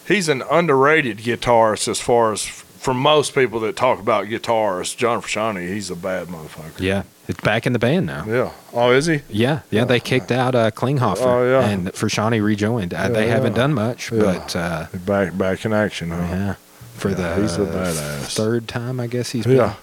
[0.07, 4.95] he's an underrated guitarist as far as for most people that talk about guitarists.
[4.97, 6.79] John Frusciante, he's a bad motherfucker.
[6.79, 8.25] Yeah, it's back in the band now.
[8.27, 8.51] Yeah.
[8.73, 9.21] Oh, is he?
[9.29, 11.67] Yeah, yeah, they kicked out uh, Klinghoffer, Oh, yeah.
[11.67, 12.93] and Frusciante rejoined.
[12.93, 13.57] Uh, they Yeah, haven't yeah.
[13.63, 14.19] done much, Yeah.
[14.21, 16.17] but uh, Back back in action, huh?
[16.29, 16.55] yeah,
[16.95, 18.35] for the he's a badass.
[18.35, 19.57] third time, I guess he's been.
[19.57, 19.73] Yeah.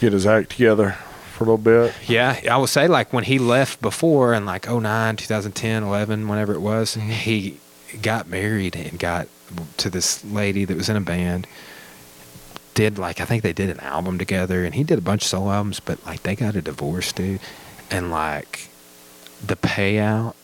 [0.00, 0.96] Get his act together
[1.34, 1.92] for a little bit.
[2.08, 6.54] Yeah, I would say like when he left before in like 09, 2010, 11, whenever
[6.54, 7.10] it was, Mm-hmm.
[7.10, 7.58] he
[8.02, 9.28] got married and got
[9.78, 11.46] to this lady that was in a band.
[12.74, 15.28] Did like I think they did an album together, and he did a bunch of
[15.28, 17.40] solo albums, but like they got a divorce, dude,
[17.90, 18.68] and like
[19.44, 20.34] the payout,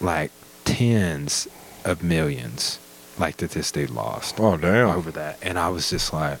[0.00, 0.30] like
[0.64, 1.46] tens
[1.84, 2.78] of millions
[3.18, 4.88] like that this dude lost Oh damn!
[4.88, 6.38] over that, and I was just like,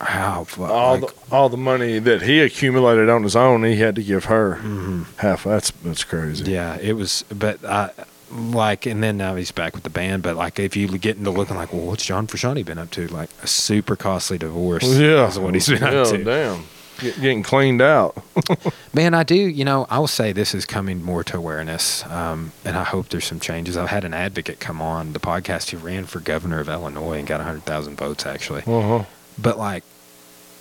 [0.00, 3.76] how fu- all like, the all the money that he accumulated on his own, he
[3.76, 5.06] had to give her mhm.
[5.18, 5.44] half.
[5.44, 6.50] That's that's crazy.
[6.50, 7.90] Yeah, it was, but I
[8.30, 10.22] like, and then now he's back with the band.
[10.22, 13.06] But like, if you get into looking like, well, what's John Frusciante been up to?
[13.08, 14.84] Like a super costly divorce.
[14.84, 16.24] Yeah, is what he's been yeah, up to.
[16.24, 16.64] Damn,
[16.98, 18.16] Get, getting cleaned out.
[18.94, 19.34] Man, I do.
[19.34, 23.10] You know, I will say this is coming more to awareness, um, and I hope
[23.10, 23.76] there's some changes.
[23.76, 27.26] I've had an advocate come on the podcast who ran for governor of Illinois and
[27.26, 28.62] got hundred thousand votes actually.
[28.66, 29.04] Uh huh.
[29.38, 29.84] But like,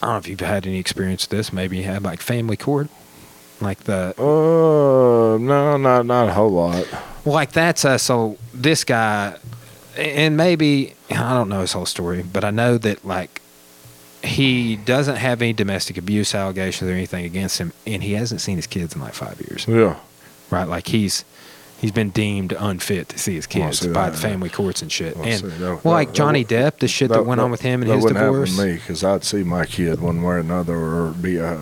[0.02, 1.54] I don't know if you've had any experience with this.
[1.54, 2.90] Maybe you had like family court,
[3.62, 6.86] like the Uh, no, not not a whole lot.
[7.24, 9.36] Well, like that's uh, so this guy,
[9.98, 13.42] and maybe I don't know his whole story, but I know that like
[14.24, 18.56] he doesn't have any domestic abuse allegations or anything against him, and he hasn't seen
[18.56, 19.96] his kids in like five years, Yeah.
[20.50, 20.68] right?
[20.68, 21.24] Like he's
[21.80, 24.34] he's been deemed unfit to see his Oh, kids see by that, the yeah.
[24.34, 25.16] family courts and shit.
[25.18, 25.42] Oh, and.
[25.44, 27.96] That- well, like that Johnny Depp, the shit that, went on with him and that
[27.96, 28.50] his wouldn't divorce.
[28.52, 31.58] happen to me because I'd see my kid one way or another, or be uh,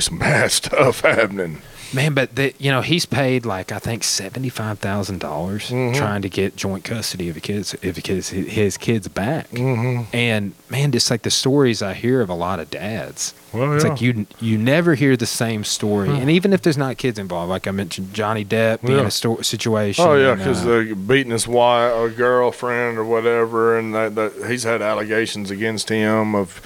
[0.00, 1.60] be some bad stuff happening.
[1.92, 5.92] Man, but the, you know he's paid like I think seventy five thousand dollars Mhm.
[5.96, 9.50] trying to get joint custody of the kids, of the kids, his kids back.
[9.50, 10.04] Mm-hmm.
[10.14, 13.82] And man, just like the stories I hear of a lot of dads, Well, it's
[13.82, 13.90] yeah.
[13.90, 16.10] like you you never hear the same story.
[16.10, 19.06] And even if there's not kids involved, like I mentioned, Johnny Depp being Yeah.
[19.06, 20.04] a sto- situation.
[20.06, 24.32] Oh yeah, because uh, they're beating his wife or girlfriend or whatever, and that, that
[24.48, 26.60] he's had allegations against him of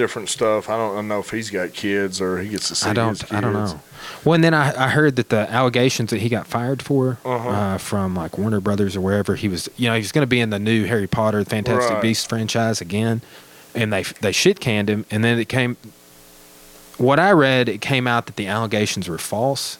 [0.00, 0.68] different stuff.
[0.68, 3.20] I don't know if he's got kids or he gets to see I don't his
[3.20, 3.32] kids.
[3.32, 3.80] I don't know.
[4.24, 7.48] Well, and then I, I heard that the allegations that he got fired for Uh-huh.
[7.48, 10.26] uh, from like Warner Brothers or wherever he was, you know, he was going to
[10.36, 12.02] be in the new Harry Potter Fantastic Right.
[12.02, 13.20] Beasts franchise again,
[13.74, 15.76] and they they shit canned him, and then it came.
[16.96, 19.78] What I read, it came out that the allegations were false,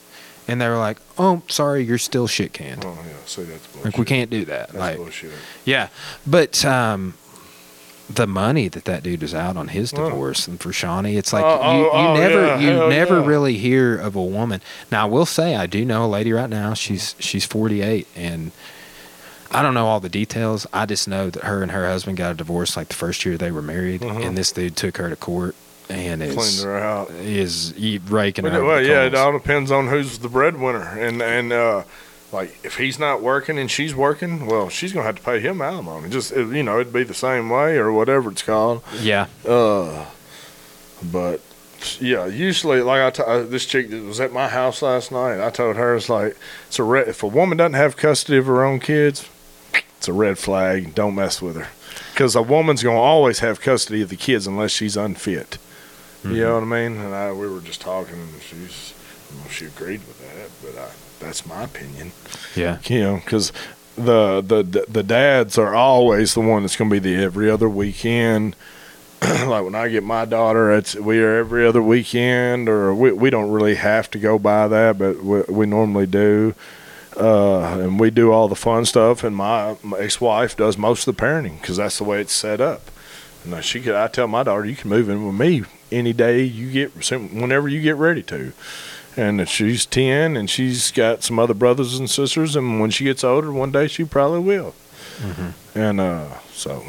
[0.49, 2.85] and they were like, "Oh, sorry, you're still shit canned.
[2.85, 3.85] Oh yeah, see that's bullshit.
[3.85, 5.33] Like we can't do that." That's like, bullshit.
[5.65, 5.89] yeah,
[6.27, 7.15] but um,
[8.13, 10.05] the money that that dude is out on his Oh.
[10.09, 13.21] divorce and Frusciante, it's like Oh, you, you oh, oh, never yeah, you hell never
[13.21, 13.27] yeah.
[13.27, 14.61] really hear of a woman.
[14.91, 16.75] Now I will say I do know a lady right now.
[16.75, 18.51] She's she's 48 and
[19.53, 20.67] I don't know all the details.
[20.73, 23.37] I just know that her and her husband got a divorce like the first year
[23.37, 24.25] they were married, Mhm.
[24.27, 25.55] and this dude took her to court
[25.89, 27.11] and is Cleaned her out.
[27.11, 27.75] is
[28.09, 31.83] raking over well, yeah, it all depends on who's the breadwinner, and and uh,
[32.33, 35.61] like if he's not working and she's working, well, she's gonna have to pay him
[35.61, 36.09] alimony.
[36.11, 38.83] Just it- you know, it'd be the same way or whatever it's called.
[39.01, 39.27] yeah.
[39.47, 40.07] Uh,
[41.03, 41.41] but
[41.99, 45.41] yeah, usually like I t- uh, this chick that was at my house last night.
[45.45, 46.37] I told her it's like
[46.69, 49.29] it's a red, if a woman doesn't have custody of her own kids,
[49.97, 50.95] it's a red flag.
[50.95, 51.69] Don't mess with her
[52.13, 55.59] because a woman's gonna always have custody of the kids unless she's unfit.
[56.23, 56.99] You know what I mean?
[57.01, 58.93] And I, we were just talking, and she's
[59.35, 60.89] well, she agreed with that, but I,
[61.21, 62.13] that's my opinion.
[62.57, 62.79] Yeah.
[62.87, 63.53] You know, because
[63.97, 67.69] the, the the dads are always the one that's going to be the every other
[67.69, 68.57] weekend.
[69.23, 73.31] like when I get my daughter, it's we are every other weekend, or we we
[73.31, 76.55] don't really have to go by that, but we, we normally do.
[77.17, 81.17] Uh, and we do all the fun stuff, and my, my ex-wife does most of
[81.17, 82.89] the parenting because that's the way it's set up.
[83.45, 86.43] And she could, I tell my daughter, you can move in with me any day
[86.43, 88.53] you get, whenever you get ready to.
[89.21, 93.23] And she's ten, and she's got some other brothers and sisters, and when she gets
[93.23, 94.75] older, one day she probably will.
[95.75, 96.83] And uh, so,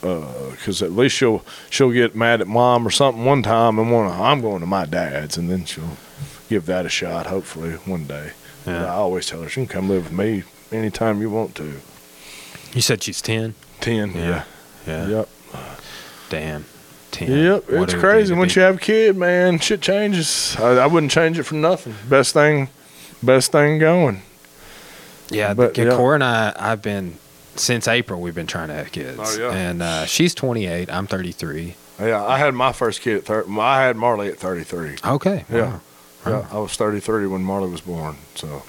[0.00, 4.12] because at least she'll she'll get mad at mom or something one time, and want
[4.14, 5.96] I'm going to my dad's, and then she'll
[6.48, 7.26] give that a shot.
[7.26, 8.30] Hopefully, one day.
[8.66, 8.84] Yeah.
[8.84, 11.80] I always tell her she can come live with me anytime you want to.
[12.72, 13.54] You said she's 10.
[13.80, 14.44] Ten, yeah,
[14.86, 15.06] Yeah.
[15.08, 15.28] yep,
[16.30, 16.64] Damn.
[17.14, 17.30] 10.
[17.30, 17.70] yep.
[17.70, 19.58] What It's crazy once you have a kid, man.
[19.58, 20.56] Shit changes.
[20.58, 21.94] I, I wouldn't change it for nothing.
[22.08, 22.68] Best thing,
[23.22, 24.22] best thing going.
[25.30, 25.96] Yeah, But, yeah.
[25.96, 27.16] Cora and I, I've been
[27.56, 28.20] since April.
[28.20, 29.18] We've been trying to have kids.
[29.20, 29.56] Oh, yeah.
[29.56, 30.90] And uh, she's 28.
[30.92, 31.74] I'm 33.
[32.00, 33.48] Yeah, I had my first kid at thirty.
[33.58, 34.96] I had Marley at thirty-three.
[35.04, 35.44] Okay.
[35.48, 35.78] Yeah.
[36.26, 36.40] wow.
[36.40, 38.16] Yeah, I was 33 when Marley was born.
[38.34, 38.64] So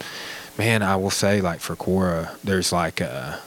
[0.60, 3.38] Man, I will say, like for Cora, there's like, uh,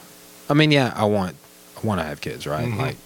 [0.49, 1.35] I mean, yeah, I want,
[1.81, 2.67] I want to have kids, right?
[2.67, 2.77] Mhm.
[2.77, 2.97] Like,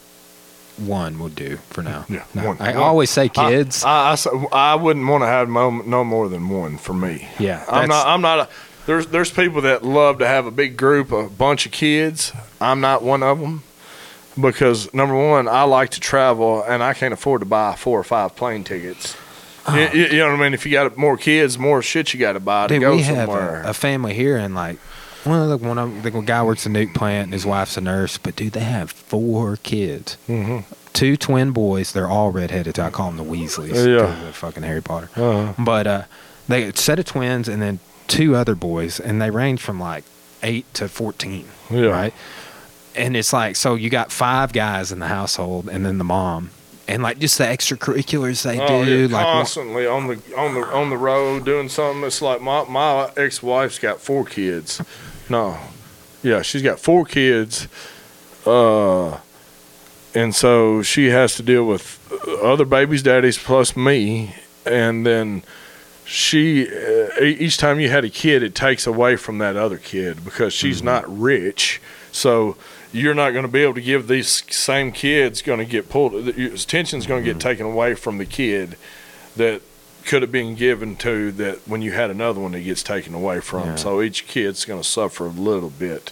[0.77, 2.05] one would do for now.
[2.09, 2.77] Yeah, No, one- I one.
[2.77, 3.83] always say kids.
[3.85, 4.15] I
[4.51, 7.27] I wouldn't want to have mo- no more than one for me.
[7.39, 8.07] yeah, I'm not.
[8.07, 8.39] I'm not.
[8.39, 8.49] A,
[8.85, 12.31] there's there's people that love to have a big group, a bunch of kids.
[12.59, 13.63] I'm not one of them
[14.39, 18.03] because number one, I like to travel and I can't afford to buy four or
[18.03, 19.15] five plane tickets.
[19.67, 19.75] Oh.
[19.75, 20.53] You, you- know what I mean?
[20.53, 23.03] If you got more kids, more shit you got to buy to Dude, go we
[23.03, 24.77] have a, a family here, and like,
[25.25, 28.17] well, look, one of the guy works a nuke plant, and his wife's a nurse.
[28.17, 30.59] But dude, they have four kids, hmm
[30.93, 31.91] two twin boys.
[31.91, 32.77] They're all redheaded.
[32.77, 33.73] I call them the Weasleys.
[33.87, 34.31] Yeah.
[34.31, 35.09] fucking Harry Potter.
[35.15, 36.01] uh But uh,
[36.47, 40.03] they a set of twins, and then two other boys, and they range from like
[40.43, 41.45] eight to fourteen.
[41.71, 41.87] Yeah.
[41.87, 42.13] Right.
[42.95, 46.51] and it's like so you got five guys in the household and then the mom
[46.87, 50.61] and like just the extracurriculars they Oh, do yeah, like constantly on the on the
[50.67, 52.03] on the road doing something.
[52.03, 54.79] It's like my my ex wife's got four kids.
[55.33, 55.57] No,
[56.21, 57.67] yeah, she's got four kids,
[58.45, 59.17] uh,
[60.13, 61.85] and so she has to deal with
[62.43, 65.43] other babies' daddies plus me, and then
[66.05, 70.23] she uh, each time you had a kid, it takes away from that other kid
[70.23, 70.85] because she's Mm-hmm.
[70.85, 71.81] not rich,
[72.11, 72.55] so.
[72.95, 76.13] You're not going to be able to give these same kids going to get pulled.
[76.13, 77.39] Attention's going to Mm-hmm.
[77.39, 78.77] get taken away from the kid
[79.35, 79.63] that
[80.05, 83.39] could have been given to that when you had another one that gets taken away
[83.39, 83.65] from.
[83.65, 83.75] Yeah.
[83.75, 86.11] So each kid's going to suffer a little bit,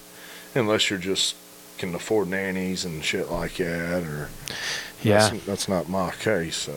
[0.56, 1.36] unless you're just
[1.78, 4.03] can afford nannies and shit like that.
[4.03, 4.30] Or
[5.02, 6.56] yeah that's, that's not my case.
[6.58, 6.76] So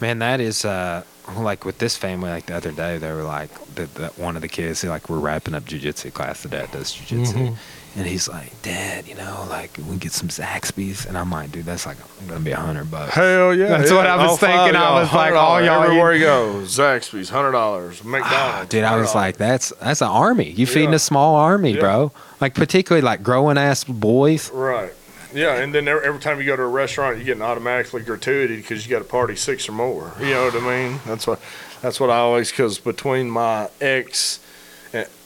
[0.00, 1.02] Man, that is uh
[1.36, 2.30] like with this family.
[2.30, 4.84] Like the other day, they were like the, the one of the kids.
[4.84, 6.42] Like we're wrapping up jujitsu class.
[6.42, 7.56] The dad does jujitsu, Mhm.
[7.98, 11.64] And he's like, "Dad, you know, like we get some Zaxby's." And I'm like, "Dude,
[11.66, 11.96] that's like
[12.28, 13.96] gonna be a hundred bucks." hell yeah, That's yeah.
[13.96, 14.76] what I was oh, All five thinking.
[14.76, 18.32] I was like, all oh, y'all everywhere you go, Zaxby's, hundred dollars, McDonald's.
[18.34, 20.50] Ah, dude, I was like, "That's that's an army.
[20.52, 20.96] You feeding Yeah.
[20.96, 21.80] a small army, Yeah.
[21.80, 22.12] bro.
[22.40, 24.92] Like particularly like growing ass boys." Right.
[25.34, 28.56] Yeah, and then every, every time you go to a restaurant, you're getting automatically gratuity
[28.56, 30.12] because you got to party six or more.
[30.20, 31.00] You know what I mean?
[31.04, 31.40] That's what
[31.82, 34.47] that's what I always because between my ex, and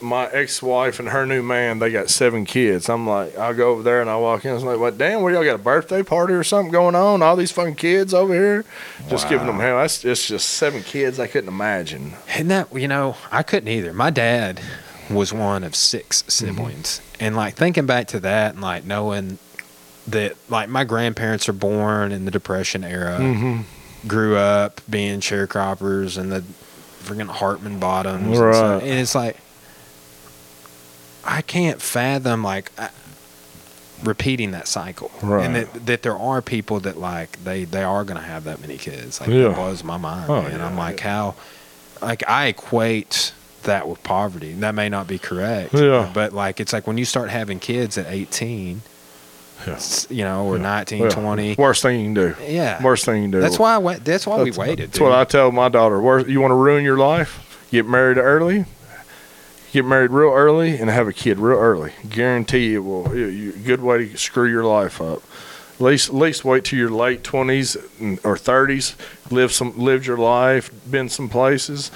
[0.01, 2.89] my ex-wife and her new man, they got seven kids.
[2.89, 4.53] I'm like, I go over there and I walk in.
[4.55, 4.97] i'm like, what?
[4.97, 7.21] Damn, what y'all got a birthday party or something going on?
[7.21, 8.65] All these fucking kids over here,
[9.09, 9.77] just giving them hell.
[9.77, 11.19] That's it's just seven kids.
[11.19, 12.13] I couldn't imagine.
[12.29, 13.93] And that you know, I couldn't either.
[13.93, 14.59] My dad
[15.09, 19.37] was one of six siblings, and like thinking back to that, and like knowing
[20.07, 24.07] that like my grandparents are born in the Depression era, Mm-hmm.
[24.07, 26.43] grew up being sharecroppers and the
[27.03, 28.55] freaking Hartman bottoms, and, Right.
[28.55, 28.81] stuff.
[28.81, 29.37] and it's like
[31.25, 32.71] I can't fathom like.
[32.77, 32.89] I,
[34.03, 35.45] repeating that cycle Right.
[35.45, 38.59] and that, that there are people that like they they are going to have that
[38.59, 39.51] many kids like Yeah.
[39.51, 41.09] it blows my mind Oh, and yeah, i'm like yeah.
[41.09, 41.35] how
[42.01, 44.51] like I equate that with poverty.
[44.51, 45.73] and That may not be correct.
[45.73, 46.11] Yeah.
[46.13, 48.81] But like it's like when you start having kids at 18,
[49.65, 49.79] Yeah.
[50.09, 50.63] you know, or Yeah.
[50.63, 51.09] 19, Yeah.
[51.09, 51.55] 20.
[51.57, 52.35] Worst thing you can do.
[52.45, 52.83] Yeah.
[52.83, 53.39] Worst thing you can do.
[53.39, 54.89] That's why I wait, that's why we waited.
[54.91, 55.13] That's what.
[55.13, 56.01] I tell my daughter.
[56.01, 57.39] Wor- You want to ruin your life?
[57.71, 58.65] Get married early.
[59.73, 61.93] Get married real early and have a kid real early.
[62.07, 63.09] Guarantee it will.
[63.15, 65.23] You, you, good way to screw your life up.
[65.73, 67.75] At least, at least wait till your late twenties
[68.23, 68.95] or thirties.
[69.31, 71.89] Live some, lived your life, been some places,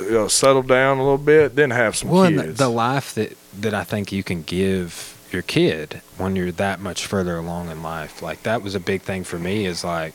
[0.00, 2.56] uh, you know, settle down a little bit, then have some well, and kids.
[2.56, 6.80] the, the life that that I think you can give your kid when you're that
[6.80, 9.66] much further along in life, like that was a big thing for me.
[9.66, 10.14] Is like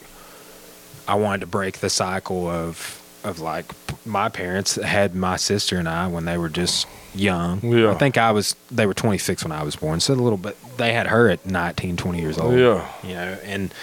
[1.07, 3.65] I wanted to break the cycle of of like
[4.05, 7.59] my parents had my sister and I when they were just young.
[7.61, 7.91] Yeah.
[7.91, 10.55] I think I was they were 26 when I was born, so a little bit.
[10.77, 12.57] They had her at 19, 20 years old.
[12.57, 12.87] Yeah.
[13.03, 13.73] you know, and.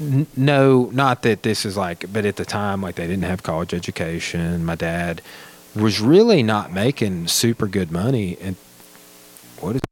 [0.00, 3.42] n- No, not that this is like, but at the time, like they didn't have
[3.42, 4.64] college education.
[4.64, 5.20] My dad
[5.76, 8.36] was really not making super good money.
[8.40, 8.56] And
[9.60, 9.82] what is